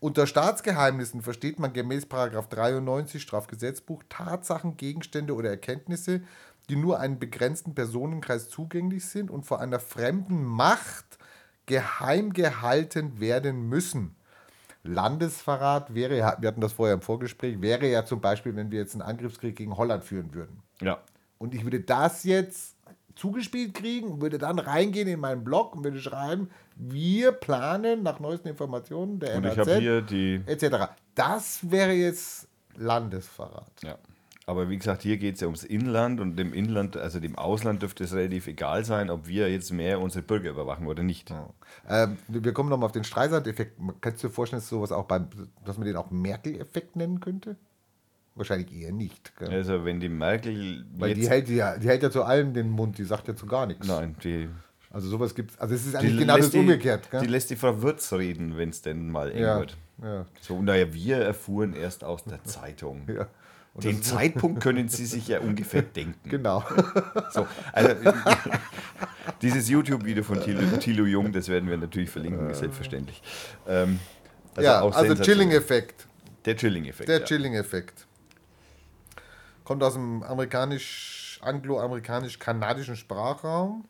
Unter 0.00 0.28
Staatsgeheimnissen 0.28 1.22
versteht 1.22 1.58
man 1.58 1.72
gemäß 1.72 2.06
93 2.08 3.20
Strafgesetzbuch 3.20 4.04
Tatsachen, 4.08 4.76
Gegenstände 4.76 5.34
oder 5.34 5.50
Erkenntnisse, 5.50 6.20
die 6.68 6.76
nur 6.76 7.00
einem 7.00 7.18
begrenzten 7.18 7.74
Personenkreis 7.74 8.48
zugänglich 8.48 9.06
sind 9.06 9.30
und 9.30 9.44
vor 9.44 9.60
einer 9.60 9.80
fremden 9.80 10.44
Macht 10.44 11.18
geheim 11.66 12.32
gehalten 12.32 13.18
werden 13.18 13.68
müssen. 13.68 14.14
Landesverrat 14.88 15.94
wäre, 15.94 16.16
ja- 16.18 16.36
wir 16.40 16.48
hatten 16.48 16.60
das 16.60 16.72
vorher 16.72 16.94
im 16.94 17.00
Vorgespräch, 17.02 17.60
wäre 17.60 17.86
ja 17.86 18.04
zum 18.04 18.20
Beispiel, 18.20 18.54
wenn 18.56 18.70
wir 18.70 18.78
jetzt 18.80 18.94
einen 18.94 19.02
Angriffskrieg 19.02 19.56
gegen 19.56 19.76
Holland 19.76 20.04
führen 20.04 20.34
würden. 20.34 20.62
Ja. 20.80 20.98
Und 21.38 21.54
ich 21.54 21.62
würde 21.64 21.80
das 21.80 22.24
jetzt 22.24 22.74
zugespielt 23.14 23.74
kriegen, 23.74 24.20
würde 24.20 24.38
dann 24.38 24.58
reingehen 24.58 25.08
in 25.08 25.20
meinen 25.20 25.44
Blog 25.44 25.74
und 25.74 25.84
würde 25.84 25.98
schreiben, 26.00 26.50
wir 26.76 27.32
planen 27.32 28.02
nach 28.04 28.20
neuesten 28.20 28.48
Informationen 28.48 29.18
der 29.18 29.36
Und 29.36 29.44
ich 29.46 29.56
NAZ, 29.56 29.68
habe 29.68 29.78
hier 29.80 30.02
die. 30.02 30.40
etc. 30.46 30.90
Das 31.14 31.68
wäre 31.70 31.92
jetzt 31.92 32.46
Landesverrat. 32.76 33.70
Ja. 33.82 33.96
Aber 34.48 34.70
wie 34.70 34.78
gesagt, 34.78 35.02
hier 35.02 35.18
geht 35.18 35.34
es 35.34 35.42
ja 35.42 35.46
ums 35.46 35.62
Inland 35.62 36.20
und 36.20 36.36
dem 36.36 36.54
Inland, 36.54 36.96
also 36.96 37.20
dem 37.20 37.36
Ausland 37.36 37.82
dürfte 37.82 38.04
es 38.04 38.14
relativ 38.14 38.46
egal 38.46 38.82
sein, 38.82 39.10
ob 39.10 39.28
wir 39.28 39.52
jetzt 39.52 39.70
mehr 39.70 40.00
unsere 40.00 40.22
Bürger 40.22 40.48
überwachen 40.48 40.86
oder 40.86 41.02
nicht. 41.02 41.30
Ähm, 41.86 42.16
wir 42.28 42.54
kommen 42.54 42.70
nochmal 42.70 42.86
auf 42.86 42.92
den 42.92 43.04
Streisand-Effekt. 43.04 43.78
Kannst 44.00 44.24
du 44.24 44.28
dir 44.28 44.32
vorstellen, 44.32 44.62
dass, 44.62 44.70
sowas 44.70 44.90
auch 44.90 45.04
beim, 45.04 45.28
dass 45.66 45.76
man 45.76 45.86
den 45.86 45.96
auch 45.96 46.10
Merkel-Effekt 46.10 46.96
nennen 46.96 47.20
könnte? 47.20 47.56
Wahrscheinlich 48.36 48.74
eher 48.74 48.90
nicht. 48.90 49.36
Gell? 49.36 49.50
Also 49.50 49.84
wenn 49.84 50.00
die 50.00 50.08
Merkel 50.08 50.86
Weil 50.96 51.12
die 51.12 51.28
hält, 51.28 51.50
ja, 51.50 51.76
die 51.76 51.86
hält 51.86 52.02
ja 52.02 52.10
zu 52.10 52.22
allem 52.22 52.54
den 52.54 52.70
Mund, 52.70 52.96
die 52.96 53.04
sagt 53.04 53.28
ja 53.28 53.36
zu 53.36 53.44
gar 53.44 53.66
nichts. 53.66 53.86
nein, 53.86 54.16
die, 54.24 54.48
Also 54.90 55.10
sowas 55.10 55.34
gibt 55.34 55.50
es. 55.50 55.58
Also 55.58 55.74
es 55.74 55.84
ist 55.84 55.92
die 55.92 55.98
eigentlich 55.98 56.20
genau 56.20 56.38
das 56.38 56.48
die, 56.48 56.58
umgekehrt. 56.58 57.10
Gell? 57.10 57.20
die 57.20 57.26
lässt 57.26 57.50
die 57.50 57.56
Frau 57.56 57.82
Würz 57.82 58.14
reden, 58.14 58.56
wenn 58.56 58.70
es 58.70 58.80
denn 58.80 59.10
mal 59.10 59.30
eng 59.30 59.42
ja, 59.42 59.58
wird. 59.58 59.76
ja, 60.02 60.24
So, 60.40 60.62
naja, 60.62 60.90
wir 60.94 61.18
erfuhren 61.18 61.74
erst 61.74 62.02
aus 62.02 62.24
der 62.24 62.42
Zeitung. 62.44 63.02
ja. 63.14 63.26
Und 63.74 63.84
Den 63.84 64.02
Zeitpunkt 64.02 64.60
können 64.60 64.88
Sie 64.88 65.06
sich 65.06 65.28
ja 65.28 65.40
ungefähr 65.40 65.82
denken. 65.82 66.28
Genau. 66.28 66.64
So, 67.30 67.46
also, 67.72 67.94
dieses 69.42 69.68
YouTube-Video 69.68 70.24
von 70.24 70.40
Thilo, 70.40 70.62
Thilo 70.78 71.04
Jung, 71.04 71.32
das 71.32 71.48
werden 71.48 71.68
wir 71.68 71.76
natürlich 71.76 72.10
verlinken, 72.10 72.52
selbstverständlich. 72.54 73.22
Ähm, 73.68 74.00
ja, 74.58 74.80
auch 74.80 74.94
also. 74.94 75.14
Chilling-Effekt. 75.14 76.06
Der 76.44 76.56
Chilling-Effekt. 76.56 77.08
Der 77.08 77.20
ja. 77.20 77.24
Chilling-Effekt. 77.24 78.06
Kommt 79.64 79.82
aus 79.82 79.92
dem 79.92 80.22
amerikanisch, 80.22 81.38
anglo-amerikanisch-kanadischen 81.42 82.96
Sprachraum 82.96 83.84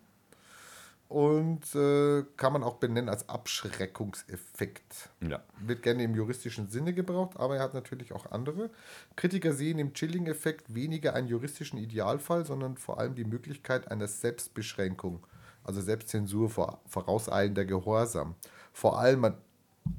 und 1.09 1.75
äh, 1.75 2.23
kann 2.37 2.53
man 2.53 2.63
auch 2.63 2.75
benennen 2.75 3.09
als 3.09 3.29
Abschreckungseffekt. 3.29 5.09
Ja. 5.27 5.43
Wird 5.59 5.83
gerne 5.83 6.03
im 6.03 6.15
juristischen 6.15 6.69
Sinne 6.69 6.93
gebraucht, 6.93 7.39
aber 7.39 7.57
er 7.57 7.63
hat 7.63 7.73
natürlich 7.73 8.13
auch 8.13 8.31
andere. 8.31 8.71
Kritiker 9.17 9.55
sehen 9.55 9.79
im 9.79 9.95
Chilling-Effekt 9.95 10.75
weniger 10.75 11.15
einen 11.15 11.29
juristischen 11.29 11.79
Idealfall, 11.79 12.45
sondern 12.45 12.77
vor 12.77 13.01
allem 13.01 13.15
die 13.15 13.25
Möglichkeit 13.25 13.91
einer 13.91 14.07
Selbstbeschränkung, 14.07 15.27
also 15.65 15.81
Selbstzensur, 15.81 16.51
vor, 16.51 16.83
vorauseilender 16.87 17.65
Gehorsam. 17.65 18.35
Vor 18.75 18.99
allem 18.99 19.35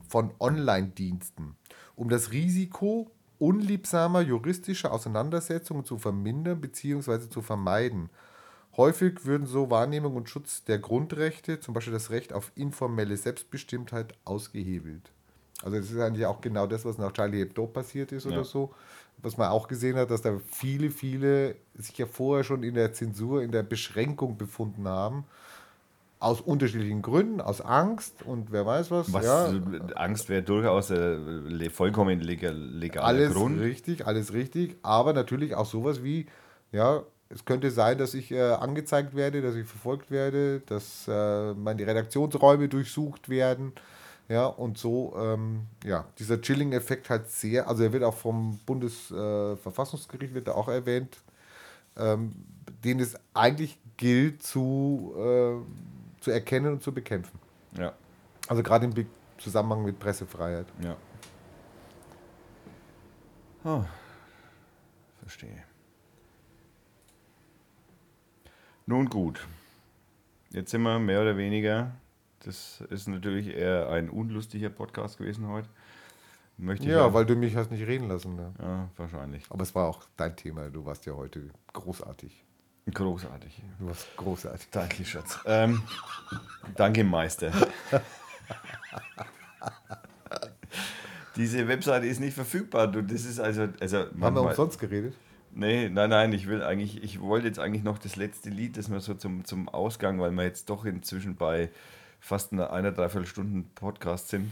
von 0.07 0.31
Online-Diensten, 0.39 1.55
um 1.95 2.09
das 2.09 2.31
Risiko 2.31 3.09
unliebsamer 3.39 4.21
juristischer 4.21 4.91
Auseinandersetzungen 4.91 5.85
zu 5.85 5.97
vermindern 5.97 6.61
bzw. 6.61 7.29
zu 7.29 7.41
vermeiden. 7.41 8.11
Häufig 8.77 9.25
würden 9.25 9.47
so 9.47 9.69
Wahrnehmung 9.69 10.15
und 10.15 10.29
Schutz 10.29 10.63
der 10.63 10.79
Grundrechte, 10.79 11.59
zum 11.59 11.73
Beispiel 11.73 11.93
das 11.93 12.11
Recht 12.11 12.33
auf 12.33 12.51
informelle 12.55 13.17
Selbstbestimmtheit, 13.17 14.13
ausgehebelt. 14.25 15.11
Also 15.63 15.77
das 15.77 15.91
ist 15.91 15.99
eigentlich 15.99 16.25
auch 16.25 16.39
genau 16.39 16.67
das, 16.67 16.85
was 16.85 16.97
nach 16.97 17.11
Charlie 17.11 17.39
Hebdo 17.39 17.67
passiert 17.67 18.11
ist 18.11 18.25
oder 18.25 18.37
Ja. 18.37 18.43
so. 18.43 18.73
Was 19.21 19.35
man 19.35 19.49
auch 19.49 19.67
gesehen 19.67 19.97
hat, 19.97 20.11
dass 20.11 20.21
da 20.21 20.39
viele, 20.49 20.91
viele 20.91 21.55
sich 21.75 21.97
ja 21.97 22.05
vorher 22.05 22.45
schon 22.45 22.63
in 22.63 22.73
der 22.73 22.93
Zensur, 22.93 23.41
in 23.43 23.51
der 23.51 23.63
Beschränkung 23.63 24.37
befunden 24.37 24.87
haben. 24.87 25.25
Aus 26.21 26.39
unterschiedlichen 26.39 27.01
Gründen, 27.01 27.41
aus 27.41 27.59
Angst 27.61 28.23
und 28.25 28.51
wer 28.51 28.65
weiß 28.65 28.91
was. 28.91 29.11
Was 29.13 29.23
ja, 29.25 29.53
Angst 29.95 30.29
wäre 30.29 30.43
durchaus 30.43 30.91
ein 30.91 31.47
le- 31.47 31.69
vollkommen 31.69 32.19
legal, 32.21 32.55
legaler 32.55 33.05
alles 33.07 33.33
Grund. 33.33 33.59
richtig, 33.59 34.05
alles 34.05 34.31
richtig. 34.33 34.77
Aber 34.81 35.13
natürlich 35.13 35.55
auch 35.55 35.65
sowas 35.65 36.03
wie, 36.03 36.25
ja, 36.71 37.03
es 37.29 37.45
könnte 37.45 37.69
sein, 37.69 37.97
dass 37.97 38.13
ich 38.15 38.31
äh, 38.31 38.41
angezeigt 38.41 39.15
werde, 39.15 39.41
dass 39.41 39.55
ich 39.55 39.67
verfolgt 39.67 40.09
werde, 40.09 40.61
dass 40.61 41.07
äh, 41.07 41.53
meine 41.53 41.85
Redaktionsräume 41.85 42.67
durchsucht 42.67 43.29
werden. 43.29 43.73
Ja, 44.27 44.45
und 44.45 44.77
so, 44.77 45.15
ähm, 45.17 45.67
ja, 45.83 46.05
dieser 46.19 46.39
Chilling-Effekt 46.41 47.09
halt 47.09 47.29
sehr, 47.31 47.67
also 47.67 47.83
er 47.83 47.93
wird 47.93 48.03
auch 48.03 48.13
vom 48.15 48.59
Bundesverfassungsgericht, 48.65 50.31
äh, 50.31 50.35
wird 50.35 50.47
er 50.47 50.55
auch 50.55 50.67
erwähnt, 50.67 51.17
ähm, 51.97 52.33
den 52.83 52.99
es 52.99 53.15
eigentlich 53.33 53.79
gilt 53.97 54.43
zu, 54.43 55.13
äh, 55.17 56.21
zu 56.21 56.31
erkennen 56.31 56.73
und 56.73 56.83
zu 56.83 56.91
bekämpfen. 56.93 57.39
Ja, 57.77 57.93
Also 58.47 58.63
gerade 58.63 58.85
im 58.85 58.93
Be 58.93 59.05
Zusammenhang 59.37 59.83
mit 59.85 59.97
Pressefreiheit. 59.99 60.65
ja. 60.83 60.95
Oh, 63.63 63.83
verstehe. 65.21 65.68
Nun 68.89 69.05
gut. 69.07 69.45
Jetzt 70.49 70.71
sind 70.71 70.81
wir 70.81 70.97
mehr 70.97 71.21
oder 71.21 71.37
weniger. 71.37 71.91
Das 72.39 72.81
ist 72.89 73.07
natürlich 73.07 73.45
eher 73.55 73.87
ein 73.91 74.09
unlustiger 74.09 74.69
Podcast 74.71 75.19
gewesen 75.19 75.47
heute. 75.47 75.69
Möchte 76.57 76.89
Ja, 76.89 77.05
auch- 77.05 77.13
weil 77.13 77.23
du 77.27 77.35
mich 77.35 77.55
hast 77.55 77.69
nicht 77.69 77.85
reden 77.85 78.07
lassen. 78.07 78.35
Ne? 78.35 78.51
Ja, 78.59 78.89
wahrscheinlich. 78.97 79.43
Aber 79.51 79.61
es 79.61 79.75
war 79.75 79.87
auch 79.87 80.05
dein 80.17 80.35
Thema. 80.35 80.71
Du 80.71 80.87
warst 80.87 81.05
ja 81.05 81.13
heute 81.13 81.51
großartig. 81.71 82.43
Großartig. 82.91 83.61
Du 83.77 83.85
warst 83.89 84.07
großartig. 84.17 84.69
Danke, 84.71 85.05
Schatz. 85.05 85.37
Ähm, 85.45 85.83
danke, 86.75 87.03
Meister. 87.03 87.51
Diese 91.35 91.67
Webseite 91.67 92.07
ist 92.07 92.19
nicht 92.19 92.33
verfügbar. 92.33 92.87
Du, 92.87 93.03
das 93.03 93.23
ist 93.25 93.39
also. 93.39 93.67
also 93.79 93.97
Haben 94.19 94.33
wir 94.35 94.41
umsonst 94.41 94.79
geredet? 94.79 95.13
Nee, 95.59 95.89
nein, 95.89 96.09
nein, 96.09 96.31
ich 96.33 96.47
will 96.47 96.63
eigentlich, 96.63 97.03
ich 97.03 97.19
wollte 97.19 97.47
jetzt 97.47 97.59
eigentlich 97.59 97.83
noch 97.83 97.97
das 97.97 98.15
letzte 98.15 98.49
Lied, 98.49 98.77
das 98.77 98.89
wir 98.89 99.01
so 99.01 99.13
zum, 99.13 99.43
zum 99.43 99.67
Ausgang, 99.67 100.19
weil 100.21 100.31
wir 100.31 100.43
jetzt 100.43 100.69
doch 100.69 100.85
inzwischen 100.85 101.35
bei 101.35 101.69
fast 102.21 102.53
einer, 102.53 102.71
einer 102.71 102.91
dreiviertel 102.93 103.27
Stunden 103.27 103.69
Podcast 103.75 104.29
sind. 104.29 104.51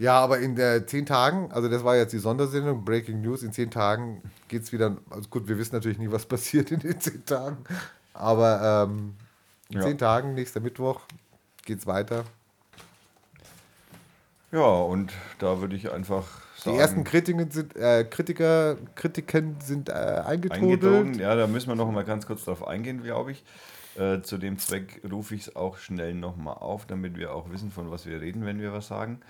Ja, 0.00 0.18
aber 0.18 0.38
in 0.40 0.56
der 0.56 0.86
zehn 0.86 1.06
Tagen, 1.06 1.50
also 1.52 1.68
das 1.68 1.84
war 1.84 1.96
jetzt 1.96 2.12
die 2.12 2.18
Sondersendung, 2.18 2.84
Breaking 2.84 3.20
News, 3.20 3.42
in 3.42 3.52
zehn 3.52 3.70
Tagen 3.70 4.20
geht 4.48 4.62
es 4.62 4.72
wieder. 4.72 4.96
Also 5.10 5.28
gut, 5.28 5.46
wir 5.48 5.58
wissen 5.58 5.74
natürlich 5.76 5.98
nie, 5.98 6.10
was 6.10 6.26
passiert 6.26 6.70
in 6.72 6.80
den 6.80 7.00
zehn 7.00 7.24
Tagen. 7.24 7.58
Aber 8.14 8.86
ähm, 8.88 9.14
in 9.68 9.76
Ja. 9.76 9.82
zehn 9.82 9.98
Tagen, 9.98 10.34
nächster 10.34 10.58
Mittwoch, 10.60 11.02
geht 11.66 11.78
es 11.78 11.86
weiter. 11.86 12.24
Ja, 14.50 14.60
und 14.66 15.12
da 15.38 15.60
würde 15.60 15.76
ich 15.76 15.92
einfach 15.92 16.26
Die 16.58 16.70
sagen, 16.70 16.78
ersten 16.78 17.04
Kritiken 17.04 17.50
sind, 17.50 17.76
äh, 17.76 18.04
Kritiker, 18.04 18.76
Kritiken 18.94 19.56
sind 19.60 19.88
äh, 19.88 19.92
eingetrudelt. 19.92 21.16
Ja, 21.16 21.36
da 21.36 21.46
müssen 21.46 21.68
wir 21.68 21.76
noch 21.76 21.90
mal 21.90 22.04
ganz 22.04 22.26
kurz 22.26 22.44
drauf 22.44 22.66
eingehen, 22.66 23.02
glaube 23.02 23.32
ich. 23.32 23.44
Äh, 23.96 24.22
zu 24.22 24.38
dem 24.38 24.58
Zweck 24.58 25.00
rufe 25.10 25.34
ich 25.34 25.42
es 25.42 25.56
auch 25.56 25.78
schnell 25.78 26.14
noch 26.14 26.36
mal 26.36 26.52
auf, 26.52 26.86
damit 26.86 27.16
wir 27.16 27.34
auch 27.34 27.50
wissen, 27.50 27.70
von 27.70 27.90
was 27.90 28.06
wir 28.06 28.20
reden, 28.20 28.44
wenn 28.44 28.60
wir 28.60 28.72
was 28.72 28.88
sagen. 28.88 29.20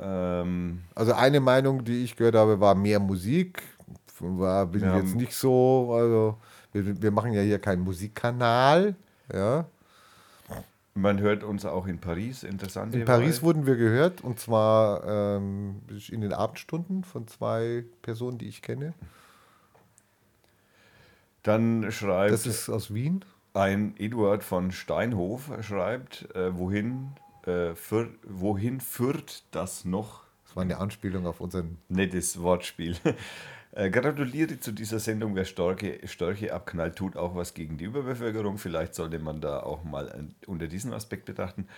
Ähm, 0.00 0.82
Also 0.94 1.12
eine 1.12 1.40
Meinung, 1.40 1.84
die 1.84 2.04
ich 2.04 2.16
gehört 2.16 2.34
habe, 2.34 2.60
war 2.60 2.74
mehr 2.74 3.00
Musik. 3.00 3.62
War, 4.20 4.66
bin 4.66 4.82
Wir 4.82 4.94
ich 4.94 5.02
jetzt 5.02 5.16
nicht 5.16 5.34
so, 5.34 5.94
also 5.94 6.36
wir, 6.72 7.02
wir 7.02 7.10
machen 7.10 7.32
ja 7.32 7.40
hier 7.40 7.58
keinen 7.58 7.82
Musikkanal. 7.82 8.94
Ja. 9.32 9.64
Man 10.94 11.20
hört 11.20 11.44
uns 11.44 11.64
auch 11.64 11.86
in 11.86 11.98
Paris, 11.98 12.42
interessant. 12.42 12.94
In 12.94 13.04
Paris 13.04 13.42
wurden 13.42 13.66
wir 13.66 13.76
gehört 13.76 14.22
und 14.22 14.38
zwar 14.38 15.04
ähm, 15.38 15.82
in 16.08 16.20
den 16.20 16.32
Abendstunden 16.32 17.04
von 17.04 17.28
zwei 17.28 17.84
Personen, 18.02 18.38
die 18.38 18.48
ich 18.48 18.62
kenne. 18.62 18.94
Dann 21.42 21.90
schreibt 21.90 22.32
Das 22.32 22.46
ist 22.46 22.68
aus 22.68 22.92
Wien. 22.92 23.24
Ein 23.54 23.94
Eduard 23.98 24.44
von 24.44 24.70
Steinhof 24.72 25.50
schreibt, 25.62 26.34
äh, 26.34 26.56
wohin, 26.56 27.12
äh, 27.46 27.74
für, 27.74 28.10
wohin 28.22 28.80
führt 28.80 29.44
das 29.50 29.84
noch? 29.84 30.24
Das 30.44 30.56
war 30.56 30.62
eine 30.62 30.78
Anspielung 30.78 31.26
auf 31.26 31.40
unseren. 31.40 31.78
Nettes 31.88 32.40
Wortspiel. 32.40 32.96
Äh, 33.72 33.90
gratuliere 33.90 34.58
zu 34.58 34.72
dieser 34.72 34.98
Sendung. 34.98 35.36
Wer 35.36 35.44
Storche, 35.44 36.00
Störche 36.06 36.52
abknallt, 36.52 36.96
tut 36.96 37.16
auch 37.16 37.36
was 37.36 37.54
gegen 37.54 37.78
die 37.78 37.84
Überbevölkerung. 37.84 38.58
Vielleicht 38.58 38.94
sollte 38.94 39.18
man 39.18 39.40
da 39.40 39.60
auch 39.60 39.84
mal 39.84 40.10
ein, 40.10 40.34
unter 40.46 40.66
diesem 40.66 40.92
Aspekt 40.92 41.26
betrachten. 41.26 41.68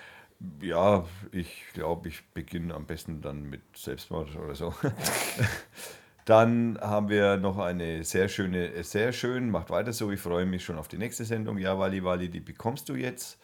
Ja, 0.60 1.04
ich 1.30 1.64
glaube, 1.74 2.08
ich 2.08 2.24
beginne 2.34 2.74
am 2.74 2.86
besten 2.86 3.20
dann 3.20 3.48
mit 3.48 3.60
Selbstmord 3.76 4.34
oder 4.36 4.54
so. 4.54 4.74
Dann 6.24 6.78
haben 6.80 7.08
wir 7.08 7.36
noch 7.36 7.58
eine 7.58 8.04
sehr 8.04 8.28
schöne, 8.28 8.84
sehr 8.84 9.12
schön, 9.12 9.50
macht 9.50 9.70
weiter 9.70 9.92
so, 9.92 10.10
ich 10.12 10.20
freue 10.20 10.46
mich 10.46 10.64
schon 10.64 10.78
auf 10.78 10.86
die 10.86 10.98
nächste 10.98 11.24
Sendung. 11.24 11.58
Ja, 11.58 11.78
Wally, 11.78 12.04
Wally, 12.04 12.28
die 12.28 12.40
bekommst 12.40 12.88
du 12.88 12.94
jetzt. 12.94 13.38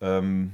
Ähm, 0.00 0.52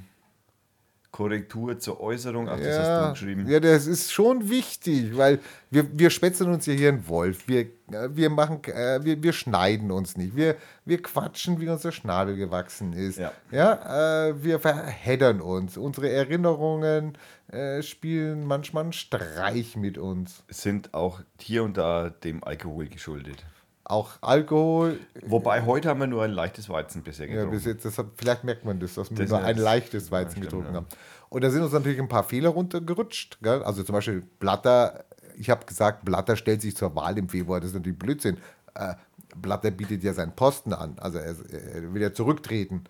Korrektur 1.18 1.76
zur 1.80 1.98
Äußerung, 2.00 2.48
ach, 2.48 2.58
das 2.58 2.78
hast 2.78 2.86
Ja, 2.86 3.06
du 3.06 3.12
geschrieben. 3.14 3.48
ja, 3.48 3.58
das 3.58 3.88
ist 3.88 4.12
schon 4.12 4.48
wichtig, 4.48 5.16
weil 5.16 5.40
wir, 5.68 5.84
wir 5.98 6.10
spätzeln 6.10 6.52
uns 6.52 6.64
ja 6.66 6.74
hier 6.74 6.90
einen 6.90 7.08
Wolf. 7.08 7.48
Wir, 7.48 7.62
äh, 7.90 8.08
wir, 8.12 8.30
machen, 8.30 8.62
äh, 8.66 9.00
wir, 9.02 9.20
wir 9.20 9.32
schneiden 9.32 9.90
uns 9.90 10.16
nicht. 10.16 10.36
Wir, 10.36 10.54
wir 10.84 11.02
quatschen, 11.02 11.60
wie 11.60 11.68
unser 11.68 11.90
Schnabel 11.90 12.36
gewachsen 12.36 12.92
ist. 12.92 13.18
Ja. 13.18 13.32
Ja, 13.50 14.28
äh, 14.28 14.44
wir 14.44 14.60
verheddern 14.60 15.40
uns. 15.40 15.76
Unsere 15.76 16.08
Erinnerungen 16.08 17.18
äh, 17.50 17.82
spielen 17.82 18.46
manchmal 18.46 18.84
einen 18.84 18.92
Streich 18.92 19.74
mit 19.74 19.98
uns. 19.98 20.44
Sind 20.48 20.94
auch 20.94 21.20
hier 21.40 21.64
und 21.64 21.76
da 21.76 22.10
dem 22.10 22.44
Alkohol 22.44 22.86
geschuldet. 22.86 23.44
Auch 23.88 24.10
Alkohol. 24.20 25.00
Wobei 25.24 25.64
heute 25.64 25.88
haben 25.88 26.00
wir 26.00 26.06
nur 26.06 26.22
ein 26.22 26.30
leichtes 26.30 26.68
Weizen 26.68 27.02
bisher 27.02 27.26
Ja, 27.26 27.32
getrunken. 27.34 27.56
bis 27.56 27.64
jetzt, 27.64 27.84
deshalb, 27.86 28.08
vielleicht 28.16 28.44
merkt 28.44 28.64
man 28.64 28.78
das, 28.78 28.94
dass 28.94 29.10
wir 29.10 29.16
Das 29.16 29.30
nur 29.30 29.40
ein 29.42 29.56
leichtes 29.56 30.10
Weizen 30.10 30.32
stimmt, 30.32 30.44
getrunken 30.46 30.70
ja. 30.72 30.76
haben. 30.76 30.86
Und 31.30 31.42
da 31.42 31.50
sind 31.50 31.62
uns 31.62 31.72
natürlich 31.72 31.98
ein 31.98 32.08
paar 32.08 32.24
Fehler 32.24 32.50
runtergerutscht. 32.50 33.38
Gell? 33.42 33.62
Also 33.62 33.82
zum 33.82 33.94
Beispiel 33.94 34.22
Blatter, 34.40 35.04
ich 35.38 35.48
habe 35.50 35.64
gesagt, 35.64 36.04
Blatter 36.04 36.36
stellt 36.36 36.60
sich 36.60 36.76
zur 36.76 36.94
Wahl 36.94 37.16
im 37.16 37.28
Februar. 37.30 37.60
Das 37.60 37.70
ist 37.70 37.76
natürlich 37.76 37.98
Blödsinn. 37.98 38.36
Äh, 38.74 38.94
Blatter 39.36 39.70
bietet 39.70 40.02
ja 40.04 40.12
seinen 40.12 40.32
Posten 40.36 40.72
an. 40.74 40.98
Also 40.98 41.18
er, 41.18 41.34
er 41.50 41.94
will 41.94 42.02
ja 42.02 42.12
zurücktreten. 42.12 42.84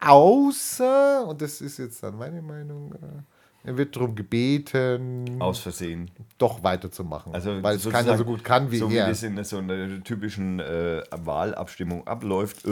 Außer, 0.00 1.26
und 1.26 1.40
das 1.42 1.60
ist 1.60 1.78
jetzt 1.78 2.02
dann 2.02 2.16
meine 2.16 2.42
Meinung, 2.42 2.92
äh, 2.94 3.22
er 3.64 3.76
wird 3.76 3.94
darum 3.96 4.14
gebeten, 4.14 5.36
Aus 5.40 5.60
Versehen. 5.60 6.10
doch 6.38 6.62
weiterzumachen. 6.62 7.34
Also 7.34 7.62
weil 7.62 7.76
es 7.76 7.88
keiner 7.88 8.16
so 8.16 8.24
gut 8.24 8.42
kann 8.44 8.70
wie 8.70 8.78
so 8.78 8.88
er. 8.88 9.06
wie 9.06 9.10
das 9.10 9.22
in 9.22 9.42
so 9.44 9.58
einer 9.58 10.02
typischen 10.02 10.60
äh, 10.60 11.02
Wahlabstimmung 11.10 12.06
abläuft, 12.06 12.64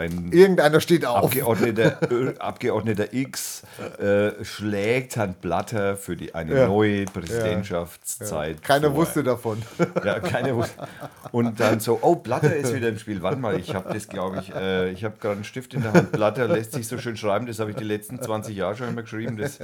irgendein 0.00 0.32
Irgendeiner 0.32 0.80
steht 0.80 1.04
auf. 1.04 1.24
Abgeordneter, 1.24 1.98
Abgeordneter 2.38 3.12
X 3.12 3.62
äh, 3.98 4.44
schlägt 4.44 5.16
Herrn 5.16 5.34
Blatter 5.40 5.96
für 5.96 6.16
die, 6.16 6.34
eine 6.34 6.54
Ja. 6.56 6.66
neue 6.68 7.04
Präsidentschaftszeit. 7.06 8.62
Keiner 8.62 8.88
vor. 8.88 8.96
wusste 8.96 9.22
davon. 9.22 9.62
Ja, 10.04 10.18
keiner 10.20 10.56
wusste. 10.56 10.86
Und 11.32 11.60
dann 11.60 11.78
so, 11.80 11.98
oh, 12.02 12.16
Blatter 12.16 12.54
ist 12.56 12.74
wieder 12.74 12.88
im 12.88 12.98
Spiel. 12.98 13.22
Warte 13.22 13.38
mal, 13.38 13.58
ich 13.58 13.74
habe 13.74 13.92
das, 13.92 14.08
glaube 14.08 14.38
ich, 14.40 14.52
äh, 14.54 14.90
ich 14.90 15.04
habe 15.04 15.16
gerade 15.20 15.34
einen 15.36 15.44
Stift 15.44 15.74
in 15.74 15.82
der 15.82 15.92
Hand. 15.92 16.12
Blatter 16.12 16.48
lässt 16.48 16.72
sich 16.72 16.88
so 16.88 16.98
schön 16.98 17.16
schreiben, 17.16 17.46
das 17.46 17.58
habe 17.60 17.70
ich 17.70 17.76
die 17.76 17.84
letzten 17.84 18.20
20 18.20 18.56
Jahre 18.56 18.76
schon 18.76 18.88
immer 18.88 19.02
geschrieben. 19.02 19.36
Das 19.36 19.58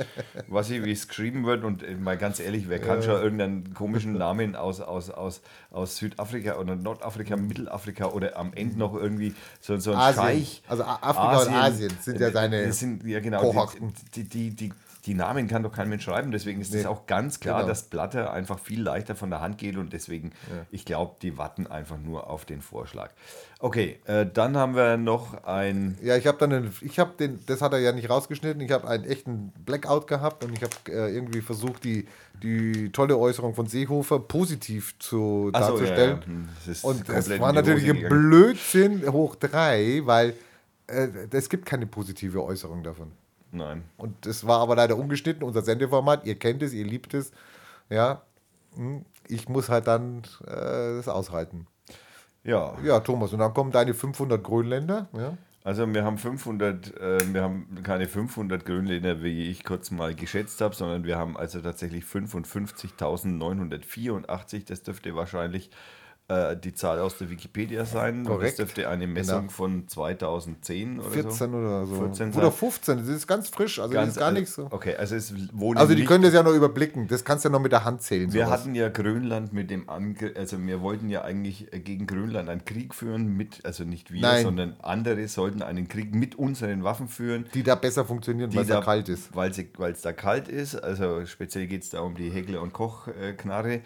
weiß 0.49 0.71
ich, 0.71 0.85
wie 0.85 0.93
es 0.93 1.09
geschrieben 1.09 1.45
wird. 1.47 1.65
Und 1.65 1.83
äh, 1.83 1.95
mal 1.95 2.17
ganz 2.17 2.41
ehrlich, 2.41 2.69
wer 2.69 2.79
kann 2.79 3.03
schon 3.03 3.21
irgendeinen 3.21 3.75
komischen 3.75 4.13
Namen 4.15 4.55
aus, 4.55 4.81
aus, 4.81 5.11
aus, 5.11 5.41
aus 5.71 5.97
Südafrika 5.97 6.57
oder 6.57 6.77
Nordafrika, 6.77 7.37
Mittelafrika 7.37 8.07
oder 8.07 8.37
am 8.37 8.53
Ende 8.55 8.79
noch 8.79 8.95
irgendwie 8.95 9.35
so, 9.61 9.77
so 9.79 9.93
ein 9.93 9.99
Asien. 10.19 10.45
Scheich. 10.45 10.63
Also 10.69 10.85
Afrika 10.85 11.39
und 11.43 11.55
Asien 11.55 11.93
sind 12.01 12.21
ja 12.21 12.31
seine 12.31 12.73
sind, 12.73 13.05
ja, 13.05 13.21
genau. 13.21 13.41
Kohorten. 13.41 13.93
Die, 14.15 14.25
die, 14.25 14.51
die, 14.51 14.69
die, 14.69 14.73
die 15.07 15.15
Namen 15.15 15.49
kann 15.49 15.63
doch 15.63 15.73
kein 15.73 15.89
Mensch 15.89 16.05
schreiben. 16.05 16.31
Deswegen 16.31 16.61
ist 16.61 16.75
es 16.75 16.83
Nee, 16.83 16.87
auch 16.87 17.07
ganz 17.07 17.41
klar, 17.41 17.59
genau. 17.61 17.69
dass 17.69 17.85
Blatter 17.85 18.33
einfach 18.33 18.59
viel 18.59 18.83
leichter 18.83 19.15
von 19.17 19.31
der 19.31 19.41
Hand 19.41 19.59
geht 19.59 19.77
und 19.77 19.93
deswegen, 19.93 20.33
ich 20.71 20.85
glaube, 20.85 21.17
die 21.23 21.39
warten 21.39 21.67
einfach 21.67 21.99
nur 21.99 22.29
auf 22.29 22.45
den 22.45 22.61
Vorschlag. 22.61 23.11
Okay, 23.61 23.99
äh, 24.05 24.25
dann 24.25 24.57
haben 24.57 24.77
wir 24.77 24.97
noch 24.97 25.43
ein. 25.43 25.99
Ja, 26.01 26.17
ich 26.17 26.29
habe 26.29 26.39
dann, 26.39 26.53
einen, 26.53 26.77
ich 26.81 27.01
habe 27.01 27.15
den, 27.19 27.41
das 27.47 27.61
hat 27.61 27.73
er 27.73 27.81
ja 27.81 27.91
nicht 27.91 28.09
rausgeschnitten. 28.09 28.61
Ich 28.61 28.71
habe 28.71 28.87
einen 28.87 29.03
echten 29.03 29.53
Blackout 29.67 30.07
gehabt 30.07 30.45
und 30.45 30.53
ich 30.53 30.63
habe 30.63 30.75
äh, 30.89 31.13
irgendwie 31.13 31.41
versucht, 31.41 31.83
die, 31.83 32.07
die 32.41 32.93
tolle 32.93 33.19
Äußerung 33.19 33.55
von 33.57 33.67
Seehofer 33.67 34.21
positiv 34.21 34.97
zu 35.01 35.51
Ach 35.53 35.67
so, 35.67 35.73
darzustellen. 35.73 36.11
ja, 36.11 36.15
ja. 36.15 36.27
Hm, 36.27 36.49
Und 36.83 37.09
es 37.09 37.41
war 37.41 37.53
natürlich 37.53 37.89
ein. 37.91 38.09
Blödsinn 38.09 39.11
hoch 39.11 39.35
drei, 39.35 40.03
weil 40.05 40.35
äh, 40.87 41.09
es 41.33 41.49
gibt 41.49 41.67
keine 41.67 41.87
positive 41.87 42.45
Äußerung 42.45 42.85
davon. 42.85 43.11
Nein. 43.51 43.83
Und 43.97 44.25
es 44.25 44.47
war 44.47 44.61
aber 44.61 44.77
leider 44.77 44.97
ungeschnitten, 44.97 45.43
unser 45.43 45.63
Sendeformat. 45.63 46.25
Ihr 46.27 46.37
kennt 46.37 46.63
es, 46.63 46.73
ihr 46.73 46.85
liebt 46.85 47.13
es. 47.13 47.33
Ja, 47.91 48.23
hm, 48.77 49.05
ich 49.27 49.49
muss 49.49 49.69
halt 49.69 49.89
dann 49.89 50.23
äh, 50.47 50.97
das 50.97 51.09
aushalten. 51.09 51.67
Ja, 52.49 52.75
Ja, 52.83 53.01
Thomas, 53.01 53.35
und 53.35 53.41
dann 53.41 53.53
kommen 53.53 53.73
deine 53.73 53.93
500 53.93 54.43
Grönländer. 54.43 55.09
Ja. 55.13 55.37
also 55.65 55.87
wir 55.93 56.03
haben 56.03 56.17
500, 56.17 56.99
äh, 56.99 57.19
wir 57.35 57.43
haben 57.43 57.67
keine 57.83 58.09
500 58.09 58.65
Grönländer, 58.65 59.23
wie 59.23 59.51
ich 59.51 59.65
kurz 59.65 59.91
mal 59.91 60.15
geschätzt 60.15 60.63
habe, 60.63 60.75
sondern 60.75 61.05
wir 61.05 61.19
haben 61.19 61.37
also 61.37 61.61
tatsächlich 61.61 62.05
55.984. 62.05 64.65
Das 64.67 64.83
dürfte 64.83 65.15
wahrscheinlich 65.15 65.71
äh, 66.29 66.57
die 66.57 66.75
Zahl 66.75 66.99
aus 67.01 67.17
der 67.19 67.31
Wikipedia 67.31 67.85
sein. 67.87 68.25
Korrekt. 68.25 68.51
Das 68.59 68.67
dürfte 68.67 68.89
eine 68.89 69.07
Messung 69.07 69.41
Genau. 69.41 69.51
von 69.51 69.89
2010 69.89 71.01
oder 71.01 71.11
14 71.11 71.51
so. 71.51 71.57
oder 71.57 71.87
so. 71.87 71.95
14 71.97 72.33
oder 72.35 72.43
sein. 72.43 72.53
15, 72.53 72.99
das 72.99 73.09
ist 73.09 73.27
ganz 73.27 73.49
frisch, 73.49 73.79
also 73.79 73.93
Ganz, 73.95 74.13
ist 74.13 74.19
gar 74.19 74.29
also, 74.29 74.39
nichts 74.41 74.55
so. 74.55 74.69
Okay, 74.71 74.95
also 74.97 75.17
es 75.17 75.33
wohnen 75.53 75.79
Also 75.79 75.95
die 75.95 76.05
können 76.05 76.23
das 76.25 76.35
ja 76.35 76.43
noch 76.43 76.53
überblicken, 76.53 77.09
das 77.09 77.25
kannst 77.25 77.45
du 77.45 77.49
ja 77.49 77.53
noch 77.53 77.61
mit 77.61 77.73
der 77.73 77.85
Hand 77.85 78.03
zählen. 78.03 78.33
Wir 78.33 78.45
sowas. 78.47 78.61
hatten 78.61 78.75
ja 78.75 78.89
Grönland 78.91 79.53
mit 79.53 79.71
dem 79.71 79.89
Angriff, 79.89 80.37
also 80.37 80.59
wir 80.65 80.83
wollten 80.83 81.09
ja 81.09 81.23
eigentlich 81.23 81.73
äh, 81.73 81.81
gegen 81.81 82.07
Grönland 82.07 82.49
einen 82.51 82.65
Krieg 82.65 82.95
führen, 82.95 83.37
mit, 83.37 83.65
also 83.65 83.85
nicht 83.85 84.13
wir, 84.13 84.21
Nein. 84.21 84.43
sondern 84.45 84.77
andere 84.83 85.27
sollten 85.29 85.63
einen 85.63 85.89
Krieg 85.89 86.15
mit 86.15 86.35
unseren 86.35 86.85
Waffen 86.85 87.09
führen. 87.09 87.47
die 87.55 87.63
da 87.63 87.75
besser 87.75 88.05
funktionieren, 88.05 88.55
weil 88.55 88.63
es 88.63 88.69
da 88.69 88.75
da 88.77 88.83
kalt 88.85 89.09
ist. 89.09 89.35
Weil 89.35 89.51
es 89.51 90.03
da 90.03 90.13
kalt 90.13 90.49
ist. 90.49 90.75
Also 90.75 91.25
speziell 91.27 91.67
geht 91.67 91.83
es 91.85 91.91
da 91.91 92.01
um 92.01 92.15
die 92.15 92.29
Heckler- 92.31 92.61
und 92.61 92.73
Koch-Knarre. 92.73 93.81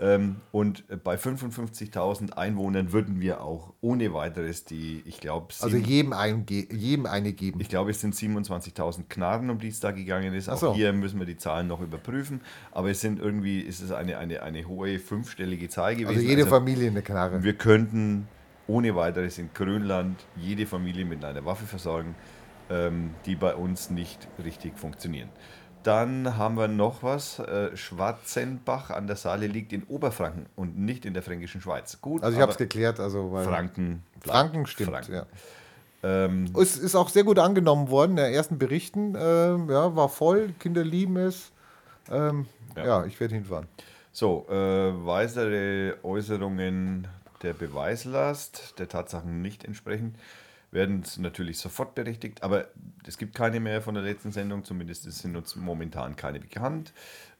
Ähm, 0.00 0.36
und 0.52 0.84
bei 1.02 1.16
55.000 1.16 2.34
Einwohnern 2.34 2.92
würden 2.92 3.20
wir 3.20 3.42
auch 3.42 3.74
ohne 3.80 4.14
weiteres 4.14 4.64
die, 4.64 5.02
ich 5.04 5.20
glaube, 5.20 5.48
Also 5.60 5.76
jedem, 5.76 6.12
ein, 6.12 6.46
jedem 6.48 7.06
eine 7.06 7.32
geben. 7.32 7.60
ich 7.60 7.68
glaube, 7.68 7.90
es 7.90 8.00
sind 8.00 8.14
27.000 8.14 9.08
Knarren, 9.08 9.50
um 9.50 9.58
die 9.58 9.68
es 9.68 9.80
da 9.80 9.90
gegangen 9.90 10.34
ist. 10.34 10.48
Auch 10.48 10.58
so. 10.58 10.74
hier 10.74 10.92
müssen 10.92 11.18
wir 11.18 11.26
die 11.26 11.36
Zahlen 11.36 11.66
noch 11.66 11.80
überprüfen. 11.80 12.40
Aber 12.70 12.90
es 12.90 13.00
sind 13.00 13.18
irgendwie, 13.18 13.60
ist 13.60 13.80
es 13.80 13.90
eine, 13.90 14.18
eine, 14.18 14.42
eine 14.42 14.68
hohe 14.68 15.00
fünfstellige 15.00 15.68
Zahl 15.68 15.96
gewesen. 15.96 16.16
also 16.16 16.20
jede 16.20 16.46
Familie 16.46 16.90
eine 16.90 17.02
Knarre. 17.02 17.42
Wir 17.42 17.54
könnten 17.54 18.28
ohne 18.68 18.94
weiteres 18.94 19.38
in 19.38 19.50
Grönland 19.52 20.24
jede 20.36 20.66
Familie 20.66 21.06
mit 21.06 21.24
einer 21.24 21.44
Waffe 21.44 21.66
versorgen, 21.66 22.14
ähm, 22.70 23.10
die 23.26 23.34
bei 23.34 23.54
uns 23.54 23.90
nicht 23.90 24.28
richtig 24.44 24.78
funktionieren. 24.78 25.30
Dann 25.82 26.36
haben 26.36 26.56
wir 26.56 26.68
noch 26.68 27.02
was. 27.02 27.38
Äh, 27.38 27.76
Schwarzenbach 27.76 28.90
an 28.90 29.06
der 29.06 29.16
Saale 29.16 29.46
liegt 29.46 29.72
in 29.72 29.84
Oberfranken 29.84 30.46
und 30.56 30.78
nicht 30.78 31.04
in 31.04 31.14
der 31.14 31.22
fränkischen 31.22 31.60
Schweiz. 31.60 32.00
Gut, 32.00 32.22
Also 32.22 32.36
ich 32.36 32.42
habe 32.42 32.52
es 32.52 32.58
geklärt, 32.58 33.00
also 33.00 33.32
weil 33.32 33.44
Franken. 33.44 34.02
Franken 34.20 34.66
stimmt, 34.66 34.90
Franken. 34.90 35.12
ja. 35.14 35.26
Ähm, 36.02 36.46
Es 36.56 36.76
ist 36.76 36.94
auch 36.94 37.08
sehr 37.08 37.24
gut 37.24 37.38
angenommen 37.38 37.90
worden 37.90 38.12
in 38.12 38.16
den 38.24 38.32
ersten 38.34 38.58
Berichten. 38.58 39.16
Ähm, 39.18 39.68
ja, 39.70 39.94
war 39.96 40.08
voll, 40.08 40.50
Kinder 40.58 40.84
lieben 40.84 41.16
es. 41.16 41.50
Ähm, 42.10 42.46
Ja. 42.76 42.84
ja. 42.86 43.04
ich 43.04 43.18
werde 43.20 43.34
hinfahren. 43.34 43.66
So, 44.12 44.46
äh, 44.48 44.54
weitere 45.06 45.94
Äußerungen 46.02 47.06
der 47.42 47.52
Beweislast, 47.52 48.74
der 48.78 48.88
Tatsachen 48.88 49.42
nicht 49.42 49.64
entsprechend, 49.64 50.16
werden 50.70 51.04
natürlich 51.18 51.58
sofort 51.58 51.94
berichtigt, 51.94 52.42
aber 52.42 52.68
es 53.06 53.16
gibt 53.18 53.34
keine 53.34 53.58
mehr 53.60 53.80
von 53.82 53.94
der 53.94 54.02
letzten 54.02 54.32
Sendung, 54.32 54.64
zumindest 54.64 55.06
es 55.06 55.20
sind 55.20 55.34
uns 55.36 55.56
momentan 55.56 56.14
keine 56.16 56.40
bekannt. 56.40 56.92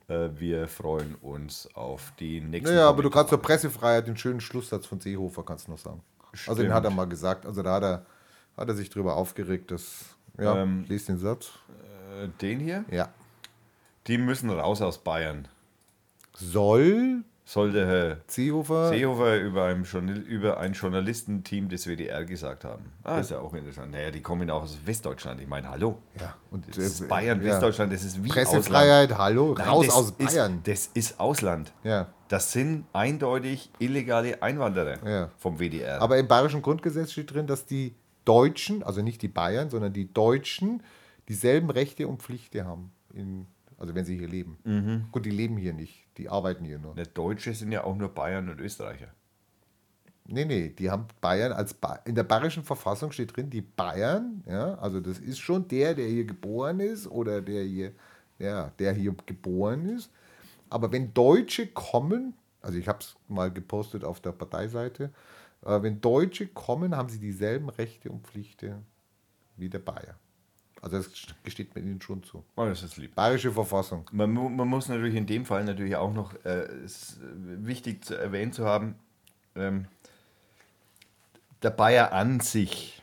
Äh, 0.09 0.31
wir 0.37 0.67
freuen 0.69 1.15
uns 1.17 1.69
auf 1.75 2.13
die 2.19 2.41
nächste 2.41 2.73
Naja, 2.75 2.89
aber 2.89 3.03
du 3.03 3.11
kannst 3.11 3.29
zur 3.31 3.43
Pressefreiheit 3.43 4.07
den 4.07 4.17
schönen 4.17 4.41
Schlusssatz 4.41 4.87
von 4.87 5.01
Seehofer 5.01 5.45
kannst 5.45 5.67
du 5.67 5.73
noch 5.73 5.79
sagen. 5.79 6.03
Also 6.33 6.55
den 6.55 6.57
Stimmt. 6.67 6.73
hat 6.75 6.85
er 6.85 6.91
mal 6.91 7.07
gesagt. 7.07 7.45
Also 7.47 7.63
da 7.63 7.75
hat 7.75 7.83
er, 7.83 8.07
hat 8.57 8.69
er 8.69 8.75
sich 8.75 8.89
drüber 8.91 9.17
aufgeregt, 9.17 9.71
dass. 9.71 10.17
Ja, 10.39 10.63
Ähm, 10.63 10.85
lies 10.89 11.05
den 11.07 11.19
Satz. 11.19 11.51
Äh, 12.23 12.29
den 12.41 12.61
hier, 12.61 12.85
Ja. 12.91 13.09
die 14.07 14.17
müssen 14.19 14.49
raus 14.51 14.81
aus 14.81 14.99
Bayern. 14.99 15.49
Soll 16.35 17.25
Soll 17.49 17.73
der 17.73 17.87
Herr 17.87 18.17
Seehofer. 18.27 18.91
Seehofer 18.91 19.39
über 19.41 19.65
ein, 19.65 19.85
Journal 19.85 20.19
über 20.19 20.59
ein 20.61 20.75
Journalistenteam 20.75 21.71
des 21.71 21.87
WDR 21.87 22.27
gesagt 22.27 22.63
haben. 22.67 22.93
Ah, 23.05 23.21
ist 23.21 23.31
ja 23.31 23.39
auch 23.41 23.55
interessant. 23.55 23.91
Naja, 23.91 24.11
die 24.11 24.21
kommen 24.21 24.51
auch 24.51 24.65
aus 24.65 24.77
Westdeutschland. 24.85 25.41
Ich 25.41 25.49
meine, 25.49 25.71
hallo. 25.71 25.97
ja, 26.21 26.35
und 26.51 26.69
Das 26.69 26.77
ist 26.77 27.09
Bayern, 27.09 27.41
ja. 27.41 27.47
Westdeutschland, 27.53 27.91
das 27.91 28.05
ist 28.05 28.23
wie 28.23 28.29
Pressefreiheit, 28.29 29.17
hallo, 29.17 29.53
Ausland. 29.53 29.71
raus 29.71 29.87
das 29.87 29.95
aus 29.95 30.11
ist, 30.11 30.19
Bayern. 30.19 30.61
Das 30.65 30.91
ist 30.93 31.19
Ausland. 31.19 31.73
Ja. 31.85 32.09
Das 32.29 32.53
sind 32.53 32.85
eindeutig 32.93 33.71
illegale 33.79 34.43
Einwanderer 34.43 35.09
Ja. 35.09 35.31
vom 35.39 35.59
WDR. 35.59 36.03
Aber 36.03 36.19
im 36.19 36.29
bayerischen 36.29 36.61
Grundgesetz 36.61 37.13
steht 37.13 37.33
drin, 37.33 37.47
dass 37.47 37.65
die 37.65 37.95
Deutschen, 38.27 38.83
also 38.83 39.01
nicht 39.01 39.23
die 39.23 39.29
Bayern, 39.29 39.71
sondern 39.71 39.95
die 39.95 40.13
Deutschen, 40.13 40.83
dieselben 41.31 41.71
Rechte 41.71 42.09
und 42.09 42.23
Pflichten 42.23 42.67
haben 42.67 42.93
in 43.15 43.47
Also 43.79 43.95
wenn 43.95 44.05
sie 44.05 44.19
hier 44.19 44.29
leben. 44.29 44.59
Mhm. 44.65 45.07
Gut, 45.13 45.25
die 45.25 45.31
leben 45.31 45.57
hier 45.57 45.73
nicht, 45.73 46.07
die 46.19 46.29
arbeiten 46.29 46.65
hier 46.65 46.79
nur. 46.79 46.95
Der 46.95 47.07
Deutsche 47.07 47.55
sind 47.55 47.73
ja 47.73 47.85
auch 47.85 47.97
nur 47.97 48.09
Bayern 48.09 48.49
und 48.49 48.61
Österreicher. 48.61 49.09
Nee, 50.31 50.45
nee, 50.45 50.69
die 50.69 50.91
haben 50.91 51.07
Bayern 51.23 51.53
als 51.53 51.73
ba 51.73 52.01
in 52.05 52.15
der 52.15 52.25
bayerischen 52.25 52.63
Verfassung 52.63 53.13
steht 53.13 53.35
drin, 53.35 53.49
die 53.49 53.63
Bayern, 53.63 54.43
ja, 54.47 54.75
also 54.75 55.01
das 55.01 55.19
ist 55.19 55.39
schon 55.39 55.67
der, 55.69 55.95
der 55.95 56.07
hier 56.07 56.27
geboren 56.27 56.81
ist 56.81 57.07
oder 57.07 57.41
der 57.41 57.65
hier, 57.65 57.93
ja, 58.39 58.71
der 58.79 58.93
hier 58.93 59.15
geboren 59.25 59.87
ist. 59.87 60.11
Aber 60.69 60.93
wenn 60.93 61.15
Deutsche 61.15 61.69
kommen, 61.69 62.35
also 62.61 62.77
ich 62.77 62.89
habe 62.89 62.99
es 63.01 63.17
mal 63.27 63.51
gepostet 63.51 64.05
auf 64.05 64.21
der 64.21 64.33
Parteiseite, 64.33 65.13
äh, 65.65 65.81
wenn 65.81 66.01
Deutsche 66.03 66.47
kommen, 66.49 66.95
haben 66.95 67.09
sie 67.09 67.21
dieselben 67.21 67.71
Rechte 67.71 68.11
und 68.11 68.27
Pflichten 68.27 68.85
wie 69.57 69.71
der 69.71 69.79
Bayer. 69.79 70.17
Also 70.81 70.97
das 70.99 71.11
gesteht 71.43 71.75
mir 71.75 71.81
ihnen 71.83 72.01
schon 72.01 72.23
zu. 72.23 72.45
Oh, 72.57 72.65
das 72.65 72.83
ist 72.85 72.97
lieb. 72.99 73.15
Bayerische 73.17 73.51
Verfassung. 73.51 74.09
Man, 74.13 74.33
man 74.33 74.69
muss 74.69 74.89
natürlich 74.89 75.17
in 75.17 75.27
dem 75.27 75.45
Fall 75.45 75.65
natürlich 75.65 75.97
auch 75.97 76.13
noch, 76.13 76.35
äh, 76.45 76.69
wichtig 77.43 78.05
zu 78.05 78.15
erwähnen 78.17 78.53
zu 78.53 78.65
haben, 78.65 78.95
ähm, 79.57 79.87
der 81.63 81.71
Bayer 81.71 82.13
an 82.13 82.41
sich, 82.41 83.03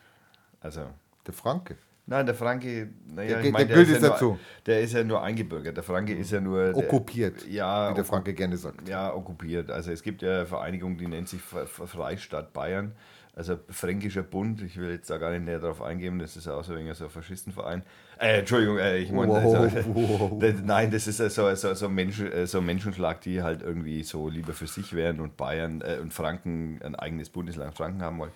also, 0.61 0.87
Der 1.27 1.33
Franke. 1.33 1.75
nein, 2.05 2.25
der 2.25 2.35
Franke, 2.35 2.89
naja, 3.07 3.29
Der- 3.37 3.41
ich 3.43 3.51
meine, 3.51 3.67
der 3.67 3.75
der, 3.75 3.83
ist 3.83 3.87
gehört 3.89 4.03
ja 4.03 4.09
dazu. 4.09 4.25
nur, 4.25 4.39
der 4.65 4.81
ist 4.81 4.93
ja 4.93 5.03
nur 5.03 5.21
eingebürgert. 5.21 5.75
Der 5.75 5.83
Franke 5.83 6.13
ist 6.15 6.31
ja 6.31 6.39
nur. 6.39 6.67
Der, 6.71 6.77
Okkupiert, 6.77 7.45
Ja, 7.47 7.91
wie 7.91 7.95
der 7.95 8.05
Franke 8.05 8.33
gerne 8.33 8.55
sagt. 8.57 8.87
Ja, 8.87 9.13
okkupiert. 9.13 9.69
Also 9.69 9.91
es 9.91 10.01
gibt 10.01 10.21
ja 10.21 10.37
eine 10.37 10.45
Vereinigung, 10.45 10.97
die 10.97 11.07
nennt 11.07 11.27
sich 11.27 11.41
Fre- 11.41 11.65
Fre- 11.65 11.87
Freistaat 11.87 12.53
Bayern. 12.53 12.93
Also 13.35 13.59
Fränkischer 13.69 14.23
Bund, 14.23 14.61
ich 14.61 14.77
will 14.77 14.91
jetzt 14.91 15.09
da 15.09 15.17
gar 15.17 15.31
nicht 15.31 15.43
näher 15.43 15.59
drauf 15.59 15.81
eingehen, 15.81 16.19
das 16.19 16.37
ist 16.37 16.47
ja 16.47 16.53
auch 16.53 16.63
so 16.63 16.73
ein, 16.73 16.93
so 16.93 17.03
ein 17.03 17.09
Faschistenverein. 17.09 17.83
Äh, 18.17 18.39
Entschuldigung, 18.39 18.77
äh, 18.77 18.97
ich 18.97 19.11
meine, 19.11 19.33
Wow, 19.33 20.39
das, 20.39 20.55
nein, 20.63 20.89
das 20.89 21.05
ist 21.05 21.17
so, 21.17 21.53
so, 21.53 21.73
so, 21.73 21.89
Menschen, 21.89 22.31
äh, 22.31 22.47
so 22.47 22.59
ein 22.59 22.65
Menschenschlag, 22.65 23.19
die 23.19 23.43
halt 23.43 23.61
irgendwie 23.61 24.03
so 24.03 24.29
lieber 24.29 24.53
für 24.53 24.67
sich 24.67 24.93
wären 24.93 25.19
und 25.19 25.35
Bayern 25.35 25.81
äh, 25.81 25.97
und 26.01 26.13
Franken 26.13 26.79
ein 26.81 26.95
eigenes 26.95 27.29
Bundesland 27.29 27.75
Franken 27.75 28.01
haben 28.01 28.19
wollen. 28.19 28.31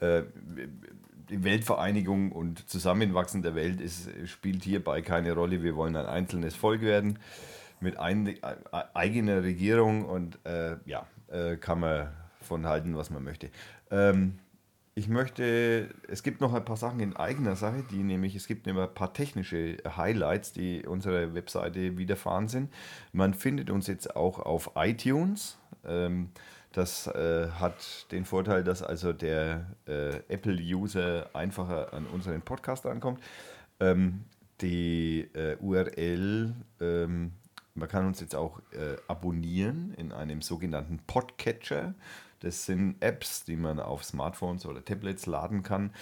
Äh, 0.00 0.24
die 1.30 1.42
Weltvereinigung 1.42 2.30
und 2.30 2.68
Zusammenwachsen 2.68 3.40
der 3.40 3.54
Welt 3.54 3.80
ist, 3.80 4.10
spielt 4.26 4.64
hierbei 4.64 5.00
keine 5.00 5.32
Rolle. 5.32 5.62
Wir 5.62 5.76
wollen 5.76 5.96
ein 5.96 6.06
einzelnes 6.06 6.54
Volk 6.54 6.82
werden 6.82 7.18
mit 7.80 7.98
ein, 7.98 8.34
eigener 8.94 9.42
Regierung 9.42 10.04
und 10.04 10.38
äh, 10.44 10.76
ja, 10.84 11.06
äh, 11.28 11.56
kann 11.56 11.80
man 11.80 12.08
von 12.40 12.66
halten, 12.66 12.96
was 12.96 13.10
man 13.10 13.24
möchte. 13.24 13.50
Ähm, 13.90 14.38
ich 14.98 15.08
möchte, 15.08 15.90
es 16.08 16.22
gibt 16.22 16.40
noch 16.40 16.54
ein 16.54 16.64
paar 16.64 16.78
Sachen 16.78 17.00
in 17.00 17.14
eigener 17.16 17.54
Sache, 17.54 17.84
die 17.90 18.02
nämlich, 18.02 18.34
es 18.34 18.46
gibt 18.46 18.64
nämlich 18.64 18.84
ein 18.84 18.94
paar 18.94 19.12
technische 19.12 19.76
Highlights, 19.86 20.54
die 20.54 20.86
unserer 20.86 21.34
Webseite 21.34 21.98
widerfahren 21.98 22.48
sind. 22.48 22.72
Man 23.12 23.34
findet 23.34 23.68
uns 23.68 23.88
jetzt 23.88 24.16
auch 24.16 24.38
auf 24.38 24.70
iTunes. 24.74 25.58
Ähm, 25.84 26.30
das 26.72 27.08
äh, 27.08 27.48
hat 27.60 28.10
den 28.10 28.24
Vorteil, 28.24 28.64
dass 28.64 28.82
also 28.82 29.12
der 29.12 29.66
äh, 29.86 30.16
Apple-User 30.28 31.28
einfacher 31.34 31.92
an 31.92 32.06
unseren 32.06 32.40
Podcast 32.40 32.86
ankommt. 32.86 33.20
Ähm, 33.80 34.24
die 34.62 35.28
äh, 35.34 35.58
URL, 35.60 36.54
ähm, 36.80 37.32
man 37.74 37.88
kann 37.88 38.06
uns 38.06 38.20
jetzt 38.20 38.34
auch 38.34 38.62
abonnieren 39.06 39.92
in 39.98 40.10
einem 40.10 40.40
sogenannten 40.40 40.98
Podcatcher. 41.06 41.94
Das 42.40 42.66
sind 42.66 42.96
Apps, 43.00 43.44
die 43.44 43.56
man 43.56 43.80
auf 43.80 44.04
Smartphones 44.04 44.66
oder 44.66 44.84
Tablets 44.84 45.26
laden 45.26 45.62
kann, 45.62 45.92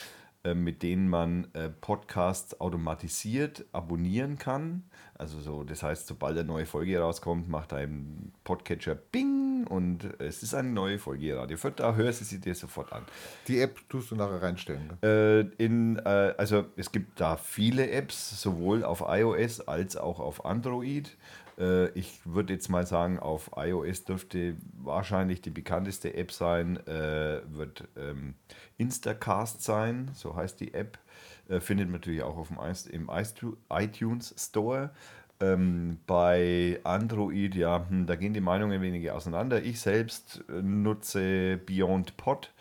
äh, 0.45 0.55
mit 0.55 0.83
denen 0.83 1.09
man 1.09 1.49
äh, 1.55 1.71
Podcasts 1.71 2.61
automatisiert 2.61 3.65
abonnieren 3.73 4.39
kann. 4.39 4.85
Also 5.17 5.41
so, 5.41 5.65
das 5.65 5.83
heißt, 5.83 6.07
sobald 6.07 6.37
eine 6.37 6.47
neue 6.47 6.67
Folge 6.67 6.99
rauskommt, 6.99 7.49
macht 7.49 7.73
ein 7.73 8.33
Podcatcher 8.43 8.95
Bing 8.95 9.67
und 9.67 10.21
es 10.21 10.43
ist 10.43 10.55
eine 10.55 10.69
neue 10.69 10.99
Folge 10.99 11.37
Radio 11.37 11.57
Fürth. 11.57 11.75
Da 11.77 11.95
hörst 11.95 12.21
du 12.21 12.25
sie 12.25 12.41
dir 12.41 12.55
sofort 12.55 12.93
an. 12.93 13.05
Die 13.49 13.61
App 13.61 13.81
tust 13.89 14.11
du 14.11 14.17
nachher 14.17 14.43
reinstellen. 14.43 14.99
Ne? 15.01 15.51
Äh, 15.59 15.65
in, 15.65 15.97
äh, 15.97 16.35
also 16.37 16.67
es 16.77 16.93
gibt 16.93 17.21
da 17.21 17.37
viele 17.37 17.91
Apps, 17.91 18.43
sowohl 18.43 18.85
auf 18.85 19.05
iOS 19.07 19.61
als 19.63 19.97
auch 19.97 20.21
auf 20.21 20.45
Android. 20.45 21.17
Äh, 21.59 21.89
ich 21.91 22.21
würde 22.25 22.53
jetzt 22.53 22.69
mal 22.69 22.87
sagen, 22.87 23.19
auf 23.19 23.51
iOS 23.57 24.05
dürfte 24.05 24.57
wahrscheinlich 24.83 25.43
die 25.43 25.51
bekannteste 25.51 26.15
App 26.15 26.33
sein, 26.33 26.77
äh, 26.87 27.41
wird 27.47 27.89
ähm, 27.97 28.35
Instacast 28.79 29.63
sein, 29.63 30.11
so 30.15 30.37
heißt 30.37 30.61
die 30.61 30.75
App. 30.75 30.99
Äh, 31.49 31.61
findet 31.61 31.89
man 31.89 32.01
natürlich 32.01 32.23
auch 32.23 32.37
auf 32.37 32.49
dem, 32.49 32.59
im 32.93 33.11
iTunes 33.71 34.35
Store. 34.39 34.91
Ähm, 35.41 35.99
bei 36.07 36.81
Android, 36.85 37.55
ja, 37.55 37.87
hm, 37.89 38.07
da 38.07 38.17
gehen 38.17 38.35
die 38.35 38.41
Meinungen 38.41 38.81
wenige 38.81 39.15
auseinander. 39.15 39.63
Ich 39.63 39.81
selbst 39.81 40.45
äh, 40.49 40.63
nutze 40.63 41.59
Beyond 41.59 42.17
Pod 42.17 42.53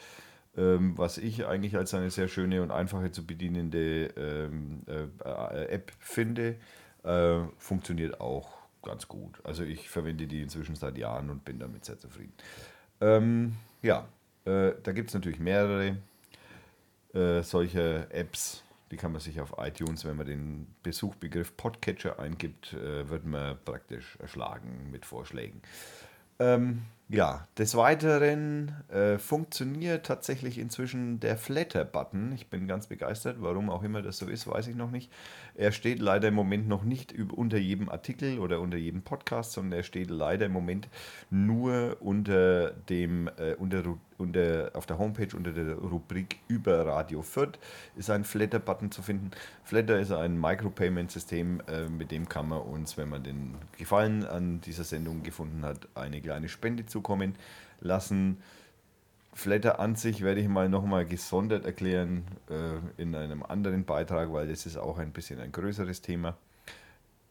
ähm, 0.56 0.98
was 0.98 1.18
ich 1.18 1.46
eigentlich 1.46 1.76
als 1.76 1.94
eine 1.94 2.12
sehr 2.12 2.28
schöne 2.28 2.62
und 2.62 2.72
einfache 2.72 3.12
zu 3.12 3.26
bedienende 3.26 4.06
ähm, 4.16 4.84
äh, 4.88 5.28
äh, 5.28 5.66
App 5.70 5.92
finde, 6.00 6.58
äh, 7.04 7.40
funktioniert 7.58 8.22
auch 8.22 8.63
ganz 8.84 9.08
gut. 9.08 9.40
Also 9.44 9.64
ich 9.64 9.90
verwende 9.90 10.28
die 10.28 10.42
inzwischen 10.42 10.76
seit 10.76 10.98
Jahren 10.98 11.30
und 11.30 11.44
bin 11.46 11.60
damit 11.60 11.86
sehr 11.86 11.98
zufrieden. 11.98 12.34
Ähm, 13.02 13.56
ja, 13.82 14.08
äh, 14.46 14.74
da 14.84 14.92
gibt 14.92 15.10
es 15.10 15.14
natürlich 15.14 15.40
mehrere 15.40 15.98
äh, 17.14 17.42
solche 17.42 18.08
Apps, 18.12 18.64
die 18.92 18.98
kann 18.98 19.12
man 19.12 19.22
sich 19.22 19.42
auf 19.42 19.56
iTunes, 19.58 20.06
wenn 20.06 20.18
man 20.18 20.28
den 20.28 20.68
Besuchbegriff 20.84 21.58
Podcatcher 21.58 22.20
eingibt, 22.20 22.74
äh, 22.74 23.10
wird 23.10 23.26
man 23.26 23.58
praktisch 23.66 24.18
erschlagen 24.20 24.90
mit 24.92 25.06
Vorschlägen. 25.06 25.62
Ähm, 26.40 26.84
ja, 27.14 27.48
des 27.60 27.76
Weiteren 27.76 28.72
äh, 28.90 29.20
funktioniert 29.20 30.04
tatsächlich 30.04 30.58
inzwischen 30.58 31.20
der 31.20 31.38
Flatter-Button. 31.38 32.32
Ich 32.32 32.48
bin 32.48 32.66
ganz 32.66 32.88
begeistert, 32.88 33.38
warum 33.40 33.70
auch 33.70 33.84
immer 33.84 34.02
das 34.02 34.18
so 34.18 34.26
ist, 34.26 34.48
weiß 34.48 34.66
ich 34.66 34.76
noch 34.76 34.90
nicht. 34.90 35.12
Er 35.54 35.72
steht 35.72 36.00
leider 36.00 36.30
im 36.30 36.34
Moment 36.34 36.68
noch 36.68 36.84
nicht 36.84 37.14
unter 37.32 37.58
jedem 37.58 37.88
Artikel 37.88 38.40
oder 38.40 38.60
unter 38.60 38.78
jedem 38.78 39.04
Podcast, 39.04 39.52
sondern 39.52 39.78
er 39.78 39.84
steht 39.84 40.10
leider 40.10 40.48
im 40.48 40.54
Moment 40.54 40.88
nur 41.30 41.98
unter 42.00 42.72
dem, 42.72 43.30
äh, 43.38 43.54
unter, 43.60 43.84
unter, 44.24 44.72
auf 44.74 44.86
der 44.86 44.98
Homepage 44.98 45.36
unter 45.36 45.52
der 45.52 45.76
Rubrik 45.76 46.40
über 46.48 46.86
Radio 46.86 47.22
Fürth 47.22 47.60
ist 47.96 48.10
ein 48.10 48.24
Flatter-Button 48.24 48.92
zu 48.92 49.02
finden. 49.02 49.32
Flatter 49.64 50.00
ist 50.00 50.12
ein 50.12 50.40
Micropayment-System, 50.40 51.62
äh, 51.68 51.88
mit 51.90 52.12
dem 52.12 52.28
kann 52.28 52.50
man 52.50 52.62
uns, 52.62 52.98
wenn 52.98 53.10
man 53.10 53.24
den 53.24 53.56
Gefallen 53.78 54.26
an 54.26 54.62
dieser 54.62 54.84
Sendung 54.84 55.22
gefunden 55.24 55.64
hat, 55.64 55.88
eine 55.96 56.22
kleine 56.22 56.50
Spende 56.50 56.86
zukommen 56.86 57.36
lassen. 57.80 58.38
Flatter 59.34 59.80
an 59.80 59.96
sich 59.96 60.22
werde 60.22 60.42
ich 60.42 60.48
mal 60.48 60.70
nochmal 60.70 61.06
gesondert 61.06 61.66
erklären 61.66 62.24
äh, 62.50 63.02
in 63.02 63.16
einem 63.16 63.44
anderen 63.44 63.84
Beitrag, 63.84 64.32
weil 64.32 64.48
das 64.48 64.66
ist 64.66 64.78
auch 64.78 65.00
ein 65.00 65.12
bisschen 65.12 65.40
ein 65.40 65.52
größeres 65.52 66.02
Thema. 66.02 66.38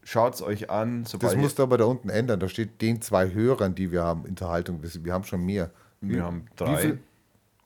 Schaut 0.05 0.35
es 0.35 0.43
euch 0.43 0.69
an. 0.69 1.05
Das 1.20 1.36
musst 1.36 1.60
du 1.60 1.62
aber 1.62 1.78
da 1.78 1.85
unten 1.85 2.09
ändern. 2.09 2.40
Da 2.40 2.48
steht 2.48 2.81
den 2.82 3.01
zwei 3.01 3.32
Hörern, 3.32 3.77
die 3.77 3.93
wir 3.93 4.02
haben, 4.02 4.23
Unterhaltung. 4.23 4.81
Wir 4.82 5.12
haben 5.12 5.24
schon 5.24 5.47
mehr. 5.47 5.70
Wir 6.02 6.22
haben 6.24 6.46
drei. 6.56 6.98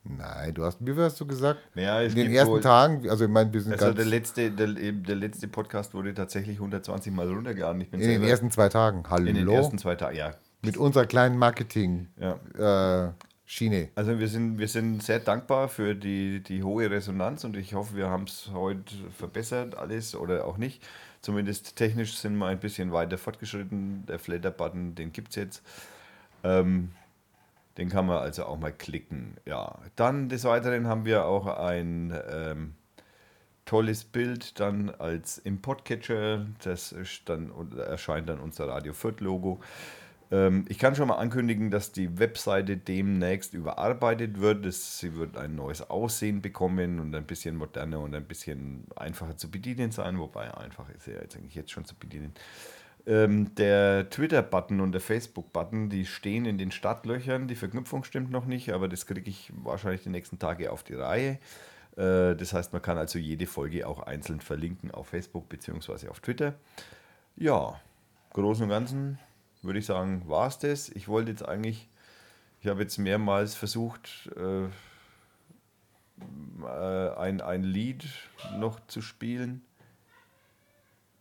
Nein, 0.05 0.55
du 0.55 0.65
hast, 0.65 0.79
wie 0.81 0.93
viel 0.93 1.03
hast 1.03 1.21
du 1.21 1.27
gesagt? 1.27 1.61
Ja, 1.75 2.01
es 2.01 2.15
In 2.15 2.21
den 2.21 2.33
ersten 2.33 2.53
wohl- 2.53 2.61
Tagen, 2.61 3.09
also 3.11 3.25
ich 3.25 3.31
meine, 3.31 3.53
wir 3.53 3.61
sind 3.61 3.73
Also 3.73 3.87
ganz 3.87 3.97
der 3.97 4.05
letzte, 4.05 4.51
der, 4.53 4.69
der 4.69 5.17
letzte 5.17 5.49
Podcast 5.49 5.95
wurde 5.95 6.15
tatsächlich 6.15 6.59
120 6.59 7.13
Mal 7.13 7.29
runtergeladen. 7.29 7.81
In 7.91 8.01
den 8.01 8.23
ersten 8.23 8.51
zwei 8.51 8.69
Tagen. 8.69 9.03
Hallo. 9.09 9.27
in 9.27 9.35
den 9.35 9.49
ersten 9.49 9.79
zwei 9.79 9.97
Tagen, 9.97 10.17
ja. 10.17 10.35
Mit 10.63 10.77
unserer 10.77 11.07
kleinen 11.07 11.39
Marketing 11.39 12.09
ja. 12.21 13.09
äh. 13.09 13.13
Also 13.95 14.19
wir 14.19 14.27
sind, 14.27 14.59
wir 14.59 14.67
sind 14.67 15.05
sehr 15.05 15.21
dankbar 15.21 15.69
für 15.69 15.95
die, 15.95 16.43
die 16.43 16.65
hohe 16.65 16.91
Resonanz 16.91 17.45
und 17.45 17.57
ich 17.57 17.75
hoffe, 17.75 17.95
wir 17.95 18.09
haben 18.09 18.25
es 18.25 18.51
heute 18.53 18.93
verbessert, 19.17 19.77
alles 19.77 20.17
oder 20.17 20.47
auch 20.47 20.57
nicht. 20.57 20.83
Zumindest 21.21 21.77
technisch 21.77 22.17
sind 22.17 22.37
wir 22.39 22.47
ein 22.47 22.59
bisschen 22.59 22.93
weiter 22.93 23.19
fortgeschritten. 23.19 24.05
Der 24.07 24.19
Flatter-Button, 24.19 24.97
den 24.97 25.13
gibt 25.13 25.29
es 25.29 25.37
jetzt. 25.37 25.63
Ähm, 26.43 26.91
den 27.77 27.89
kann 27.89 28.07
man 28.07 28.19
also 28.19 28.47
auch 28.47 28.59
mal 28.59 28.73
klicken. 28.73 29.37
Ja, 29.45 29.79
dann 29.97 30.29
des 30.29 30.45
Weiteren 30.45 30.87
haben 30.87 31.05
wir 31.05 31.27
auch 31.27 31.47
ein 31.47 32.17
ähm, 32.31 32.75
tolles 33.65 34.05
Bild 34.05 34.59
dann 34.61 34.91
als 34.91 35.39
im 35.39 35.61
Podcatcher. 35.61 36.47
Das 36.63 36.95
dann, 37.27 37.53
erscheint 37.79 38.29
dann 38.29 38.41
unser 38.41 38.69
Radio 38.69 38.95
Fürth 38.95 39.21
Logo. 39.21 39.61
Ähm, 40.31 40.65
ich 40.69 40.79
kann 40.79 40.97
schon 40.97 41.09
mal 41.09 41.17
ankündigen, 41.17 41.71
dass 41.71 41.93
die 41.93 42.19
Webseite 42.19 42.77
demnächst 42.77 43.55
überarbeitet 43.55 44.41
wird. 44.41 44.65
Es, 44.67 44.99
sie 44.99 45.15
wird 45.17 45.37
ein 45.37 45.55
neues 45.55 45.89
Aussehen 45.91 46.43
bekommen 46.43 46.99
und 46.99 47.15
ein 47.15 47.27
bisschen 47.27 47.57
moderner 47.57 48.01
und 48.01 48.15
ein 48.15 48.25
bisschen 48.25 48.87
einfacher 48.97 49.37
zu 49.37 49.51
bedienen 49.51 49.93
sein. 49.93 50.19
Wobei 50.19 50.53
einfach 50.55 50.89
ist 50.91 51.07
ja 51.07 51.15
jetzt 51.15 51.37
eigentlich 51.37 51.55
jetzt 51.55 51.71
schon 51.71 51.85
zu 51.85 51.95
bedienen. 51.95 52.33
Ähm, 53.07 53.55
der 53.55 54.11
Twitter-Button 54.11 54.81
und 54.81 54.91
der 54.93 55.01
Facebook-Button, 55.01 55.91
die 55.91 56.07
stehen 56.07 56.45
in 56.45 56.59
den 56.59 56.73
Startlöchern. 56.73 57.47
Die 57.47 57.55
Verknüpfung 57.55 58.03
stimmt 58.03 58.31
noch 58.31 58.47
nicht, 58.47 58.73
aber 58.73 58.89
das 58.89 59.07
kriege 59.07 59.31
ich 59.31 59.53
wahrscheinlich 59.55 60.03
die 60.03 60.09
nächsten 60.09 60.41
Tage 60.41 60.73
auf 60.73 60.83
die 60.83 60.95
Reihe. 60.95 61.39
Äh, 61.97 62.35
das 62.35 62.53
heißt, 62.53 62.73
man 62.73 62.83
kann 62.83 62.99
also 62.99 63.19
jede 63.19 63.47
Folge 63.47 63.87
auch 63.87 64.01
einzeln 64.01 64.41
verlinken 64.41 64.91
auf 64.91 65.09
Facebook 65.09 65.49
bzw. 65.49 66.09
auf 66.09 66.21
Twitter. 66.21 66.55
Ja, 67.37 67.81
Großen 68.33 68.65
und 68.65 68.71
Ganzen 68.71 69.19
würde 69.63 69.79
ich 69.79 69.87
sagen, 69.87 70.23
war 70.27 70.49
es 70.49 70.59
das. 70.59 70.89
Ich 70.89 71.09
wollte 71.09 71.31
jetzt 71.31 71.47
eigentlich, 71.47 71.89
ich 72.61 72.69
habe 72.69 72.83
jetzt 72.83 72.99
mehrmals 72.99 73.55
versucht, 73.55 74.31
äh, 74.37 74.69
ein, 76.67 77.41
ein 77.41 77.63
Lied 77.63 78.05
noch 78.59 78.81
zu 78.89 79.01
spielen. 79.01 79.63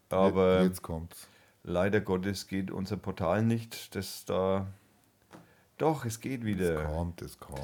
Aber 0.09 0.63
Jetzt 0.63 0.81
kommt's. 0.81 1.27
Leider 1.65 1.99
Gottes 1.99 2.47
geht 2.47 2.71
unser 2.71 2.97
Portal 2.97 3.43
nicht, 3.43 3.95
das 3.95 4.25
da. 4.25 4.67
Doch, 5.77 6.05
es 6.05 6.21
geht 6.21 6.45
wieder. 6.45 6.81
Es 6.81 6.87
kommt, 6.87 7.21
es 7.21 7.39
kommt. 7.39 7.59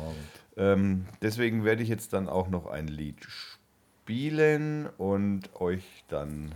Ähm, 0.57 1.05
deswegen 1.21 1.63
werde 1.63 1.83
ich 1.83 1.89
jetzt 1.89 2.11
dann 2.11 2.27
auch 2.27 2.49
noch 2.49 2.67
ein 2.67 2.87
Lied 2.87 3.23
spielen 3.23 4.89
und 4.97 5.55
euch 5.61 6.03
dann 6.09 6.55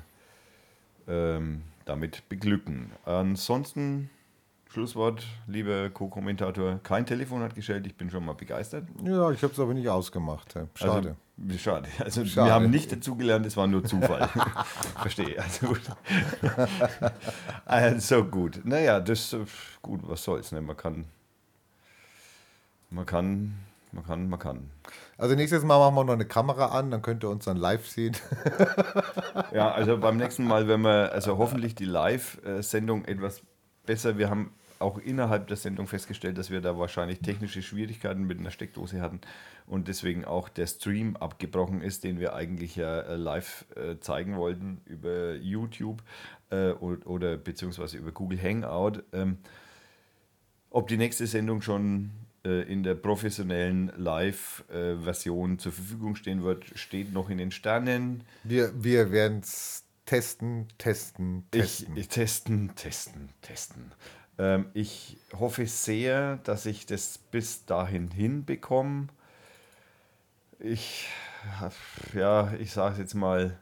ähm, 1.07 1.61
damit 1.85 2.27
beglücken. 2.27 2.91
Ansonsten, 3.05 4.09
Schlusswort, 4.69 5.25
lieber 5.47 5.89
Co-Kommentator, 5.91 6.79
kein 6.83 7.05
Telefon 7.05 7.41
hat 7.41 7.55
gestellt, 7.55 7.87
ich 7.87 7.95
bin 7.95 8.09
schon 8.09 8.25
mal 8.25 8.33
begeistert. 8.33 8.87
Ja, 9.03 9.31
ich 9.31 9.41
habe 9.43 9.53
es 9.53 9.59
aber 9.59 9.73
nicht 9.73 9.87
ausgemacht. 9.87 10.55
hä. 10.55 10.65
Schade. 10.73 10.95
Also, 10.95 11.15
schade. 11.57 11.87
Also 11.99 12.25
Schade. 12.25 12.47
wir 12.47 12.53
haben 12.53 12.69
nicht 12.69 12.91
dazugelernt, 12.91 13.45
es 13.45 13.57
war 13.57 13.67
nur 13.67 13.83
Zufall. 13.83 14.29
Verstehe. 15.01 15.41
Also 15.41 15.67
gut. 15.67 15.81
also 17.65 18.23
gut. 18.25 18.61
Naja, 18.63 18.99
das 18.99 19.33
äh, 19.33 19.45
gut, 19.81 20.01
was 20.03 20.23
soll's, 20.23 20.51
ne? 20.51 20.61
Man 20.61 20.77
kann. 20.77 21.05
Man 22.89 23.05
kann, 23.05 23.55
man 23.91 24.05
kann, 24.05 24.29
man 24.29 24.39
kann. 24.39 24.69
Also 25.17 25.35
nächstes 25.35 25.63
Mal 25.63 25.79
machen 25.79 25.95
wir 25.95 26.03
noch 26.05 26.13
eine 26.13 26.25
Kamera 26.25 26.67
an, 26.67 26.91
dann 26.91 27.01
könnt 27.01 27.23
ihr 27.23 27.29
uns 27.29 27.45
dann 27.45 27.57
live 27.57 27.87
sehen. 27.87 28.15
Ja, 29.53 29.71
also 29.71 29.97
beim 29.97 30.17
nächsten 30.17 30.45
Mal, 30.45 30.67
wenn 30.67 30.81
wir, 30.81 31.11
also 31.11 31.37
hoffentlich 31.37 31.75
die 31.75 31.85
Live-Sendung 31.85 33.05
etwas 33.05 33.41
besser, 33.85 34.17
wir 34.17 34.29
haben 34.29 34.53
auch 34.79 34.97
innerhalb 34.97 35.47
der 35.47 35.57
Sendung 35.57 35.87
festgestellt, 35.87 36.37
dass 36.37 36.49
wir 36.49 36.61
da 36.61 36.77
wahrscheinlich 36.77 37.19
technische 37.19 37.61
Schwierigkeiten 37.61 38.23
mit 38.23 38.39
einer 38.39 38.51
Steckdose 38.51 39.01
hatten 39.01 39.21
und 39.67 39.87
deswegen 39.87 40.25
auch 40.25 40.49
der 40.49 40.67
Stream 40.67 41.15
abgebrochen 41.15 41.81
ist, 41.81 42.03
den 42.03 42.19
wir 42.19 42.33
eigentlich 42.33 42.75
ja 42.75 43.01
äh, 43.01 43.15
live 43.15 43.65
äh, 43.75 43.99
zeigen 43.99 44.37
wollten 44.37 44.81
über 44.85 45.35
YouTube 45.35 46.03
äh, 46.49 46.71
oder, 46.71 47.37
beziehungsweise 47.37 47.97
über 47.97 48.11
Google 48.11 48.41
Hangout. 48.41 49.03
Ähm, 49.13 49.37
ob 50.69 50.87
die 50.87 50.97
nächste 50.97 51.25
Sendung 51.27 51.61
schon 51.61 52.11
in 52.43 52.83
der 52.83 52.93
professionellen 52.93 53.91
Live-Version 53.97 55.57
zur 55.57 55.71
Verfügung 55.71 56.15
stehen 56.15 56.43
wird, 56.43 56.65
steht 56.75 57.11
noch 57.11 57.31
in 57.31 57.39
den 57.39 57.49
Sternen. 57.49 58.23
Wir, 58.43 58.71
wir 58.83 59.11
werden 59.11 59.39
es 59.39 59.83
testen, 60.05 60.67
testen, 60.77 61.45
Ich, 61.51 61.61
testen. 61.61 61.97
ich 61.97 62.07
testen, 62.07 62.75
testen, 62.75 63.29
testen. 63.41 63.91
Ähm, 64.37 64.67
ich 64.73 65.17
hoffe 65.33 65.65
sehr, 65.67 66.37
dass 66.37 66.65
ich 66.65 66.85
das 66.85 67.17
bis 67.17 67.65
dahin 67.65 68.11
hinbekomme. 68.11 69.07
Ich, 70.59 71.07
ja, 72.13 72.53
ich 72.59 72.71
sage 72.71 73.01
jetzt 73.01 73.13
mal, 73.13 73.57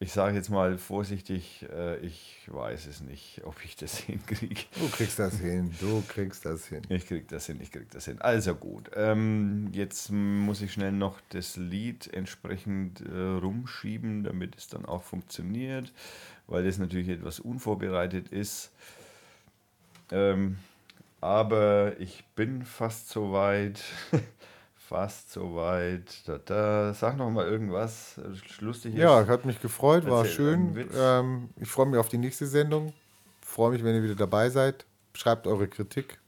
ich 0.00 0.12
sage 0.12 0.36
jetzt 0.36 0.48
mal 0.48 0.78
vorsichtig, 0.78 1.66
äh, 1.74 1.98
ich 1.98 2.42
weiß 2.46 2.86
es 2.86 3.00
nicht, 3.00 3.42
ob 3.44 3.64
ich 3.64 3.76
das 3.76 3.98
hinkriege. 3.98 4.62
du 4.78 4.88
kriegst 4.90 5.18
das 5.18 5.38
hin, 5.38 5.74
du 5.80 6.02
kriegst 6.06 6.44
das 6.44 6.66
hin. 6.66 6.82
Ich 6.88 7.06
krieg 7.06 7.26
das 7.28 7.46
hin, 7.46 7.58
ich 7.60 7.72
krieg 7.72 7.90
das 7.90 8.04
hin. 8.04 8.20
Also 8.20 8.54
gut. 8.54 8.90
Ähm, 8.94 9.70
jetzt 9.72 10.10
muss 10.12 10.62
ich 10.62 10.72
schnell 10.72 10.92
noch 10.92 11.20
das 11.30 11.56
Lied 11.56 12.12
entsprechend 12.12 13.00
äh, 13.00 13.18
rumschieben, 13.18 14.22
damit 14.22 14.56
es 14.56 14.68
dann 14.68 14.84
auch 14.84 15.02
funktioniert, 15.02 15.92
weil 16.46 16.64
das 16.64 16.78
natürlich 16.78 17.08
etwas 17.08 17.40
unvorbereitet 17.40 18.28
ist. 18.28 18.70
Ähm, 20.10 20.58
aber 21.20 21.98
ich 21.98 22.24
bin 22.36 22.64
fast 22.64 23.10
soweit. 23.10 23.82
fast 24.76 25.32
soweit. 25.32 26.26
Da, 26.26 26.38
da. 26.38 26.94
Sag 26.94 27.16
noch 27.16 27.30
mal 27.30 27.46
irgendwas 27.46 28.18
äh, 28.18 28.62
lustig 28.64 28.94
ist. 28.94 29.00
Ja, 29.00 29.26
hat 29.26 29.44
mich 29.44 29.60
gefreut, 29.60 30.06
war 30.06 30.20
Erzähl 30.20 30.34
schön. 30.34 30.54
einen 30.54 30.76
Witz. 30.76 30.94
Ähm, 30.96 31.50
ich 31.56 31.68
freue 31.68 31.86
mich 31.86 31.98
auf 31.98 32.08
die 32.08 32.18
nächste 32.18 32.46
Sendung. 32.46 32.92
Freue 33.40 33.72
mich, 33.72 33.82
wenn 33.82 33.94
ihr 33.94 34.02
wieder 34.02 34.14
dabei 34.14 34.50
seid. 34.50 34.86
Schreibt 35.14 35.46
eure 35.46 35.68
Kritik. 35.68 36.18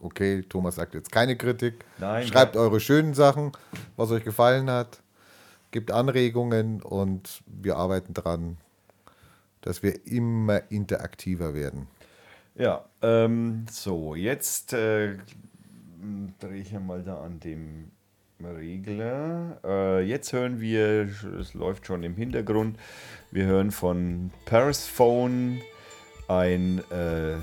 Okay, 0.00 0.42
Thomas 0.48 0.76
sagt 0.76 0.94
jetzt 0.94 1.12
keine 1.12 1.36
Kritik. 1.36 1.84
Nein, 1.98 2.26
Schreibt 2.26 2.54
ja. 2.54 2.62
eure 2.62 2.80
schönen 2.80 3.14
Sachen, 3.14 3.52
was 3.96 4.10
euch 4.10 4.24
gefallen 4.24 4.70
hat. 4.70 5.02
Gebt 5.72 5.92
Anregungen 5.92 6.82
und 6.82 7.42
wir 7.46 7.76
arbeiten 7.76 8.14
dran, 8.14 8.56
dass 9.60 9.82
wir 9.82 10.06
immer 10.06 10.70
interaktiver 10.70 11.54
werden. 11.54 11.86
Ja, 12.54 12.84
ähm, 13.02 13.66
so, 13.70 14.14
jetzt 14.14 14.72
äh, 14.72 15.16
drehe 16.38 16.60
ich 16.60 16.72
ja 16.72 16.80
mal 16.80 17.02
da 17.02 17.22
an 17.22 17.40
dem 17.40 17.90
Regler. 18.42 19.58
Äh, 19.64 20.00
jetzt 20.02 20.32
hören 20.32 20.60
wir, 20.60 21.08
es 21.40 21.54
läuft 21.54 21.86
schon 21.86 22.02
im 22.02 22.14
Hintergrund, 22.16 22.78
wir 23.30 23.46
hören 23.46 23.70
von 23.70 24.30
Paris 24.46 24.86
Phone 24.86 25.60
ein 26.28 26.82
äh, 26.90 27.36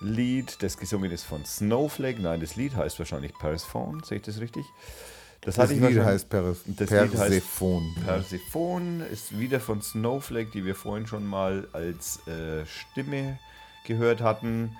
Lied, 0.00 0.62
das 0.62 0.78
gesungen 0.78 1.10
ist 1.10 1.24
von 1.24 1.44
Snowflake. 1.44 2.20
Nein, 2.20 2.40
das 2.40 2.56
Lied 2.56 2.74
heißt 2.74 2.98
wahrscheinlich 2.98 3.32
Paris 3.34 3.64
Phone, 3.64 4.02
sehe 4.04 4.18
ich 4.18 4.24
das 4.24 4.40
richtig? 4.40 4.64
Das 5.40 5.56
ich 5.58 5.80
Lied 5.80 6.00
heißt 6.00 6.28
Perse 6.28 6.60
das 6.66 6.90
Lied 6.90 7.00
heißt 7.00 7.14
Persephone. 7.14 7.94
Persephone 8.04 9.00
ist 9.12 9.38
wieder 9.38 9.60
von 9.60 9.80
Snowflake, 9.82 10.50
die 10.52 10.64
wir 10.64 10.74
vorhin 10.74 11.06
schon 11.06 11.26
mal 11.26 11.68
als 11.72 12.26
äh, 12.26 12.66
Stimme 12.66 13.38
gehört 13.84 14.20
hatten. 14.20 14.76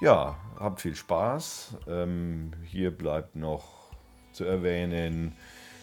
Ja, 0.00 0.36
habt 0.58 0.80
viel 0.80 0.96
Spaß. 0.96 1.76
Ähm, 1.88 2.52
hier 2.64 2.90
bleibt 2.90 3.36
noch 3.36 3.90
zu 4.32 4.44
erwähnen, 4.44 5.36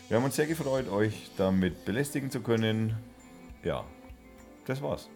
wir 0.10 0.18
haben 0.18 0.24
uns 0.24 0.36
sehr 0.36 0.48
gefreut, 0.48 0.90
euch 0.90 1.30
damit 1.38 1.86
belästigen 1.86 2.32
zu 2.32 2.42
können. 2.42 2.98
Ja, 3.64 3.84
das 4.66 4.82
war's. 4.82 5.08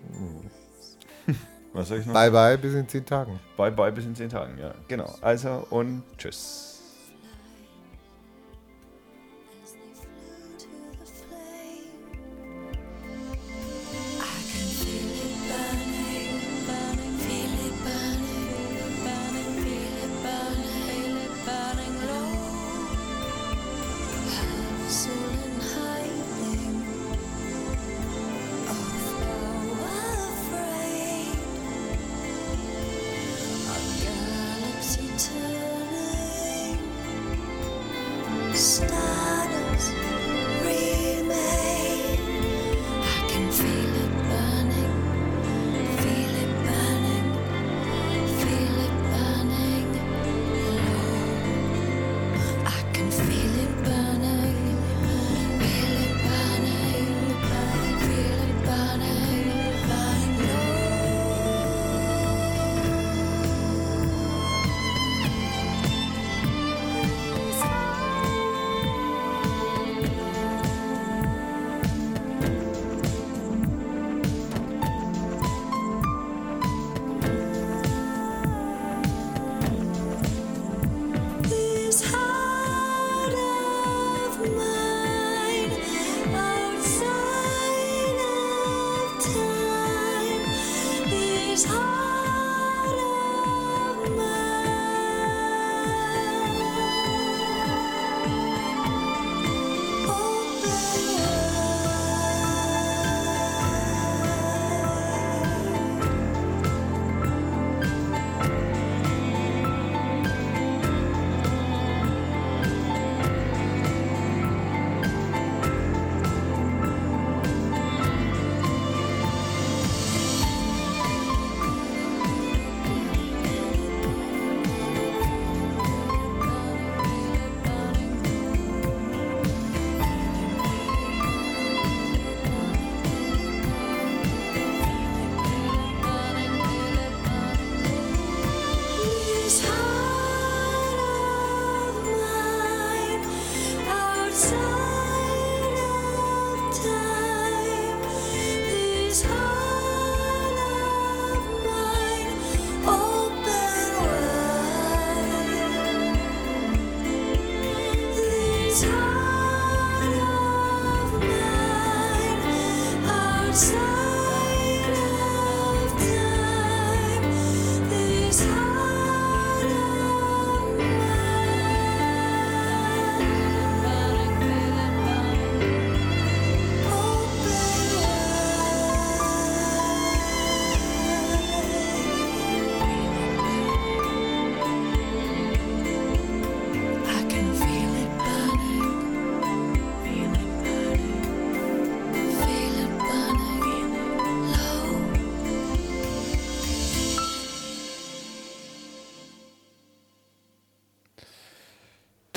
Was 1.74 1.88
soll 1.88 1.98
ich 1.98 2.06
noch? 2.06 2.14
Bye 2.14 2.30
bye, 2.30 2.58
bis 2.60 2.76
in 2.76 2.88
zehn 2.88 3.04
Tagen. 3.04 3.40
Bye 3.58 3.72
bye 3.72 3.92
bis 3.92 4.06
in 4.06 4.16
zehn 4.16 4.30
Tagen, 4.30 4.60
ja. 4.60 4.72
Genau. 4.88 5.12
Also 5.22 5.66
und 5.72 6.04
tschüss. 6.20 6.73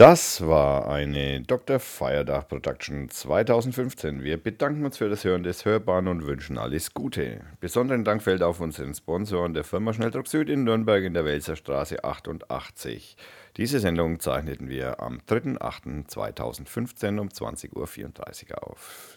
Das 0.09 0.47
war 0.47 0.89
eine 0.89 1.41
Dr. 1.41 1.81
Feierdach 1.81 2.47
Production 2.47 3.09
2015. 3.09 4.23
Wir 4.23 4.41
bedanken 4.41 4.85
uns 4.85 4.99
für 4.99 5.09
das 5.09 5.25
Hören 5.25 5.43
des 5.43 5.65
Hörbaren 5.65 6.07
und 6.07 6.25
wünschen 6.27 6.59
alles 6.59 6.95
Gute. 6.95 7.41
Besonderen 7.59 8.05
Dank 8.05 8.23
fällt 8.23 8.41
auf 8.41 8.61
unseren 8.61 8.95
Sponsoren 8.95 9.53
der 9.53 9.65
Firma 9.65 9.93
Schnelldruck 9.93 10.29
Süd 10.29 10.49
in 10.49 10.63
Nürnberg 10.63 11.03
in 11.03 11.13
der 11.13 11.25
Welser 11.25 11.57
Straße 11.57 12.05
88. 12.05 13.17
Diese 13.57 13.81
Sendung 13.81 14.21
zeichneten 14.21 14.69
wir 14.69 15.01
am 15.01 15.19
3.8.2015 15.29 17.19
um 17.19 17.27
20.34 17.27 18.53
Uhr 18.53 18.63
auf. 18.63 19.16